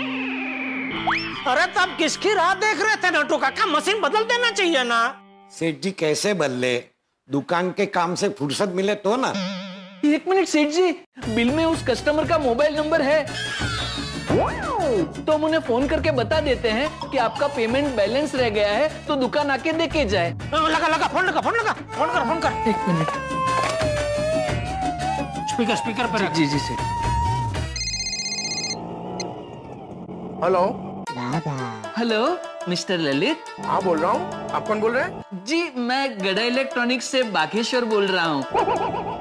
अरे 1.47 1.67
तब 1.75 1.97
किसकी 1.99 2.33
राह 2.35 2.53
देख 2.55 2.81
रहे 2.83 2.97
थे 2.97 3.11
नटू 3.19 3.37
काका? 3.39 3.67
मशीन 3.67 4.01
बदल 4.01 4.25
देना 4.25 4.51
चाहिए 4.51 4.83
ना। 4.85 5.01
सेठ 5.53 5.81
जी 5.83 5.91
कैसे 5.91 6.35
बदले? 6.35 6.77
दुकान 7.29 7.71
के 7.73 7.87
काम 7.87 8.15
से 8.15 8.29
फुर्सत 8.29 8.73
मिले 8.75 8.95
तो 8.97 9.17
ना। 9.17 9.33
एक 10.05 10.29
मिनट 10.29 10.47
सेठ 10.49 10.69
जी। 10.71 10.91
बिल 11.35 11.51
में 11.51 11.65
उस 11.65 11.83
कस्टमर 11.87 12.27
का 12.29 12.39
मोबाइल 12.39 12.77
नंबर 12.77 13.03
है। 13.03 13.23
तो 15.25 15.33
हम 15.33 15.45
उन्हें 15.45 15.61
फ़ोन 15.61 15.87
करके 15.89 16.11
बता 16.11 16.41
देते 16.41 16.71
हैं 16.71 17.11
कि 17.11 17.19
आपका 17.19 17.47
पेमेंट 17.57 17.89
बैलेंस 17.97 18.35
रह 18.35 18.51
गया 18.51 18.69
है 18.69 18.89
तो 19.07 19.17
दुकान 19.17 19.51
आके 19.51 19.73
देके 19.73 20.05
जाए। 20.05 20.31
लगा 20.53 20.89
लगा 20.89 21.07
फ़ोन 21.07 21.25
लगा 21.27 21.41
फ़ोन 21.41 21.55
लगा 21.55 21.73
फ़ोन 21.73 22.09
कर 22.09 22.25
फ़ोन 22.25 22.41
कर। 22.41 22.69
एक 22.71 22.89
मिनट। 22.89 23.09
स्पीकर 25.51 25.77
स्पीकर 25.77 26.07
पर 26.07 26.33
जी 26.35 26.47
जी 26.47 26.59
सेठ। 26.59 26.79
हेलो 30.45 30.65
हेलो 31.99 32.39
मिस्टर 32.69 32.99
ललित 32.99 33.45
हाँ 33.61 33.83
बोल 33.83 33.99
रहा 33.99 34.11
हूँ। 34.11 34.51
आप 34.51 34.67
कौन 34.67 34.81
बोल 34.81 34.93
रहे 34.93 35.05
हैं? 35.05 35.45
जी 35.47 35.63
मैं 35.79 36.19
गड़ा 36.19 36.43
इलेक्ट्रॉनिक्स 36.43 37.07
से 37.11 37.23
बागेश्वर 37.33 37.85
बोल 37.85 38.07
रहा 38.07 38.27
हूँ। 38.27 39.18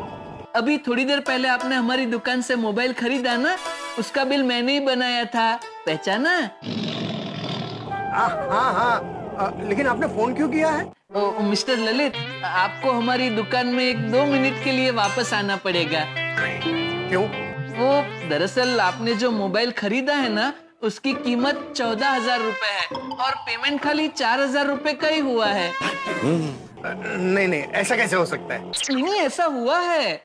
अभी 0.58 0.78
थोड़ी 0.78 1.04
देर 1.06 1.20
पहले 1.20 1.48
आपने 1.48 1.76
हमारी 1.76 2.06
दुकान 2.06 2.42
से 2.42 2.56
मोबाइल 2.56 2.94
खरीदा 2.94 3.36
ना 3.38 3.56
उसका 4.00 4.24
बिल 4.26 4.44
मैंने 4.44 4.74
ही 4.74 4.80
बनाया 4.80 5.26
था। 5.26 5.54
पहचाना? 5.86 6.32
हाँ 8.12 8.74
हाँ। 8.74 9.54
लेकिन 9.62 9.88
आपने 9.88 10.08
फ़ोन 10.08 10.34
क्यों 10.36 10.48
किया 10.50 10.70
है? 10.70 10.86
ओ, 11.16 11.42
मिस्टर 11.42 11.78
ललित 11.80 12.14
आपको 12.44 12.92
हमारी 12.92 13.30
दुकान 13.30 13.68
में 13.68 13.84
एक 13.84 14.00
दो 14.12 14.26
मिनट 14.26 14.64
के 14.64 14.72
लिए 14.72 14.92
वापस 14.94 15.34
आना 15.34 15.56
पड़ेगा। 15.66 16.04
क्यों? 17.10 17.24
वो 17.78 17.90
दरअसल 18.30 18.80
आपने 18.82 19.14
जो 19.16 19.32
मोबाइल 19.32 19.72
खरीदा 19.78 20.14
है 20.16 20.30
ना 20.34 20.54
उसकी 20.84 21.14
कीमत 21.16 21.74
चौदह 21.78 22.10
हज़ार 22.10 22.42
रूपए 22.42 22.72
है 22.72 22.86
और 23.18 23.36
पेमेंट 23.46 23.82
खाली 23.82 24.08
चार 24.08 24.40
हज़ार 24.42 24.68
रूपए 24.68 24.94
का 24.94 25.08
ही 25.08 25.20
हुआ 25.20 25.48
है। 25.48 25.72
नहीं 26.96 27.48
नहीं 27.48 27.64
ऐसा 27.82 27.96
कैसे 27.96 28.16
हो 28.16 28.26
सकता 28.26 28.54
है? 28.54 28.72
नहीं 28.92 29.20
ऐसा 29.22 29.46
हुआ 29.46 29.80
है। 29.80 30.24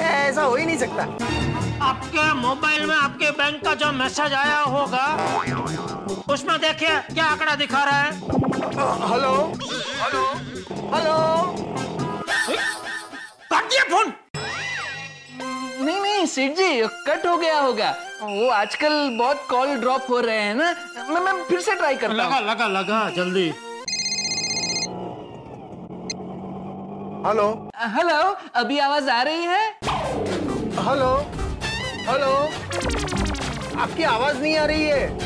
ऐसा 0.00 0.42
हो 0.42 0.54
ही 0.56 0.66
नहीं 0.66 0.78
सकता। 0.78 1.02
आपके 1.84 2.32
मोबाइल 2.34 2.86
में 2.86 2.94
आपके 2.96 3.30
बैंक 3.30 3.64
का 3.64 3.74
जो 3.74 3.92
मैसेज 3.92 4.32
आया 4.32 4.58
होगा 4.74 5.04
उसमें 6.32 6.58
देखिए 6.60 6.96
क्या 7.14 7.24
आंकड़ा 7.24 7.54
दिखा 7.54 7.84
रहा 7.84 8.00
है। 8.00 8.12
हेलो? 9.10 9.32
हेलो? 10.02 10.24
हेलो? 10.94 11.16
काट 13.50 13.64
दिया 13.64 13.84
फ़ोन। 13.90 14.12
नहीं 15.84 16.00
नहीं 16.00 16.26
सेठ 16.26 16.52
जी 16.52 16.82
कट 17.08 17.26
हो 17.26 17.36
गया 17.36 17.58
होगा। 17.60 17.90
वो 18.22 18.48
आजकल 18.50 19.16
बहुत 19.18 19.46
कॉल 19.50 19.74
ड्रॉप 19.80 20.06
हो 20.10 20.20
रहे 20.20 20.40
हैं 20.40 20.54
ना। 20.54 20.74
मैं 21.10 21.20
मैं 21.20 21.32
फिर 21.44 21.60
से 21.60 21.74
ट्राई 21.74 21.96
करता 21.96 22.14
लगा 22.14 22.40
लगा 22.40 22.66
लगा 22.68 23.08
जल्दी। 23.16 23.52
हेलो 27.26 27.46
हेलो 27.94 28.16
अभी 28.56 28.78
आवाज़ 28.78 29.08
आ 29.10 29.22
रही 29.22 29.44
है? 29.44 29.62
हेलो 30.84 31.08
हेलो 32.08 32.32
आपकी 33.80 34.02
आवाज़ 34.02 34.36
नहीं 34.42 34.56
आ 34.56 34.64
रही 34.64 34.84
है। 34.84 35.18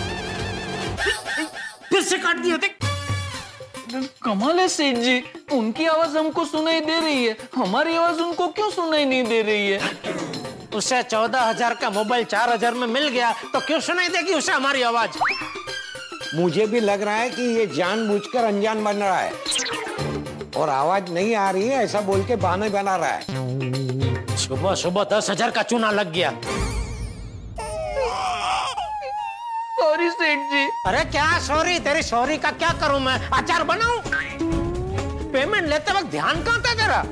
फिर 1.91 2.03
से 2.03 2.19
काट 2.19 2.37
दिया 2.37 2.59
कमाल 4.25 4.61
है 4.61 4.69
सेठ 4.69 4.97
जी। 4.99 5.23
उनकी 5.53 5.87
आवाज़ 5.87 6.17
हमको 6.19 6.45
सुनाई 6.45 6.81
दे 6.81 6.99
रही 7.01 7.25
है। 7.25 7.37
हमारी 7.57 7.97
आवाज़ 7.97 8.21
उनको 8.23 8.47
क्यों 8.49 8.71
सुनाई 8.71 9.05
नहीं 9.05 9.25
दे 9.25 9.43
रही 9.43 9.69
है? 9.69 9.81
उसे 10.75 11.03
चौदह 11.03 11.41
हज़ार 11.41 11.75
का 11.75 11.91
मोबाइल 11.91 12.25
चार 12.25 12.53
हज़ार 12.53 12.75
में 12.75 12.87
मिल 12.87 13.09
गया 13.09 13.33
तो 13.53 13.61
क्यों 13.67 13.81
सुनाई 13.83 14.09
देगी 14.09 14.35
उसे 14.35 14.53
हमारी 14.53 14.83
आवाज़? 14.83 15.19
मुझे 16.35 16.67
भी 16.67 16.81
लग 16.81 17.03
रहा 17.03 17.17
है 17.17 17.31
कि 17.31 17.43
ये 17.59 17.67
जानबूझकर 17.75 18.45
अनजान 18.45 18.85
बन 18.85 18.97
रहा 18.97 19.19
है। 19.19 19.33
और 20.57 20.69
आवाज़ 20.69 21.11
नहीं 21.13 21.35
आ 21.35 21.51
रही 21.51 21.69
है 21.69 21.83
ऐसा 21.85 22.01
बोल 22.01 22.25
के 22.25 22.37
बहाने 22.37 22.69
बना 22.71 22.97
रहा 22.97 23.09
है। 23.09 24.37
सुबह 24.39 24.75
सुबह 24.75 25.05
दस 25.13 25.31
हज़ार 25.31 25.51
का 25.51 25.63
चूना 25.63 25.91
लग 25.91 26.13
गया। 26.13 26.31
सॉरी 29.79 30.11
सेठ 30.11 30.39
जी। 30.51 30.65
अरे 30.87 31.05
क्या 31.11 31.39
सॉरी? 31.39 31.79
तेरी 31.79 32.03
सॉरी 32.03 32.37
का 32.39 32.51
क्या 32.53 32.71
करूँ 32.81 33.01
मैं? 33.01 33.19
अचार 33.31 33.63
बनाऊँ? 33.65 34.01
पेमेंट 35.33 35.69
लेते 35.69 35.93
वक्त 35.93 36.11
ध्यान 36.11 36.43
कहाँ 36.45 36.61
था 36.61 36.75
तेरा? 36.75 37.03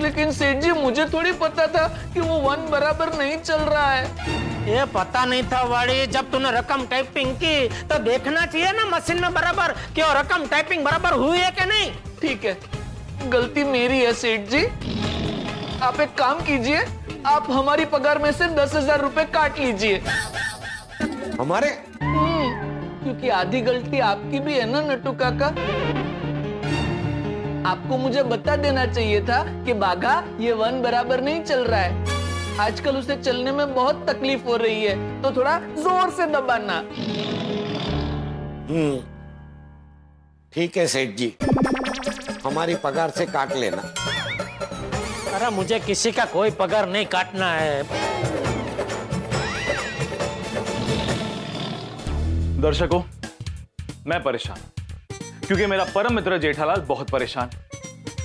लेकिन 0.00 0.32
सेठ 0.32 0.62
जी 0.62 0.72
मुझे 0.72 1.04
थोड़ी 1.06 1.32
पता 1.34 1.66
था 1.66 1.86
कि 2.14 2.20
वो 2.20 2.34
वन 2.40 2.68
बराबर 2.70 3.16
नहीं 3.18 3.36
चल 3.38 3.60
रहा 3.60 3.90
है। 3.90 4.36
ये 4.68 4.84
पता 4.94 5.24
नहीं 5.24 5.42
था 5.42 5.62
वाड़ी 5.64 6.06
जब 6.08 6.30
तूने 6.30 6.50
रकम 6.50 6.84
टाइपिंग 6.86 7.34
की 7.36 7.68
तो 7.88 7.98
देखना 8.04 8.44
चाहिए 8.46 8.72
ना 8.72 8.84
मशीन 8.86 9.20
में 9.22 9.32
बराबर 9.34 9.72
कि 9.94 10.02
रकम 10.20 10.46
टाइपिंग 10.46 10.84
बराबर 10.84 11.12
हुई 11.14 11.38
है 11.38 11.50
कि 11.50 11.64
नहीं। 11.64 11.90
ठीक 12.22 12.44
है। 12.44 12.56
गलती 13.30 13.64
मेरी 13.64 13.98
है 13.98 14.12
सेठ 14.14 14.48
जी। 14.50 14.64
आप 15.82 16.00
एक 16.00 16.14
काम 16.18 16.40
कीजिए 16.42 16.84
आप 17.26 17.46
हमारी 17.50 17.84
पगार 17.86 18.18
में 18.18 18.30
से 18.32 18.46
दस 18.54 18.74
हज़ार 18.74 19.00
रूपए 19.00 19.24
काट 19.34 19.58
लीजिए। 19.58 20.02
हमारे? 21.40 21.70
क्योंकि 22.00 23.28
आधी 23.30 23.60
गलती 23.62 23.98
आपकी 24.02 24.38
भी 24.40 24.54
है 24.54 24.70
ना 24.70 24.80
नटू 24.84 25.12
काका। 25.20 25.46
आपको 27.68 27.96
मुझे 27.98 28.22
बता 28.24 28.56
देना 28.56 28.84
चाहिए 28.86 29.20
था 29.20 29.42
कि 29.64 29.72
बाघा 29.76 30.22
ये 30.40 30.52
वन 30.54 30.80
बराबर 30.82 31.20
नहीं 31.20 31.42
चल 31.42 31.64
रहा 31.64 31.80
है। 31.80 32.16
आजकल 32.60 32.96
उसे 32.96 33.16
चलने 33.16 33.52
में 33.52 33.74
बहुत 33.74 34.04
तकलीफ़ 34.08 34.44
हो 34.44 34.56
रही 34.56 34.84
है 34.84 35.22
तो 35.22 35.30
थोड़ा 35.36 35.58
ज़ोर 35.78 36.10
से 36.10 36.26
दबाना। 36.28 36.78
हम्म 38.68 38.98
ठीक 40.52 40.76
है 40.76 40.86
सेठ 40.86 41.16
जी। 41.16 41.34
हमारी 42.44 42.74
पगार 42.84 43.10
से 43.10 43.26
काट 43.26 43.54
लेना। 43.56 43.82
अरे 45.34 45.50
मुझे 45.56 45.78
किसी 45.80 46.12
का 46.12 46.24
कोई 46.26 46.50
पगार 46.52 46.88
नहीं 46.88 47.06
काटना 47.06 47.52
है। 47.52 47.82
दर्शकों 52.60 53.02
मैं 54.06 54.22
परेशान 54.22 54.58
क्योंकि 55.46 55.66
मेरा 55.66 55.84
परम 55.94 56.14
मित्र 56.14 56.38
जेठालाल 56.38 56.80
बहुत 56.88 57.10
परेशान 57.10 57.50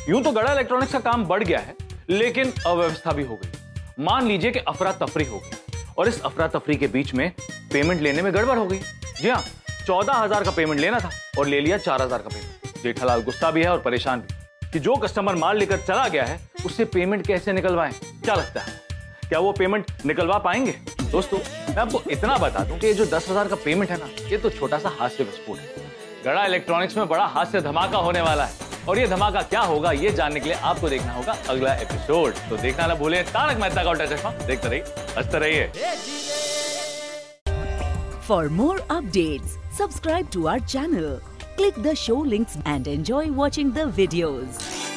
यूँ 0.10 0.22
तो 0.23 0.31
गड़ा 0.31 0.53
इलेक्ट्रॉनिक्स 0.53 0.94
का 0.94 0.99
काम 1.02 1.26
बढ़ 1.26 1.44
गया 1.44 1.60
है 1.60 1.76
लेकिन 2.10 2.53
अव्यवस्था 2.68 3.11
भी 3.11 3.23
हो 3.23 3.35
गई। 3.35 4.03
मान 4.03 4.27
लीजिए 4.27 4.52
कि 4.52 4.60
अफरा 4.60 4.91
तफरी 5.02 5.26
हो 5.26 5.38
गई 5.40 5.81
और 5.98 6.07
इस 6.07 6.22
अफरा 6.22 6.48
तफरी 6.49 6.76
के 6.76 6.88
बीच 6.88 7.14
में 7.14 7.31
पेमेंट 7.73 8.02
लेने 8.02 8.22
में 8.22 8.34
गड़बड़ 8.34 8.57
हो 8.57 8.65
गई। 8.65 8.80
जी 9.22 9.30
हाँ 9.30 9.44
चौदह 9.85 10.14
हज़ार 10.14 10.44
का 10.44 10.52
पेमेंट 10.52 10.80
लेना 10.80 10.99
था 10.99 11.10
और 11.40 11.48
ले 11.48 11.60
लिया 11.61 11.77
चार 11.80 12.02
हज़ार 12.02 12.19
का 12.19 12.30
पेमेंट 12.30 12.62
जेठालाल 12.84 13.22
गुस्सा 13.23 13.51
भी 13.51 13.64
है 13.64 13.69
और 13.69 13.80
परेशान 13.81 14.19
भी। 14.19 14.69
कि 14.69 14.80
जो 14.80 14.95
कस्टमर 14.95 15.35
माल 15.35 15.57
लेकर 15.57 15.77
चला 15.80 16.07
गया 16.07 16.23
है 16.26 16.39
उससे 16.65 16.85
पेमेंट 16.88 17.26
कैसे 17.27 17.53
निकलवाएँ? 17.53 17.93
क्या 18.23 18.35
लगता 18.35 18.61
है? 18.61 18.81
क्या 19.30 19.39
वो 19.39 19.51
पेमेंट 19.53 19.91
निकलवा 20.05 20.38
पाएँगे? 20.39 20.72
दोस्तों 21.03 21.38
मैं 21.38 21.77
आपको 21.77 22.01
इतना 22.11 22.38
बता 22.38 22.64
दूँ 22.65 22.77
कि 22.80 22.88
ये 22.88 22.93
जो 22.93 23.05
दस 23.07 23.30
हज़ार 23.30 23.47
का 23.47 23.55
पेमेंट 23.65 23.91
है 23.91 23.97
ना 23.97 24.10
ये 24.30 24.38
तो 24.38 24.49
छोटा 24.49 24.77
सा 24.80 24.89
हास्य 24.99 25.23
विस्फोट 25.23 25.57
है। 25.57 25.91
गड़ा 26.26 26.45
इलेक्ट्रॉनिक्स 26.45 26.97
में 26.97 27.07
बड़ा 27.07 27.26
हास्य 27.27 27.61
धमाका 27.61 27.97
होने 27.99 28.22
वाला 28.22 28.45
है। 28.45 28.72
और 28.89 28.99
ये 28.99 29.07
धमाका 29.07 29.41
क्या 29.43 29.61
होगा 29.61 29.91
ये 29.93 30.11
जानने 30.11 30.39
के 30.39 30.49
लिए 30.49 30.57
आपको 30.61 30.89
देखना 30.89 31.14
होगा 31.14 31.35
अगला 31.49 31.73
एपिसोड 31.76 32.34
तो 32.49 32.57
देखना 32.57 32.88
ना 32.88 32.95
भूले 32.95 33.22
तारक 33.26 33.57
मेहता 33.57 33.84
का 33.84 33.89
उल्टा 33.89 34.05
चश्मा। 34.05 34.31
देखते 34.47 34.69
रहिए 34.69 34.84
हँसते 35.18 35.39
रहिए। 35.39 35.72
For 38.26 38.43
more 38.57 38.80
updates, 38.89 39.55
subscribe 39.73 40.29
to 40.29 40.47
our 40.47 40.59
channel, 40.59 41.19
click 41.57 41.73
the 41.81 41.95
show 41.95 42.19
links 42.19 42.57
and 42.65 42.87
enjoy 42.87 43.31
watching 43.31 43.71
the 43.71 43.85
videos. 43.85 44.92